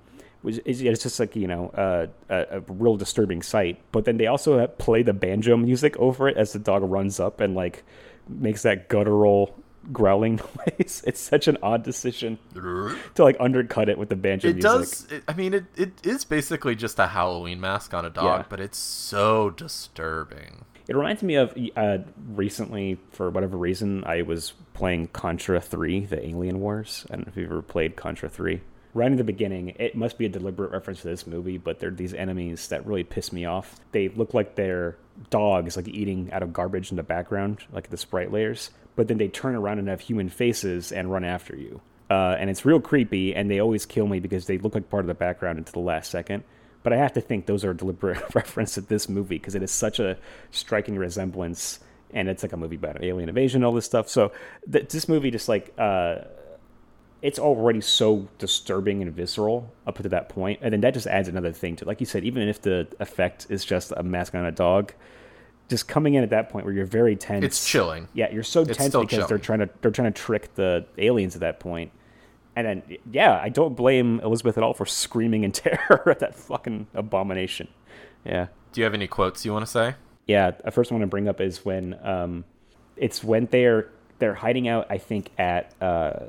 which 0.46 0.60
is 0.64 0.80
it's 0.80 1.02
just 1.02 1.18
like 1.18 1.34
you 1.34 1.48
know 1.48 1.70
uh, 1.70 2.06
a, 2.30 2.58
a 2.58 2.60
real 2.68 2.96
disturbing 2.96 3.42
sight. 3.42 3.80
But 3.90 4.04
then 4.04 4.16
they 4.16 4.28
also 4.28 4.64
play 4.68 5.02
the 5.02 5.12
banjo 5.12 5.56
music 5.56 5.96
over 5.96 6.28
it 6.28 6.36
as 6.36 6.52
the 6.52 6.60
dog 6.60 6.84
runs 6.84 7.18
up 7.18 7.40
and 7.40 7.56
like 7.56 7.82
makes 8.28 8.62
that 8.62 8.88
guttural 8.88 9.58
growling 9.92 10.36
noise. 10.78 11.02
It's 11.04 11.20
such 11.20 11.48
an 11.48 11.58
odd 11.64 11.82
decision 11.82 12.38
to 12.54 12.96
like 13.24 13.36
undercut 13.40 13.88
it 13.88 13.98
with 13.98 14.08
the 14.08 14.14
banjo 14.14 14.52
music. 14.52 14.64
It 14.64 14.68
music. 14.78 15.08
does. 15.08 15.12
It, 15.18 15.24
I 15.26 15.32
mean, 15.34 15.52
it, 15.52 15.64
it 15.76 16.06
is 16.06 16.24
basically 16.24 16.76
just 16.76 17.00
a 17.00 17.08
Halloween 17.08 17.60
mask 17.60 17.92
on 17.92 18.04
a 18.04 18.10
dog, 18.10 18.24
Yeah. 18.40 18.44
but 18.48 18.60
it's 18.60 18.78
so 18.78 19.50
disturbing. 19.50 20.64
It 20.88 20.94
reminds 20.94 21.24
me 21.24 21.34
of 21.34 21.52
uh, 21.74 21.98
recently, 22.34 22.98
for 23.10 23.30
whatever 23.30 23.56
reason, 23.56 24.04
I 24.04 24.22
was 24.22 24.52
playing 24.74 25.08
Contra 25.08 25.60
3, 25.60 26.06
the 26.06 26.24
Alien 26.24 26.60
Wars. 26.60 27.04
I 27.10 27.16
don't 27.16 27.26
know 27.26 27.30
if 27.32 27.36
you've 27.36 27.50
ever 27.50 27.62
played 27.62 27.96
Contra 27.96 28.28
3. 28.28 28.60
Right 28.96 29.10
in 29.10 29.18
the 29.18 29.24
beginning, 29.24 29.76
it 29.78 29.94
must 29.94 30.16
be 30.16 30.24
a 30.24 30.30
deliberate 30.30 30.70
reference 30.70 31.02
to 31.02 31.08
this 31.08 31.26
movie, 31.26 31.58
but 31.58 31.80
they're 31.80 31.90
these 31.90 32.14
enemies 32.14 32.68
that 32.68 32.86
really 32.86 33.04
piss 33.04 33.30
me 33.30 33.44
off. 33.44 33.78
They 33.92 34.08
look 34.08 34.32
like 34.32 34.54
they're 34.54 34.96
dogs, 35.28 35.76
like 35.76 35.86
eating 35.86 36.32
out 36.32 36.42
of 36.42 36.54
garbage 36.54 36.90
in 36.90 36.96
the 36.96 37.02
background, 37.02 37.58
like 37.70 37.90
the 37.90 37.98
sprite 37.98 38.32
layers, 38.32 38.70
but 38.94 39.06
then 39.06 39.18
they 39.18 39.28
turn 39.28 39.54
around 39.54 39.80
and 39.80 39.88
have 39.88 40.00
human 40.00 40.30
faces 40.30 40.92
and 40.92 41.12
run 41.12 41.24
after 41.24 41.54
you. 41.54 41.82
Uh, 42.08 42.36
and 42.38 42.48
it's 42.48 42.64
real 42.64 42.80
creepy, 42.80 43.34
and 43.34 43.50
they 43.50 43.60
always 43.60 43.84
kill 43.84 44.06
me 44.06 44.18
because 44.18 44.46
they 44.46 44.56
look 44.56 44.74
like 44.74 44.88
part 44.88 45.02
of 45.02 45.08
the 45.08 45.14
background 45.14 45.58
until 45.58 45.82
the 45.82 45.86
last 45.86 46.10
second. 46.10 46.42
but 46.82 46.94
I 46.94 46.96
have 46.96 47.12
to 47.12 47.20
think 47.20 47.44
those 47.44 47.66
are 47.66 47.72
a 47.72 47.76
deliberate 47.76 48.22
reference 48.34 48.74
to 48.74 48.80
this 48.80 49.10
movie 49.10 49.36
because 49.36 49.54
it 49.54 49.62
is 49.62 49.70
such 49.70 50.00
a 50.00 50.16
striking 50.52 50.96
resemblance, 50.96 51.80
and 52.14 52.30
it's 52.30 52.42
like 52.42 52.54
a 52.54 52.56
movie 52.56 52.76
about 52.76 53.04
alien 53.04 53.28
invasion, 53.28 53.62
all 53.62 53.72
this 53.72 53.84
stuff. 53.84 54.08
So 54.08 54.32
th- 54.72 54.88
this 54.88 55.06
movie 55.06 55.30
just 55.30 55.50
like 55.50 55.74
uh, 55.76 56.20
it's 57.22 57.38
already 57.38 57.80
so 57.80 58.28
disturbing 58.38 59.02
and 59.02 59.12
visceral 59.12 59.72
up 59.86 59.96
to 59.98 60.08
that 60.08 60.28
point, 60.28 60.60
and 60.62 60.72
then 60.72 60.80
that 60.82 60.94
just 60.94 61.06
adds 61.06 61.28
another 61.28 61.52
thing 61.52 61.76
to, 61.76 61.84
like 61.84 62.00
you 62.00 62.06
said, 62.06 62.24
even 62.24 62.46
if 62.48 62.60
the 62.62 62.86
effect 63.00 63.46
is 63.48 63.64
just 63.64 63.92
a 63.96 64.02
mask 64.02 64.34
on 64.34 64.44
a 64.44 64.52
dog. 64.52 64.92
Just 65.68 65.88
coming 65.88 66.14
in 66.14 66.22
at 66.22 66.30
that 66.30 66.48
point 66.48 66.64
where 66.64 66.72
you're 66.72 66.86
very 66.86 67.16
tense. 67.16 67.44
It's 67.44 67.68
chilling. 67.68 68.06
Yeah, 68.14 68.32
you're 68.32 68.44
so 68.44 68.62
It's 68.62 68.78
tense 68.78 68.94
because 68.94 69.26
they're 69.28 69.36
trying 69.36 69.58
to 69.58 69.68
they're 69.80 69.90
trying 69.90 70.12
to 70.12 70.16
trick 70.22 70.54
the 70.54 70.86
aliens 70.96 71.34
at 71.34 71.40
that 71.40 71.58
point. 71.58 71.90
And 72.54 72.66
then 72.66 72.82
yeah, 73.10 73.40
I 73.42 73.48
don't 73.48 73.74
blame 73.74 74.20
Elizabeth 74.20 74.56
at 74.56 74.62
all 74.62 74.74
for 74.74 74.86
screaming 74.86 75.42
in 75.42 75.50
terror 75.52 76.08
at 76.08 76.20
that 76.20 76.36
fucking 76.36 76.86
abomination. 76.94 77.66
Yeah. 78.24 78.46
Do 78.72 78.80
you 78.80 78.84
have 78.84 78.94
any 78.94 79.08
quotes 79.08 79.44
you 79.44 79.52
want 79.52 79.66
to 79.66 79.70
say? 79.70 79.96
Yeah, 80.28 80.52
the 80.52 80.70
first 80.70 80.92
one 80.92 81.00
to 81.00 81.08
bring 81.08 81.26
up 81.26 81.40
is 81.40 81.64
when 81.64 81.98
um 82.06 82.44
it's 82.96 83.24
when 83.24 83.46
they're 83.46 83.90
they're 84.20 84.34
hiding 84.34 84.68
out 84.68 84.86
I 84.88 84.98
think 84.98 85.30
at 85.36 85.74
uh 85.82 86.26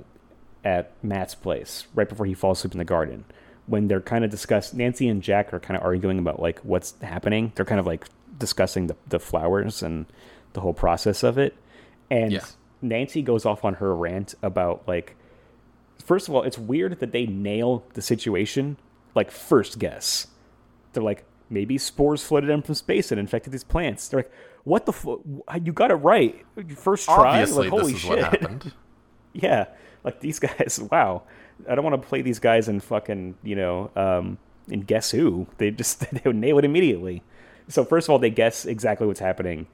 at 0.68 0.92
Matt's 1.04 1.34
place 1.34 1.88
right 1.96 2.10
before 2.10 2.26
he 2.26 2.34
falls 2.34 2.60
asleep 2.60 2.74
in 2.74 2.78
the 2.80 2.84
garden. 2.86 3.24
When 3.68 3.88
they're 3.88 4.02
kind 4.02 4.24
of 4.26 4.32
discuss 4.32 4.74
Nancy 4.74 5.08
and 5.08 5.22
Jack 5.24 5.54
are 5.54 5.60
kind 5.60 5.78
of 5.78 5.84
arguing 5.84 6.20
about 6.20 6.42
like 6.42 6.60
what's 6.60 6.94
happening. 7.02 7.52
They're 7.56 7.66
kind 7.66 7.80
of 7.80 7.88
like 7.88 8.06
discussing 8.38 8.88
the 8.88 8.96
the 9.08 9.20
flowers 9.20 9.82
and 9.82 10.06
the 10.54 10.62
whole 10.62 10.74
process 10.74 11.24
of 11.24 11.38
it. 11.38 11.56
And 12.12 12.32
Yeah. 12.32 12.46
Nancy 12.82 13.22
goes 13.22 13.46
off 13.46 13.66
on 13.66 13.76
her 13.76 13.96
rant 13.96 14.36
about 14.44 14.88
like 14.88 15.16
first 16.04 16.28
of 16.28 16.36
all, 16.36 16.44
it's 16.44 16.58
weird 16.58 17.00
that 17.00 17.12
they 17.12 17.26
nail 17.26 17.84
the 17.94 18.02
situation 18.02 18.78
like 19.16 19.32
first 19.32 19.80
guess. 19.80 20.28
They're 20.94 21.04
like, 21.04 21.26
maybe 21.50 21.78
spores 21.78 22.24
floated 22.24 22.50
in 22.50 22.62
from 22.62 22.76
space 22.76 23.12
and 23.12 23.20
infected 23.20 23.52
these 23.54 23.64
plants. 23.64 24.08
They're 24.08 24.20
like, 24.20 24.32
what 24.64 24.86
the 24.86 24.94
fu- 24.94 25.44
You 25.62 25.72
got 25.74 25.92
it 25.92 25.96
right. 25.96 26.46
First 26.76 27.06
try. 27.06 27.40
Obviously, 27.42 27.70
like, 27.70 27.80
holy 27.80 27.94
this 27.94 28.02
is 28.04 28.08
shit. 28.08 28.10
what 28.10 28.20
happened. 28.20 28.72
yeah, 29.34 29.66
like 30.08 30.22
these 30.22 30.40
guys. 30.48 30.80
Wow, 30.92 31.24
I 31.70 31.76
don't 31.76 31.84
want 31.84 32.02
to 32.02 32.08
play 32.08 32.22
these 32.22 32.40
guys 32.40 32.68
in 32.68 32.80
fucking 32.80 33.36
you 33.44 33.56
know 33.56 33.92
um, 33.96 34.38
in 34.70 34.82
Guess 34.82 35.12
Who. 35.12 35.48
They 35.58 35.72
just 35.72 36.00
they 36.12 36.22
would 36.26 36.36
nail 36.36 36.58
it 36.58 36.66
immediately. 36.66 37.24
So 37.68 37.84
first 37.84 38.08
of 38.08 38.12
all, 38.12 38.20
they 38.20 38.30
guess 38.30 38.66
exactly 38.66 39.06
what's 39.06 39.20
happening, 39.20 39.68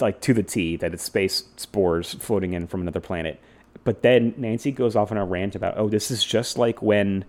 like 0.00 0.20
to 0.20 0.34
the 0.34 0.42
T, 0.42 0.76
that 0.76 0.92
it's 0.92 1.02
space 1.02 1.44
spores 1.56 2.14
floating 2.14 2.52
in 2.52 2.66
from 2.66 2.82
another 2.82 3.00
planet. 3.00 3.40
But 3.84 4.02
then 4.02 4.34
Nancy 4.36 4.70
goes 4.70 4.94
off 4.94 5.10
on 5.10 5.16
a 5.16 5.24
rant 5.24 5.54
about, 5.54 5.78
oh, 5.78 5.88
this 5.88 6.10
is 6.10 6.22
just 6.22 6.58
like 6.58 6.82
when 6.82 7.24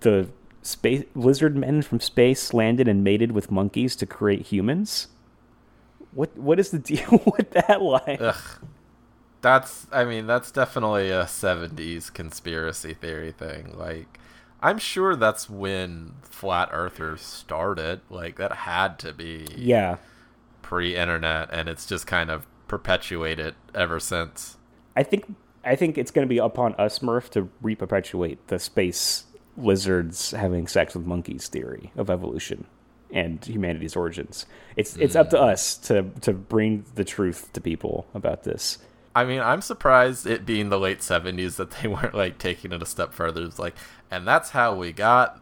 the 0.00 0.28
space 0.62 1.04
lizard 1.14 1.56
men 1.56 1.82
from 1.82 2.00
space 2.00 2.52
landed 2.54 2.88
and 2.88 3.04
mated 3.04 3.32
with 3.32 3.50
monkeys 3.50 3.94
to 3.96 4.06
create 4.06 4.46
humans. 4.46 5.08
What 6.12 6.36
what 6.38 6.58
is 6.58 6.70
the 6.70 6.78
deal 6.92 7.22
with 7.36 7.50
that 7.50 7.82
line? 7.82 8.18
Ugh. 8.20 8.36
That's, 9.40 9.86
I 9.92 10.04
mean, 10.04 10.26
that's 10.26 10.50
definitely 10.50 11.10
a 11.10 11.24
70s 11.24 12.12
conspiracy 12.12 12.94
theory 12.94 13.32
thing. 13.32 13.76
Like, 13.76 14.18
I'm 14.60 14.78
sure 14.78 15.14
that's 15.14 15.48
when 15.48 16.14
flat 16.22 16.70
earthers 16.72 17.20
started. 17.20 18.00
Like, 18.10 18.36
that 18.36 18.52
had 18.52 18.98
to 19.00 19.12
be 19.12 19.46
yeah. 19.56 19.96
pre 20.62 20.96
internet, 20.96 21.50
and 21.52 21.68
it's 21.68 21.86
just 21.86 22.06
kind 22.06 22.30
of 22.30 22.46
perpetuated 22.66 23.54
ever 23.74 24.00
since. 24.00 24.56
I 24.96 25.04
think 25.04 25.34
I 25.64 25.76
think 25.76 25.98
it's 25.98 26.10
going 26.10 26.26
to 26.26 26.28
be 26.28 26.38
upon 26.38 26.74
us, 26.74 27.02
Murph, 27.02 27.30
to 27.30 27.48
reperpetuate 27.62 28.48
the 28.48 28.58
space 28.58 29.24
lizards 29.56 30.30
having 30.30 30.66
sex 30.66 30.94
with 30.94 31.04
monkeys 31.04 31.48
theory 31.48 31.92
of 31.96 32.08
evolution 32.08 32.64
and 33.12 33.44
humanity's 33.44 33.96
origins. 33.96 34.46
It's 34.76 34.96
it's 34.96 35.16
up 35.16 35.30
to 35.30 35.38
hmm. 35.38 35.44
us 35.44 35.76
to 35.78 36.10
to 36.20 36.32
bring 36.32 36.84
the 36.94 37.04
truth 37.04 37.52
to 37.52 37.60
people 37.60 38.06
about 38.14 38.44
this. 38.44 38.78
I 39.14 39.24
mean, 39.24 39.40
I'm 39.40 39.62
surprised 39.62 40.26
it 40.26 40.46
being 40.46 40.68
the 40.68 40.78
late 40.78 41.00
70s 41.00 41.56
that 41.56 41.70
they 41.72 41.88
weren't 41.88 42.14
like 42.14 42.38
taking 42.38 42.72
it 42.72 42.82
a 42.82 42.86
step 42.86 43.12
further. 43.12 43.42
It's 43.44 43.58
like, 43.58 43.74
and 44.10 44.26
that's 44.26 44.50
how 44.50 44.74
we 44.74 44.92
got 44.92 45.40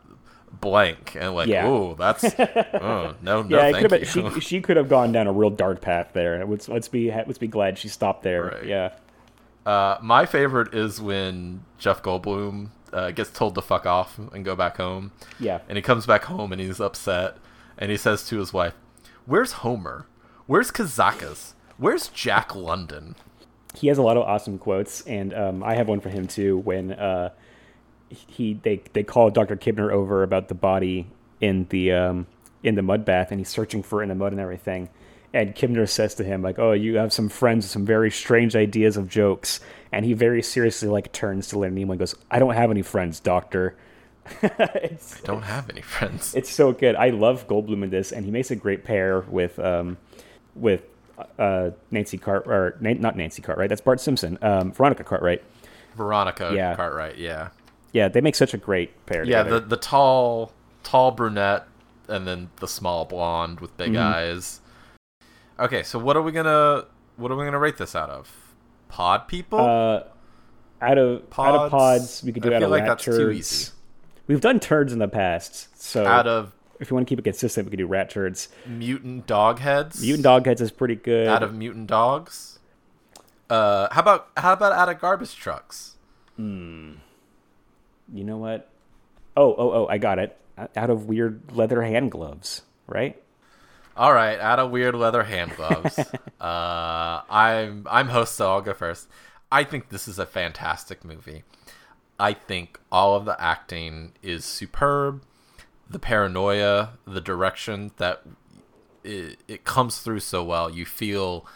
blank. 0.60 1.16
And 1.18 1.34
like, 1.34 1.48
Yeah. 1.48 1.66
oh, 1.66 1.94
that's, 1.94 2.24
oh, 2.38 3.14
no, 3.22 3.42
no, 3.42 3.56
yeah, 3.56 3.72
thank 3.72 3.82
you. 3.82 3.88
been, 3.88 4.04
she 4.04 4.40
she 4.40 4.60
could 4.60 4.76
have 4.76 4.88
gone 4.88 5.12
down 5.12 5.26
a 5.26 5.32
real 5.32 5.50
dark 5.50 5.80
path 5.80 6.10
there. 6.12 6.44
Let's 6.46 6.68
let's 6.68 6.88
be 6.88 7.10
let's 7.10 7.38
be 7.38 7.48
glad 7.48 7.78
she 7.78 7.88
stopped 7.88 8.22
there. 8.22 8.44
Right. 8.44 8.64
Yeah. 8.66 8.92
Uh, 9.64 9.98
my 10.00 10.26
favorite 10.26 10.72
is 10.74 11.00
when 11.00 11.64
Jeff 11.78 12.00
Goldblum 12.02 12.68
uh, 12.92 13.10
gets 13.10 13.30
told 13.30 13.56
to 13.56 13.62
fuck 13.62 13.84
off 13.84 14.16
and 14.32 14.44
go 14.44 14.54
back 14.54 14.76
home. 14.76 15.10
Yeah. 15.40 15.58
And 15.68 15.76
he 15.76 15.82
comes 15.82 16.06
back 16.06 16.24
home 16.24 16.52
and 16.52 16.60
he's 16.60 16.80
upset. 16.80 17.36
And 17.76 17.90
he 17.90 17.96
says 17.96 18.26
to 18.28 18.38
his 18.38 18.52
wife, 18.52 18.74
Where's 19.26 19.52
Homer? 19.52 20.06
Where's 20.46 20.70
Kazantzakis? 20.70 21.52
Where's 21.78 22.08
Jack 22.08 22.54
London? 22.54 23.16
He 23.76 23.88
has 23.88 23.98
a 23.98 24.02
lot 24.02 24.16
of 24.16 24.22
awesome 24.22 24.58
quotes, 24.58 25.02
and 25.02 25.34
um, 25.34 25.62
I 25.62 25.74
have 25.74 25.88
one 25.88 26.00
for 26.00 26.08
him 26.08 26.26
too. 26.26 26.58
When 26.58 26.92
uh, 26.92 27.30
he 28.08 28.54
they 28.54 28.82
they 28.92 29.02
call 29.02 29.30
Doctor 29.30 29.56
Kibner 29.56 29.90
over 29.92 30.22
about 30.22 30.48
the 30.48 30.54
body 30.54 31.06
in 31.40 31.66
the 31.68 31.92
um, 31.92 32.26
in 32.62 32.74
the 32.74 32.82
mud 32.82 33.04
bath, 33.04 33.30
and 33.30 33.38
he's 33.40 33.48
searching 33.48 33.82
for 33.82 34.00
it 34.00 34.04
in 34.04 34.08
the 34.08 34.14
mud 34.14 34.32
and 34.32 34.40
everything. 34.40 34.88
And 35.34 35.54
Kibner 35.54 35.86
says 35.88 36.14
to 36.14 36.24
him 36.24 36.40
like, 36.40 36.58
"Oh, 36.58 36.72
you 36.72 36.96
have 36.96 37.12
some 37.12 37.28
friends 37.28 37.64
with 37.64 37.70
some 37.70 37.84
very 37.84 38.10
strange 38.10 38.56
ideas 38.56 38.96
of 38.96 39.08
jokes." 39.08 39.60
And 39.92 40.04
he 40.04 40.14
very 40.14 40.42
seriously 40.42 40.88
like 40.88 41.12
turns 41.12 41.48
to 41.48 41.58
Leonard 41.58 41.78
Nimoy 41.78 41.90
and 41.90 41.98
goes, 41.98 42.14
"I 42.30 42.38
don't 42.38 42.54
have 42.54 42.70
any 42.70 42.82
friends, 42.82 43.20
Doctor." 43.20 43.76
it's, 44.42 45.20
Don't 45.20 45.42
have 45.42 45.70
any 45.70 45.82
friends. 45.82 46.34
it's 46.34 46.50
so 46.50 46.72
good. 46.72 46.96
I 46.96 47.10
love 47.10 47.46
Goldblum 47.46 47.84
in 47.84 47.90
this, 47.90 48.10
and 48.10 48.24
he 48.24 48.32
makes 48.32 48.50
a 48.50 48.56
great 48.56 48.82
pair 48.82 49.20
with 49.20 49.58
um, 49.58 49.98
with 50.54 50.82
uh, 51.38 51.70
Nancy 51.90 52.18
Cart 52.18 52.46
or 52.46 52.76
Na- 52.80 52.94
not 52.98 53.16
Nancy 53.16 53.42
Cartwright. 53.42 53.68
That's 53.68 53.80
Bart 53.80 54.00
Simpson. 54.00 54.38
Um, 54.42 54.72
Veronica 54.72 55.04
Cartwright. 55.04 55.42
Veronica 55.96 56.52
Yeah. 56.54 56.74
Cartwright, 56.76 57.16
yeah. 57.18 57.48
Yeah, 57.92 58.08
they 58.08 58.20
make 58.20 58.34
such 58.34 58.52
a 58.52 58.58
great 58.58 59.06
pair. 59.06 59.24
Yeah, 59.24 59.42
together. 59.44 59.60
the, 59.60 59.66
the 59.68 59.76
tall, 59.76 60.52
tall 60.82 61.10
brunette 61.12 61.66
and 62.08 62.26
then 62.26 62.50
the 62.56 62.68
small 62.68 63.04
blonde 63.04 63.60
with 63.60 63.70
Mm-hmm. 63.78 63.92
big 63.92 63.96
eyes. 64.00 64.60
Okay, 65.58 65.82
so 65.82 65.98
what 65.98 66.16
are 66.16 66.22
we 66.22 66.32
gonna 66.32 66.84
what 67.16 67.30
are 67.32 67.36
we 67.36 67.44
gonna 67.44 67.58
rate 67.58 67.78
this 67.78 67.96
out 67.96 68.10
of? 68.10 68.30
Pod 68.88 69.26
people? 69.28 69.58
uh, 69.58 70.02
out 70.82 70.98
of 70.98 71.30
pods. 71.30 71.48
out 71.48 71.64
of 71.64 71.70
pods, 71.70 72.22
we 72.22 72.32
could 72.32 72.42
do 72.42 72.52
I 72.52 72.56
out 72.56 72.62
of 72.62 72.70
like 72.70 72.84
that's 72.84 73.02
turds. 73.04 73.72
We've 74.26 74.40
done 74.42 74.60
turds 74.60 74.92
in 74.92 74.98
the 74.98 75.08
past, 75.08 75.80
so 75.80 76.04
out 76.04 76.26
of 76.26 76.52
if 76.80 76.90
you 76.90 76.94
want 76.94 77.06
to 77.06 77.10
keep 77.10 77.18
it 77.18 77.22
consistent, 77.22 77.66
we 77.66 77.70
could 77.70 77.78
do 77.78 77.86
rat 77.86 78.10
turds. 78.10 78.48
mutant 78.66 79.26
dog 79.26 79.58
heads? 79.58 80.00
Mutant 80.00 80.24
dog 80.24 80.46
heads 80.46 80.60
is 80.60 80.70
pretty 80.70 80.94
good. 80.96 81.28
out 81.28 81.42
of 81.42 81.54
mutant 81.54 81.86
dogs. 81.86 82.58
Uh, 83.48 83.88
how 83.92 84.00
about 84.00 84.28
how 84.36 84.52
about 84.52 84.72
out 84.72 84.88
of 84.88 85.00
garbage 85.00 85.36
trucks? 85.36 85.94
you 86.38 88.24
know 88.24 88.36
what? 88.36 88.68
Oh, 89.36 89.54
oh, 89.56 89.70
oh! 89.72 89.86
I 89.88 89.98
got 89.98 90.18
it. 90.18 90.36
Out 90.76 90.90
of 90.90 91.06
weird 91.06 91.52
leather 91.52 91.82
hand 91.82 92.10
gloves, 92.10 92.62
right? 92.86 93.20
All 93.96 94.12
right, 94.12 94.38
out 94.38 94.58
of 94.58 94.70
weird 94.70 94.94
leather 94.94 95.22
hand 95.24 95.52
gloves. 95.56 95.98
uh, 96.40 97.22
I'm 97.30 97.86
I'm 97.90 98.08
host, 98.08 98.34
so 98.34 98.50
I'll 98.50 98.60
go 98.62 98.74
first. 98.74 99.08
I 99.50 99.64
think 99.64 99.88
this 99.90 100.08
is 100.08 100.18
a 100.18 100.26
fantastic 100.26 101.04
movie. 101.04 101.44
I 102.18 102.32
think 102.32 102.80
all 102.90 103.14
of 103.14 103.24
the 103.26 103.40
acting 103.40 104.12
is 104.22 104.44
superb. 104.44 105.22
The 105.88 105.98
paranoia, 105.98 106.90
the 107.06 107.20
direction 107.20 107.92
that 107.98 108.22
it, 109.04 109.38
it 109.46 109.64
comes 109.64 109.98
through 110.00 110.20
so 110.20 110.42
well. 110.42 110.68
You 110.70 110.84
feel 110.84 111.46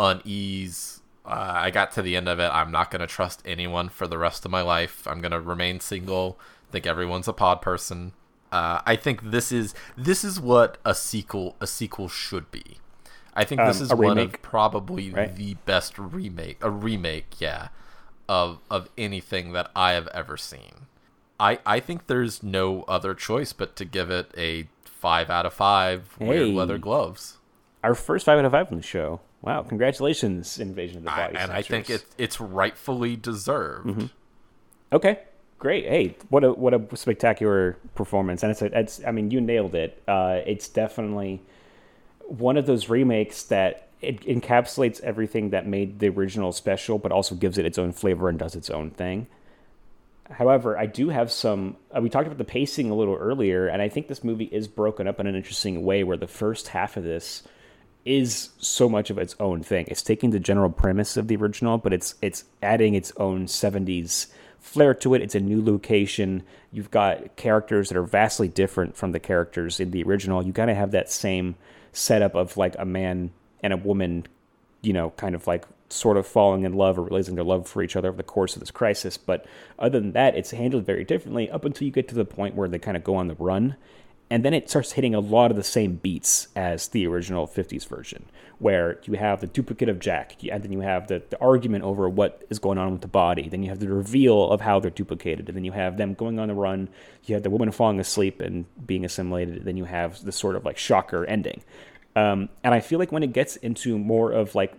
unease. 0.00 1.02
Uh, 1.24 1.52
I 1.56 1.70
got 1.70 1.90
to 1.92 2.02
the 2.02 2.16
end 2.16 2.28
of 2.28 2.38
it. 2.38 2.48
I'm 2.52 2.70
not 2.70 2.90
going 2.90 3.00
to 3.00 3.06
trust 3.06 3.42
anyone 3.44 3.88
for 3.88 4.06
the 4.06 4.18
rest 4.18 4.44
of 4.44 4.50
my 4.50 4.62
life. 4.62 5.06
I'm 5.06 5.20
going 5.20 5.32
to 5.32 5.40
remain 5.40 5.80
single. 5.80 6.38
think 6.70 6.86
everyone's 6.86 7.28
a 7.28 7.32
pod 7.32 7.60
person. 7.60 8.12
Uh, 8.52 8.80
I 8.86 8.96
think 8.96 9.30
this 9.30 9.50
is 9.50 9.74
this 9.96 10.24
is 10.24 10.40
what 10.40 10.78
a 10.84 10.94
sequel 10.94 11.56
a 11.60 11.66
sequel 11.66 12.08
should 12.08 12.50
be. 12.50 12.78
I 13.34 13.44
think 13.44 13.60
this 13.60 13.78
Um, 13.78 13.82
is 13.82 13.90
one 13.94 14.16
remake, 14.16 14.36
of 14.36 14.42
probably 14.42 15.10
right? 15.10 15.34
the 15.34 15.54
best 15.66 15.98
remake 15.98 16.58
a 16.62 16.70
remake, 16.70 17.40
yeah, 17.40 17.68
of 18.28 18.60
of 18.70 18.88
anything 18.96 19.52
that 19.52 19.70
I 19.76 19.92
have 19.92 20.06
ever 20.08 20.36
seen. 20.36 20.86
I 21.38 21.58
I 21.66 21.80
think 21.80 22.06
there's 22.06 22.42
no 22.42 22.82
other 22.82 23.14
choice 23.14 23.52
but 23.52 23.76
to 23.76 23.84
give 23.84 24.10
it 24.10 24.32
a 24.36 24.68
five 24.84 25.30
out 25.30 25.46
of 25.46 25.54
five 25.54 26.16
weird 26.18 26.48
leather 26.48 26.78
gloves. 26.78 27.38
Our 27.84 27.94
first 27.94 28.26
five 28.26 28.38
out 28.38 28.44
of 28.44 28.52
five 28.52 28.70
on 28.72 28.78
the 28.78 28.82
show. 28.82 29.20
Wow! 29.42 29.62
Congratulations, 29.62 30.58
Invasion 30.58 30.98
of 30.98 31.04
the 31.04 31.12
I, 31.12 31.26
Body 31.26 31.36
and 31.36 31.52
I 31.52 31.62
think 31.62 31.90
it's 31.90 32.04
it's 32.18 32.40
rightfully 32.40 33.16
deserved. 33.16 33.86
Mm-hmm. 33.86 34.06
Okay, 34.92 35.20
great. 35.58 35.84
Hey, 35.84 36.16
what 36.30 36.42
a 36.42 36.52
what 36.52 36.74
a 36.74 36.96
spectacular 36.96 37.76
performance! 37.94 38.42
And 38.42 38.50
it's 38.50 38.62
a, 38.62 38.78
it's 38.78 39.00
I 39.06 39.12
mean 39.12 39.30
you 39.30 39.40
nailed 39.40 39.74
it. 39.74 40.02
Uh, 40.08 40.40
it's 40.46 40.68
definitely 40.68 41.42
one 42.26 42.56
of 42.56 42.66
those 42.66 42.88
remakes 42.88 43.44
that 43.44 43.88
it 44.00 44.22
encapsulates 44.22 45.00
everything 45.02 45.50
that 45.50 45.66
made 45.66 46.00
the 46.00 46.08
original 46.08 46.52
special, 46.52 46.98
but 46.98 47.12
also 47.12 47.34
gives 47.34 47.58
it 47.58 47.64
its 47.64 47.78
own 47.78 47.92
flavor 47.92 48.28
and 48.28 48.38
does 48.38 48.54
its 48.54 48.70
own 48.70 48.90
thing. 48.90 49.26
However, 50.30 50.76
I 50.76 50.86
do 50.86 51.08
have 51.08 51.30
some. 51.30 51.76
Uh, 51.94 52.00
we 52.00 52.08
talked 52.08 52.26
about 52.26 52.38
the 52.38 52.44
pacing 52.44 52.90
a 52.90 52.94
little 52.94 53.14
earlier, 53.14 53.68
and 53.68 53.80
I 53.80 53.88
think 53.88 54.08
this 54.08 54.24
movie 54.24 54.46
is 54.46 54.68
broken 54.68 55.06
up 55.06 55.20
in 55.20 55.26
an 55.26 55.36
interesting 55.36 55.84
way 55.84 56.02
where 56.04 56.16
the 56.16 56.26
first 56.26 56.68
half 56.68 56.96
of 56.96 57.04
this 57.04 57.42
is 58.04 58.50
so 58.58 58.88
much 58.88 59.10
of 59.10 59.18
its 59.18 59.34
own 59.40 59.62
thing. 59.62 59.86
It's 59.88 60.02
taking 60.02 60.30
the 60.30 60.40
general 60.40 60.70
premise 60.70 61.16
of 61.16 61.28
the 61.28 61.36
original, 61.36 61.78
but 61.78 61.92
it's 61.92 62.14
it's 62.22 62.44
adding 62.62 62.94
its 62.94 63.12
own 63.16 63.46
70s 63.46 64.28
flair 64.58 64.94
to 64.94 65.14
it. 65.14 65.22
It's 65.22 65.34
a 65.34 65.40
new 65.40 65.64
location. 65.64 66.42
You've 66.72 66.90
got 66.90 67.36
characters 67.36 67.88
that 67.88 67.96
are 67.96 68.02
vastly 68.02 68.48
different 68.48 68.96
from 68.96 69.12
the 69.12 69.20
characters 69.20 69.78
in 69.80 69.92
the 69.92 70.02
original. 70.02 70.44
You 70.44 70.52
kind 70.52 70.70
of 70.70 70.76
have 70.76 70.90
that 70.90 71.10
same 71.10 71.54
setup 71.92 72.34
of 72.34 72.56
like 72.56 72.74
a 72.78 72.84
man 72.84 73.30
and 73.62 73.72
a 73.72 73.76
woman, 73.76 74.26
you 74.82 74.92
know, 74.92 75.10
kind 75.10 75.34
of 75.34 75.46
like 75.46 75.64
sort 75.88 76.16
of 76.16 76.26
falling 76.26 76.64
in 76.64 76.72
love 76.72 76.98
or 76.98 77.02
realizing 77.02 77.34
their 77.34 77.44
love 77.44 77.68
for 77.68 77.82
each 77.82 77.96
other 77.96 78.08
over 78.08 78.16
the 78.16 78.22
course 78.22 78.56
of 78.56 78.60
this 78.60 78.70
crisis. 78.70 79.16
But 79.16 79.46
other 79.78 80.00
than 80.00 80.12
that, 80.12 80.36
it's 80.36 80.50
handled 80.50 80.84
very 80.84 81.04
differently 81.04 81.50
up 81.50 81.64
until 81.64 81.86
you 81.86 81.92
get 81.92 82.08
to 82.08 82.14
the 82.14 82.24
point 82.24 82.54
where 82.54 82.68
they 82.68 82.78
kind 82.78 82.96
of 82.96 83.04
go 83.04 83.16
on 83.16 83.28
the 83.28 83.34
run 83.34 83.76
and 84.30 84.44
then 84.44 84.52
it 84.52 84.68
starts 84.68 84.92
hitting 84.92 85.14
a 85.14 85.20
lot 85.20 85.50
of 85.50 85.56
the 85.56 85.62
same 85.62 85.96
beats 85.96 86.48
as 86.56 86.88
the 86.88 87.06
original 87.06 87.46
50s 87.46 87.86
version 87.86 88.26
where 88.58 88.98
you 89.04 89.14
have 89.14 89.40
the 89.40 89.46
duplicate 89.46 89.88
of 89.88 89.98
jack 89.98 90.36
and 90.50 90.62
then 90.62 90.72
you 90.72 90.80
have 90.80 91.06
the, 91.08 91.22
the 91.30 91.40
argument 91.40 91.84
over 91.84 92.08
what 92.08 92.42
is 92.50 92.58
going 92.58 92.78
on 92.78 92.92
with 92.92 93.02
the 93.02 93.08
body 93.08 93.48
then 93.48 93.62
you 93.62 93.68
have 93.68 93.78
the 93.78 93.88
reveal 93.88 94.50
of 94.50 94.60
how 94.60 94.80
they're 94.80 94.90
duplicated 94.90 95.48
and 95.48 95.56
then 95.56 95.64
you 95.64 95.72
have 95.72 95.96
them 95.96 96.14
going 96.14 96.38
on 96.38 96.48
the 96.48 96.54
run 96.54 96.88
you 97.24 97.34
have 97.34 97.42
the 97.42 97.50
woman 97.50 97.70
falling 97.70 98.00
asleep 98.00 98.40
and 98.40 98.64
being 98.86 99.04
assimilated 99.04 99.64
then 99.64 99.76
you 99.76 99.84
have 99.84 100.22
the 100.24 100.32
sort 100.32 100.56
of 100.56 100.64
like 100.64 100.78
shocker 100.78 101.24
ending 101.26 101.62
um, 102.16 102.48
and 102.64 102.74
i 102.74 102.80
feel 102.80 102.98
like 102.98 103.12
when 103.12 103.22
it 103.22 103.32
gets 103.32 103.56
into 103.56 103.98
more 103.98 104.32
of 104.32 104.54
like 104.54 104.74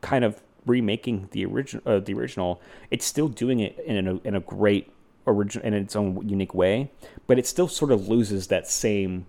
kind 0.00 0.24
of 0.24 0.42
remaking 0.66 1.28
the 1.32 1.46
original 1.46 1.82
uh, 1.86 1.98
the 1.98 2.12
original 2.12 2.60
it's 2.90 3.06
still 3.06 3.28
doing 3.28 3.60
it 3.60 3.78
in 3.86 4.06
a, 4.06 4.16
in 4.18 4.34
a 4.34 4.40
great 4.40 4.92
original 5.26 5.66
in 5.66 5.74
its 5.74 5.94
own 5.94 6.28
unique 6.28 6.54
way, 6.54 6.90
but 7.26 7.38
it 7.38 7.46
still 7.46 7.68
sort 7.68 7.92
of 7.92 8.08
loses 8.08 8.48
that 8.48 8.66
same 8.66 9.26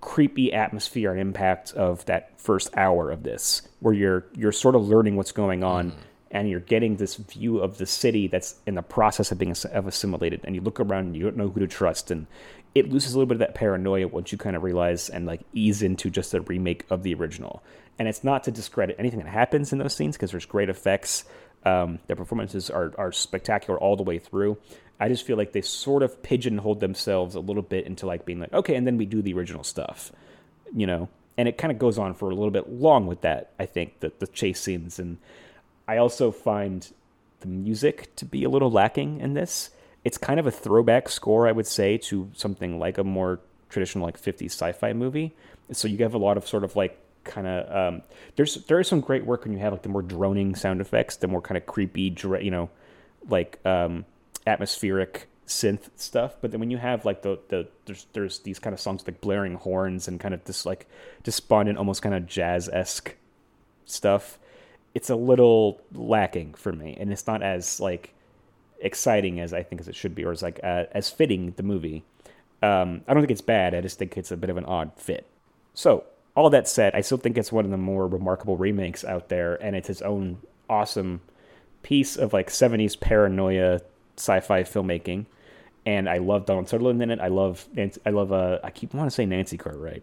creepy 0.00 0.52
atmosphere 0.52 1.10
and 1.10 1.20
impact 1.20 1.72
of 1.72 2.04
that 2.06 2.38
first 2.40 2.70
hour 2.76 3.10
of 3.10 3.22
this, 3.22 3.62
where 3.80 3.94
you're 3.94 4.26
you're 4.34 4.52
sort 4.52 4.74
of 4.74 4.86
learning 4.86 5.16
what's 5.16 5.32
going 5.32 5.64
on. 5.64 5.92
Mm. 5.92 5.96
And 6.30 6.50
you're 6.50 6.60
getting 6.60 6.96
this 6.96 7.16
view 7.16 7.56
of 7.60 7.78
the 7.78 7.86
city 7.86 8.26
that's 8.26 8.56
in 8.66 8.74
the 8.74 8.82
process 8.82 9.32
of 9.32 9.38
being 9.38 9.56
of 9.72 9.86
assimilated, 9.86 10.42
and 10.44 10.54
you 10.54 10.60
look 10.60 10.78
around 10.78 11.06
and 11.06 11.16
you 11.16 11.22
don't 11.22 11.38
know 11.38 11.48
who 11.48 11.60
to 11.60 11.66
trust, 11.66 12.10
and 12.10 12.26
it 12.74 12.90
loses 12.90 13.14
a 13.14 13.18
little 13.18 13.26
bit 13.26 13.36
of 13.36 13.40
that 13.40 13.54
paranoia 13.54 14.08
once 14.08 14.32
you 14.32 14.38
kind 14.38 14.56
of 14.56 14.62
realize 14.62 15.08
and 15.08 15.26
like 15.26 15.40
ease 15.52 15.82
into 15.82 16.10
just 16.10 16.34
a 16.34 16.40
remake 16.42 16.84
of 16.90 17.02
the 17.02 17.14
original. 17.14 17.62
And 17.98 18.06
it's 18.06 18.22
not 18.22 18.44
to 18.44 18.50
discredit 18.50 18.96
anything 18.98 19.18
that 19.20 19.28
happens 19.28 19.72
in 19.72 19.78
those 19.78 19.94
scenes 19.94 20.16
because 20.16 20.30
there's 20.30 20.46
great 20.46 20.68
effects. 20.68 21.24
Um, 21.64 21.98
their 22.06 22.16
performances 22.16 22.70
are, 22.70 22.92
are 22.96 23.10
spectacular 23.10 23.78
all 23.78 23.96
the 23.96 24.04
way 24.04 24.18
through. 24.18 24.58
I 25.00 25.08
just 25.08 25.24
feel 25.24 25.36
like 25.36 25.52
they 25.52 25.62
sort 25.62 26.02
of 26.02 26.22
pigeonholed 26.22 26.80
themselves 26.80 27.34
a 27.34 27.40
little 27.40 27.62
bit 27.62 27.86
into 27.86 28.06
like 28.06 28.24
being 28.24 28.40
like, 28.40 28.52
okay, 28.52 28.74
and 28.74 28.86
then 28.86 28.96
we 28.96 29.06
do 29.06 29.22
the 29.22 29.32
original 29.34 29.64
stuff, 29.64 30.12
you 30.74 30.86
know. 30.86 31.08
And 31.36 31.46
it 31.46 31.56
kind 31.56 31.70
of 31.70 31.78
goes 31.78 31.98
on 31.98 32.14
for 32.14 32.30
a 32.30 32.34
little 32.34 32.50
bit 32.50 32.68
long 32.68 33.06
with 33.06 33.20
that. 33.20 33.52
I 33.60 33.66
think 33.66 34.00
that 34.00 34.18
the 34.18 34.26
chase 34.26 34.60
scenes, 34.60 34.98
and 34.98 35.18
I 35.86 35.98
also 35.98 36.32
find 36.32 36.88
the 37.40 37.46
music 37.46 38.14
to 38.16 38.24
be 38.24 38.42
a 38.42 38.48
little 38.48 38.70
lacking 38.70 39.20
in 39.20 39.34
this. 39.34 39.70
It's 40.08 40.16
kind 40.16 40.40
of 40.40 40.46
a 40.46 40.50
throwback 40.50 41.10
score, 41.10 41.46
I 41.46 41.52
would 41.52 41.66
say, 41.66 41.98
to 42.08 42.30
something 42.34 42.78
like 42.78 42.96
a 42.96 43.04
more 43.04 43.40
traditional 43.68 44.06
like 44.06 44.18
50s 44.18 44.46
sci-fi 44.46 44.94
movie. 44.94 45.34
So 45.72 45.86
you 45.86 45.98
have 45.98 46.14
a 46.14 46.18
lot 46.18 46.38
of 46.38 46.48
sort 46.48 46.64
of 46.64 46.76
like 46.76 46.98
kind 47.24 47.46
of 47.46 47.58
um, 47.76 48.02
there's 48.36 48.54
there 48.68 48.80
is 48.80 48.88
some 48.88 49.00
great 49.00 49.26
work 49.26 49.44
when 49.44 49.52
you 49.52 49.58
have 49.58 49.72
like 49.72 49.82
the 49.82 49.90
more 49.90 50.00
droning 50.00 50.54
sound 50.54 50.80
effects, 50.80 51.16
the 51.16 51.28
more 51.28 51.42
kind 51.42 51.58
of 51.58 51.66
creepy, 51.66 52.14
you 52.40 52.50
know, 52.50 52.70
like 53.28 53.58
um, 53.66 54.06
atmospheric 54.46 55.28
synth 55.46 55.90
stuff. 55.96 56.36
But 56.40 56.52
then 56.52 56.60
when 56.60 56.70
you 56.70 56.78
have 56.78 57.04
like 57.04 57.20
the 57.20 57.38
the 57.48 57.68
there's 57.84 58.06
there's 58.14 58.38
these 58.40 58.58
kind 58.58 58.72
of 58.72 58.80
songs 58.80 59.04
like 59.06 59.20
blaring 59.20 59.56
horns 59.56 60.08
and 60.08 60.18
kind 60.18 60.32
of 60.32 60.42
this 60.44 60.64
like 60.64 60.88
despondent, 61.22 61.76
almost 61.76 62.00
kind 62.00 62.14
of 62.14 62.26
jazz 62.26 62.68
esque 62.70 63.14
stuff, 63.84 64.38
it's 64.94 65.10
a 65.10 65.16
little 65.16 65.82
lacking 65.92 66.54
for 66.54 66.72
me, 66.72 66.96
and 66.98 67.12
it's 67.12 67.26
not 67.26 67.42
as 67.42 67.78
like 67.78 68.14
exciting 68.80 69.40
as 69.40 69.52
I 69.52 69.62
think 69.62 69.80
as 69.80 69.88
it 69.88 69.96
should 69.96 70.14
be, 70.14 70.24
or 70.24 70.32
as 70.32 70.42
like 70.42 70.60
uh, 70.62 70.84
as 70.92 71.10
fitting 71.10 71.52
the 71.56 71.62
movie. 71.62 72.04
Um, 72.62 73.02
I 73.06 73.14
don't 73.14 73.22
think 73.22 73.30
it's 73.30 73.40
bad. 73.40 73.74
I 73.74 73.80
just 73.80 73.98
think 73.98 74.16
it's 74.16 74.32
a 74.32 74.36
bit 74.36 74.50
of 74.50 74.56
an 74.56 74.64
odd 74.64 74.92
fit. 74.96 75.26
So 75.74 76.04
all 76.34 76.50
that 76.50 76.68
said, 76.68 76.94
I 76.94 77.00
still 77.00 77.18
think 77.18 77.38
it's 77.38 77.52
one 77.52 77.64
of 77.64 77.70
the 77.70 77.76
more 77.76 78.06
remarkable 78.06 78.56
remakes 78.56 79.04
out 79.04 79.28
there, 79.28 79.54
and 79.62 79.76
it's 79.76 79.90
its 79.90 80.02
own 80.02 80.38
awesome 80.68 81.20
piece 81.82 82.16
of 82.16 82.32
like 82.32 82.48
70s 82.48 82.98
paranoia 82.98 83.80
sci-fi 84.16 84.62
filmmaking, 84.62 85.26
and 85.86 86.08
I 86.08 86.18
love 86.18 86.46
Donald 86.46 86.68
Sutherland 86.68 87.02
in 87.02 87.10
it. 87.10 87.20
I 87.20 87.28
love 87.28 87.66
I 88.04 88.10
love 88.10 88.32
uh, 88.32 88.58
I 88.62 88.70
keep 88.70 88.94
want 88.94 89.10
to 89.10 89.14
say 89.14 89.26
Nancy 89.26 89.56
Cartwright, 89.56 90.02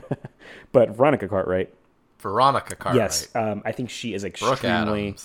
but 0.72 0.90
Veronica 0.90 1.28
Cartwright. 1.28 1.72
Veronica 2.18 2.76
Cartwright. 2.76 3.02
Yes, 3.02 3.28
um, 3.34 3.62
I 3.64 3.72
think 3.72 3.90
she 3.90 4.14
is 4.14 4.24
extremely. 4.24 5.16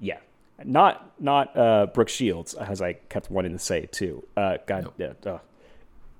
Yeah, 0.00 0.18
not 0.64 1.20
not 1.20 1.56
uh, 1.56 1.86
Brooke 1.86 2.08
Shields, 2.08 2.54
as 2.54 2.82
I 2.82 2.94
kept 2.94 3.30
wanting 3.30 3.52
to 3.52 3.58
say 3.58 3.86
too. 3.86 4.24
Uh, 4.36 4.58
God, 4.66 4.84
nope. 4.98 5.16
yeah. 5.24 5.32
Uh. 5.32 5.38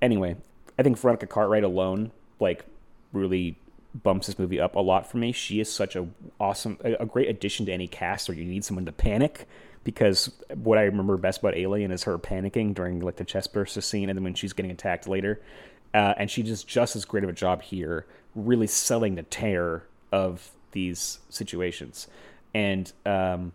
Anyway, 0.01 0.37
I 0.77 0.83
think 0.83 0.97
Veronica 0.97 1.27
Cartwright 1.27 1.63
alone, 1.63 2.11
like, 2.39 2.63
really 3.11 3.57
bumps 3.93 4.27
this 4.27 4.39
movie 4.39 4.59
up 4.59 4.75
a 4.75 4.79
lot 4.79 5.09
for 5.09 5.17
me. 5.17 5.31
She 5.31 5.59
is 5.59 5.71
such 5.71 5.95
a 5.95 6.07
awesome, 6.39 6.77
a, 6.83 6.93
a 7.01 7.05
great 7.05 7.27
addition 7.27 7.65
to 7.65 7.73
any 7.73 7.87
cast 7.87 8.29
or 8.29 8.33
you 8.33 8.45
need 8.45 8.63
someone 8.63 8.85
to 8.85 8.91
panic 8.91 9.47
because 9.83 10.31
what 10.53 10.77
I 10.77 10.83
remember 10.83 11.17
best 11.17 11.39
about 11.39 11.55
Alien 11.55 11.91
is 11.91 12.03
her 12.03 12.17
panicking 12.17 12.73
during 12.73 12.99
like 12.99 13.15
the 13.15 13.23
chest 13.23 13.53
burst 13.53 13.81
scene, 13.81 14.09
and 14.09 14.17
then 14.17 14.23
when 14.23 14.33
she's 14.33 14.53
getting 14.53 14.71
attacked 14.71 15.07
later, 15.07 15.41
uh, 15.93 16.13
and 16.17 16.29
she 16.29 16.43
does 16.43 16.63
just 16.63 16.95
as 16.95 17.05
great 17.05 17.23
of 17.23 17.29
a 17.29 17.33
job 17.33 17.61
here, 17.61 18.05
really 18.35 18.67
selling 18.67 19.15
the 19.15 19.23
terror 19.23 19.83
of 20.11 20.51
these 20.71 21.19
situations, 21.29 22.07
and 22.53 22.91
um, 23.05 23.51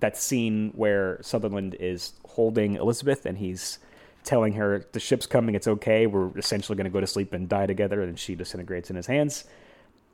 that 0.00 0.16
scene 0.16 0.72
where 0.74 1.18
Sutherland 1.22 1.76
is 1.78 2.14
holding 2.24 2.74
Elizabeth 2.74 3.26
and 3.26 3.38
he's 3.38 3.78
telling 4.24 4.54
her 4.54 4.84
the 4.92 5.00
ship's 5.00 5.26
coming, 5.26 5.54
it's 5.54 5.68
okay, 5.68 6.06
we're 6.06 6.36
essentially 6.36 6.76
going 6.76 6.84
to 6.84 6.90
go 6.90 7.00
to 7.00 7.06
sleep 7.06 7.32
and 7.32 7.48
die 7.48 7.66
together, 7.66 8.02
and 8.02 8.18
she 8.18 8.34
disintegrates 8.34 8.90
in 8.90 8.96
his 8.96 9.06
hands. 9.06 9.44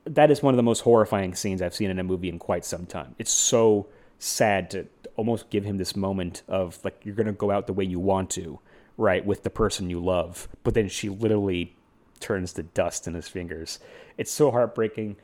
That 0.05 0.31
is 0.31 0.41
one 0.41 0.53
of 0.53 0.57
the 0.57 0.63
most 0.63 0.81
horrifying 0.81 1.35
scenes 1.35 1.61
I've 1.61 1.75
seen 1.75 1.89
in 1.89 1.99
a 1.99 2.03
movie 2.03 2.29
in 2.29 2.39
quite 2.39 2.63
some 2.63 2.85
time. 2.85 3.15
It's 3.17 3.31
so 3.31 3.87
sad 4.19 4.71
to 4.71 4.87
almost 5.15 5.49
give 5.49 5.63
him 5.63 5.77
this 5.77 5.95
moment 5.95 6.43
of 6.47 6.79
like 6.83 6.99
you're 7.03 7.15
gonna 7.15 7.33
go 7.33 7.51
out 7.51 7.67
the 7.67 7.73
way 7.73 7.83
you 7.83 7.99
want 7.99 8.29
to, 8.31 8.59
right, 8.97 9.25
with 9.25 9.43
the 9.43 9.49
person 9.49 9.89
you 9.89 9.99
love, 10.03 10.47
but 10.63 10.73
then 10.73 10.87
she 10.87 11.09
literally 11.09 11.75
turns 12.19 12.53
to 12.53 12.63
dust 12.63 13.07
in 13.07 13.13
his 13.13 13.27
fingers. 13.27 13.79
It's 14.17 14.31
so 14.31 14.51
heartbreaking. 14.51 15.17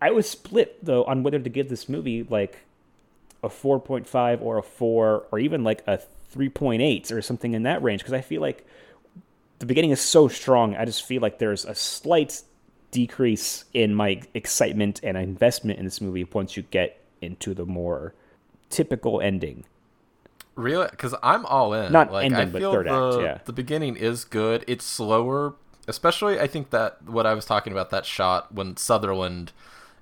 I 0.00 0.10
was 0.10 0.28
split 0.28 0.84
though 0.84 1.04
on 1.04 1.22
whether 1.22 1.38
to 1.38 1.50
give 1.50 1.68
this 1.68 1.88
movie 1.88 2.22
like 2.22 2.64
a 3.44 3.48
4.5 3.48 4.40
or 4.42 4.58
a 4.58 4.62
4 4.62 5.26
or 5.30 5.38
even 5.38 5.62
like 5.62 5.82
a 5.86 6.00
3.8 6.34 7.12
or 7.12 7.22
something 7.22 7.54
in 7.54 7.62
that 7.64 7.82
range 7.82 8.00
because 8.00 8.14
I 8.14 8.20
feel 8.20 8.40
like 8.40 8.66
the 9.58 9.66
beginning 9.66 9.90
is 9.90 10.00
so 10.00 10.28
strong. 10.28 10.74
I 10.76 10.84
just 10.84 11.04
feel 11.04 11.22
like 11.22 11.38
there's 11.38 11.64
a 11.64 11.74
slight 11.74 12.42
decrease 12.90 13.64
in 13.74 13.94
my 13.94 14.22
excitement 14.34 15.00
and 15.02 15.16
investment 15.16 15.78
in 15.78 15.84
this 15.84 16.00
movie 16.00 16.24
once 16.24 16.56
you 16.56 16.62
get 16.64 17.00
into 17.20 17.54
the 17.54 17.66
more 17.66 18.14
typical 18.70 19.20
ending. 19.20 19.64
Really? 20.54 20.86
Because 20.90 21.14
I'm 21.22 21.44
all 21.46 21.74
in. 21.74 21.92
Not 21.92 22.12
like, 22.12 22.26
ending, 22.26 22.40
I 22.40 22.46
feel 22.46 22.72
but 22.72 22.86
third 22.86 22.86
the, 22.86 23.16
act. 23.16 23.22
Yeah. 23.22 23.38
The 23.44 23.52
beginning 23.52 23.96
is 23.96 24.24
good. 24.24 24.64
It's 24.68 24.84
slower, 24.84 25.54
especially. 25.88 26.38
I 26.38 26.46
think 26.46 26.70
that 26.70 27.02
what 27.04 27.26
I 27.26 27.34
was 27.34 27.44
talking 27.44 27.72
about 27.72 27.90
that 27.90 28.06
shot 28.06 28.54
when 28.54 28.76
Sutherland 28.76 29.52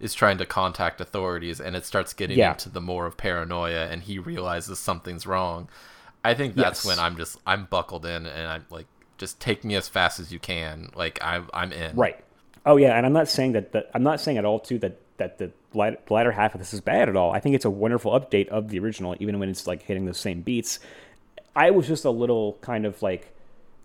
is 0.02 0.12
trying 0.12 0.36
to 0.36 0.44
contact 0.44 1.00
authorities 1.00 1.60
and 1.60 1.74
it 1.74 1.86
starts 1.86 2.12
getting 2.12 2.36
yeah. 2.36 2.52
into 2.52 2.68
the 2.68 2.80
more 2.80 3.06
of 3.06 3.16
paranoia 3.16 3.86
and 3.86 4.02
he 4.02 4.18
realizes 4.18 4.78
something's 4.78 5.26
wrong. 5.26 5.68
I 6.24 6.34
think 6.34 6.54
that's 6.54 6.84
yes. 6.84 6.86
when 6.86 6.98
I'm 6.98 7.16
just 7.16 7.38
I'm 7.46 7.64
buckled 7.64 8.04
in 8.04 8.26
and 8.26 8.48
I'm 8.48 8.66
like 8.68 8.86
just 9.16 9.40
take 9.40 9.64
me 9.64 9.76
as 9.76 9.88
fast 9.88 10.20
as 10.20 10.32
you 10.32 10.38
can. 10.38 10.90
Like 10.94 11.18
I'm 11.22 11.48
I'm 11.54 11.72
in. 11.72 11.96
Right. 11.96 12.22
Oh 12.66 12.76
yeah, 12.76 12.96
and 12.96 13.06
I'm 13.06 13.12
not 13.12 13.28
saying 13.28 13.52
that, 13.52 13.72
that 13.72 13.90
I'm 13.94 14.02
not 14.02 14.20
saying 14.20 14.38
at 14.38 14.44
all 14.44 14.60
too 14.60 14.78
that 14.80 14.98
that 15.16 15.38
the 15.38 15.52
latter 15.74 16.32
half 16.32 16.54
of 16.54 16.60
this 16.60 16.74
is 16.74 16.80
bad 16.80 17.08
at 17.08 17.16
all. 17.16 17.32
I 17.32 17.40
think 17.40 17.54
it's 17.54 17.64
a 17.64 17.70
wonderful 17.70 18.12
update 18.12 18.48
of 18.48 18.68
the 18.68 18.78
original, 18.80 19.14
even 19.20 19.38
when 19.38 19.48
it's 19.48 19.66
like 19.66 19.82
hitting 19.82 20.04
the 20.04 20.14
same 20.14 20.42
beats. 20.42 20.80
I 21.54 21.70
was 21.70 21.86
just 21.86 22.04
a 22.04 22.10
little 22.10 22.58
kind 22.60 22.86
of 22.86 23.02
like, 23.02 23.34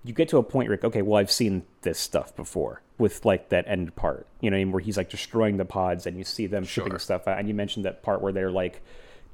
you 0.07 0.13
get 0.13 0.29
to 0.29 0.38
a 0.38 0.43
point 0.43 0.69
where, 0.69 0.79
okay, 0.84 1.01
well, 1.01 1.19
I've 1.19 1.31
seen 1.31 1.63
this 1.81 1.99
stuff 1.99 2.35
before 2.35 2.81
with 2.97 3.25
like 3.25 3.49
that 3.49 3.67
end 3.67 3.95
part, 3.95 4.25
you 4.41 4.49
know, 4.49 4.61
where 4.71 4.79
he's 4.79 4.97
like 4.97 5.09
destroying 5.09 5.57
the 5.57 5.65
pods 5.65 6.05
and 6.05 6.17
you 6.17 6.23
see 6.23 6.47
them 6.47 6.63
sure. 6.63 6.85
shipping 6.85 6.99
stuff 6.99 7.27
out. 7.27 7.39
And 7.39 7.47
you 7.47 7.53
mentioned 7.53 7.85
that 7.85 8.03
part 8.03 8.21
where 8.21 8.31
they're 8.31 8.51
like 8.51 8.81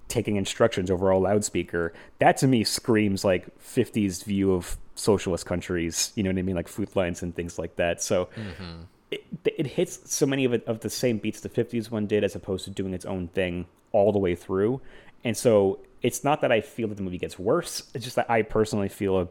taking 0.07 0.35
instructions 0.35 0.91
over 0.91 1.09
a 1.09 1.17
loudspeaker. 1.17 1.93
That 2.19 2.37
to 2.37 2.47
me 2.47 2.63
screams 2.63 3.23
like 3.23 3.47
50s 3.59 4.23
view 4.23 4.53
of 4.53 4.77
socialist 4.95 5.45
countries, 5.45 6.11
you 6.15 6.23
know 6.23 6.29
what 6.29 6.37
I 6.37 6.41
mean? 6.41 6.55
Like 6.55 6.67
food 6.67 6.95
lines 6.95 7.23
and 7.23 7.35
things 7.35 7.57
like 7.57 7.75
that. 7.77 8.01
So 8.01 8.25
mm-hmm 8.35 8.83
it, 9.11 9.23
it 9.45 9.67
hits 9.67 10.11
so 10.11 10.25
many 10.25 10.43
of 10.43 10.53
it 10.53 10.65
of 10.65 10.79
the 10.79 10.89
same 10.89 11.19
beats 11.19 11.41
the 11.41 11.49
50s 11.49 11.91
one 11.91 12.07
did 12.07 12.23
as 12.23 12.33
opposed 12.33 12.65
to 12.65 12.71
doing 12.71 12.95
its 12.95 13.05
own 13.05 13.27
thing 13.27 13.67
all 13.91 14.11
the 14.11 14.17
way 14.17 14.33
through 14.33 14.81
and 15.23 15.37
so 15.37 15.79
it's 16.03 16.23
not 16.23 16.41
that 16.41 16.51
I 16.51 16.61
feel 16.61 16.89
that 16.89 16.95
the 16.95 17.01
movie 17.01 17.17
gets 17.17 17.39
worse. 17.39 17.83
It's 17.93 18.03
just 18.03 18.17
that 18.17 18.29
I 18.29 18.41
personally 18.41 18.89
feel 18.89 19.19
a 19.19 19.27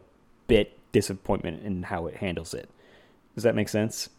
bit 0.46 0.76
disappointment 0.92 1.62
in 1.64 1.84
how 1.84 2.06
it 2.06 2.16
handles 2.16 2.54
it. 2.54 2.68
Does 3.34 3.44
that 3.44 3.54
make 3.54 3.68
sense? 3.68 4.10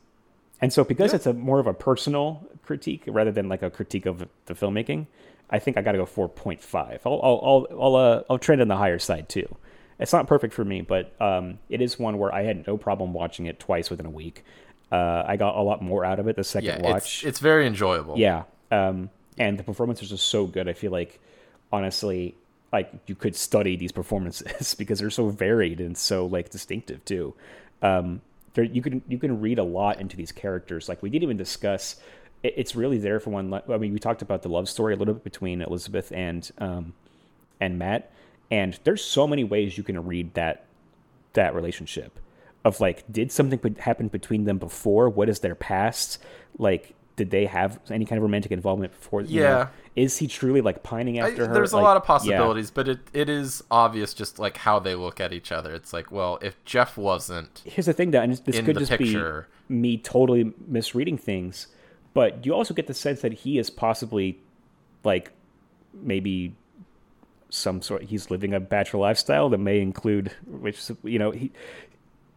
And 0.62 0.72
so 0.74 0.84
because 0.84 1.12
Yeah. 1.12 1.18
it's 1.18 1.26
a 1.26 1.34
more 1.34 1.60
of 1.60 1.68
a 1.68 1.74
personal 1.74 2.48
critique 2.64 3.04
rather 3.08 3.32
than 3.32 3.50
like 3.50 3.62
a 3.62 3.70
critique 3.70 4.06
of 4.06 4.28
the 4.45 4.54
filmmaking, 4.54 5.08
I 5.50 5.60
think 5.60 5.78
I 5.78 5.82
got 5.82 5.91
to 5.94 5.98
go 6.00 6.06
4.5. 6.06 7.02
I'll 7.06 7.20
I'll 7.24 7.41
I'll 7.44 7.68
I'll, 7.82 7.95
uh, 7.95 8.24
I'll 8.30 8.38
trend 8.40 8.62
on 8.62 8.68
the 8.68 8.78
higher 8.78 9.00
side 9.00 9.30
too. 9.30 9.56
It's 10.00 10.12
not 10.14 10.26
perfect 10.28 10.54
for 10.54 10.66
me, 10.66 10.82
but 10.82 11.14
um, 11.22 11.60
it 11.70 11.82
is 11.82 12.00
one 12.00 12.18
where 12.18 12.34
I 12.34 12.44
had 12.44 12.66
no 12.66 12.78
problem 12.78 13.14
watching 13.14 13.45
it 13.45 13.60
twice 13.60 13.90
within 13.90 14.06
a 14.06 14.10
week. 14.10 14.44
Uh, 14.91 15.24
I 15.28 15.38
got 15.38 15.56
a 15.56 15.62
lot 15.62 15.82
more 15.82 16.04
out 16.04 16.20
of 16.20 16.28
it 16.28 16.36
the 16.36 16.44
second 16.44 16.68
Yeah, 16.84 16.91
watch. 16.91 17.04
it's 17.04 17.24
it's 17.24 17.40
very 17.40 17.68
enjoyable. 17.68 18.18
Yeah. 18.18 18.44
Um, 18.72 19.10
and 19.38 19.58
the 19.60 19.64
performances 19.64 20.12
are 20.12 20.18
so 20.18 20.45
good. 20.48 20.68
I 20.68 20.74
feel 20.74 20.91
like, 20.91 21.20
honestly, 21.72 22.36
like 22.74 22.91
you 23.06 23.14
could 23.14 23.36
study 23.36 23.76
these 23.76 23.91
performances 23.91 24.74
because 24.78 25.00
they're 25.00 25.12
so 25.12 25.30
varied 25.30 25.80
and 25.80 25.98
so 25.98 26.26
like 26.26 26.50
distinctive 26.50 27.06
too. 27.06 27.34
Um, 27.82 28.22
there, 28.56 28.66
you 28.66 28.82
can 28.82 29.04
you 29.08 29.18
can 29.20 29.40
read 29.40 29.60
a 29.60 29.64
lot 29.64 30.02
into 30.02 30.18
these 30.18 30.32
characters. 30.32 30.90
Like 30.90 31.02
we 31.02 31.10
didn't 31.10 31.24
even 31.24 31.38
discuss. 31.38 31.98
It, 32.41 32.56
it's 32.58 32.76
really 32.76 32.98
there 32.98 33.20
for 33.20 33.30
one. 33.30 33.54
I 33.54 33.78
mean, 33.78 33.94
we 33.94 34.00
talked 34.00 34.22
about 34.22 34.41
the 34.41 34.50
love 34.50 34.68
story 34.68 34.94
a 34.94 34.98
little 34.98 35.14
bit 35.14 35.24
between 35.24 35.62
Elizabeth 35.62 36.12
and 36.12 36.50
um, 36.58 36.94
and 37.62 37.78
Matt, 37.78 38.12
and 38.52 38.78
there's 38.84 39.04
so 39.04 39.28
many 39.28 39.44
ways 39.44 39.78
you 39.78 39.84
can 39.84 40.04
read 40.06 40.34
that 40.34 40.66
that 41.34 41.56
relationship 41.56 42.20
of 42.66 42.80
like 42.80 43.04
did 43.12 43.32
something 43.32 43.76
happen 43.80 44.08
between 44.08 44.45
them 44.45 44.58
before 44.58 45.10
what 45.10 45.30
is 45.30 45.40
their 45.40 45.56
past 45.56 46.18
like 46.58 46.94
did 47.15 47.31
they 47.31 47.45
have 47.45 47.80
any 47.90 48.06
kind 48.06 48.18
of 48.18 48.23
romantic 48.23 48.52
involvement 48.52 48.91
before 48.91 49.22
you 49.22 49.41
know? 49.41 49.45
Yeah. 49.45 49.68
is 49.95 50.18
he 50.18 50.27
truly 50.27 50.61
like 50.61 50.84
pining 50.84 51.19
I- 51.22 51.30
after 51.30 51.48
her 51.48 51.53
there's 51.53 51.73
a 51.73 51.77
lot 51.77 51.98
of 51.98 52.03
yeah. 52.03 52.07
possibilities, 52.07 52.72
but 52.72 52.88
it, 52.88 52.99
it 53.14 53.30
is 53.30 53.64
obvious 53.69 54.14
just 54.14 54.40
like 54.40 54.57
how 54.57 54.80
they 54.80 54.95
look 54.95 55.19
at 55.19 55.31
each 55.34 55.52
other. 55.52 55.73
It's 55.73 55.94
like, 55.94 56.11
well, 56.11 56.40
if 56.41 56.64
Jeff 56.65 56.98
wasn't, 56.98 57.61
here's 57.65 57.85
the 57.85 57.94
thing 57.94 58.11
that 58.11 58.23
and 58.23 58.34
this 58.34 58.60
could 58.60 58.77
just 58.77 58.91
picture. 58.91 59.48
be 59.68 59.73
me 59.76 59.98
totally 59.98 60.53
misreading 60.68 61.18
things 61.18 61.68
but 62.14 62.45
you 62.45 62.53
also 62.53 62.73
get 62.73 62.88
the 62.88 62.94
sense 62.94 63.22
that 63.22 63.34
he 63.34 63.57
is 63.57 63.69
possibly 63.69 64.40
like 65.03 65.31
maybe 65.94 66.56
some 67.49 67.81
sort 67.81 68.03
he's 68.03 68.31
living 68.31 68.53
a 68.53 68.60
bachelor 68.60 68.99
lifestyle 68.99 69.49
that 69.49 69.60
may 69.60 69.80
include 69.80 70.31
which 70.48 70.91
you 71.03 71.19
know 71.19 71.31
he 71.31 71.52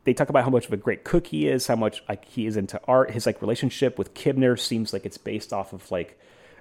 they 0.07 0.15
talk 0.15 0.31
about 0.31 0.45
how 0.45 0.51
much 0.51 0.67
of 0.67 0.73
a 0.73 0.77
great 0.79 1.05
cook 1.05 1.27
he 1.27 1.47
is 1.47 1.67
how 1.67 1.77
much 1.77 2.03
like 2.09 2.25
he 2.25 2.47
is 2.47 2.57
into 2.57 2.81
art 2.89 3.11
his 3.11 3.27
like 3.27 3.43
relationship 3.43 3.99
with 3.99 4.15
kibner 4.15 4.59
seems 4.59 4.95
like 4.95 5.05
it's 5.05 5.19
based 5.19 5.53
off 5.53 5.75
of 5.75 5.91
like 5.91 6.19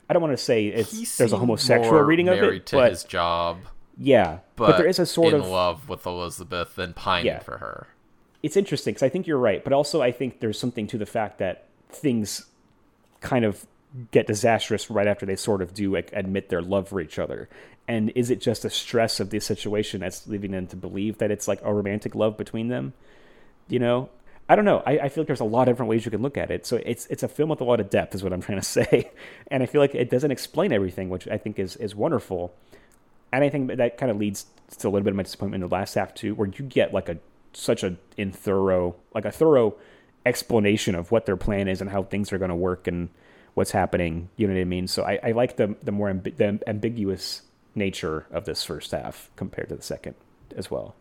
i 0.10 0.14
don't 0.14 0.22
want 0.22 0.34
to 0.38 0.44
say 0.44 0.68
it's 0.68 1.18
there's 1.18 1.32
a 1.32 1.38
homosexual 1.38 2.02
reading 2.02 2.28
of 2.28 2.38
it 2.38 2.66
to 2.66 2.76
but 2.76 2.90
his 2.90 3.04
job, 3.06 3.60
yeah 3.98 4.40
but, 4.58 4.68
but, 4.68 4.78
there 4.78 4.88
is 4.88 5.00
a 5.00 5.06
sort 5.06 5.34
in 5.34 5.40
of 5.40 5.48
love 5.48 5.88
with 5.88 6.06
Elizabeth 6.06 6.78
and 6.78 6.96
pining 6.96 7.28
Yeah. 7.28 7.40
for 7.40 7.60
her. 7.60 7.88
it's 8.44 8.58
interesting 8.58 8.94
because 8.94 9.04
I 9.04 9.10
think 9.10 9.26
you're 9.28 9.38
right, 9.38 9.64
but 9.64 9.72
also 9.74 10.02
I 10.02 10.12
think 10.12 10.40
there's 10.42 10.60
something 10.60 10.88
to 10.88 10.98
the 10.98 11.06
fact 11.06 11.40
that 11.40 11.66
things 11.90 12.46
kind 13.22 13.46
of 13.46 13.66
get 14.12 14.28
disastrous 14.28 14.90
right 14.90 15.08
after 15.08 15.26
they 15.26 15.36
sort 15.36 15.62
of 15.62 15.74
do 15.74 15.92
like 15.94 16.12
admit 16.14 16.50
their 16.50 16.62
love 16.62 16.90
for 16.90 17.00
each 17.02 17.18
other. 17.18 17.48
And 17.88 18.12
is 18.16 18.30
it 18.30 18.42
just 18.42 18.66
a 18.66 18.70
stress 18.70 19.20
of 19.20 19.30
the 19.30 19.40
situation 19.40 20.02
that's 20.02 20.28
leading 20.28 20.52
them 20.52 20.68
to 20.68 20.76
believe 20.76 21.18
that 21.20 21.32
it's 21.32 21.48
like 21.48 21.62
a 21.64 21.74
romantic 21.74 22.14
love 22.16 22.38
between 22.38 22.68
them? 22.68 22.94
You 23.68 23.80
know, 23.80 24.10
I 24.48 24.56
don't 24.56 24.66
know. 24.66 24.84
I, 24.86 25.00
I 25.00 25.10
feel 25.10 25.24
like 25.24 25.28
there's 25.28 25.40
a 25.40 25.46
lot 25.46 25.68
of 25.68 25.74
different 25.74 25.90
ways 25.90 26.06
you 26.06 26.12
can 26.12 26.22
look 26.22 26.38
at 26.38 26.52
it. 26.52 26.66
So 26.66 26.78
it's 26.86 27.08
it's 27.08 27.24
a 27.24 27.28
film 27.28 27.50
with 27.50 27.62
a 27.62 27.64
lot 27.64 27.80
of 27.80 27.90
depth, 27.90 28.14
is 28.14 28.24
what 28.24 28.32
I'm 28.32 28.42
trying 28.48 28.60
to 28.60 28.66
say. 28.66 29.12
And 29.50 29.64
I 29.64 29.66
feel 29.66 29.82
like 29.82 29.96
it 29.96 30.10
doesn't 30.10 30.32
explain 30.32 30.72
everything, 30.72 31.10
which 31.10 31.28
I 31.28 31.38
think 31.38 31.60
is 31.60 31.76
is 31.78 31.96
wonderful. 31.96 32.54
And 33.32 33.44
I 33.44 33.50
think 33.50 33.76
that, 33.76 33.98
kind 33.98 34.12
of 34.12 34.18
leads 34.18 34.46
to 34.78 34.88
a 34.88 34.90
little 34.90 35.04
bit 35.04 35.12
of 35.12 35.18
my 35.18 35.24
disappointment 35.24 35.64
in 35.64 35.70
the 35.70 35.76
last 35.76 35.96
half 35.96 36.14
too, 36.14 36.36
where 36.36 36.48
you 36.48 36.64
get 36.64 36.94
like 36.94 37.10
a 37.10 37.18
such 37.54 37.84
a 37.84 37.98
in 38.18 38.32
thorough 38.32 38.96
like 39.14 39.26
a 39.26 39.32
thorough 39.32 39.76
explanation 40.26 40.96
of 40.96 41.12
what 41.12 41.26
their 41.26 41.38
plan 41.38 41.68
is 41.68 41.82
and 41.82 41.90
how 41.90 42.04
things 42.04 42.32
are 42.32 42.38
going 42.38 42.50
to 42.50 42.56
work 42.56 42.88
and 42.88 43.10
what's 43.56 43.72
happening. 43.72 44.30
You 44.38 44.48
know 44.48 44.54
what 44.54 44.62
I 44.62 44.66
mean? 44.66 44.88
So 44.88 45.04
I, 45.04 45.20
I 45.24 45.32
like 45.32 45.58
the 45.58 45.76
the 45.82 45.92
more 45.92 46.14
the 46.14 46.60
ambiguous 46.68 47.42
nature 47.74 48.26
of 48.32 48.46
this 48.46 48.64
first 48.64 48.92
half 48.92 49.32
compared 49.36 49.70
to 49.70 49.76
the 49.76 49.84
second 49.84 50.16
as 50.56 50.70
well. 50.70 50.96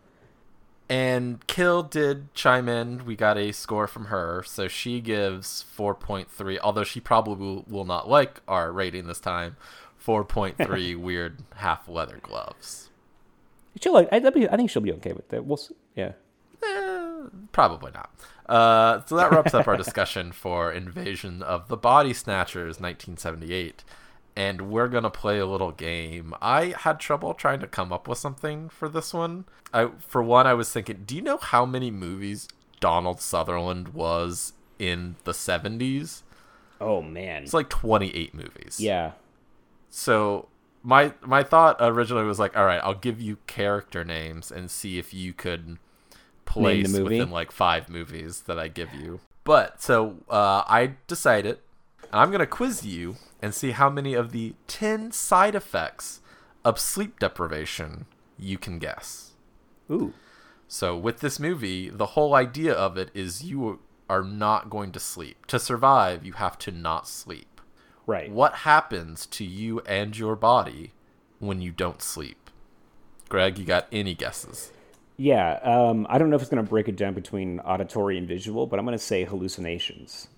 And 0.87 1.45
Kill 1.47 1.81
did 1.83 2.33
chime 2.35 2.69
in. 2.69 3.05
We 3.05 3.15
got 3.15 3.37
a 3.37 3.51
score 3.51 3.87
from 3.87 4.05
her, 4.05 4.43
so 4.45 4.67
she 4.67 5.01
gives 5.01 5.65
4.3. 5.77 6.59
Although 6.63 6.83
she 6.83 6.99
probably 6.99 7.63
will, 7.67 7.85
not 7.85 8.07
like 8.07 8.41
our 8.47 8.71
rating 8.71 9.07
this 9.07 9.19
time. 9.19 9.57
4.3 10.05 10.95
weird 10.99 11.39
half 11.55 11.87
leather 11.89 12.19
gloves. 12.21 12.89
She'll 13.81 13.93
like. 13.93 14.07
I, 14.11 14.19
be- 14.29 14.47
I 14.47 14.55
think 14.55 14.69
she'll 14.69 14.81
be 14.83 14.93
okay 14.93 15.13
with 15.13 15.27
that. 15.29 15.45
We'll. 15.45 15.57
s- 15.57 15.71
Yeah. 15.95 16.11
Eh, 16.63 17.23
probably 17.51 17.91
not. 17.91 18.11
Uh, 18.47 19.01
so 19.07 19.15
that 19.17 19.31
wraps 19.31 19.53
up 19.55 19.67
our 19.67 19.75
discussion 19.85 20.31
for 20.31 20.71
Invasion 20.71 21.41
of 21.41 21.67
the 21.67 21.75
Body 21.77 22.13
Snatchers 22.13 22.79
1978. 22.79 23.83
And 24.35 24.69
we're 24.69 24.89
going 24.89 25.03
to 25.03 25.09
play 25.09 25.39
a 25.39 25.45
little 25.45 25.71
game. 25.71 26.33
I 26.41 26.75
had 26.77 26.99
trouble 26.99 27.33
trying 27.33 27.61
to 27.61 27.67
come 27.67 27.93
up 27.93 28.07
with 28.07 28.17
something 28.17 28.67
for 28.67 28.89
this 28.89 29.13
one. 29.13 29.45
I, 29.73 29.89
for 29.99 30.21
one, 30.21 30.45
I 30.45 30.53
was 30.53 30.71
thinking, 30.71 31.03
do 31.05 31.15
you 31.15 31.21
know 31.21 31.37
how 31.37 31.65
many 31.65 31.89
movies 31.89 32.49
Donald 32.81 33.21
Sutherland 33.21 33.89
was 33.89 34.51
in 34.77 35.15
the 35.23 35.31
70s? 35.31 36.23
Oh 36.81 37.01
man. 37.01 37.43
It's 37.43 37.53
like 37.53 37.69
28 37.69 38.33
movies. 38.33 38.79
yeah. 38.79 39.11
So 39.89 40.49
my 40.83 41.13
my 41.21 41.41
thought 41.41 41.77
originally 41.79 42.25
was 42.25 42.37
like, 42.37 42.57
all 42.57 42.65
right, 42.65 42.81
I'll 42.83 42.93
give 42.93 43.21
you 43.21 43.37
character 43.47 44.03
names 44.03 44.51
and 44.51 44.69
see 44.69 44.99
if 44.99 45.13
you 45.13 45.31
could 45.31 45.77
place 46.45 46.91
within 46.91 47.31
like 47.31 47.51
five 47.51 47.89
movies 47.89 48.41
that 48.41 48.59
I 48.59 48.67
give 48.67 48.93
you. 48.93 49.21
But 49.45 49.81
so 49.81 50.17
uh, 50.29 50.63
I 50.67 50.95
decided, 51.07 51.59
and 52.15 52.21
I'm 52.21 52.31
gonna 52.31 52.47
quiz 52.47 52.85
you 52.85 53.17
and 53.41 53.53
see 53.53 53.71
how 53.71 53.89
many 53.89 54.13
of 54.13 54.31
the 54.31 54.53
ten 54.67 55.11
side 55.11 55.53
effects 55.53 56.21
of 56.63 56.79
sleep 56.79 57.19
deprivation 57.19 58.05
you 58.39 58.57
can 58.57 58.79
guess. 58.79 59.31
Ooh. 59.91 60.13
So 60.65 60.95
with 60.97 61.19
this 61.19 61.41
movie, 61.41 61.89
the 61.89 62.05
whole 62.05 62.33
idea 62.33 62.71
of 62.73 62.97
it 62.97 63.11
is 63.13 63.43
you 63.43 63.81
are 64.09 64.23
not 64.23 64.69
going 64.69 64.93
to 64.93 64.99
sleep. 64.99 65.45
To 65.47 65.59
survive, 65.59 66.25
you 66.25 66.31
have 66.33 66.57
to 66.59 66.71
not 66.71 67.05
sleep 67.05 67.59
Right. 68.07 68.31
what 68.31 68.53
happens 68.59 69.25
to 69.25 69.43
you 69.43 69.81
and 69.81 70.17
your 70.17 70.37
body 70.37 70.93
when 71.39 71.61
you 71.61 71.71
don't 71.73 72.01
sleep? 72.01 72.49
Greg, 73.27 73.57
you 73.59 73.65
got 73.65 73.87
any 73.91 74.13
guesses? 74.13 74.71
Yeah. 75.17 75.59
Um. 75.63 76.07
I 76.09 76.17
don't 76.17 76.29
know 76.29 76.37
if 76.37 76.41
it's 76.43 76.49
gonna 76.49 76.63
break 76.63 76.87
it 76.87 76.95
down 76.95 77.13
between 77.13 77.59
auditory 77.59 78.17
and 78.17 78.25
visual, 78.25 78.67
but 78.67 78.79
I'm 78.79 78.85
gonna 78.85 78.97
say 78.97 79.25
hallucinations. 79.25 80.29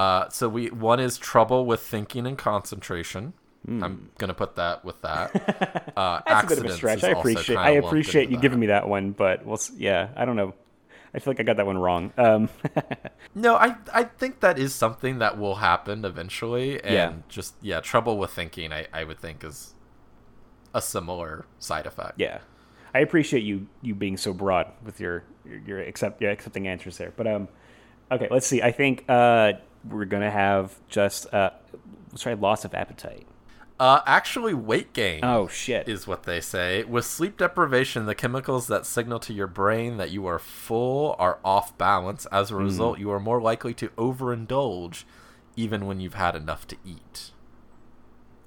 Uh, 0.00 0.28
so 0.30 0.48
we 0.48 0.70
one 0.70 1.00
is 1.00 1.18
trouble 1.18 1.66
with 1.66 1.80
thinking 1.80 2.26
and 2.26 2.38
concentration. 2.38 3.34
I'm 3.68 4.08
gonna 4.18 4.32
put 4.34 4.56
that 4.56 4.84
with 4.84 5.00
that. 5.02 5.92
Uh. 5.96 6.20
That's 6.26 6.44
a 6.44 6.56
bit 6.56 6.58
of 6.64 6.70
a 6.70 6.72
stretch. 6.72 7.04
I 7.04 7.10
appreciate. 7.10 7.56
I 7.56 7.70
appreciate 7.72 8.30
you 8.30 8.36
that. 8.36 8.42
giving 8.42 8.58
me 8.58 8.68
that 8.68 8.88
one, 8.88 9.10
but 9.12 9.44
we'll. 9.44 9.60
Yeah. 9.76 10.08
I 10.16 10.24
don't 10.24 10.36
know. 10.36 10.54
I 11.12 11.18
feel 11.18 11.32
like 11.32 11.40
I 11.40 11.42
got 11.42 11.56
that 11.58 11.66
one 11.66 11.76
wrong. 11.78 12.12
Um. 12.16 12.48
No, 13.34 13.54
I 13.54 13.76
I 13.92 14.04
think 14.04 14.40
that 14.40 14.58
is 14.58 14.74
something 14.74 15.18
that 15.18 15.38
will 15.38 15.56
happen 15.56 16.04
eventually, 16.04 16.82
and 16.82 16.94
Yeah. 16.94 17.12
just 17.28 17.54
yeah, 17.60 17.80
trouble 17.80 18.18
with 18.18 18.30
thinking. 18.32 18.72
I 18.72 18.86
I 18.92 19.04
would 19.04 19.18
think 19.20 19.44
is 19.44 19.74
a 20.74 20.80
similar 20.82 21.44
side 21.58 21.86
effect. 21.86 22.14
Yeah, 22.18 22.38
I 22.94 23.00
appreciate 23.00 23.44
you 23.44 23.66
you 23.82 23.94
being 23.94 24.16
so 24.16 24.32
broad 24.32 24.66
with 24.84 24.98
your 25.00 25.22
your, 25.44 25.58
your 25.66 25.78
accept 25.80 26.20
your 26.22 26.30
accepting 26.32 26.66
answers 26.66 26.96
there. 26.98 27.12
But 27.16 27.26
um, 27.28 27.48
okay, 28.10 28.26
let's 28.30 28.46
see. 28.48 28.62
I 28.62 28.72
think 28.72 29.04
uh 29.08 29.52
we're 29.88 30.04
gonna 30.04 30.30
have 30.30 30.78
just 30.88 31.32
uh 31.34 31.50
let's 32.10 32.22
try 32.22 32.34
loss 32.34 32.64
of 32.64 32.74
appetite. 32.74 33.26
Uh, 33.78 34.02
actually, 34.04 34.52
weight 34.52 34.92
gain. 34.92 35.20
Oh 35.24 35.48
shit. 35.48 35.88
is 35.88 36.06
what 36.06 36.24
they 36.24 36.38
say. 36.38 36.84
With 36.84 37.06
sleep 37.06 37.38
deprivation, 37.38 38.04
the 38.04 38.14
chemicals 38.14 38.66
that 38.66 38.84
signal 38.84 39.18
to 39.20 39.32
your 39.32 39.46
brain 39.46 39.96
that 39.96 40.10
you 40.10 40.26
are 40.26 40.38
full 40.38 41.16
are 41.18 41.38
off 41.42 41.78
balance. 41.78 42.26
As 42.26 42.50
a 42.50 42.54
Hmm. 42.56 42.64
result, 42.64 42.98
you 42.98 43.10
are 43.10 43.18
more 43.20 43.40
likely 43.40 43.72
to 43.74 43.88
overindulge 43.90 45.04
even 45.56 45.86
when 45.86 45.98
you've 45.98 46.12
had 46.14 46.36
enough 46.36 46.66
to 46.68 46.76
eat. 46.84 47.30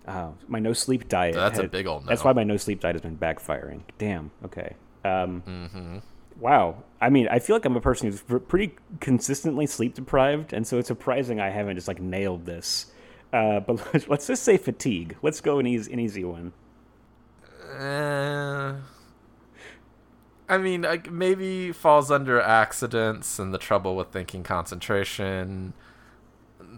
Oh, 0.08 0.36
my 0.48 0.60
no 0.60 0.74
sleep 0.74 1.08
diet. 1.10 1.34
That's 1.34 1.58
a 1.58 1.68
big 1.68 1.88
old 1.88 2.04
no. 2.06 2.10
That's 2.10 2.24
why 2.24 2.34
my 2.34 2.44
no 2.44 2.58
sleep 2.58 2.82
diet 2.82 2.94
has 2.96 3.02
been 3.02 3.18
backfiring. 3.18 3.82
Damn. 3.98 4.30
Okay. 4.46 4.76
Um, 5.04 5.42
Mm-hmm. 5.48 5.98
Wow. 6.40 6.84
I 7.00 7.10
mean, 7.10 7.28
I 7.30 7.40
feel 7.40 7.56
like 7.56 7.66
I'm 7.66 7.76
a 7.76 7.82
person 7.82 8.10
who's 8.10 8.22
pretty 8.22 8.76
consistently 9.00 9.68
sleep 9.68 9.94
deprived, 9.94 10.54
and 10.54 10.66
so 10.66 10.80
it's 10.80 10.88
surprising 10.88 11.40
I 11.40 11.50
haven't 11.50 11.76
just 11.76 11.88
like 11.88 12.00
nailed 12.02 12.46
this. 12.46 12.88
Uh, 13.32 13.60
but 13.60 14.08
let's 14.08 14.28
just 14.28 14.44
say 14.44 14.58
fatigue. 14.58 15.18
Let's 15.22 15.42
go 15.42 15.60
an 15.60 15.68
easy, 15.68 15.92
an 15.92 16.00
easy 16.00 16.24
one. 16.24 16.54
Eh, 17.78 18.74
I 20.50 20.58
mean, 20.58 20.84
like, 20.84 21.12
maybe 21.12 21.72
falls 21.72 22.12
under 22.12 22.40
accidents 22.40 23.40
and 23.40 23.54
the 23.54 23.58
trouble 23.58 23.96
with 23.96 24.10
thinking 24.10 24.44
concentration. 24.44 25.74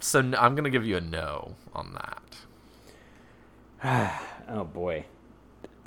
So 0.02 0.20
I'm 0.20 0.56
gonna 0.56 0.70
give 0.70 0.86
you 0.86 0.98
a 0.98 1.02
no 1.02 1.56
on 1.74 1.98
that. 3.82 4.22
Oh 4.48 4.64
boy. 4.64 5.06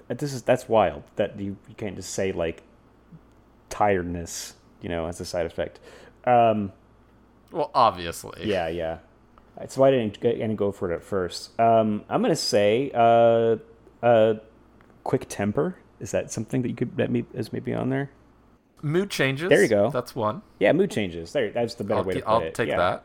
this 0.08 0.32
is 0.32 0.42
that's 0.42 0.68
wild 0.68 1.04
that 1.14 1.38
you, 1.38 1.56
you 1.68 1.76
can't 1.76 1.94
just 1.94 2.12
say 2.12 2.32
like 2.32 2.64
tiredness, 3.70 4.54
you 4.80 4.88
know, 4.88 5.06
as 5.06 5.20
a 5.20 5.24
side 5.24 5.46
effect. 5.46 5.80
Um, 6.24 6.72
Well, 7.50 7.70
obviously. 7.74 8.48
yeah, 8.48 8.68
yeah. 8.68 8.98
That's 9.58 9.76
why 9.76 9.88
I 9.88 9.90
didn't, 9.92 10.18
I 10.18 10.32
didn't 10.32 10.56
go 10.56 10.70
for 10.70 10.90
it 10.92 10.94
at 10.94 11.02
first. 11.02 11.58
Um, 11.58 12.04
I'm 12.08 12.22
gonna 12.22 12.36
say 12.36 12.90
uh, 12.94 13.56
uh, 14.02 14.34
quick 15.04 15.26
temper. 15.28 15.76
Is 16.00 16.12
that 16.12 16.30
something 16.30 16.62
that 16.62 16.68
you 16.68 16.76
could 16.76 16.96
that 16.96 17.10
me 17.10 17.24
is 17.34 17.52
maybe 17.52 17.74
on 17.74 17.90
there? 17.90 18.10
Mood 18.82 19.10
changes. 19.10 19.48
There 19.48 19.62
you 19.62 19.68
go. 19.68 19.90
That's 19.90 20.14
one. 20.14 20.42
Yeah, 20.60 20.72
mood 20.72 20.92
changes. 20.92 21.32
There, 21.32 21.50
that's 21.50 21.74
the 21.74 21.82
better 21.82 22.00
I'll, 22.00 22.04
way 22.04 22.14
to 22.14 22.20
put 22.20 22.28
I'll 22.28 22.40
it. 22.42 22.54
take 22.54 22.68
yeah. 22.68 23.00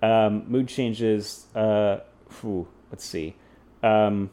that. 0.00 0.08
Um, 0.08 0.44
mood 0.50 0.68
changes. 0.68 1.44
Uh, 1.54 1.98
phew, 2.30 2.66
let's 2.90 3.04
see. 3.04 3.36
Um, 3.82 4.30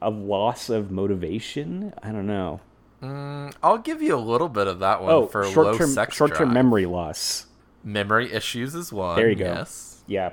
a 0.00 0.10
loss 0.10 0.68
of 0.68 0.92
motivation. 0.92 1.92
I 2.00 2.12
don't 2.12 2.28
know. 2.28 2.60
Mm, 3.02 3.54
I'll 3.62 3.78
give 3.78 4.00
you 4.02 4.14
a 4.14 4.18
little 4.18 4.48
bit 4.48 4.66
of 4.66 4.78
that 4.80 5.02
one 5.02 5.12
Oh, 5.12 5.26
for 5.26 5.44
low 5.44 5.52
short-term 5.52 5.90
sex 5.90 6.16
short-term 6.16 6.48
drive. 6.48 6.54
memory 6.54 6.86
loss. 6.86 7.46
Memory 7.84 8.32
issues 8.32 8.74
is 8.74 8.92
one. 8.92 9.16
There 9.16 9.28
you 9.28 9.36
go. 9.36 9.44
Yes. 9.44 10.02
Yeah. 10.06 10.30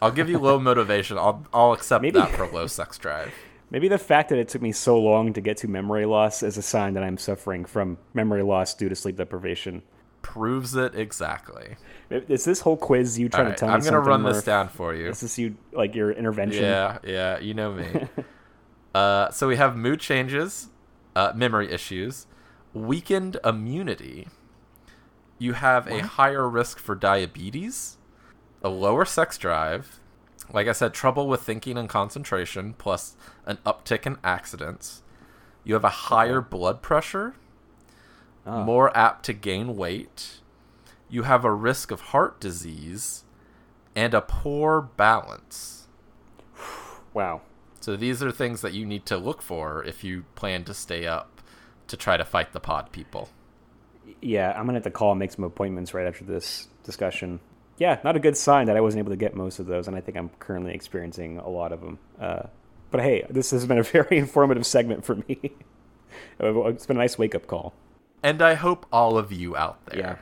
I'll 0.00 0.10
give 0.12 0.28
you 0.28 0.38
low 0.38 0.58
motivation. 0.60 1.18
I'll 1.18 1.44
I'll 1.52 1.72
accept 1.72 2.02
Maybe- 2.02 2.18
that 2.18 2.30
for 2.30 2.46
low 2.46 2.66
sex 2.66 2.98
drive. 2.98 3.32
Maybe 3.70 3.88
the 3.88 3.98
fact 3.98 4.30
that 4.30 4.38
it 4.38 4.48
took 4.48 4.62
me 4.62 4.72
so 4.72 4.98
long 4.98 5.34
to 5.34 5.42
get 5.42 5.58
to 5.58 5.68
memory 5.68 6.06
loss 6.06 6.42
is 6.42 6.56
a 6.56 6.62
sign 6.62 6.94
that 6.94 7.02
I'm 7.02 7.18
suffering 7.18 7.66
from 7.66 7.98
memory 8.14 8.42
loss 8.42 8.72
due 8.72 8.88
to 8.88 8.94
sleep 8.94 9.16
deprivation. 9.16 9.82
Proves 10.22 10.74
it 10.74 10.94
exactly. 10.94 11.76
Is 12.10 12.44
this 12.46 12.60
whole 12.60 12.78
quiz 12.78 13.18
you 13.18 13.28
trying 13.28 13.42
Alright, 13.42 13.56
to 13.58 13.60
tell 13.60 13.68
me 13.68 13.74
I'm 13.74 13.80
gonna 13.82 14.00
run 14.00 14.22
this 14.22 14.42
down 14.42 14.68
for 14.68 14.94
you. 14.94 15.08
Is 15.10 15.20
this 15.20 15.38
you 15.38 15.56
like 15.72 15.94
your 15.94 16.10
intervention? 16.12 16.62
Yeah, 16.64 16.98
yeah, 17.04 17.38
you 17.40 17.52
know 17.52 17.72
me. 17.72 18.08
uh, 18.94 19.30
so 19.32 19.46
we 19.46 19.56
have 19.56 19.76
mood 19.76 20.00
changes, 20.00 20.68
uh, 21.16 21.32
memory 21.34 21.70
issues, 21.72 22.26
weakened 22.72 23.36
immunity. 23.44 24.28
You 25.38 25.52
have 25.54 25.86
a 25.86 26.00
higher 26.02 26.48
risk 26.48 26.78
for 26.78 26.94
diabetes, 26.94 27.96
a 28.62 28.68
lower 28.68 29.04
sex 29.04 29.38
drive, 29.38 30.00
like 30.52 30.66
I 30.66 30.72
said, 30.72 30.94
trouble 30.94 31.28
with 31.28 31.42
thinking 31.42 31.76
and 31.78 31.88
concentration, 31.88 32.74
plus 32.74 33.16
an 33.46 33.58
uptick 33.66 34.06
in 34.06 34.16
accidents. 34.24 35.02
You 35.64 35.74
have 35.74 35.84
a 35.84 35.88
higher 35.90 36.40
blood 36.40 36.82
pressure, 36.82 37.34
Ah. 38.46 38.64
more 38.64 38.96
apt 38.96 39.24
to 39.26 39.32
gain 39.34 39.76
weight. 39.76 40.40
You 41.10 41.24
have 41.24 41.44
a 41.44 41.52
risk 41.52 41.90
of 41.90 42.00
heart 42.00 42.40
disease, 42.40 43.24
and 43.94 44.14
a 44.14 44.20
poor 44.22 44.80
balance. 44.80 45.86
Wow. 47.12 47.42
So 47.80 47.96
these 47.96 48.22
are 48.22 48.30
things 48.30 48.60
that 48.62 48.72
you 48.72 48.84
need 48.84 49.06
to 49.06 49.16
look 49.16 49.42
for 49.42 49.84
if 49.84 50.02
you 50.02 50.24
plan 50.34 50.64
to 50.64 50.74
stay 50.74 51.06
up 51.06 51.40
to 51.86 51.96
try 51.96 52.16
to 52.16 52.24
fight 52.24 52.52
the 52.52 52.60
pod 52.60 52.92
people. 52.92 53.30
Yeah, 54.20 54.50
I'm 54.50 54.66
gonna 54.66 54.74
have 54.74 54.84
to 54.84 54.90
call 54.90 55.12
and 55.12 55.18
make 55.18 55.32
some 55.32 55.44
appointments 55.44 55.94
right 55.94 56.06
after 56.06 56.24
this 56.24 56.68
discussion. 56.84 57.40
Yeah, 57.78 57.98
not 58.02 58.16
a 58.16 58.20
good 58.20 58.36
sign 58.36 58.66
that 58.66 58.76
I 58.76 58.80
wasn't 58.80 59.00
able 59.00 59.12
to 59.12 59.16
get 59.16 59.36
most 59.36 59.58
of 59.58 59.66
those, 59.66 59.86
and 59.86 59.96
I 59.96 60.00
think 60.00 60.16
I'm 60.16 60.30
currently 60.40 60.74
experiencing 60.74 61.38
a 61.38 61.48
lot 61.48 61.72
of 61.72 61.80
them. 61.80 61.98
Uh, 62.20 62.44
but 62.90 63.00
hey, 63.00 63.24
this 63.30 63.50
has 63.52 63.66
been 63.66 63.78
a 63.78 63.82
very 63.84 64.18
informative 64.18 64.66
segment 64.66 65.04
for 65.04 65.16
me. 65.16 65.38
it's 66.40 66.86
been 66.86 66.96
a 66.96 67.00
nice 67.00 67.18
wake 67.18 67.34
up 67.34 67.46
call. 67.46 67.74
And 68.22 68.42
I 68.42 68.54
hope 68.54 68.86
all 68.92 69.16
of 69.16 69.30
you 69.32 69.56
out 69.56 69.84
there. 69.86 69.98
Yeah. 69.98 70.16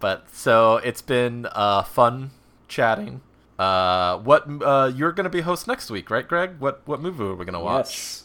But 0.00 0.28
so 0.34 0.76
it's 0.76 1.00
been 1.00 1.46
uh, 1.52 1.82
fun 1.84 2.32
chatting. 2.68 3.22
Uh, 3.62 4.18
what 4.18 4.44
uh, 4.60 4.90
you're 4.92 5.12
going 5.12 5.22
to 5.22 5.30
be 5.30 5.40
host 5.40 5.68
next 5.68 5.88
week, 5.88 6.10
right, 6.10 6.26
Greg? 6.26 6.58
What 6.58 6.82
what 6.84 7.00
movie 7.00 7.22
are 7.22 7.36
we 7.36 7.44
going 7.44 7.52
to 7.52 7.60
watch? 7.60 7.90
Yes. 7.90 8.24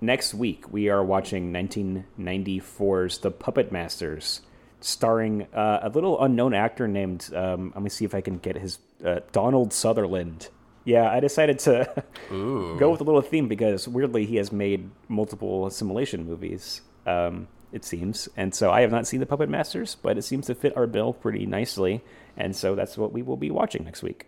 Next 0.00 0.34
week, 0.34 0.72
we 0.72 0.88
are 0.88 1.04
watching 1.04 1.52
1994's 1.52 3.18
The 3.18 3.30
Puppet 3.30 3.70
Masters, 3.70 4.40
starring 4.80 5.42
uh, 5.54 5.78
a 5.82 5.88
little 5.90 6.20
unknown 6.20 6.52
actor 6.52 6.88
named, 6.88 7.30
um, 7.32 7.70
let 7.76 7.82
me 7.84 7.90
see 7.90 8.04
if 8.04 8.12
I 8.12 8.20
can 8.22 8.38
get 8.38 8.56
his, 8.56 8.80
uh, 9.04 9.20
Donald 9.30 9.72
Sutherland. 9.72 10.48
Yeah, 10.84 11.08
I 11.08 11.20
decided 11.20 11.60
to 11.60 12.02
go 12.30 12.90
with 12.90 13.00
a 13.00 13.04
little 13.04 13.22
theme 13.22 13.46
because 13.46 13.86
weirdly 13.86 14.26
he 14.26 14.34
has 14.36 14.50
made 14.50 14.90
multiple 15.06 15.66
assimilation 15.66 16.26
movies, 16.26 16.80
um, 17.06 17.46
it 17.70 17.84
seems. 17.84 18.28
And 18.36 18.52
so 18.52 18.72
I 18.72 18.80
have 18.80 18.90
not 18.90 19.06
seen 19.06 19.20
The 19.20 19.26
Puppet 19.26 19.48
Masters, 19.48 19.96
but 20.02 20.18
it 20.18 20.22
seems 20.22 20.46
to 20.46 20.56
fit 20.56 20.76
our 20.76 20.88
bill 20.88 21.12
pretty 21.12 21.46
nicely. 21.46 22.02
And 22.36 22.56
so 22.56 22.74
that's 22.74 22.98
what 22.98 23.12
we 23.12 23.22
will 23.22 23.36
be 23.36 23.52
watching 23.52 23.84
next 23.84 24.02
week 24.02 24.26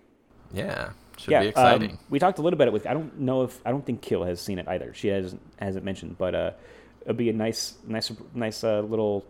Yeah. 0.53 0.91
Should 1.19 1.31
yeah, 1.31 1.41
be 1.41 1.49
exciting. 1.49 1.91
Um, 1.93 1.99
we 2.11 2.19
talked 2.19 2.39
a 2.39 2.43
little 2.43 2.57
bit 2.57 2.69
about 2.69 2.69
it 2.69 2.73
with. 2.73 2.87
I 2.87 2.95
don't 2.95 3.21
know 3.21 3.43
if 3.43 3.61
I 3.65 3.71
don't 3.71 3.85
think 3.85 4.03
Kill 4.03 4.25
has 4.25 4.41
seen 4.41 4.59
it 4.59 4.67
either. 4.67 4.93
She 4.95 5.09
hasn't 5.09 5.41
hasn't 5.59 5.85
mentioned, 5.85 6.19
but 6.19 6.35
uh, 6.35 6.51
it'll 7.03 7.15
be 7.15 7.29
a 7.29 7.33
nice, 7.33 7.75
nice, 7.87 8.11
nice 8.35 8.65
uh, 8.65 8.81
little, 8.81 9.25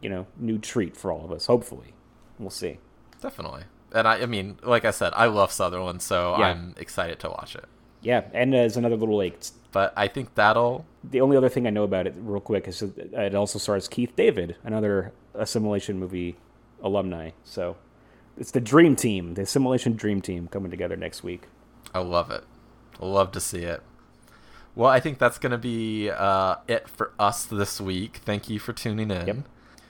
you 0.00 0.10
know, 0.10 0.26
new 0.36 0.58
treat 0.58 0.96
for 0.96 1.12
all 1.12 1.24
of 1.24 1.32
us. 1.32 1.46
Hopefully, 1.46 1.94
we'll 2.38 2.50
see. 2.50 2.78
Definitely. 3.22 3.62
And 3.92 4.06
I, 4.06 4.22
I 4.22 4.26
mean, 4.26 4.58
like 4.62 4.84
I 4.84 4.90
said, 4.90 5.12
I 5.16 5.26
love 5.26 5.50
Sutherland, 5.50 6.02
so 6.02 6.36
Yeah. 6.38 6.48
I'm 6.48 6.74
excited 6.76 7.18
to 7.20 7.28
watch 7.30 7.54
it. 7.56 7.64
Yeah, 8.02 8.24
and 8.32 8.54
as 8.54 8.76
another 8.76 8.96
little 8.96 9.16
like, 9.16 9.40
But 9.72 9.92
I 9.96 10.08
think 10.08 10.34
that'll 10.34 10.84
the 11.02 11.20
only 11.20 11.36
other 11.36 11.48
thing 11.48 11.66
I 11.66 11.70
know 11.70 11.84
about 11.84 12.06
it, 12.06 12.14
real 12.16 12.40
quick, 12.40 12.68
is 12.68 12.82
it 12.82 13.34
also 13.34 13.58
stars 13.58 13.88
Keith 13.88 14.14
David, 14.14 14.56
another 14.62 15.12
assimilation 15.34 15.98
movie 15.98 16.36
alumni. 16.82 17.30
So 17.44 17.76
it's 18.38 18.50
the 18.50 18.60
dream 18.60 18.96
team, 18.96 19.34
the 19.34 19.42
assimilation 19.42 19.94
dream 19.94 20.20
team, 20.22 20.48
coming 20.48 20.70
together 20.70 20.96
next 20.96 21.22
week. 21.22 21.42
I 21.94 22.00
love 22.00 22.30
it. 22.30 22.44
I 23.00 23.06
love 23.06 23.32
to 23.32 23.40
see 23.40 23.60
it. 23.64 23.82
Well, 24.74 24.90
I 24.90 25.00
think 25.00 25.18
that's 25.18 25.38
going 25.38 25.52
to 25.52 25.58
be 25.58 26.08
uh, 26.10 26.56
it 26.68 26.88
for 26.88 27.12
us 27.18 27.44
this 27.44 27.80
week. 27.80 28.18
Thank 28.24 28.48
you 28.48 28.58
for 28.58 28.72
tuning 28.72 29.10
in. 29.10 29.26
Yep. 29.26 29.36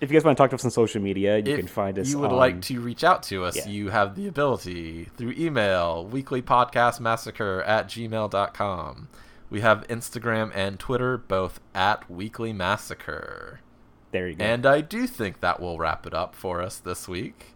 If 0.01 0.11
you 0.11 0.17
guys 0.19 0.25
want 0.25 0.39
to 0.39 0.43
talk 0.43 0.51
to 0.51 0.55
us 0.57 0.65
on 0.65 0.71
social 0.71 1.03
media, 1.03 1.39
you 1.39 1.53
If 1.55 1.59
can 1.59 1.67
find 1.67 1.99
us. 1.99 2.09
you 2.11 2.19
would 2.21 2.31
on- 2.31 2.37
like 2.37 2.63
to 2.63 2.81
reach 2.81 3.03
out 3.03 3.23
to 3.25 3.45
us, 3.45 3.57
Yeah. 3.57 3.67
you 3.69 3.91
have 3.91 4.15
the 4.15 4.29
ability 4.29 5.07
through 5.17 5.33
email, 5.37 6.09
weeklypodcastmassacre 6.11 7.67
at 7.67 7.89
gmail.com. 7.89 9.09
We 9.51 9.61
have 9.63 9.87
Instagram 9.89 10.53
and 10.55 10.79
Twitter, 10.79 11.17
both 11.17 11.61
at 11.75 12.09
Weekly 12.11 12.53
Massacre. 12.53 13.61
There 14.13 14.29
you 14.29 14.37
go. 14.37 14.45
And 14.45 14.65
I 14.67 14.81
do 14.83 15.07
think 15.07 15.41
that 15.41 15.59
will 15.61 15.79
wrap 15.79 16.07
it 16.07 16.15
up 16.15 16.35
for 16.35 16.63
us 16.63 16.79
this 16.79 17.09
week. 17.09 17.55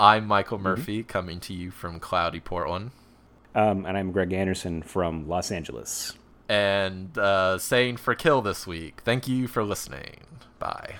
I'm 0.00 0.26
Michael 0.26 0.58
Mm-hmm. 0.58 0.64
Murphy, 0.64 1.02
coming 1.02 1.40
to 1.40 1.54
you 1.54 1.70
from 1.70 2.00
cloudy 2.00 2.40
Portland. 2.40 2.90
Um, 3.54 3.86
and 3.86 3.96
I'm 3.96 4.10
Greg 4.12 4.32
Anderson 4.32 4.82
from 4.82 5.28
Los 5.28 5.50
Angeles. 5.52 6.14
and 6.48 7.16
uh, 7.16 7.56
saying 7.58 7.96
for 7.98 8.14
kill 8.14 8.42
this 8.42 8.66
week. 8.66 9.00
Thank 9.04 9.28
you 9.28 9.46
for 9.48 9.62
listening. 9.64 10.26
Bye. 10.58 10.96